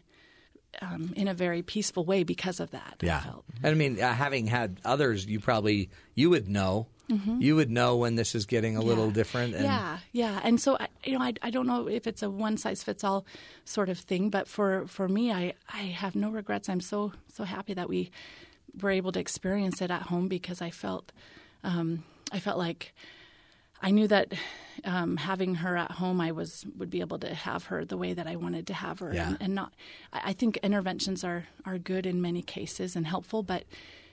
um, 0.81 1.13
in 1.15 1.29
a 1.29 1.35
very 1.35 1.63
peaceful 1.63 2.05
way 2.05 2.23
because 2.25 2.59
of 2.59 2.71
that. 2.71 2.97
I 3.03 3.07
Yeah, 3.07 3.21
felt. 3.21 3.45
and 3.63 3.73
I 3.73 3.75
mean, 3.75 4.01
uh, 4.01 4.15
having 4.15 4.47
had 4.47 4.79
others, 4.85 5.27
you 5.27 5.41
probably 5.41 5.91
you 6.15 6.31
would 6.31 6.49
know. 6.49 6.87
Mhm. 7.11 7.43
You 7.43 7.57
would 7.57 7.70
know 7.70 7.97
when 7.97 8.15
this 8.16 8.35
is 8.35 8.47
getting 8.47 8.77
a 8.77 8.81
little 8.82 9.11
different. 9.11 9.55
And 9.55 9.65
yeah, 9.65 9.99
yeah, 10.12 10.41
and 10.45 10.61
so 10.61 10.77
I, 10.78 10.87
you 11.05 11.19
know, 11.19 11.24
I, 11.24 11.32
I 11.43 11.51
don't 11.51 11.66
know 11.66 11.89
if 11.89 12.07
it's 12.07 12.23
a 12.23 12.31
one 12.31 12.57
size 12.57 12.82
fits 12.85 13.03
all 13.05 13.24
sort 13.65 13.89
of 13.89 13.99
thing, 13.99 14.31
but 14.31 14.47
for 14.49 14.87
for 14.87 15.09
me, 15.09 15.32
I 15.32 15.55
I 15.69 15.82
have 16.03 16.15
no 16.15 16.31
regrets. 16.31 16.69
I'm 16.69 16.81
so 16.81 17.12
so 17.35 17.45
happy 17.45 17.74
that 17.74 17.89
we 17.89 18.11
were 18.81 18.91
able 18.91 19.11
to 19.12 19.19
experience 19.20 19.82
it 19.82 19.91
at 19.91 20.03
home 20.03 20.28
because 20.28 20.62
I 20.62 20.70
felt 20.70 21.11
um, 21.65 22.05
I 22.32 22.39
felt 22.39 22.59
like 22.59 22.95
I 23.82 23.91
knew 23.91 24.07
that 24.09 24.32
um, 24.85 25.16
having 25.16 25.57
her 25.57 25.77
at 25.77 25.91
home, 25.93 26.20
I 26.20 26.32
was 26.32 26.65
would 26.78 26.91
be 26.91 27.01
able 27.01 27.19
to 27.19 27.35
have 27.35 27.65
her 27.65 27.85
the 27.85 27.97
way 27.97 28.12
that 28.15 28.27
I 28.27 28.37
wanted 28.37 28.66
to 28.69 28.74
have 28.74 28.99
her, 29.01 29.12
Yeah. 29.15 29.28
and, 29.28 29.37
and 29.41 29.55
not. 29.55 29.73
I, 30.12 30.31
I 30.31 30.32
think 30.35 30.59
interventions 30.59 31.24
are 31.24 31.47
are 31.65 31.78
good 31.78 32.07
in 32.07 32.20
many 32.23 32.43
cases 32.43 32.95
and 32.97 33.07
helpful, 33.07 33.43
but 33.43 33.65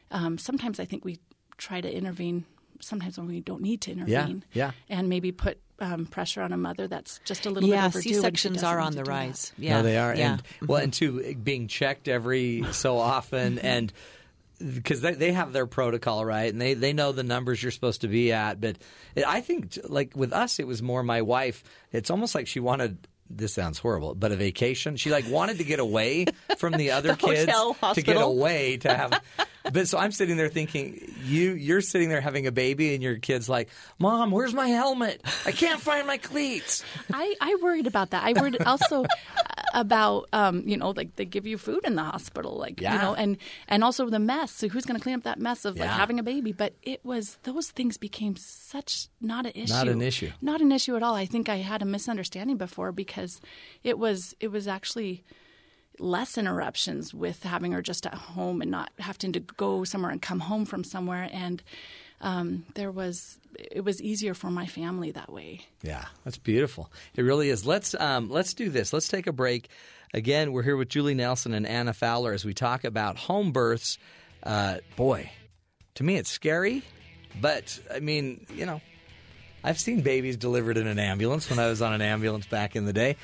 um, 0.10 0.38
sometimes 0.38 0.80
I 0.80 0.86
think 0.86 1.06
we 1.06 1.20
try 1.58 1.82
to 1.82 1.92
intervene. 1.94 2.46
Sometimes 2.82 3.18
when 3.18 3.28
we 3.28 3.42
don't 3.42 3.62
need 3.62 3.82
to 3.82 3.92
intervene, 3.92 4.44
yeah. 4.54 4.72
and 4.90 5.10
maybe 5.10 5.32
put 5.32 5.60
um, 5.80 6.06
pressure 6.06 6.42
on 6.42 6.52
a 6.52 6.58
mother 6.58 6.88
that's 6.88 7.20
just 7.26 7.46
a 7.46 7.50
little 7.50 7.70
Yeah, 7.70 7.88
bit 7.88 7.96
overdue. 7.98 7.98
when 7.98 8.04
she 8.04 8.14
C-sections 8.16 8.64
are 8.64 8.80
on 8.80 8.94
the 8.94 9.00
do 9.00 9.04
that. 9.06 9.10
rise. 9.12 9.52
no, 9.58 9.84
they 9.84 9.98
are. 9.98 10.16
Yeah. 10.16 10.34
And 10.60 10.70
well, 10.70 10.82
and 10.82 10.92
two 10.94 11.36
being 11.36 11.68
checked 11.68 12.08
every 12.08 12.64
so 12.72 12.98
often, 12.98 13.60
and 13.60 13.92
because 14.60 15.02
they, 15.02 15.14
they 15.14 15.32
have 15.34 15.54
their 15.54 15.68
protocol 15.68 16.26
right, 16.26 16.52
and 16.52 16.60
they 16.60 16.74
they 16.74 16.94
know 16.94 17.12
the 17.12 17.24
numbers 17.24 17.62
you're 17.62 17.72
supposed 17.72 18.02
to 18.02 18.08
be 18.08 18.32
at. 18.34 18.60
But 18.60 18.78
it, 19.16 19.24
I 19.28 19.42
think 19.42 19.78
like 19.88 20.16
with 20.16 20.34
us, 20.34 20.60
it 20.60 20.66
was 20.66 20.82
more 20.82 21.04
my 21.04 21.22
wife. 21.22 21.64
It's 21.92 22.10
almost 22.10 22.34
like 22.34 22.48
she 22.48 22.60
wanted. 22.60 23.08
This 23.30 23.54
sounds 23.54 23.78
horrible, 23.78 24.16
but 24.16 24.32
a 24.32 24.36
vacation. 24.38 24.96
She 24.96 25.12
like 25.12 25.30
wanted 25.30 25.58
to 25.58 25.66
get 25.66 25.80
away 25.80 26.26
from 26.58 26.74
the 26.74 26.92
other 26.92 27.10
The 27.10 27.18
kids 27.18 27.52
hotel, 27.52 27.94
to 27.94 28.02
get 28.02 28.16
away 28.16 28.78
to 28.78 28.96
have. 28.96 29.22
But 29.74 29.88
so 29.88 29.98
I'm 29.98 30.12
sitting 30.12 30.38
there 30.38 30.50
thinking, 30.50 31.14
you 31.26 31.52
you're 31.54 31.82
sitting 31.82 32.10
there 32.10 32.22
having 32.22 32.48
a 32.48 32.52
baby, 32.52 32.94
and 32.94 33.04
your 33.04 33.18
kid's 33.18 33.48
like, 33.50 33.70
"Mom, 34.00 34.32
where's 34.32 34.54
my 34.54 34.68
helmet? 34.68 35.22
I 35.46 35.52
can't 35.52 35.80
find 35.82 36.06
my 36.08 36.18
cleats." 36.18 36.84
I, 37.14 37.36
I 37.42 37.58
worried 37.62 37.88
about 37.88 38.12
that. 38.12 38.24
I 38.24 38.34
worried 38.40 38.62
also 38.64 39.06
about 39.74 40.28
um, 40.34 40.64
you 40.68 40.78
know 40.78 40.92
like 40.92 41.16
they 41.16 41.26
give 41.26 41.46
you 41.46 41.58
food 41.58 41.82
in 41.84 41.96
the 41.96 42.04
hospital, 42.04 42.58
like 42.58 42.80
Yeah. 42.82 42.94
you 42.96 43.02
know, 43.02 43.14
and 43.16 43.38
and 43.68 43.84
also 43.84 44.10
the 44.10 44.20
mess. 44.20 44.52
So 44.52 44.68
who's 44.68 44.86
going 44.86 45.00
to 45.00 45.04
clean 45.04 45.16
up 45.16 45.24
that 45.24 45.40
mess 45.40 45.66
of 45.66 45.78
like 45.78 45.90
having 45.90 46.20
a 46.20 46.24
baby? 46.24 46.52
But 46.54 46.74
it 46.84 47.04
was 47.04 47.38
those 47.44 47.70
things 47.70 47.98
became 47.98 48.36
such 48.36 49.08
not 49.22 49.46
an 49.46 49.52
issue. 49.56 49.74
Not 49.74 49.88
an 49.88 50.02
issue. 50.02 50.32
Not 50.42 50.62
an 50.62 50.72
issue 50.72 50.96
at 50.96 51.04
all. 51.04 51.16
I 51.16 51.26
think 51.26 51.50
I 51.50 51.58
had 51.58 51.82
a 51.82 51.86
misunderstanding 51.86 52.58
before 52.58 52.92
because 52.92 53.42
it 53.84 53.98
was 54.00 54.36
it 54.40 54.48
was 54.50 54.68
actually 54.68 55.24
less 56.00 56.38
interruptions 56.38 57.14
with 57.14 57.44
having 57.44 57.72
her 57.72 57.82
just 57.82 58.06
at 58.06 58.14
home 58.14 58.62
and 58.62 58.70
not 58.72 58.92
having 59.00 59.34
to 59.34 59.40
go 59.40 59.84
somewhere 59.84 60.12
and 60.12 60.22
come 60.22 60.40
home 60.40 60.66
from 60.66 60.84
somewhere 60.84 61.30
and 61.32 61.64
um, 62.22 62.66
there 62.76 62.92
was 62.92 63.40
it 63.58 63.84
was 63.84 64.02
easier 64.02 64.34
for 64.34 64.50
my 64.50 64.66
family 64.66 65.12
that 65.12 65.32
way 65.32 65.62
Yeah, 65.82 66.06
that's 66.24 66.38
beautiful. 66.38 66.92
It 67.16 67.22
really 67.22 67.50
is. 67.50 67.66
Let's 67.66 67.94
um, 67.96 68.30
let's 68.30 68.54
do 68.54 68.70
this. 68.70 68.94
Let's 68.94 69.08
take 69.08 69.28
a 69.28 69.32
break. 69.32 69.70
Again, 70.14 70.52
we're 70.52 70.64
here 70.64 70.78
with 70.78 70.90
Julie 70.90 71.14
Nelson 71.14 71.54
and 71.54 71.68
Anna 71.68 71.94
Fowler 71.94 72.34
as 72.34 72.46
we 72.46 72.54
talk 72.54 72.84
about 72.86 73.18
home 73.18 73.52
births. 73.52 73.98
Uh, 74.42 74.78
boy, 74.96 75.30
to 75.96 76.04
me 76.04 76.16
it's 76.16 76.30
scary, 76.30 76.84
but 77.40 77.80
I 77.94 78.00
mean, 78.00 78.46
you 78.56 78.66
know, 78.66 78.82
I've 79.64 79.80
seen 79.80 80.02
babies 80.02 80.38
delivered 80.38 80.78
in 80.78 80.88
an 80.88 81.00
ambulance 81.00 81.50
when 81.50 81.60
I 81.60 81.68
was 81.68 81.82
on 81.82 81.94
an 81.94 82.02
ambulance 82.02 82.48
back 82.48 82.76
in 82.76 82.86
the 82.86 82.94
day. 82.94 83.18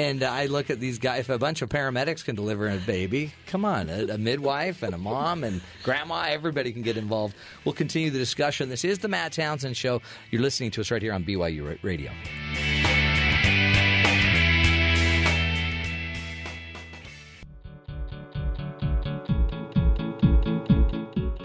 And 0.00 0.22
I 0.22 0.46
look 0.46 0.70
at 0.70 0.80
these 0.80 0.98
guys. 0.98 1.20
If 1.20 1.28
a 1.28 1.36
bunch 1.36 1.60
of 1.60 1.68
paramedics 1.68 2.24
can 2.24 2.34
deliver 2.34 2.70
a 2.70 2.78
baby, 2.78 3.34
come 3.46 3.66
on, 3.66 3.90
a, 3.90 4.14
a 4.14 4.16
midwife 4.16 4.82
and 4.82 4.94
a 4.94 4.98
mom 4.98 5.44
and 5.44 5.60
grandma, 5.82 6.22
everybody 6.30 6.72
can 6.72 6.80
get 6.80 6.96
involved. 6.96 7.36
We'll 7.66 7.74
continue 7.74 8.08
the 8.08 8.18
discussion. 8.18 8.70
This 8.70 8.82
is 8.82 9.00
the 9.00 9.08
Matt 9.08 9.34
Townsend 9.34 9.76
Show. 9.76 10.00
You're 10.30 10.40
listening 10.40 10.70
to 10.70 10.80
us 10.80 10.90
right 10.90 11.02
here 11.02 11.12
on 11.12 11.22
BYU 11.22 11.78
Radio. 11.82 12.12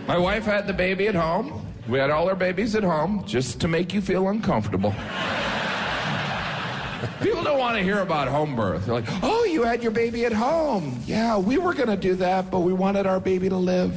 My 0.07 0.17
wife 0.17 0.45
had 0.45 0.65
the 0.65 0.73
baby 0.73 1.09
at 1.09 1.15
home. 1.15 1.67
We 1.89 1.99
had 1.99 2.09
all 2.09 2.29
our 2.29 2.37
babies 2.37 2.73
at 2.75 2.83
home 2.83 3.25
just 3.25 3.59
to 3.59 3.67
make 3.67 3.93
you 3.93 3.99
feel 3.99 4.29
uncomfortable. 4.29 4.95
People 7.21 7.43
don't 7.43 7.59
want 7.59 7.77
to 7.77 7.83
hear 7.83 7.99
about 7.99 8.27
home 8.27 8.55
birth. 8.55 8.85
They're 8.85 8.95
like, 8.95 9.05
oh, 9.23 9.43
you 9.45 9.63
had 9.63 9.81
your 9.81 9.91
baby 9.91 10.25
at 10.25 10.33
home. 10.33 10.99
Yeah, 11.05 11.37
we 11.37 11.57
were 11.57 11.73
going 11.73 11.89
to 11.89 11.97
do 11.97 12.15
that, 12.15 12.51
but 12.51 12.59
we 12.59 12.73
wanted 12.73 13.05
our 13.05 13.19
baby 13.19 13.49
to 13.49 13.57
live. 13.57 13.91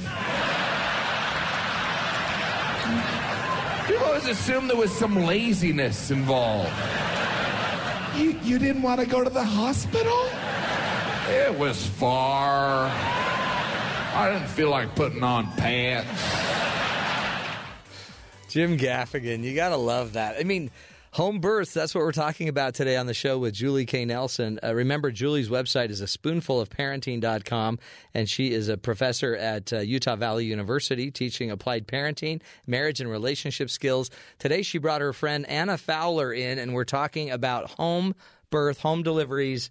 People 3.86 4.04
always 4.06 4.26
assume 4.26 4.68
there 4.68 4.76
was 4.76 4.92
some 4.92 5.24
laziness 5.24 6.10
involved. 6.10 6.72
You, 8.16 8.38
you 8.42 8.58
didn't 8.58 8.82
want 8.82 9.00
to 9.00 9.06
go 9.06 9.22
to 9.22 9.30
the 9.30 9.44
hospital? 9.44 10.28
It 11.28 11.58
was 11.58 11.86
far. 11.86 12.90
I 14.14 14.30
didn't 14.32 14.48
feel 14.48 14.70
like 14.70 14.94
putting 14.94 15.22
on 15.22 15.46
pants. 15.52 16.08
Jim 18.48 18.78
Gaffigan, 18.78 19.42
you 19.42 19.54
got 19.54 19.68
to 19.68 19.76
love 19.76 20.14
that. 20.14 20.36
I 20.40 20.44
mean, 20.44 20.70
home 21.18 21.40
births, 21.40 21.74
that's 21.74 21.96
what 21.96 22.04
we're 22.04 22.12
talking 22.12 22.48
about 22.48 22.74
today 22.74 22.96
on 22.96 23.06
the 23.06 23.12
show 23.12 23.36
with 23.38 23.52
Julie 23.52 23.86
K. 23.86 24.04
Nelson. 24.04 24.60
Uh, 24.62 24.72
remember, 24.72 25.10
Julie's 25.10 25.48
website 25.48 25.90
is 25.90 26.00
a 26.00 26.04
spoonfulofparenting.com, 26.04 27.80
and 28.14 28.30
she 28.30 28.52
is 28.52 28.68
a 28.68 28.76
professor 28.76 29.34
at 29.34 29.72
uh, 29.72 29.80
Utah 29.80 30.14
Valley 30.14 30.44
University 30.44 31.10
teaching 31.10 31.50
applied 31.50 31.88
parenting, 31.88 32.40
marriage, 32.68 33.00
and 33.00 33.10
relationship 33.10 33.68
skills. 33.68 34.12
Today, 34.38 34.62
she 34.62 34.78
brought 34.78 35.00
her 35.00 35.12
friend 35.12 35.44
Anna 35.48 35.76
Fowler 35.76 36.32
in, 36.32 36.60
and 36.60 36.72
we're 36.72 36.84
talking 36.84 37.32
about 37.32 37.68
home 37.72 38.14
birth, 38.50 38.78
home 38.78 39.02
deliveries. 39.02 39.70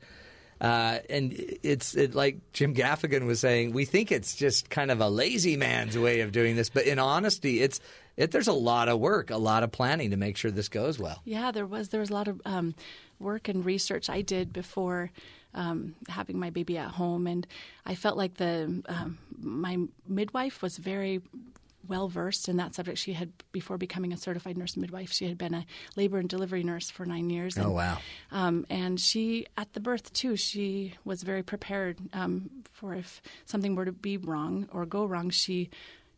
Uh, 0.59 0.99
and 1.09 1.33
it's 1.63 1.95
it, 1.95 2.13
like 2.13 2.51
Jim 2.51 2.75
Gaffigan 2.75 3.25
was 3.25 3.39
saying, 3.39 3.71
we 3.71 3.85
think 3.85 4.11
it's 4.11 4.35
just 4.35 4.69
kind 4.69 4.91
of 4.91 4.99
a 4.99 5.07
lazy 5.07 5.55
man's 5.55 5.97
way 5.97 6.19
of 6.19 6.33
doing 6.33 6.57
this, 6.57 6.69
but 6.69 6.85
in 6.85 6.99
honesty, 6.99 7.61
it's 7.61 7.79
it, 8.17 8.31
there's 8.31 8.47
a 8.47 8.53
lot 8.53 8.89
of 8.89 8.99
work, 8.99 9.29
a 9.29 9.37
lot 9.37 9.63
of 9.63 9.71
planning 9.71 10.09
to 10.11 10.17
make 10.17 10.37
sure 10.37 10.51
this 10.51 10.69
goes 10.69 10.99
well. 10.99 11.21
Yeah, 11.23 11.51
there 11.51 11.67
was 11.67 11.89
there 11.89 11.99
was 12.01 12.09
a 12.09 12.13
lot 12.13 12.27
of 12.27 12.41
um, 12.45 12.75
work 13.19 13.47
and 13.47 13.63
research 13.63 14.09
I 14.09 14.21
did 14.21 14.51
before 14.51 15.11
um, 15.53 15.95
having 16.09 16.39
my 16.39 16.49
baby 16.49 16.77
at 16.77 16.89
home, 16.89 17.27
and 17.27 17.45
I 17.85 17.95
felt 17.95 18.17
like 18.17 18.35
the 18.35 18.83
um, 18.89 19.17
my 19.39 19.77
midwife 20.07 20.61
was 20.61 20.77
very 20.77 21.21
well 21.87 22.07
versed 22.09 22.49
in 22.49 22.57
that 22.57 22.75
subject. 22.75 22.97
She 22.97 23.13
had 23.13 23.31
before 23.51 23.77
becoming 23.77 24.11
a 24.11 24.17
certified 24.17 24.57
nurse 24.57 24.75
midwife, 24.75 25.11
she 25.11 25.27
had 25.27 25.37
been 25.37 25.53
a 25.53 25.65
labor 25.95 26.17
and 26.17 26.27
delivery 26.27 26.63
nurse 26.63 26.89
for 26.89 27.05
nine 27.05 27.29
years. 27.29 27.57
Oh, 27.57 27.61
and, 27.61 27.73
wow. 27.73 27.97
Um, 28.31 28.65
and 28.69 28.99
she 28.99 29.45
at 29.55 29.73
the 29.73 29.79
birth 29.79 30.11
too, 30.13 30.35
she 30.35 30.95
was 31.05 31.23
very 31.23 31.43
prepared 31.43 31.99
um, 32.13 32.49
for 32.73 32.93
if 32.93 33.21
something 33.45 33.75
were 33.75 33.85
to 33.85 33.91
be 33.91 34.17
wrong 34.17 34.67
or 34.71 34.85
go 34.85 35.05
wrong. 35.05 35.29
She 35.29 35.69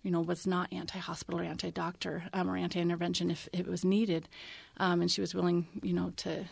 you 0.03 0.11
know, 0.11 0.21
was 0.21 0.47
not 0.47 0.71
anti-hospital 0.71 1.39
or 1.41 1.43
anti-doctor 1.43 2.23
um, 2.33 2.49
or 2.49 2.55
anti-intervention 2.57 3.29
if 3.31 3.49
it 3.53 3.67
was 3.67 3.83
needed, 3.83 4.29
um, 4.77 5.01
and 5.01 5.11
she 5.11 5.21
was 5.21 5.33
willing, 5.35 5.67
you 5.83 5.93
know, 5.93 6.11
to 6.17 6.45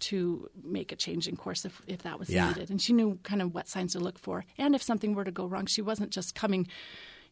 to 0.00 0.48
make 0.62 0.92
a 0.92 0.96
change 0.96 1.26
in 1.26 1.36
course 1.36 1.64
if, 1.64 1.82
if 1.88 2.02
that 2.02 2.20
was 2.20 2.30
Yeah. 2.30 2.46
needed. 2.48 2.70
And 2.70 2.80
she 2.80 2.92
knew 2.92 3.18
kind 3.24 3.42
of 3.42 3.52
what 3.52 3.66
signs 3.66 3.94
to 3.94 3.98
look 3.98 4.16
for, 4.18 4.44
and 4.56 4.74
if 4.74 4.82
something 4.82 5.14
were 5.14 5.24
to 5.24 5.32
go 5.32 5.46
wrong, 5.46 5.66
she 5.66 5.82
wasn't 5.82 6.10
just 6.10 6.34
coming, 6.36 6.68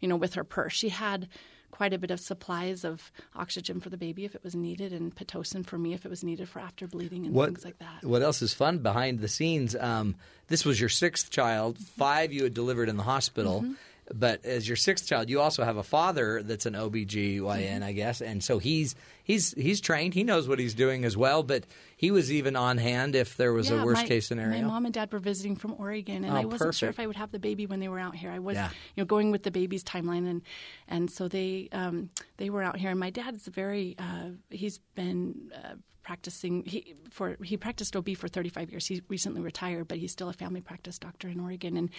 you 0.00 0.08
know, 0.08 0.16
with 0.16 0.34
her 0.34 0.42
purse. 0.44 0.72
She 0.72 0.88
had 0.88 1.28
quite 1.70 1.92
a 1.92 1.98
bit 1.98 2.10
of 2.10 2.18
supplies 2.18 2.84
of 2.84 3.12
oxygen 3.34 3.80
for 3.80 3.90
the 3.90 3.96
baby 3.96 4.24
if 4.24 4.34
it 4.34 4.42
was 4.42 4.54
needed, 4.56 4.92
and 4.92 5.14
pitocin 5.14 5.64
for 5.64 5.78
me 5.78 5.94
if 5.94 6.04
it 6.04 6.08
was 6.08 6.24
needed 6.24 6.48
for 6.48 6.58
after 6.58 6.88
bleeding 6.88 7.24
and 7.26 7.34
what, 7.34 7.46
things 7.50 7.64
like 7.64 7.78
that. 7.78 8.02
What 8.02 8.22
else 8.22 8.42
is 8.42 8.52
fun 8.52 8.78
behind 8.78 9.20
the 9.20 9.28
scenes? 9.28 9.76
Um, 9.76 10.16
this 10.48 10.64
was 10.64 10.80
your 10.80 10.88
sixth 10.88 11.30
child. 11.30 11.78
Five 11.78 12.32
you 12.32 12.42
had 12.44 12.54
delivered 12.54 12.88
in 12.88 12.96
the 12.96 13.02
hospital. 13.04 13.62
Mhm. 13.62 13.76
But 14.14 14.44
as 14.44 14.68
your 14.68 14.76
sixth 14.76 15.06
child, 15.08 15.28
you 15.28 15.40
also 15.40 15.64
have 15.64 15.76
a 15.76 15.82
father 15.82 16.42
that's 16.42 16.64
an 16.66 16.74
OBGYN, 16.74 17.40
Mm-hmm. 17.42 17.82
I 17.82 17.92
guess, 17.92 18.20
and 18.20 18.42
so 18.42 18.58
he's 18.58 18.94
he's 19.24 19.52
he's 19.54 19.80
trained. 19.80 20.14
He 20.14 20.22
knows 20.22 20.46
what 20.46 20.58
he's 20.60 20.74
doing 20.74 21.04
as 21.04 21.16
well. 21.16 21.42
But 21.42 21.64
he 21.96 22.10
was 22.12 22.30
even 22.30 22.54
on 22.54 22.78
hand 22.78 23.16
if 23.16 23.36
there 23.36 23.52
was 23.52 23.68
Yeah, 23.68 23.82
a 23.82 23.84
worst 23.84 24.02
my- 24.02 24.08
case 24.08 24.26
scenario. 24.28 24.62
My 24.62 24.66
mom 24.68 24.84
and 24.84 24.94
dad 24.94 25.12
were 25.12 25.18
visiting 25.18 25.56
from 25.56 25.74
Oregon, 25.78 26.22
and 26.24 26.32
Oh, 26.32 26.36
I 26.36 26.44
wasn't 26.44 26.74
sure 26.76 26.88
if 26.88 27.00
I 27.00 27.06
would 27.06 27.16
have 27.16 27.32
the 27.32 27.40
baby 27.40 27.66
when 27.66 27.80
they 27.80 27.88
were 27.88 27.98
out 27.98 28.14
here. 28.14 28.30
I 28.30 28.38
was, 28.38 28.54
Yeah. 28.54 28.68
you 28.94 29.02
know, 29.02 29.06
going 29.06 29.32
with 29.32 29.42
the 29.42 29.50
baby's 29.50 29.82
timeline, 29.82 30.28
and 30.28 30.42
and 30.86 31.10
so 31.10 31.26
they 31.26 31.68
um, 31.72 32.10
they 32.36 32.48
were 32.48 32.62
out 32.62 32.76
here. 32.78 32.90
And 32.90 33.00
my 33.00 33.10
dad's 33.10 33.46
very 33.48 33.96
uh, 33.98 34.30
he's 34.50 34.78
been. 34.94 35.50
Uh, 35.54 35.74
practicing 36.02 36.62
he 36.64 36.94
for 37.10 37.36
he 37.42 37.56
practiced 37.56 37.96
OB 37.96 38.10
for 38.16 38.28
35 38.28 38.70
years. 38.70 38.86
He 38.86 39.02
recently 39.08 39.40
retired, 39.40 39.88
but 39.88 39.98
he's 39.98 40.12
still 40.12 40.28
a 40.28 40.32
family 40.32 40.60
practice 40.60 41.00
doctor 41.00 41.26
in 41.28 41.40
Oregon 41.40 41.76
and 41.76 41.90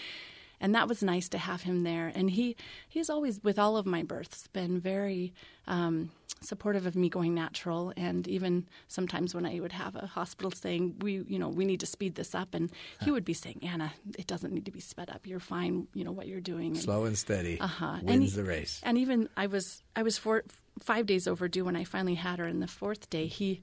and 0.59 0.73
that 0.75 0.87
was 0.87 1.03
nice 1.03 1.29
to 1.29 1.37
have 1.37 1.61
him 1.61 1.83
there. 1.83 2.11
And 2.13 2.29
he 2.29 2.55
he's 2.87 3.09
always 3.09 3.41
with 3.43 3.59
all 3.59 3.77
of 3.77 3.85
my 3.85 4.03
births 4.03 4.47
been 4.47 4.79
very 4.79 5.33
um, 5.67 6.11
supportive 6.41 6.85
of 6.85 6.95
me 6.95 7.09
going 7.09 7.33
natural. 7.33 7.93
And 7.95 8.27
even 8.27 8.67
sometimes 8.87 9.35
when 9.35 9.45
I 9.45 9.59
would 9.59 9.71
have 9.71 9.95
a 9.95 10.07
hospital 10.07 10.51
saying 10.51 10.95
we 11.01 11.23
you 11.27 11.39
know 11.39 11.49
we 11.49 11.65
need 11.65 11.79
to 11.81 11.85
speed 11.85 12.15
this 12.15 12.33
up, 12.33 12.53
and 12.53 12.71
he 13.01 13.11
would 13.11 13.25
be 13.25 13.33
saying 13.33 13.61
Anna, 13.63 13.93
it 14.17 14.27
doesn't 14.27 14.53
need 14.53 14.65
to 14.65 14.71
be 14.71 14.79
sped 14.79 15.09
up. 15.09 15.27
You're 15.27 15.39
fine. 15.39 15.87
You 15.93 16.03
know 16.03 16.11
what 16.11 16.27
you're 16.27 16.41
doing. 16.41 16.67
And, 16.67 16.77
Slow 16.77 17.05
and 17.05 17.17
steady 17.17 17.59
uh-huh. 17.59 17.99
wins 18.03 18.11
and 18.11 18.23
he- 18.23 18.29
the 18.31 18.43
race. 18.43 18.81
And 18.83 18.97
even 18.97 19.29
I 19.37 19.47
was 19.47 19.83
I 19.95 20.03
was 20.03 20.17
four, 20.17 20.43
five 20.79 21.05
days 21.05 21.27
overdue 21.27 21.65
when 21.65 21.75
I 21.75 21.83
finally 21.83 22.15
had 22.15 22.39
her. 22.39 22.45
And 22.45 22.61
the 22.61 22.67
fourth 22.67 23.09
day, 23.09 23.27
he 23.27 23.61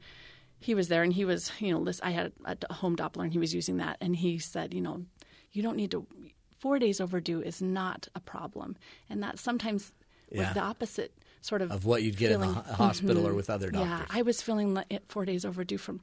he 0.60 0.74
was 0.74 0.88
there 0.88 1.02
and 1.02 1.12
he 1.12 1.24
was 1.24 1.52
you 1.58 1.72
know 1.72 1.90
I 2.02 2.10
had 2.10 2.32
a, 2.44 2.56
a 2.70 2.72
home 2.72 2.96
Doppler 2.96 3.24
and 3.24 3.32
he 3.32 3.38
was 3.38 3.54
using 3.54 3.78
that 3.78 3.98
and 4.00 4.14
he 4.14 4.38
said 4.38 4.72
you 4.72 4.80
know 4.80 5.04
you 5.52 5.62
don't 5.62 5.76
need 5.76 5.90
to 5.92 6.06
four 6.64 6.78
days 6.78 6.98
overdue 7.00 7.40
is 7.50 7.60
not 7.60 8.08
a 8.14 8.20
problem 8.20 8.74
and 9.10 9.22
that 9.22 9.38
sometimes 9.38 9.92
was 10.32 10.48
the 10.54 10.60
opposite 10.60 11.12
sort 11.42 11.60
of 11.60 11.70
Of 11.70 11.84
what 11.84 12.02
you'd 12.02 12.16
get 12.16 12.32
in 12.32 12.40
the 12.40 12.46
feeling. 12.46 12.62
ho- 12.64 12.72
hospital 12.86 13.26
or 13.28 13.32
Mhm. 13.32 13.36
with 13.36 13.50
other 13.50 13.70
doctors. 13.70 13.90
Yeah. 14.10 14.18
I 14.18 14.22
was 14.22 14.40
feeling 14.40 14.72
like 14.72 14.86
it 14.88 15.02
four 15.08 15.24
days 15.26 15.44
overdue 15.44 15.76
from 15.78 16.00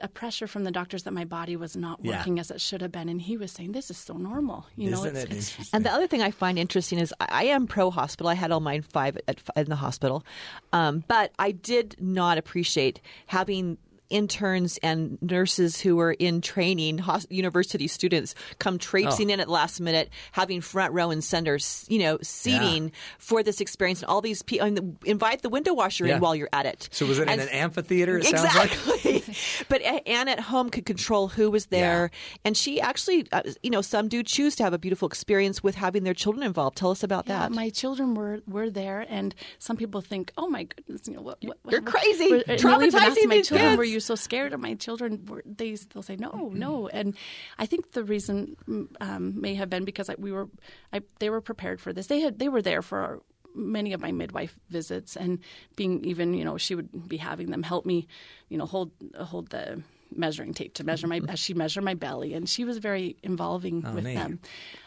a 0.00 0.08
pressure 0.08 0.46
from 0.46 0.62
the 0.64 0.70
doctors 0.72 1.02
that 1.04 1.12
my 1.12 1.24
body 1.24 1.54
was 1.56 1.76
not 1.76 1.98
Yeah. 2.02 2.16
working 2.18 2.38
as 2.40 2.50
it 2.50 2.60
should 2.60 2.80
have 2.80 2.90
been, 2.92 3.08
and 3.08 3.20
he 3.22 3.36
was 3.36 3.50
saying 3.52 3.72
this 3.72 3.90
is 3.90 3.96
so 3.96 4.14
normal. 4.14 4.66
You 4.76 4.90
know, 4.90 5.04
Isn't 5.04 5.16
it's, 5.16 5.24
it 5.24 5.30
it's- 5.30 5.48
interesting? 5.50 5.76
And 5.76 5.84
the 5.84 5.90
other 5.92 6.06
thing 6.08 6.20
I 6.22 6.30
find 6.32 6.58
interesting 6.58 6.98
is 6.98 7.12
I, 7.20 7.26
I 7.30 7.44
am 7.56 7.66
pro 7.68 7.90
hospital. 7.90 8.28
I 8.28 8.34
had 8.34 8.50
all 8.52 8.60
mine 8.60 8.82
five 8.82 9.18
at, 9.28 9.38
in 9.56 9.66
the 9.68 9.76
hospital, 9.76 10.24
um, 10.72 11.04
but 11.08 11.32
I 11.38 11.50
did 11.52 11.96
not 12.00 12.38
appreciate 12.38 13.00
having 13.26 13.78
interns 14.10 14.78
and 14.82 15.18
nurses 15.22 15.80
who 15.80 15.96
were 15.96 16.12
in 16.12 16.40
training, 16.40 17.00
university 17.30 17.88
students, 17.88 18.34
come 18.58 18.78
traipsing 18.78 19.30
Oh. 19.30 19.34
in 19.34 19.40
at 19.40 19.46
the 19.46 19.52
last 19.52 19.80
minute, 19.80 20.10
having 20.32 20.60
front 20.60 20.92
row 20.92 21.10
and 21.10 21.24
center, 21.24 21.58
you 21.88 21.98
know, 21.98 22.18
seating 22.22 22.92
for 23.18 23.42
this 23.42 23.60
experience. 23.60 24.00
And 24.02 24.08
all 24.08 24.20
these 24.20 24.42
people, 24.42 24.66
invite 25.04 25.42
the 25.42 25.48
window 25.48 25.74
washer 25.74 26.06
Yeah. 26.06 26.16
in 26.16 26.20
while 26.20 26.36
you're 26.36 26.48
at 26.52 26.66
it. 26.66 26.88
So 26.92 27.06
was 27.06 27.18
it 27.18 27.28
in 27.28 27.40
an 27.40 27.48
amphitheater? 27.48 28.18
It 28.18 28.26
sounds 28.26 28.54
like. 28.54 29.23
Exactly. 29.34 29.66
but 29.68 29.82
Anne 30.08 30.28
at 30.28 30.40
home 30.40 30.70
could 30.70 30.86
control 30.86 31.28
who 31.28 31.50
was 31.50 31.66
there, 31.66 32.10
and 32.44 32.56
she 32.56 32.80
actually, 32.80 33.26
uh, 33.32 33.42
you 33.62 33.70
know, 33.70 33.80
some 33.82 34.08
do 34.08 34.22
choose 34.22 34.56
to 34.56 34.62
have 34.62 34.72
a 34.72 34.78
beautiful 34.78 35.06
experience 35.08 35.62
with 35.62 35.74
having 35.74 36.04
their 36.04 36.14
children 36.14 36.44
involved. 36.44 36.76
Tell 36.76 36.90
us 36.90 37.02
about 37.02 37.26
Yeah, 37.26 37.40
that. 37.40 37.52
my 37.52 37.70
children 37.70 38.14
were 38.14 38.40
were 38.46 38.70
there, 38.70 39.06
and 39.08 39.34
some 39.58 39.76
people 39.76 40.00
think, 40.00 40.32
"Oh 40.38 40.48
my 40.48 40.64
goodness, 40.64 41.02
you 41.06 41.14
know 41.14 41.22
what? 41.22 41.38
what 41.44 41.58
You're 41.70 41.80
what- 41.82 41.84
crazy, 41.92 42.30
Were- 42.30 42.44
and 42.46 42.58
they'll 42.60 42.82
even 42.82 43.00
ask 43.00 43.16
traumatizing 43.18 43.28
my 43.28 43.34
these 43.36 43.48
children, 43.48 43.68
kids. 43.70 43.78
"Were 43.78 43.84
you 43.84 44.00
so 44.00 44.14
scared?" 44.14 44.52
And 44.52 44.62
my 44.62 44.74
children 44.74 45.24
were. 45.26 45.42
They 45.46 45.74
they'll 45.92 46.02
say, 46.02 46.16
"No, 46.16 46.50
no." 46.54 46.88
And 46.88 47.16
I 47.58 47.66
think 47.66 47.92
the 47.92 48.04
reason 48.04 48.56
mm, 48.68 48.86
um, 49.00 49.40
may 49.40 49.54
have 49.54 49.70
been 49.70 49.84
because 49.84 50.08
I, 50.10 50.14
we 50.18 50.32
were, 50.32 50.48
I, 50.92 51.00
they 51.18 51.30
were 51.30 51.40
prepared 51.40 51.80
for 51.80 51.92
this. 51.92 52.06
They 52.06 52.20
had 52.20 52.38
they 52.38 52.48
were 52.48 52.62
there 52.62 52.82
for 52.82 53.22
many 53.54 53.92
of 53.92 54.00
my 54.00 54.12
midwife 54.12 54.56
visits, 54.70 55.16
and 55.16 55.38
being 55.76 56.04
even, 56.04 56.34
you 56.34 56.44
know, 56.44 56.56
she 56.58 56.74
would 56.74 57.08
be 57.08 57.16
having 57.16 57.50
them 57.50 57.62
help 57.62 57.86
me, 57.86 58.06
you 58.48 58.58
know, 58.58 58.66
hold 58.66 58.90
hold 59.18 59.50
the 59.50 59.82
measuring 60.16 60.54
tape 60.54 60.74
to 60.74 60.84
measure 60.84 61.08
my 61.08 61.20
as 61.28 61.40
she 61.40 61.54
measured 61.54 61.82
my 61.82 61.94
belly 61.94 62.34
and 62.34 62.48
she 62.48 62.64
was 62.64 62.78
very 62.78 63.16
involving 63.24 63.82
Oh, 63.84 63.94
with 63.94 64.04
neat. 64.04 64.14
them 64.14 64.38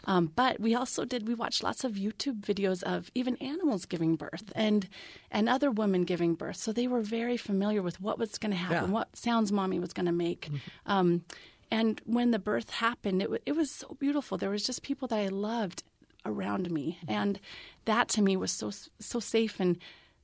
um, 0.06 0.31
but 0.34 0.57
we 0.61 0.73
also 0.73 1.03
did 1.03 1.27
we 1.27 1.34
watched 1.34 1.64
lots 1.64 1.84
of 1.84 1.94
youtube 1.95 2.39
videos 2.45 2.81
of 2.84 3.11
even 3.14 3.35
animals 3.38 3.85
giving 3.85 4.15
birth 4.15 4.53
and 4.56 4.88
and 5.30 5.49
other 5.49 5.69
women 5.69 6.03
giving 6.06 6.34
birth 6.35 6.56
so 6.56 6.72
they 6.72 6.88
were 6.88 7.02
very 7.02 7.35
familiar 7.35 7.81
with 7.81 7.99
what 7.99 8.18
was 8.18 8.38
going 8.38 8.52
to 8.52 8.57
happen 8.57 8.76
Yeah. 8.76 8.84
Mm-hmm. 8.84 8.91
what 8.94 9.18
sounds 9.18 9.52
mommy 9.52 9.80
was 9.81 9.91
going 9.91 10.06
to 10.06 10.14
make 10.14 10.49
um, 10.85 11.26
and 11.69 11.99
when 12.06 12.31
the 12.31 12.39
birth 12.39 12.69
happened 12.69 13.22
it, 13.22 13.30
wa- 13.30 13.38
it 13.45 13.56
was 13.57 13.69
so 13.69 13.98
beautiful 13.99 14.38
there 14.38 14.52
was 14.52 14.64
just 14.65 14.81
people 14.81 15.10
that 15.10 15.19
i 15.19 15.27
loved 15.27 15.84
around 16.28 16.70
me 16.70 16.98
Mm-hmm. 17.02 17.12
and 17.20 17.40
that 17.86 18.10
to 18.10 18.22
me 18.22 18.36
was 18.38 18.52
so 18.52 18.72
so 18.99 19.20
safe 19.20 19.60
and 19.60 19.78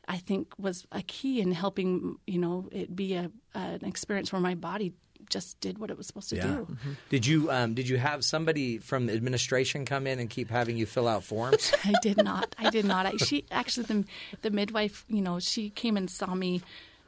I 0.08 0.18
think 0.18 0.54
was 0.58 0.86
a 0.92 1.02
key 1.02 1.40
in 1.42 1.52
helping 1.54 2.18
you 2.28 2.40
know 2.40 2.68
it 2.72 2.94
be 2.96 3.14
a 3.16 3.32
an 3.56 3.86
experience 3.86 4.32
where 4.34 4.42
my 4.42 4.56
body 4.56 4.94
just 5.30 5.58
did 5.62 5.78
what 5.78 5.90
it 5.90 5.98
was 5.98 6.06
supposed 6.06 6.30
to 6.30 6.36
Yeah. 6.36 6.48
do. 6.48 6.78
Did 7.10 7.26
you 7.26 7.50
um, 7.50 7.74
did 7.74 7.88
you 7.88 7.98
have 7.98 8.26
somebody 8.26 8.78
from 8.80 9.06
the 9.08 9.14
administration 9.14 9.86
come 9.86 10.06
in 10.06 10.20
and 10.20 10.30
keep 10.30 10.50
having 10.50 10.76
you 10.76 10.86
fill 10.86 11.08
out 11.08 11.24
forms? 11.24 11.72
I 11.86 11.94
did 12.02 12.18
not. 12.22 12.54
I 12.60 12.70
did 12.70 12.84
not. 12.86 13.06
I, 13.06 13.16
she 13.18 13.46
actually 13.50 13.86
the 13.86 14.04
the 14.42 14.52
midwife, 14.52 15.06
you 15.08 15.22
know, 15.22 15.40
she 15.40 15.70
came 15.70 15.96
and 15.96 16.10
saw 16.12 16.36
me 16.36 16.62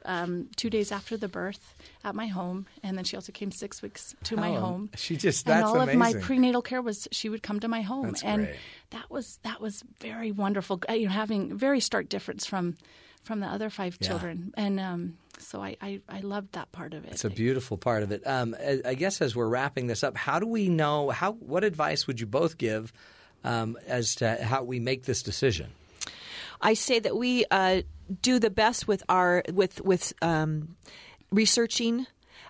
um, 0.06 0.50
two 0.56 0.70
days 0.70 0.92
after 0.92 1.18
the 1.18 1.28
birth 1.28 1.74
at 2.04 2.16
my 2.16 2.28
home, 2.28 2.66
and 2.84 2.98
then 2.98 3.04
she 3.06 3.16
also 3.16 3.32
came 3.32 3.52
six 3.52 3.82
weeks 3.82 4.16
to 4.24 4.36
my 4.38 4.56
Oh, 4.56 4.60
home. 4.62 4.90
she 4.96 5.18
just- 5.18 5.48
and 5.48 5.56
that's 5.62 5.68
all 5.70 5.82
of 5.82 5.94
my 5.96 6.14
prenatal 6.14 6.62
care 6.62 6.82
was 6.82 7.08
she 7.12 7.30
would 7.30 7.44
come 7.44 7.60
to 7.60 7.68
my 7.68 7.82
home, 7.82 8.06
That's 8.08 8.24
and 8.24 8.46
great. 8.46 8.56
that 8.92 9.10
was 9.10 9.40
that 9.44 9.60
was 9.62 9.84
very 10.00 10.32
wonderful. 10.32 10.82
Uh, 10.90 10.94
You 10.94 11.08
know, 11.08 11.14
having 11.14 11.58
very 11.58 11.80
stark 11.80 12.10
difference 12.10 12.46
from 12.46 12.78
from 13.24 13.40
the 13.40 13.48
other 13.48 13.70
five 13.72 13.98
Yeah. 14.00 14.08
children, 14.10 14.54
and 14.56 14.80
um, 14.80 15.18
so 15.40 15.60
I, 15.62 15.76
I 15.82 16.00
I 16.08 16.20
loved 16.22 16.54
that 16.54 16.72
part 16.72 16.94
of 16.94 17.06
it. 17.06 17.12
It's 17.14 17.26
a 17.26 17.30
beautiful 17.30 17.76
part 17.78 18.04
of 18.04 18.12
it. 18.12 18.22
Um, 18.28 18.56
I 18.60 18.82
I 18.86 18.94
guess 18.94 19.20
as 19.22 19.36
we're 19.36 19.48
wrapping 19.50 19.88
this 19.88 20.04
up, 20.04 20.16
how 20.16 20.40
do 20.40 20.46
we 20.48 20.70
know 20.70 21.10
how? 21.10 21.32
What 21.34 21.64
advice 21.64 22.06
would 22.08 22.20
you 22.20 22.28
both 22.28 22.58
give 22.58 22.94
um, 23.44 23.78
as 23.88 24.16
to 24.16 24.36
how 24.44 24.64
we 24.64 24.80
make 24.80 25.04
this 25.06 25.24
decision? 25.24 25.72
I 26.62 26.74
say 26.76 27.00
that 27.00 27.16
we 27.18 27.46
uh, 27.52 27.82
do 28.22 28.40
the 28.40 28.50
best 28.50 28.88
with 28.88 29.04
our 29.10 29.44
with 29.52 29.82
with 29.82 30.14
um, 30.22 30.76
researching 31.32 32.08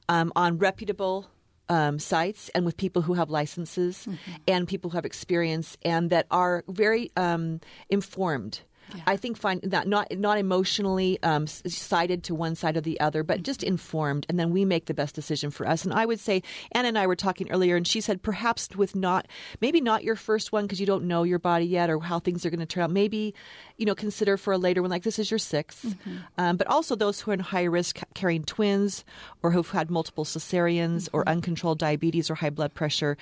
um, 0.10 0.32
on 0.36 0.58
reputable 0.58 1.28
um, 1.70 2.00
sites 2.00 2.50
and 2.50 2.66
with 2.66 2.78
people 2.78 3.02
who 3.02 3.14
have 3.14 3.30
licenses 3.30 4.08
and 4.48 4.68
people 4.68 4.92
who 4.92 4.98
have 4.98 5.06
experience 5.06 5.78
and 5.84 6.10
that 6.10 6.28
are 6.30 6.64
very 6.68 7.12
um, 7.16 7.60
informed. 7.90 8.62
I 9.08 9.18
think 9.18 9.38
find 9.38 9.62
that 9.64 9.88
not 9.88 10.08
not 10.18 10.38
emotionally 10.38 11.22
um, 11.24 11.48
sided 11.48 12.24
to 12.26 12.36
one 12.36 12.56
side 12.56 12.78
or 12.78 12.82
the 12.82 13.00
other, 13.00 13.24
but 13.24 13.44
just 13.44 13.64
informed, 13.64 14.26
and 14.30 14.40
then 14.40 14.52
we 14.52 14.66
make 14.66 14.86
the 14.86 14.94
best 14.94 15.16
decision 15.16 15.52
for 15.52 15.68
us. 15.68 15.86
And 15.86 15.94
I 15.94 16.06
would 16.06 16.20
say 16.20 16.44
Anna 16.72 16.90
and 16.90 16.98
I 16.98 17.08
were 17.08 17.16
talking 17.16 17.52
earlier, 17.52 17.76
and 17.76 17.88
she 17.88 18.02
said 18.02 18.22
perhaps 18.22 18.70
with 18.76 18.96
not 18.96 19.28
maybe 19.62 19.82
not 19.82 20.04
your 20.04 20.16
first 20.16 20.52
one 20.52 20.66
because 20.66 20.80
you 20.80 20.86
don't 20.86 21.06
know 21.06 21.24
your 21.24 21.40
body 21.40 21.66
yet 21.66 21.90
or 21.90 22.00
how 22.00 22.20
things 22.20 22.46
are 22.46 22.50
going 22.50 22.60
to 22.60 22.66
turn 22.66 22.84
out. 22.84 22.92
Maybe 22.92 23.34
you 23.78 23.86
know 23.86 23.96
consider 23.96 24.38
for 24.38 24.54
a 24.54 24.58
later 24.58 24.82
one 24.82 24.92
like 24.92 25.04
this 25.04 25.20
is 25.20 25.30
your 25.30 25.40
6th 25.40 25.96
um, 26.38 26.58
but 26.58 26.68
also 26.68 26.96
those 26.96 27.20
who 27.20 27.32
are 27.32 27.34
in 27.34 27.40
high 27.40 27.64
risk 27.64 28.00
carrying 28.14 28.44
twins 28.44 29.04
or 29.44 29.52
who've 29.52 29.70
had 29.70 29.90
multiple 29.90 30.26
cesareans 30.26 31.10
or 31.14 31.28
uncontrolled 31.28 31.80
diabetes 31.80 32.30
or 32.30 32.36
high 32.36 32.50
blood 32.50 32.74
pressure. 32.74 33.18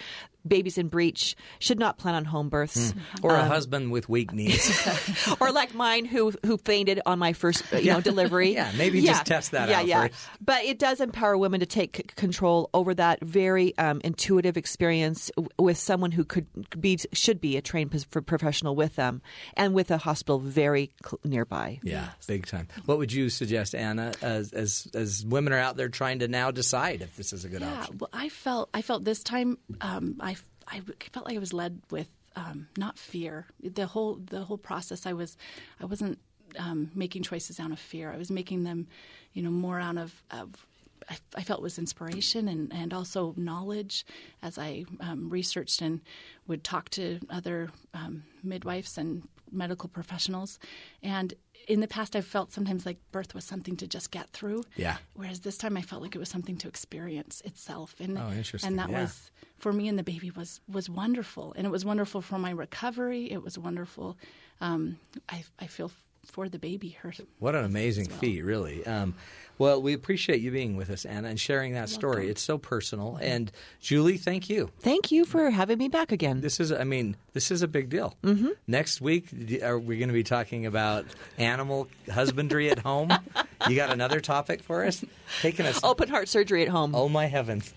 Babies 0.48 0.78
in 0.78 0.88
breech 0.90 1.36
should 1.60 1.80
not 1.80 1.98
plan 1.98 2.15
on 2.15 2.26
home 2.26 2.49
births. 2.49 2.94
Or 3.22 3.36
a 3.36 3.41
Um, 3.44 3.48
husband 3.48 3.91
with 3.91 4.10
weak 4.10 4.34
knees? 4.34 4.88
or 5.40 5.52
like 5.52 5.74
mine 5.74 6.06
who 6.06 6.34
who 6.45 6.57
fainted 6.57 6.99
on 7.06 7.20
my 7.20 7.34
first 7.34 7.64
you 7.72 7.80
Yeah. 7.80 7.94
know 7.94 8.02
delivery. 8.02 8.53
Yeah, 8.53 8.72
maybe 8.78 9.02
just 9.02 9.26
test 9.26 9.52
that 9.52 9.70
yeah, 9.70 9.80
out 9.80 9.88
Yeah, 9.88 10.07
first. 10.07 10.15
But 10.41 10.64
it 10.65 10.80
does 10.80 10.99
empower 11.02 11.38
women 11.38 11.60
to 11.61 11.65
take 11.65 11.98
c- 11.98 12.03
control 12.15 12.70
over 12.74 12.94
that 12.94 13.22
very 13.24 13.78
um, 13.78 14.02
intuitive 14.03 14.57
experience 14.57 15.32
w- 15.36 15.49
with 15.57 15.78
someone 15.78 16.11
who 16.11 16.24
could 16.26 16.45
be 16.80 16.99
should 17.14 17.40
be 17.41 17.57
a 17.57 17.61
trained 17.61 17.91
pos- 17.91 18.03
for 18.03 18.22
professional 18.22 18.76
with 18.76 18.95
them, 18.95 19.22
and 19.56 19.74
with 19.74 19.91
a 19.91 19.98
hospital 19.98 20.40
very 20.40 20.91
cl- 21.06 21.20
nearby. 21.24 21.80
Yeah, 21.84 22.10
big 22.28 22.45
time. 22.45 22.68
What 22.86 22.98
would 22.98 23.11
you 23.14 23.30
suggest, 23.30 23.74
Anna, 23.76 24.11
as 24.22 24.52
as 24.52 24.88
as 24.94 25.26
women 25.26 25.53
are 25.53 25.60
out 25.60 25.78
there 25.78 25.90
trying 25.90 26.20
to 26.20 26.28
now 26.28 26.52
decide 26.52 27.02
if 27.02 27.15
this 27.15 27.32
is 27.34 27.45
a 27.45 27.49
good 27.49 27.61
yeah, 27.61 27.74
option? 27.80 27.98
well, 27.99 28.10
I 28.14 28.30
felt 28.30 28.70
I 28.74 28.82
felt 28.82 29.03
this 29.06 29.24
time 29.24 29.57
um, 29.82 30.18
I 30.20 30.33
I 30.68 30.81
felt 31.11 31.26
like 31.26 31.35
I 31.35 31.40
was 31.40 31.53
led 31.53 31.81
with 31.91 32.07
um, 32.35 32.68
not 32.77 32.98
fear. 32.98 33.45
The 33.61 33.85
whole 33.85 34.15
the 34.15 34.44
whole 34.44 34.57
process 34.57 35.06
I 35.06 35.14
was 35.14 35.38
I 35.80 35.85
wasn't 35.85 36.19
um, 36.57 36.91
making 36.95 37.23
choices 37.23 37.60
out 37.60 37.72
of 37.72 37.80
fear. 37.80 38.11
I 38.11 38.18
was 38.18 38.31
making 38.31 38.64
them, 38.64 38.88
you 39.34 39.41
know, 39.44 39.52
more 39.52 39.80
out 39.80 39.98
of. 39.98 40.23
of 40.31 40.65
I, 41.10 41.18
I 41.35 41.44
felt 41.44 41.61
was 41.61 41.77
inspiration 41.77 42.48
and, 42.48 42.72
and 42.73 42.94
also 42.94 43.34
knowledge 43.35 44.06
as 44.41 44.57
I 44.57 44.85
um, 45.02 45.30
researched 45.30 45.81
and 45.81 45.99
would 46.48 46.64
talk 46.64 46.88
to 46.91 47.19
other 47.30 47.72
um, 47.94 48.23
midwives 48.41 48.98
and 48.98 49.27
medical 49.52 49.90
professionals. 49.90 50.60
And 51.02 51.34
in 51.68 51.81
the 51.81 51.90
past, 51.90 52.15
I've 52.15 52.26
felt 52.26 52.53
sometimes 52.53 52.85
like 52.85 52.99
birth 53.11 53.35
was 53.35 53.44
something 53.44 53.76
to 53.77 53.88
just 53.88 54.11
get 54.11 54.30
through. 54.30 54.64
Yeah. 54.77 54.95
Whereas 55.14 55.41
this 55.41 55.57
time, 55.57 55.76
I 55.76 55.81
felt 55.81 56.02
like 56.02 56.15
it 56.15 56.19
was 56.19 56.30
something 56.30 56.56
to 56.60 56.69
experience 56.69 57.41
itself. 57.44 57.95
And 57.99 58.18
Oh, 58.18 58.31
interesting. 58.31 58.69
And 58.69 58.80
that 58.80 58.90
Yeah. 58.90 59.02
was 59.02 59.30
for 59.64 59.72
me 59.72 59.88
and 59.88 59.98
the 59.98 60.03
baby 60.03 60.30
was 60.30 60.60
was 60.68 60.90
wonderful, 60.90 61.53
and 61.56 61.65
it 61.65 61.69
was 61.69 61.85
wonderful 61.85 62.22
for 62.22 62.38
my 62.38 62.52
recovery. 62.52 63.31
It 63.31 63.41
was 63.41 63.57
wonderful. 63.57 64.18
Um, 64.60 64.98
I 65.30 65.45
I 65.57 65.68
feel 65.68 65.90
for 66.26 66.49
the 66.49 66.60
baby. 66.60 66.90
Her 67.02 67.14
What 67.40 67.56
an 67.56 67.64
amazing 67.64 68.10
feat, 68.10 68.41
really. 68.41 68.85
Um, 68.85 69.15
well, 69.58 69.82
we 69.82 69.94
appreciate 69.94 70.42
you 70.42 70.52
being 70.52 70.76
with 70.76 70.90
us, 70.90 71.06
Anna, 71.06 71.30
and 71.30 71.40
sharing 71.40 71.74
that 71.74 71.90
story. 71.90 72.30
It's 72.30 72.42
so 72.42 72.58
personal. 72.58 73.18
And 73.22 73.52
Julie, 73.80 74.18
thank 74.18 74.50
you. 74.50 74.72
Thank 74.80 75.12
you 75.12 75.26
for 75.26 75.50
having 75.50 75.78
me 75.78 75.88
back 75.88 76.12
again. 76.12 76.42
This 76.42 76.60
is, 76.60 76.72
I 76.72 76.84
mean, 76.84 77.16
this 77.34 77.52
is 77.52 77.62
a 77.62 77.68
big 77.68 77.90
deal. 77.90 78.16
Mm-hmm. 78.24 78.50
Next 78.68 79.02
week, 79.02 79.28
are 79.62 79.80
we 79.80 79.98
going 79.98 80.10
to 80.10 80.14
be 80.14 80.24
talking 80.24 80.66
about 80.66 81.06
animal 81.38 81.88
husbandry 82.12 82.70
at 82.70 82.80
home? 82.80 83.12
You 83.70 83.78
got 83.78 83.92
another 83.92 84.20
topic 84.20 84.62
for 84.62 84.84
us? 84.84 85.06
Taking 85.42 85.66
us. 85.66 85.80
Open 85.86 86.10
heart 86.10 86.28
surgery 86.28 86.64
at 86.64 86.68
home. 86.68 86.94
Oh 86.94 87.08
my 87.08 87.28
heavens. 87.28 87.74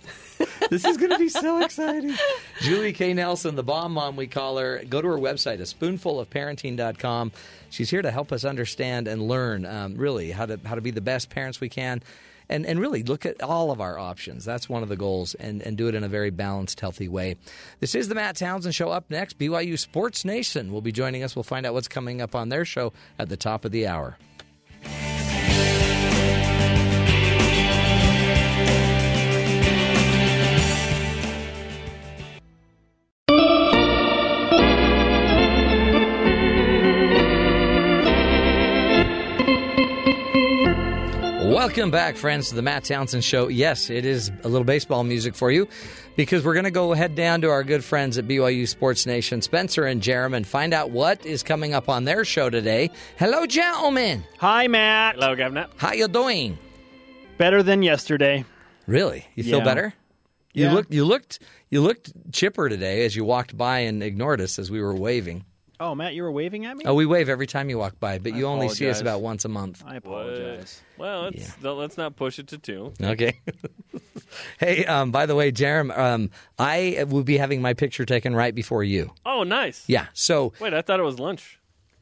this 0.69 0.85
is 0.85 0.97
going 0.97 1.13
to 1.13 1.19
be 1.19 1.29
so 1.29 1.63
exciting. 1.63 2.15
Julie 2.61 2.93
K. 2.93 3.15
Nelson, 3.15 3.55
the 3.55 3.63
bomb 3.63 3.93
mom, 3.93 4.17
we 4.17 4.27
call 4.27 4.59
her. 4.59 4.83
Go 4.89 5.01
to 5.01 5.09
her 5.09 5.17
website, 5.17 5.61
a 5.61 5.63
spoonfulofparenting.com. 5.63 7.33
She's 7.71 7.91
here 7.91 8.03
to 8.03 8.11
help 8.11 8.33
us 8.33 8.45
understand 8.45 9.09
and 9.09 9.29
learn, 9.29 9.65
um, 9.65 9.95
really, 9.97 10.31
how 10.31 10.47
to, 10.47 10.59
how 10.65 10.75
to 10.75 10.81
be 10.81 10.91
the 10.91 11.01
best 11.01 11.31
parents 11.31 11.61
we 11.61 11.66
can. 11.69 12.03
And, 12.49 12.65
and 12.65 12.79
really 12.79 13.03
look 13.03 13.27
at 13.27 13.43
all 13.43 13.73
of 13.73 13.81
our 13.81 13.99
options. 13.99 14.45
That's 14.45 14.69
one 14.69 14.85
of 14.85 14.89
the 14.89 14.95
goals, 14.97 15.35
and, 15.35 15.61
and 15.63 15.77
do 15.77 15.89
it 15.89 15.97
in 15.97 16.05
a 16.05 16.09
very 16.09 16.31
balanced, 16.31 16.79
healthy 16.79 17.09
way. 17.09 17.35
This 17.81 17.97
is 17.97 18.07
the 18.07 18.15
Matt 18.15 18.37
Townsend 18.37 18.73
Show. 18.73 18.91
Up 18.91 19.11
next, 19.11 19.37
BYU 19.37 19.77
Sports 19.77 20.25
Nation 20.25 20.73
will 20.73 20.81
be 20.81 20.93
joining 20.93 21.25
us. 21.25 21.35
We'll 21.35 21.43
find 21.43 21.67
out 21.67 21.75
what's 21.75 21.89
coming 21.89 22.21
up 22.21 22.37
on 22.37 22.49
their 22.49 22.65
show 22.65 22.93
at 23.19 23.29
the 23.29 23.37
top 23.37 23.65
of 23.65 23.73
the 23.73 23.89
hour. 23.89 24.17
Welcome 41.67 41.91
back, 41.91 42.17
friends, 42.17 42.51
to 42.51 42.55
the 42.55 42.63
Matt 42.63 42.85
Townsend 42.85 43.25
Show. 43.25 43.49
Yes, 43.49 43.91
it 43.91 44.05
is 44.05 44.31
a 44.45 44.49
little 44.49 44.65
baseball 44.65 45.03
music 45.03 45.35
for 45.35 45.51
you 45.51 45.67
because 46.15 46.45
we're 46.45 46.55
going 46.55 46.63
to 46.65 46.71
go 46.71 46.93
head 46.93 47.17
down 47.17 47.41
to 47.41 47.51
our 47.51 47.65
good 47.65 47.83
friends 47.83 48.17
at 48.19 48.29
BYU 48.29 48.69
Sports 48.69 49.05
Nation, 49.05 49.43
Spencer 49.43 49.85
and 49.85 50.01
Jarom, 50.01 50.37
and 50.37 50.47
find 50.47 50.73
out 50.73 50.91
what 50.93 51.27
is 51.27 51.43
coming 51.43 51.75
up 51.75 51.89
on 51.89 52.05
their 52.05 52.25
show 52.25 52.51
today. 52.51 52.89
Hello, 53.19 53.47
gentlemen. 53.47 54.23
Hi, 54.39 54.69
Matt. 54.69 55.17
Hello, 55.17 55.35
Governor. 55.35 55.67
How 55.77 55.93
you 55.93 56.07
doing? 56.07 56.57
Better 57.37 57.65
than 57.65 57.83
yesterday. 57.83 58.45
Really? 58.87 59.27
You 59.35 59.43
feel 59.43 59.59
Yeah. 59.59 59.65
better? 59.65 59.95
You 60.55 60.67
Yeah. 60.67 60.73
looked 60.73 60.95
you 60.95 61.05
looked 61.05 61.41
you 61.69 61.81
looked 61.81 62.13
chipper 62.33 62.69
today 62.69 63.05
as 63.05 63.17
you 63.17 63.25
walked 63.25 63.57
by 63.57 63.81
and 63.81 64.05
ignored 64.05 64.41
us 64.41 64.61
as 64.61 64.71
we 64.71 64.81
were 64.81 64.95
waving. 64.95 65.45
Oh, 65.79 65.95
Matt, 65.95 66.15
you 66.15 66.23
were 66.23 66.33
waving 66.33 66.65
at 66.65 66.77
me? 66.77 66.85
Oh, 66.87 66.95
we 66.95 67.05
wave 67.07 67.29
every 67.29 67.47
time 67.47 67.69
you 67.69 67.77
walk 67.79 68.01
by, 68.01 68.19
but 68.19 68.33
I 68.33 68.37
you 68.37 68.47
only 68.47 68.69
see 68.69 68.89
us 68.89 69.01
apologize. 69.01 69.01
about 69.01 69.21
once 69.23 69.45
a 69.45 69.49
month. 69.49 69.83
I 69.87 69.97
apologize. 69.97 70.81
Well, 70.97 71.25
let's, 71.25 71.55
th- 71.55 71.65
let's 71.65 71.97
not 71.99 72.17
push 72.17 72.39
it 72.39 72.49
to 72.49 72.59
two. 72.59 72.95
Okay. 73.01 73.39
hey, 74.59 74.87
um, 74.87 75.11
by 75.11 75.27
the 75.27 75.35
way, 75.35 75.53
Jarom, 75.53 75.97
um, 75.97 76.31
I 76.59 77.05
will 77.09 77.25
be 77.25 77.37
having 77.37 77.61
my 77.61 77.75
picture 77.75 78.05
taken 78.07 78.35
right 78.35 78.55
before 78.55 78.83
you. 78.85 79.13
Oh, 79.27 79.43
nice. 79.43 79.85
Yeah. 79.87 80.07
So, 80.15 80.55
Wait, 80.61 80.73
I 80.73 80.81
thought 80.83 80.99
it 80.99 81.05
was 81.05 81.19
lunch. 81.19 81.59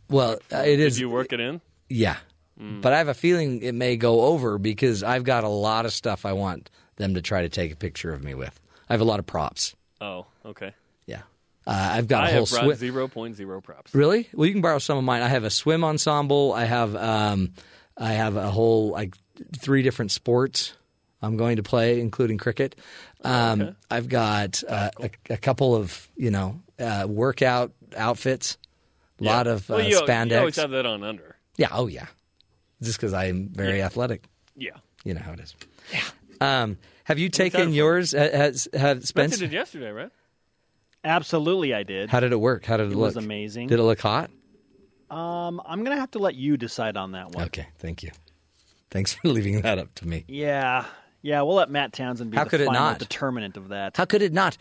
well, 0.08 0.38
uh, 0.52 0.58
it 0.58 0.78
is. 0.78 0.94
Did 0.94 1.00
you 1.00 1.10
work 1.10 1.32
it 1.32 1.40
in? 1.40 1.60
Yeah. 1.88 2.16
But 2.56 2.92
I 2.92 2.98
have 2.98 3.08
a 3.08 3.14
feeling 3.14 3.62
it 3.62 3.74
may 3.74 3.96
go 3.96 4.22
over 4.22 4.58
because 4.58 5.02
I've 5.02 5.24
got 5.24 5.42
a 5.42 5.48
lot 5.48 5.86
of 5.86 5.92
stuff 5.92 6.24
I 6.24 6.32
want 6.34 6.70
them 6.96 7.14
to 7.14 7.20
try 7.20 7.42
to 7.42 7.48
take 7.48 7.72
a 7.72 7.76
picture 7.76 8.12
of 8.12 8.22
me 8.22 8.32
with. 8.34 8.58
I 8.88 8.92
have 8.92 9.00
a 9.00 9.04
lot 9.04 9.18
of 9.18 9.26
props. 9.26 9.74
Oh, 10.00 10.26
okay. 10.46 10.72
Yeah. 11.66 11.72
Uh, 11.72 11.88
I've 11.96 12.08
got 12.08 12.24
I 12.24 12.30
a 12.30 12.32
whole 12.34 12.46
have 12.46 12.50
brought 12.50 12.64
swi- 12.64 12.76
zero 12.76 13.08
point 13.08 13.36
zero 13.36 13.60
props. 13.60 13.94
Really? 13.94 14.28
Well, 14.34 14.46
you 14.46 14.52
can 14.52 14.62
borrow 14.62 14.78
some 14.78 14.98
of 14.98 15.04
mine. 15.04 15.22
I 15.22 15.28
have 15.28 15.44
a 15.44 15.50
swim 15.50 15.84
ensemble. 15.84 16.52
I 16.52 16.64
have 16.64 16.94
um, 16.94 17.52
I 17.96 18.12
have 18.12 18.36
a 18.36 18.50
whole 18.50 18.90
like 18.90 19.14
three 19.56 19.82
different 19.82 20.10
sports 20.10 20.74
I'm 21.22 21.36
going 21.36 21.56
to 21.56 21.62
play, 21.62 22.00
including 22.00 22.38
cricket. 22.38 22.76
Um, 23.24 23.76
I've 23.90 24.08
got 24.10 24.62
uh, 24.68 24.90
a, 25.00 25.10
a 25.30 25.36
couple 25.38 25.74
of 25.74 26.08
you 26.16 26.30
know 26.30 26.60
uh, 26.78 27.06
workout 27.08 27.72
outfits. 27.96 28.58
A 29.20 29.24
lot 29.24 29.46
of 29.46 29.70
uh, 29.70 29.74
well, 29.76 29.88
you, 29.88 30.00
spandex. 30.02 30.30
You 30.32 30.38
always 30.38 30.56
have 30.56 30.70
that 30.72 30.86
on 30.86 31.02
under. 31.02 31.36
yeah. 31.56 31.68
Oh 31.72 31.86
yeah. 31.86 32.06
Just 32.82 32.98
because 32.98 33.14
I'm 33.14 33.48
very 33.48 33.80
athletic. 33.80 34.24
Yeah. 34.56 34.72
You 35.04 35.14
know 35.14 35.20
how 35.20 35.32
it 35.32 35.40
is. 35.40 35.54
Yeah. 35.92 36.02
Um, 36.40 36.76
have 37.04 37.18
you 37.18 37.28
taken 37.30 37.72
yours? 37.72 38.12
Has 38.12 38.68
have 38.74 39.06
Spencer 39.06 39.06
Spence? 39.06 39.38
did 39.38 39.52
yesterday, 39.52 39.90
right? 39.90 40.10
Absolutely, 41.04 41.74
I 41.74 41.82
did. 41.82 42.08
How 42.10 42.20
did 42.20 42.32
it 42.32 42.40
work? 42.40 42.64
How 42.64 42.76
did 42.76 42.86
it, 42.88 42.92
It 42.92 42.96
look? 42.96 43.14
was 43.14 43.16
amazing. 43.16 43.68
Did 43.68 43.78
it 43.78 43.82
look 43.82 44.00
hot? 44.00 44.30
Um, 45.10 45.60
I'm 45.66 45.84
gonna 45.84 45.98
have 46.00 46.10
to 46.12 46.18
let 46.18 46.34
you 46.34 46.56
decide 46.56 46.96
on 46.96 47.12
that 47.12 47.30
one. 47.32 47.44
Okay. 47.46 47.66
Thank 47.78 48.02
you. 48.02 48.10
Thanks 48.90 49.12
for 49.14 49.28
leaving 49.28 49.60
that 49.62 49.78
up 49.78 49.94
to 49.96 50.08
me. 50.08 50.24
Yeah, 50.28 50.86
yeah. 51.22 51.42
We'll 51.42 51.56
let 51.56 51.70
Matt 51.70 51.92
Townsend 51.92 52.30
be 52.30 52.36
How 52.36 52.44
the 52.44 52.50
could 52.50 52.60
it 52.62 52.66
final 52.66 52.80
not? 52.80 52.98
determinant 52.98 53.56
of 53.56 53.68
that. 53.68 53.96
How 53.96 54.06
could 54.06 54.22
it 54.22 54.32
not? 54.32 54.56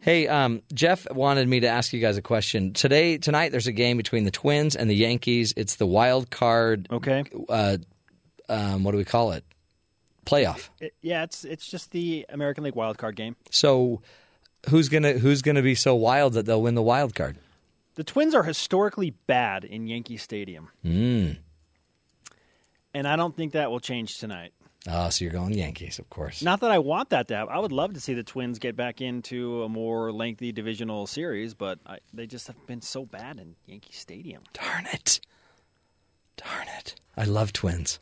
Hey, 0.00 0.26
um, 0.28 0.62
Jeff 0.72 1.06
wanted 1.10 1.46
me 1.46 1.60
to 1.60 1.66
ask 1.68 1.92
you 1.92 2.00
guys 2.00 2.16
a 2.16 2.22
question. 2.22 2.72
Today, 2.72 3.18
tonight, 3.18 3.52
there's 3.52 3.66
a 3.66 3.72
game 3.72 3.98
between 3.98 4.24
the 4.24 4.30
Twins 4.30 4.74
and 4.74 4.88
the 4.88 4.94
Yankees. 4.96 5.52
It's 5.58 5.76
the 5.76 5.86
wild 5.86 6.30
card. 6.30 6.88
Okay. 6.90 7.24
Uh, 7.50 7.76
um, 8.48 8.82
what 8.82 8.92
do 8.92 8.96
we 8.98 9.04
call 9.04 9.32
it? 9.32 9.44
Playoff. 10.26 10.68
It- 10.80 10.94
yeah, 11.02 11.22
it's 11.22 11.44
it's 11.44 11.66
just 11.66 11.90
the 11.92 12.26
American 12.28 12.64
League 12.64 12.74
wild 12.74 12.98
card 12.98 13.14
game. 13.14 13.36
So, 13.50 14.00
who's 14.68 14.88
gonna 14.88 15.14
who's 15.14 15.42
gonna 15.42 15.62
be 15.62 15.74
so 15.74 15.94
wild 15.94 16.34
that 16.34 16.46
they'll 16.46 16.62
win 16.62 16.74
the 16.74 16.82
wild 16.82 17.14
card? 17.14 17.36
The 17.94 18.04
Twins 18.04 18.34
are 18.34 18.42
historically 18.44 19.10
bad 19.26 19.64
in 19.64 19.86
Yankee 19.86 20.16
Stadium, 20.16 20.68
Mm. 20.84 21.38
and 22.94 23.06
I 23.08 23.16
don't 23.16 23.36
think 23.36 23.52
that 23.52 23.70
will 23.70 23.80
change 23.80 24.18
tonight. 24.18 24.52
Oh, 24.88 25.10
so 25.10 25.24
you're 25.24 25.32
going 25.32 25.52
Yankees, 25.52 25.98
of 25.98 26.08
course. 26.08 26.40
Not 26.42 26.60
that 26.60 26.70
I 26.70 26.78
want 26.78 27.10
that 27.10 27.28
to 27.28 27.36
happen. 27.36 27.54
I 27.54 27.58
would 27.58 27.72
love 27.72 27.92
to 27.94 28.00
see 28.00 28.14
the 28.14 28.22
Twins 28.22 28.58
get 28.58 28.76
back 28.76 29.02
into 29.02 29.62
a 29.62 29.68
more 29.68 30.10
lengthy 30.10 30.52
divisional 30.52 31.06
series, 31.06 31.52
but 31.52 31.78
I, 31.84 31.98
they 32.14 32.26
just 32.26 32.46
have 32.46 32.66
been 32.66 32.80
so 32.80 33.04
bad 33.04 33.38
in 33.38 33.56
Yankee 33.66 33.92
Stadium. 33.92 34.42
Darn 34.54 34.86
it! 34.86 35.20
Darn 36.38 36.66
it! 36.78 36.94
I 37.16 37.24
love 37.24 37.52
Twins. 37.52 37.98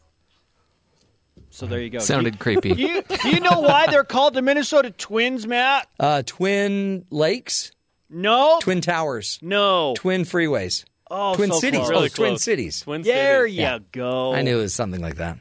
So 1.58 1.66
there 1.66 1.80
you 1.80 1.90
go. 1.90 1.98
Sounded 1.98 2.34
Do 2.34 2.38
creepy. 2.38 2.72
Do 2.72 2.80
you, 2.80 3.02
do 3.02 3.30
you 3.30 3.40
know 3.40 3.58
why 3.58 3.88
they're 3.88 4.04
called 4.04 4.34
the 4.34 4.42
Minnesota 4.42 4.92
Twins, 4.92 5.44
Matt? 5.44 5.88
Uh, 5.98 6.22
Twin 6.24 7.04
Lakes. 7.10 7.72
No. 8.08 8.60
Twin 8.62 8.80
Towers. 8.80 9.40
No. 9.42 9.94
Twin 9.96 10.22
freeways. 10.22 10.84
Oh, 11.10 11.34
Twin 11.34 11.50
so 11.50 11.58
cities. 11.58 11.80
close. 11.80 11.90
oh, 11.90 11.94
Really 11.94 12.08
Twin 12.10 12.28
close. 12.30 12.44
cities. 12.44 12.80
Twin 12.82 13.02
cities. 13.02 13.12
There 13.12 13.48
cities. 13.48 13.58
you 13.58 13.80
go. 13.90 14.34
I 14.34 14.42
knew 14.42 14.60
it 14.60 14.62
was 14.62 14.72
something 14.72 15.00
like 15.00 15.16
that. 15.16 15.40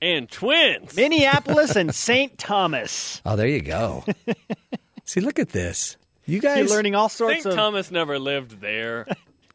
And 0.00 0.30
twins. 0.30 0.94
Minneapolis 0.94 1.74
and 1.74 1.92
St. 1.94 2.38
Thomas. 2.38 3.20
Oh, 3.26 3.34
there 3.34 3.48
you 3.48 3.60
go. 3.60 4.04
See, 5.04 5.20
look 5.20 5.40
at 5.40 5.48
this. 5.48 5.96
You 6.26 6.40
guys 6.40 6.58
You're 6.60 6.68
learning 6.68 6.94
all 6.94 7.08
sorts 7.08 7.38
St. 7.42 7.46
of 7.46 7.54
Thomas 7.56 7.90
never 7.90 8.20
lived 8.20 8.60
there. 8.60 9.08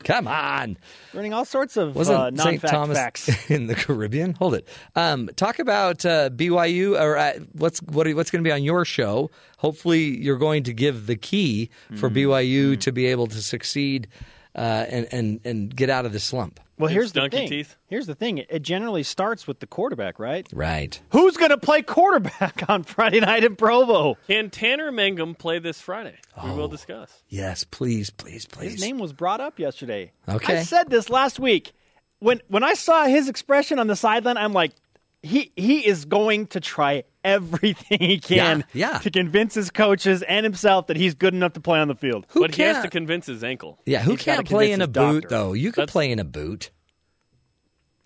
Come 0.04 0.28
on. 0.28 0.78
learning 1.14 1.34
all 1.34 1.44
sorts 1.46 1.76
of 1.78 1.96
Wasn't 1.96 2.18
uh, 2.18 2.26
St. 2.28 2.36
non-fact 2.38 2.74
Thomas 2.74 2.98
facts. 2.98 3.50
in 3.52 3.68
the 3.68 3.76
Caribbean? 3.76 4.34
Hold 4.36 4.54
it. 4.56 4.68
Um, 4.96 5.30
talk 5.36 5.60
about 5.60 6.06
uh, 6.06 6.30
BYU 6.30 7.00
or 7.00 7.18
uh, 7.18 7.34
what's 7.54 7.80
what 7.84 8.08
are, 8.08 8.16
what's 8.16 8.32
going 8.32 8.44
to 8.44 8.48
be 8.48 8.52
on 8.54 8.64
your 8.64 8.86
show. 8.86 9.30
Hopefully, 9.58 10.18
you're 10.22 10.38
going 10.38 10.64
to 10.64 10.74
give 10.74 11.06
the 11.08 11.16
key 11.18 11.70
for 11.98 12.10
Mm-hmm. 12.10 12.18
BYU 12.32 12.80
to 12.80 12.92
be 12.92 13.08
able 13.08 13.28
to 13.28 13.42
succeed 13.42 14.08
uh, 14.56 14.86
and 14.90 15.08
and 15.12 15.40
and 15.44 15.76
get 15.76 15.90
out 15.90 16.06
of 16.06 16.14
the 16.14 16.20
slump. 16.20 16.60
Well, 16.80 16.88
here's 16.90 17.12
the 17.12 17.28
thing. 17.30 17.50
teeth. 17.50 17.76
Here's 17.88 18.08
the 18.08 18.16
thing. 18.16 18.38
It 18.38 18.62
generally 18.62 19.04
starts 19.04 19.46
with 19.46 19.60
the 19.60 19.68
quarterback, 19.68 20.18
right? 20.18 20.48
Right. 20.54 21.00
Who's 21.10 21.36
going 21.36 21.50
to 21.50 21.58
play 21.58 21.82
quarterback 21.82 22.64
on 22.70 22.84
Friday 22.84 23.20
night 23.20 23.44
in 23.44 23.58
Provo? 23.58 24.18
Can 24.28 24.50
Tanner 24.50 24.90
Mangum 24.90 25.36
play 25.36 25.60
this 25.60 25.82
Friday? 25.82 26.16
We 26.42 26.52
will 26.52 26.64
oh, 26.64 26.68
discuss. 26.70 27.22
Yes, 27.28 27.66
please, 27.66 28.10
please, 28.10 28.46
please. 28.46 28.72
His 28.72 28.82
name 28.82 28.98
was 28.98 29.12
brought 29.12 29.42
up 29.42 29.60
yesterday. 29.60 30.14
Okay. 30.28 30.60
I 30.60 30.64
said 30.64 30.90
this 30.90 31.10
last 31.10 31.38
week. 31.38 31.74
When 32.20 32.42
when 32.48 32.64
I 32.64 32.74
saw 32.74 33.06
his 33.06 33.30
expression 33.30 33.78
on 33.80 33.88
the 33.88 33.96
sideline, 33.96 34.38
I'm 34.38 34.54
like, 34.54 34.72
he 35.22 35.52
he 35.56 35.86
is 35.86 36.06
going 36.06 36.48
to 36.48 36.60
try 36.60 37.04
everything 37.24 38.00
he 38.00 38.20
can 38.20 38.64
Yeah, 38.74 38.92
yeah. 38.94 38.98
to 39.00 39.12
convince 39.12 39.54
his 39.54 39.70
coaches 39.70 40.22
and 40.24 40.46
himself 40.46 40.88
that 40.88 40.96
he's 40.98 41.14
good 41.14 41.34
enough 41.34 41.54
to 41.54 41.60
play 41.60 41.80
on 41.80 41.88
the 41.90 41.96
field. 41.96 42.26
Who 42.30 42.40
but 42.42 42.56
he 42.56 42.62
has 42.64 42.82
to 42.84 42.90
convince 42.90 43.26
his 43.26 43.44
ankle. 43.44 43.80
Yeah, 43.86 44.00
who 44.02 44.12
He's 44.12 44.22
can't 44.24 44.48
play 44.48 44.72
in 44.72 44.82
a 44.82 44.88
boot 44.88 45.24
doctor. 45.24 45.28
though? 45.28 45.54
You 45.54 45.72
can 45.72 45.82
That's- 45.82 45.92
play 45.92 46.12
in 46.12 46.20
a 46.20 46.24
boot. 46.24 46.72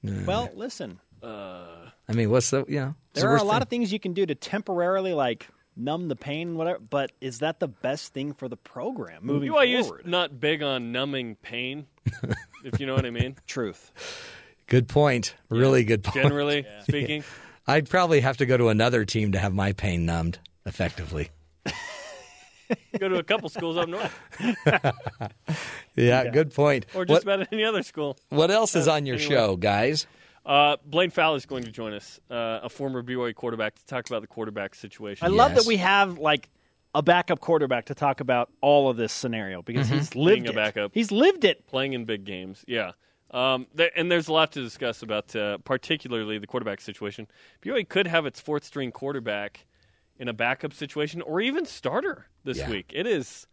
Well, 0.03 0.49
listen, 0.55 0.99
I 1.23 2.11
mean, 2.13 2.29
what's 2.29 2.49
the 2.49 2.65
you 2.67 2.79
know? 2.79 2.85
what's 2.87 2.97
the 3.13 3.21
there 3.21 3.29
are 3.31 3.37
a 3.37 3.43
lot 3.43 3.53
thing? 3.55 3.61
of 3.61 3.69
things 3.69 3.93
you 3.93 3.99
can 3.99 4.13
do 4.13 4.25
to 4.25 4.35
temporarily 4.35 5.13
like 5.13 5.47
numb 5.77 6.07
the 6.09 6.15
pain 6.15 6.49
and 6.49 6.57
whatever, 6.57 6.79
but 6.79 7.11
is 7.21 7.39
that 7.39 7.59
the 7.59 7.67
best 7.69 8.13
thing 8.13 8.33
for 8.33 8.47
the 8.49 8.57
program 8.57 9.25
moving 9.25 9.49
BYU's 9.51 9.87
forward? 9.87 10.05
not 10.07 10.39
big 10.39 10.61
on 10.61 10.91
numbing 10.91 11.35
pain, 11.35 11.85
if 12.65 12.79
you 12.81 12.85
know 12.85 12.95
what 12.95 13.05
I 13.05 13.11
mean. 13.11 13.35
Truth. 13.47 13.91
Good 14.67 14.87
point. 14.87 15.35
Really 15.49 15.83
good 15.83 16.03
point. 16.03 16.15
Generally 16.23 16.65
speaking. 16.83 17.23
I'd 17.67 17.89
probably 17.89 18.21
have 18.21 18.37
to 18.37 18.45
go 18.45 18.57
to 18.57 18.69
another 18.69 19.05
team 19.05 19.31
to 19.33 19.39
have 19.39 19.53
my 19.53 19.71
pain 19.73 20.05
numbed 20.05 20.39
effectively. 20.65 21.29
Go 22.97 23.07
to 23.09 23.17
a 23.19 23.23
couple 23.23 23.49
schools 23.49 23.77
up 23.77 23.87
north. 23.89 24.13
Yeah, 25.95 26.29
good 26.31 26.53
point. 26.53 26.87
Or 26.95 27.05
just 27.05 27.23
what, 27.25 27.35
about 27.35 27.47
any 27.53 27.63
other 27.63 27.83
school. 27.83 28.17
what 28.29 28.49
else 28.49 28.75
is 28.75 28.87
Uh, 28.87 28.93
on 28.93 29.05
your 29.05 29.15
anyway. 29.17 29.29
show, 29.35 29.55
guys? 29.55 30.07
Uh, 30.45 30.77
Blaine 30.85 31.11
Fowler 31.11 31.37
is 31.37 31.45
going 31.45 31.63
to 31.63 31.71
join 31.71 31.93
us, 31.93 32.19
uh, 32.31 32.61
a 32.63 32.69
former 32.69 33.03
BYU 33.03 33.35
quarterback, 33.35 33.75
to 33.75 33.85
talk 33.85 34.09
about 34.09 34.21
the 34.21 34.27
quarterback 34.27 34.73
situation. 34.75 35.23
I 35.25 35.29
love 35.29 35.53
that 35.55 35.65
we 35.65 35.77
have 35.77 36.17
like 36.17 36.49
a 36.95 37.03
backup 37.03 37.39
quarterback 37.41 37.85
to 37.85 37.95
talk 37.95 38.21
about 38.21 38.49
all 38.61 38.89
of 38.89 38.97
this 38.97 39.13
scenario 39.13 39.61
because 39.61 39.87
Mm-hmm. 39.87 39.97
he's 39.99 40.15
lived 40.15 40.43
Being 40.43 40.47
a 40.47 40.51
it. 40.51 40.55
backup. 40.55 40.91
He's 40.93 41.11
lived 41.11 41.43
it. 41.45 41.67
playing 41.67 41.93
in 41.93 42.05
big 42.05 42.25
games. 42.25 42.63
Yeah. 42.67 42.91
Um, 43.33 43.65
there, 43.73 43.89
and 43.95 44.11
there's 44.11 44.27
a 44.27 44.33
lot 44.33 44.51
to 44.53 44.61
discuss 44.61 45.01
about, 45.01 45.35
uh, 45.35 45.57
particularly 45.59 46.37
the 46.37 46.45
quarterback 46.47 46.79
situation. 46.79 47.27
BYU 47.63 47.87
could 47.89 48.05
have 48.07 48.25
its 48.27 48.39
fourth 48.39 48.63
string 48.63 48.91
quarterback 48.91 49.65
in 50.19 50.27
a 50.27 50.33
backup 50.33 50.71
situation, 50.73 51.21
or 51.23 51.41
even 51.41 51.65
starter 51.65 52.27
this 52.43 52.59
Yeah. 52.59 52.69
week. 52.69 52.91
It 52.93 53.07
is, 53.07 53.47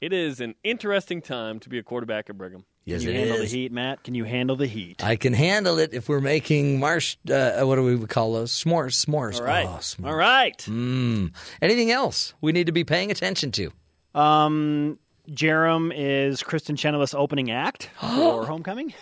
it 0.00 0.12
is 0.12 0.40
an 0.40 0.54
interesting 0.62 1.20
time 1.20 1.58
to 1.60 1.68
be 1.68 1.78
a 1.78 1.82
quarterback 1.82 2.30
at 2.30 2.38
Brigham. 2.38 2.64
Yes, 2.84 3.00
Can 3.02 3.10
you 3.10 3.16
it 3.16 3.18
handle 3.26 3.36
is. 3.44 3.50
the 3.50 3.58
heat, 3.58 3.72
Matt? 3.72 4.04
Can 4.04 4.14
you 4.14 4.24
handle 4.24 4.54
the 4.56 4.66
heat? 4.68 5.04
I 5.04 5.16
can 5.16 5.34
handle 5.34 5.78
it 5.78 5.92
if 5.92 6.08
we're 6.08 6.20
making 6.22 6.78
marsh. 6.78 7.16
Uh, 7.28 7.60
what 7.64 7.74
do 7.74 7.82
we 7.82 8.06
call 8.06 8.32
those? 8.34 8.52
S'mores. 8.52 9.04
S'mores. 9.04 9.40
All 9.40 9.44
right. 9.44 9.66
Oh, 9.66 9.78
s'mores. 9.80 10.06
All 10.06 10.14
right. 10.16 10.56
Mm. 10.68 11.34
Anything 11.60 11.90
else 11.90 12.32
we 12.40 12.52
need 12.52 12.66
to 12.66 12.72
be 12.72 12.84
paying 12.84 13.10
attention 13.10 13.50
to? 13.52 13.72
Um, 14.14 14.98
Jarom 15.28 15.92
is 15.94 16.42
Kristin 16.42 16.76
Chenoweth's 16.76 17.14
opening 17.14 17.50
act 17.50 17.90
for 18.00 18.46
Homecoming. 18.46 18.94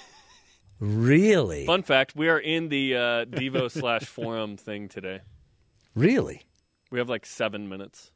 Really? 0.81 1.65
Fun 1.67 1.83
fact: 1.83 2.15
We 2.17 2.29
are 2.29 2.39
in 2.39 2.69
the 2.69 2.95
uh, 2.97 3.01
Devo 3.27 3.71
slash 3.71 4.05
forum 4.05 4.57
thing 4.57 4.89
today. 4.89 5.21
Really? 5.95 6.43
We 6.91 6.99
have 6.99 7.09
like 7.09 7.25
seven 7.27 7.69
minutes. 7.69 8.11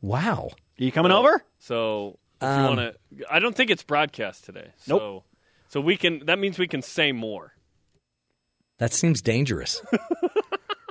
Wow. 0.00 0.50
Are 0.52 0.84
you 0.84 0.92
coming 0.92 1.12
over? 1.12 1.42
So 1.58 2.18
if 2.40 2.46
you 2.46 2.48
Um, 2.48 2.76
want 2.76 2.94
to, 3.18 3.24
I 3.30 3.38
don't 3.40 3.54
think 3.56 3.70
it's 3.70 3.82
broadcast 3.82 4.44
today. 4.44 4.70
So, 4.78 4.96
Nope. 4.96 5.24
So 5.68 5.80
we 5.80 5.96
can. 5.96 6.24
That 6.26 6.38
means 6.38 6.58
we 6.58 6.68
can 6.68 6.82
say 6.82 7.12
more. 7.12 7.52
That 8.78 8.92
seems 8.92 9.20
dangerous. 9.20 9.82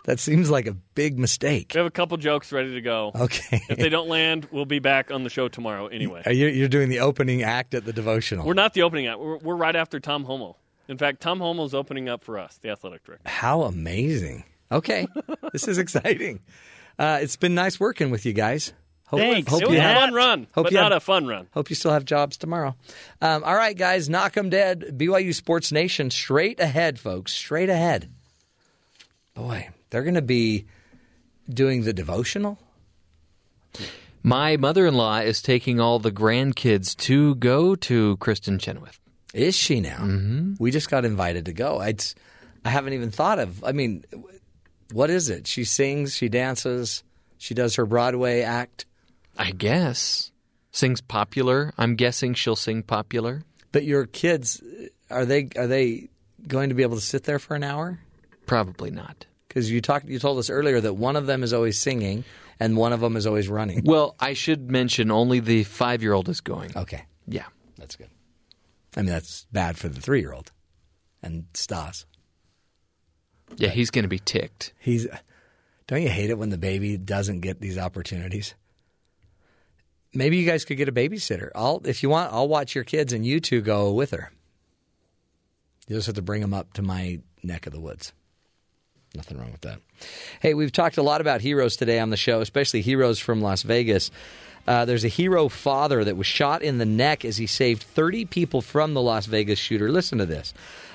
that 0.09 0.19
seems 0.19 0.49
like 0.49 0.65
a 0.65 0.71
big 0.73 1.19
mistake. 1.19 1.73
We 1.75 1.77
have 1.77 1.85
a 1.85 1.91
couple 1.91 2.17
jokes 2.17 2.51
ready 2.51 2.73
to 2.73 2.81
go. 2.81 3.11
Okay. 3.13 3.61
If 3.69 3.77
they 3.77 3.89
don't 3.89 4.09
land, 4.09 4.47
we'll 4.49 4.65
be 4.65 4.79
back 4.79 5.11
on 5.11 5.23
the 5.23 5.29
show 5.29 5.47
tomorrow 5.49 5.85
anyway. 5.85 6.23
You, 6.25 6.47
you're 6.47 6.67
doing 6.67 6.89
the 6.89 7.01
opening 7.01 7.43
act 7.43 7.75
at 7.75 7.85
the 7.85 7.93
devotional. 7.93 8.47
We're 8.47 8.55
not 8.55 8.73
the 8.73 8.81
opening 8.81 9.05
act. 9.05 9.19
We're, 9.19 9.37
we're 9.37 9.55
right 9.55 9.75
after 9.75 9.99
Tom 9.99 10.25
Holmoe. 10.25 10.55
In 10.87 10.97
fact, 10.97 11.21
Tom 11.21 11.39
Holmoe's 11.39 11.75
opening 11.75 12.09
up 12.09 12.23
for 12.23 12.39
us, 12.39 12.57
the 12.57 12.71
athletic 12.71 13.03
director. 13.03 13.29
How 13.29 13.61
amazing. 13.61 14.45
Okay. 14.71 15.05
this 15.53 15.67
is 15.67 15.77
exciting. 15.77 16.39
Uh, 16.97 17.19
it's 17.21 17.35
been 17.35 17.53
nice 17.53 17.79
working 17.79 18.09
with 18.09 18.25
you 18.25 18.33
guys. 18.33 18.73
Hope, 19.05 19.19
Thanks. 19.19 19.51
Hope 19.51 19.61
it 19.61 19.67
was 19.67 19.75
you 19.75 19.79
a 19.79 19.83
have- 19.83 19.97
fun 19.99 20.13
run, 20.15 20.47
hope 20.55 20.63
but 20.65 20.71
you 20.71 20.79
not 20.79 20.91
have- 20.91 21.03
a 21.03 21.05
fun 21.05 21.27
run. 21.27 21.47
Hope 21.53 21.69
you 21.69 21.75
still 21.75 21.91
have 21.91 22.03
jobs 22.03 22.35
tomorrow. 22.35 22.75
Um, 23.21 23.43
all 23.43 23.55
right, 23.55 23.77
guys, 23.77 24.09
knock 24.09 24.23
knock 24.23 24.37
'em 24.37 24.49
dead. 24.49 24.95
BYU 24.97 25.35
Sports 25.35 25.71
Nation 25.71 26.09
straight 26.09 26.59
ahead, 26.59 26.99
folks. 26.99 27.31
Straight 27.31 27.69
ahead. 27.69 28.09
Boy, 29.35 29.69
they're 29.89 30.03
going 30.03 30.15
to 30.15 30.21
be 30.21 30.65
doing 31.49 31.83
the 31.83 31.93
devotional. 31.93 32.59
My 34.21 34.57
mother 34.57 34.85
in 34.85 34.95
law 34.95 35.19
is 35.19 35.41
taking 35.41 35.79
all 35.79 35.99
the 35.99 36.11
grandkids 36.11 36.95
to 36.97 37.35
go 37.35 37.75
to 37.75 38.17
Kristin 38.17 38.59
Chenoweth. 38.59 38.99
Is 39.33 39.55
she 39.55 39.79
now? 39.79 39.97
Mm-hmm. 39.97 40.53
We 40.59 40.71
just 40.71 40.89
got 40.89 41.05
invited 41.05 41.45
to 41.45 41.53
go. 41.53 41.79
I'd, 41.79 42.03
I 42.65 42.69
haven't 42.69 42.93
even 42.93 43.11
thought 43.11 43.39
of. 43.39 43.63
I 43.63 43.71
mean, 43.71 44.03
what 44.91 45.09
is 45.09 45.29
it? 45.29 45.47
She 45.47 45.63
sings, 45.63 46.15
she 46.15 46.29
dances, 46.29 47.03
she 47.37 47.53
does 47.53 47.75
her 47.75 47.85
Broadway 47.85 48.41
act. 48.41 48.85
I 49.37 49.51
guess. 49.51 50.31
Sings 50.71 51.01
popular. 51.01 51.73
I'm 51.77 51.95
guessing 51.95 52.33
she'll 52.33 52.55
sing 52.55 52.83
popular. 52.83 53.43
But 53.71 53.85
your 53.85 54.05
kids, 54.05 54.61
are 55.09 55.25
they 55.25 55.49
are 55.55 55.67
they 55.67 56.09
going 56.47 56.69
to 56.69 56.75
be 56.75 56.83
able 56.83 56.95
to 56.95 57.01
sit 57.01 57.23
there 57.23 57.39
for 57.39 57.55
an 57.55 57.63
hour? 57.63 57.99
Probably 58.45 58.91
not. 58.91 59.25
Because 59.49 59.69
you 59.69 59.81
talked, 59.81 60.05
you 60.07 60.19
told 60.19 60.37
us 60.39 60.49
earlier 60.49 60.79
that 60.79 60.93
one 60.93 61.17
of 61.17 61.25
them 61.25 61.43
is 61.43 61.51
always 61.51 61.77
singing 61.77 62.23
and 62.59 62.77
one 62.77 62.93
of 62.93 63.01
them 63.01 63.17
is 63.17 63.25
always 63.27 63.49
running. 63.49 63.81
Well, 63.83 64.15
I 64.19 64.33
should 64.33 64.69
mention 64.71 65.11
only 65.11 65.39
the 65.41 65.63
five 65.65 66.01
year 66.01 66.13
old 66.13 66.29
is 66.29 66.39
going. 66.39 66.71
Okay, 66.77 67.03
Yeah. 67.27 67.45
that's 67.77 67.95
good. 67.97 68.09
I 68.95 69.01
mean, 69.01 69.09
that's 69.09 69.45
bad 69.51 69.77
for 69.77 69.89
the 69.89 69.99
three 69.99 70.19
year 70.21 70.31
old 70.33 70.51
and 71.21 71.45
Stas. 71.53 72.05
Yeah, 73.57 73.69
he's 73.69 73.89
going 73.91 74.03
to 74.03 74.09
be 74.09 74.19
ticked. 74.19 74.73
He's. 74.79 75.07
Don't 75.87 76.03
you 76.03 76.09
hate 76.09 76.29
it 76.29 76.37
when 76.37 76.49
the 76.51 76.57
baby 76.59 76.97
doesn't 76.97 77.39
get 77.41 77.59
these 77.59 77.77
opportunities? 77.79 78.53
Maybe 80.13 80.37
you 80.37 80.45
guys 80.45 80.63
could 80.65 80.77
get 80.77 80.87
a 80.87 80.91
babysitter. 80.91 81.49
I'll, 81.55 81.81
if 81.85 82.03
you 82.03 82.09
want, 82.09 82.31
I'll 82.31 82.47
watch 82.47 82.75
your 82.75 82.83
kids 82.83 83.11
and 83.13 83.25
you 83.25 83.39
two 83.39 83.61
go 83.61 83.91
with 83.91 84.11
her. 84.11 84.31
You 85.87 85.95
just 85.95 86.05
have 86.05 86.15
to 86.15 86.21
bring 86.21 86.41
them 86.41 86.53
up 86.53 86.73
to 86.73 86.83
my 86.83 87.19
neck 87.41 87.65
of 87.65 87.73
the 87.73 87.79
woods. 87.79 88.13
Nothing 89.15 89.39
wrong 89.39 89.51
with 89.51 89.61
that. 89.61 89.79
Hey, 90.39 90.53
we've 90.53 90.71
talked 90.71 90.97
a 90.97 91.03
lot 91.03 91.21
about 91.21 91.41
heroes 91.41 91.75
today 91.75 91.99
on 91.99 92.09
the 92.09 92.17
show, 92.17 92.41
especially 92.41 92.81
heroes 92.81 93.19
from 93.19 93.41
Las 93.41 93.63
Vegas. 93.63 94.11
Uh, 94.67 94.85
there's 94.85 95.03
a 95.03 95.09
hero 95.09 95.49
father 95.49 96.03
that 96.03 96.15
was 96.15 96.27
shot 96.27 96.61
in 96.61 96.77
the 96.77 96.85
neck 96.85 97.25
as 97.25 97.37
he 97.37 97.47
saved 97.47 97.81
30 97.81 98.25
people 98.25 98.61
from 98.61 98.93
the 98.93 99.01
Las 99.01 99.25
Vegas 99.25 99.57
shooter. 99.57 99.91
Listen 99.91 100.19
to 100.19 100.27
this. 100.27 100.53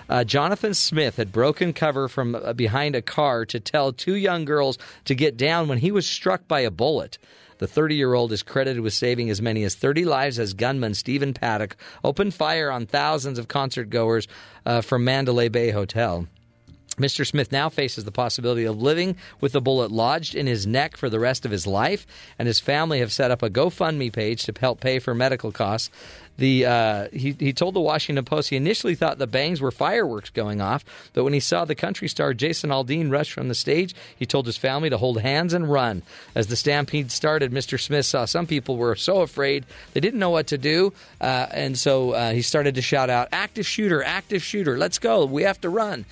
Uh, 0.08 0.22
Jonathan 0.22 0.74
Smith 0.74 1.16
had 1.16 1.32
broken 1.32 1.72
cover 1.72 2.08
from 2.08 2.34
uh, 2.34 2.52
behind 2.52 2.94
a 2.94 3.02
car 3.02 3.44
to 3.46 3.58
tell 3.58 3.92
two 3.92 4.14
young 4.14 4.44
girls 4.44 4.78
to 5.06 5.14
get 5.14 5.36
down 5.36 5.66
when 5.66 5.78
he 5.78 5.90
was 5.90 6.06
struck 6.06 6.46
by 6.46 6.60
a 6.60 6.70
bullet. 6.70 7.18
The 7.58 7.66
30 7.66 7.94
year 7.96 8.14
old 8.14 8.32
is 8.32 8.42
credited 8.42 8.82
with 8.82 8.92
saving 8.92 9.30
as 9.30 9.40
many 9.40 9.64
as 9.64 9.74
30 9.74 10.04
lives 10.04 10.38
as 10.38 10.54
gunman 10.54 10.94
Stephen 10.94 11.32
Paddock 11.32 11.76
opened 12.02 12.34
fire 12.34 12.70
on 12.70 12.86
thousands 12.86 13.38
of 13.38 13.48
concert 13.48 13.90
goers 13.90 14.28
uh, 14.66 14.82
from 14.82 15.04
Mandalay 15.04 15.48
Bay 15.48 15.70
Hotel. 15.70 16.26
Mr. 16.96 17.26
Smith 17.26 17.50
now 17.50 17.68
faces 17.68 18.04
the 18.04 18.12
possibility 18.12 18.64
of 18.64 18.80
living 18.80 19.16
with 19.40 19.54
a 19.54 19.60
bullet 19.60 19.90
lodged 19.90 20.34
in 20.34 20.46
his 20.46 20.66
neck 20.66 20.96
for 20.96 21.10
the 21.10 21.18
rest 21.18 21.44
of 21.44 21.50
his 21.50 21.66
life, 21.66 22.06
and 22.38 22.46
his 22.46 22.60
family 22.60 23.00
have 23.00 23.12
set 23.12 23.30
up 23.30 23.42
a 23.42 23.50
GoFundMe 23.50 24.12
page 24.12 24.44
to 24.44 24.54
help 24.58 24.80
pay 24.80 24.98
for 24.98 25.14
medical 25.14 25.52
costs. 25.52 25.90
The 26.36 26.66
uh, 26.66 27.08
he 27.12 27.36
he 27.38 27.52
told 27.52 27.74
the 27.74 27.80
Washington 27.80 28.24
Post 28.24 28.50
he 28.50 28.56
initially 28.56 28.96
thought 28.96 29.18
the 29.18 29.26
bangs 29.26 29.60
were 29.60 29.70
fireworks 29.70 30.30
going 30.30 30.60
off, 30.60 30.84
but 31.12 31.22
when 31.22 31.32
he 31.32 31.38
saw 31.38 31.64
the 31.64 31.76
country 31.76 32.08
star 32.08 32.34
Jason 32.34 32.70
Aldean 32.70 33.10
rush 33.10 33.32
from 33.32 33.46
the 33.46 33.54
stage, 33.54 33.94
he 34.18 34.26
told 34.26 34.46
his 34.46 34.56
family 34.56 34.90
to 34.90 34.98
hold 34.98 35.20
hands 35.20 35.54
and 35.54 35.70
run. 35.70 36.02
As 36.34 36.48
the 36.48 36.56
stampede 36.56 37.12
started, 37.12 37.52
Mr. 37.52 37.80
Smith 37.80 38.06
saw 38.06 38.24
some 38.24 38.48
people 38.48 38.76
were 38.76 38.96
so 38.96 39.20
afraid 39.20 39.64
they 39.92 40.00
didn't 40.00 40.18
know 40.18 40.30
what 40.30 40.48
to 40.48 40.58
do, 40.58 40.92
uh, 41.20 41.46
and 41.52 41.78
so 41.78 42.12
uh, 42.12 42.32
he 42.32 42.42
started 42.42 42.74
to 42.74 42.82
shout 42.82 43.10
out, 43.10 43.28
"Active 43.30 43.66
shooter! 43.66 44.02
Active 44.02 44.42
shooter! 44.42 44.76
Let's 44.76 44.98
go! 44.98 45.24
We 45.26 45.44
have 45.44 45.60
to 45.60 45.68
run!" 45.68 46.04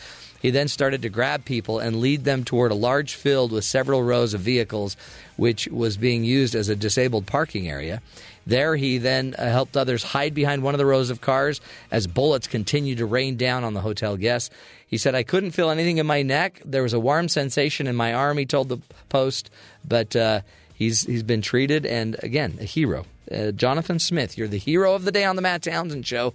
He 0.43 0.51
then 0.51 0.67
started 0.67 1.03
to 1.03 1.09
grab 1.09 1.45
people 1.45 1.79
and 1.79 2.01
lead 2.01 2.25
them 2.25 2.43
toward 2.43 2.73
a 2.73 2.75
large 2.75 3.15
field 3.15 3.53
with 3.53 3.65
several 3.65 4.03
rows 4.03 4.35
of 4.35 4.41
vehicles, 4.41 4.97
which 5.37 5.69
was 5.69 5.97
being 5.97 6.25
used 6.25 6.57
as 6.57 6.69
a 6.69 6.75
disabled 6.75 7.27
parking 7.27 7.69
area. 7.69 8.03
There, 8.45 8.75
he 8.75 8.99
then 8.99 9.37
uh, 9.39 9.49
helped 9.49 9.77
others 9.77 10.03
hide 10.03 10.35
behind 10.35 10.65
one 10.65 10.75
of 10.75 10.79
the 10.79 10.87
rows 10.87 11.11
of 11.11 11.21
cars 11.21 11.61
as 11.93 12.09
bullets 12.09 12.49
continued 12.49 12.99
to 12.99 13.07
rain 13.07 13.37
down 13.37 13.63
on 13.63 13.73
the 13.73 13.81
hotel 13.81 14.17
guests. 14.17 14.51
He 14.89 14.99
said, 14.99 15.15
I 15.15 15.23
couldn't 15.23 15.53
feel 15.53 15.71
anything 15.71 15.99
in 15.99 16.07
my 16.09 16.23
neck. 16.23 16.61
There 16.65 16.83
was 16.83 16.93
a 16.93 16.99
warm 16.99 17.29
sensation 17.29 17.87
in 17.87 17.95
my 17.95 18.13
arm, 18.13 18.37
he 18.37 18.45
told 18.45 18.69
the 18.69 18.79
Post, 19.11 19.49
but 19.87 20.17
uh, 20.17 20.41
he's, 20.75 21.03
he's 21.03 21.23
been 21.23 21.41
treated 21.41 21.87
and, 21.87 22.17
again, 22.19 22.59
a 22.61 22.65
hero. 22.65 23.07
Uh, 23.31 23.53
Jonathan 23.53 24.01
Smith, 24.01 24.37
you're 24.37 24.49
the 24.49 24.59
hero 24.59 24.95
of 24.95 25.05
the 25.05 25.13
day 25.13 25.25
on 25.25 25.37
the 25.37 25.43
Matt 25.43 25.63
Townsend 25.63 26.05
Show. 26.05 26.35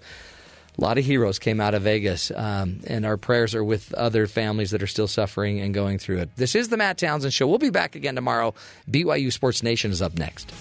A 0.78 0.82
lot 0.82 1.00
of 1.00 1.06
heroes 1.06 1.40
came 1.40 1.60
out 1.60 1.74
of 1.74 1.82
Vegas, 1.84 2.32
um, 2.36 2.82
and 2.86 3.04
our 3.04 3.18
prayers 3.18 3.56
are 3.56 3.64
with 3.64 3.94
other 3.96 4.28
families 4.28 4.72
that 4.72 4.84
are 4.84 4.88
still 4.88 5.08
suffering 5.08 5.60
and 5.60 5.74
going 5.74 5.98
through 5.98 6.20
it. 6.20 6.30
This 6.36 6.54
is 6.54 6.70
the 6.70 6.78
Matt 6.78 7.00
Townsend 7.00 7.34
Show. 7.34 7.48
We'll 7.48 7.58
be 7.58 7.72
back 7.72 7.96
again 7.96 8.14
tomorrow. 8.14 8.54
BYU 8.90 9.34
Sports 9.34 9.64
Nation 9.64 9.90
is 9.90 10.04
up 10.04 10.18
next. 10.20 10.52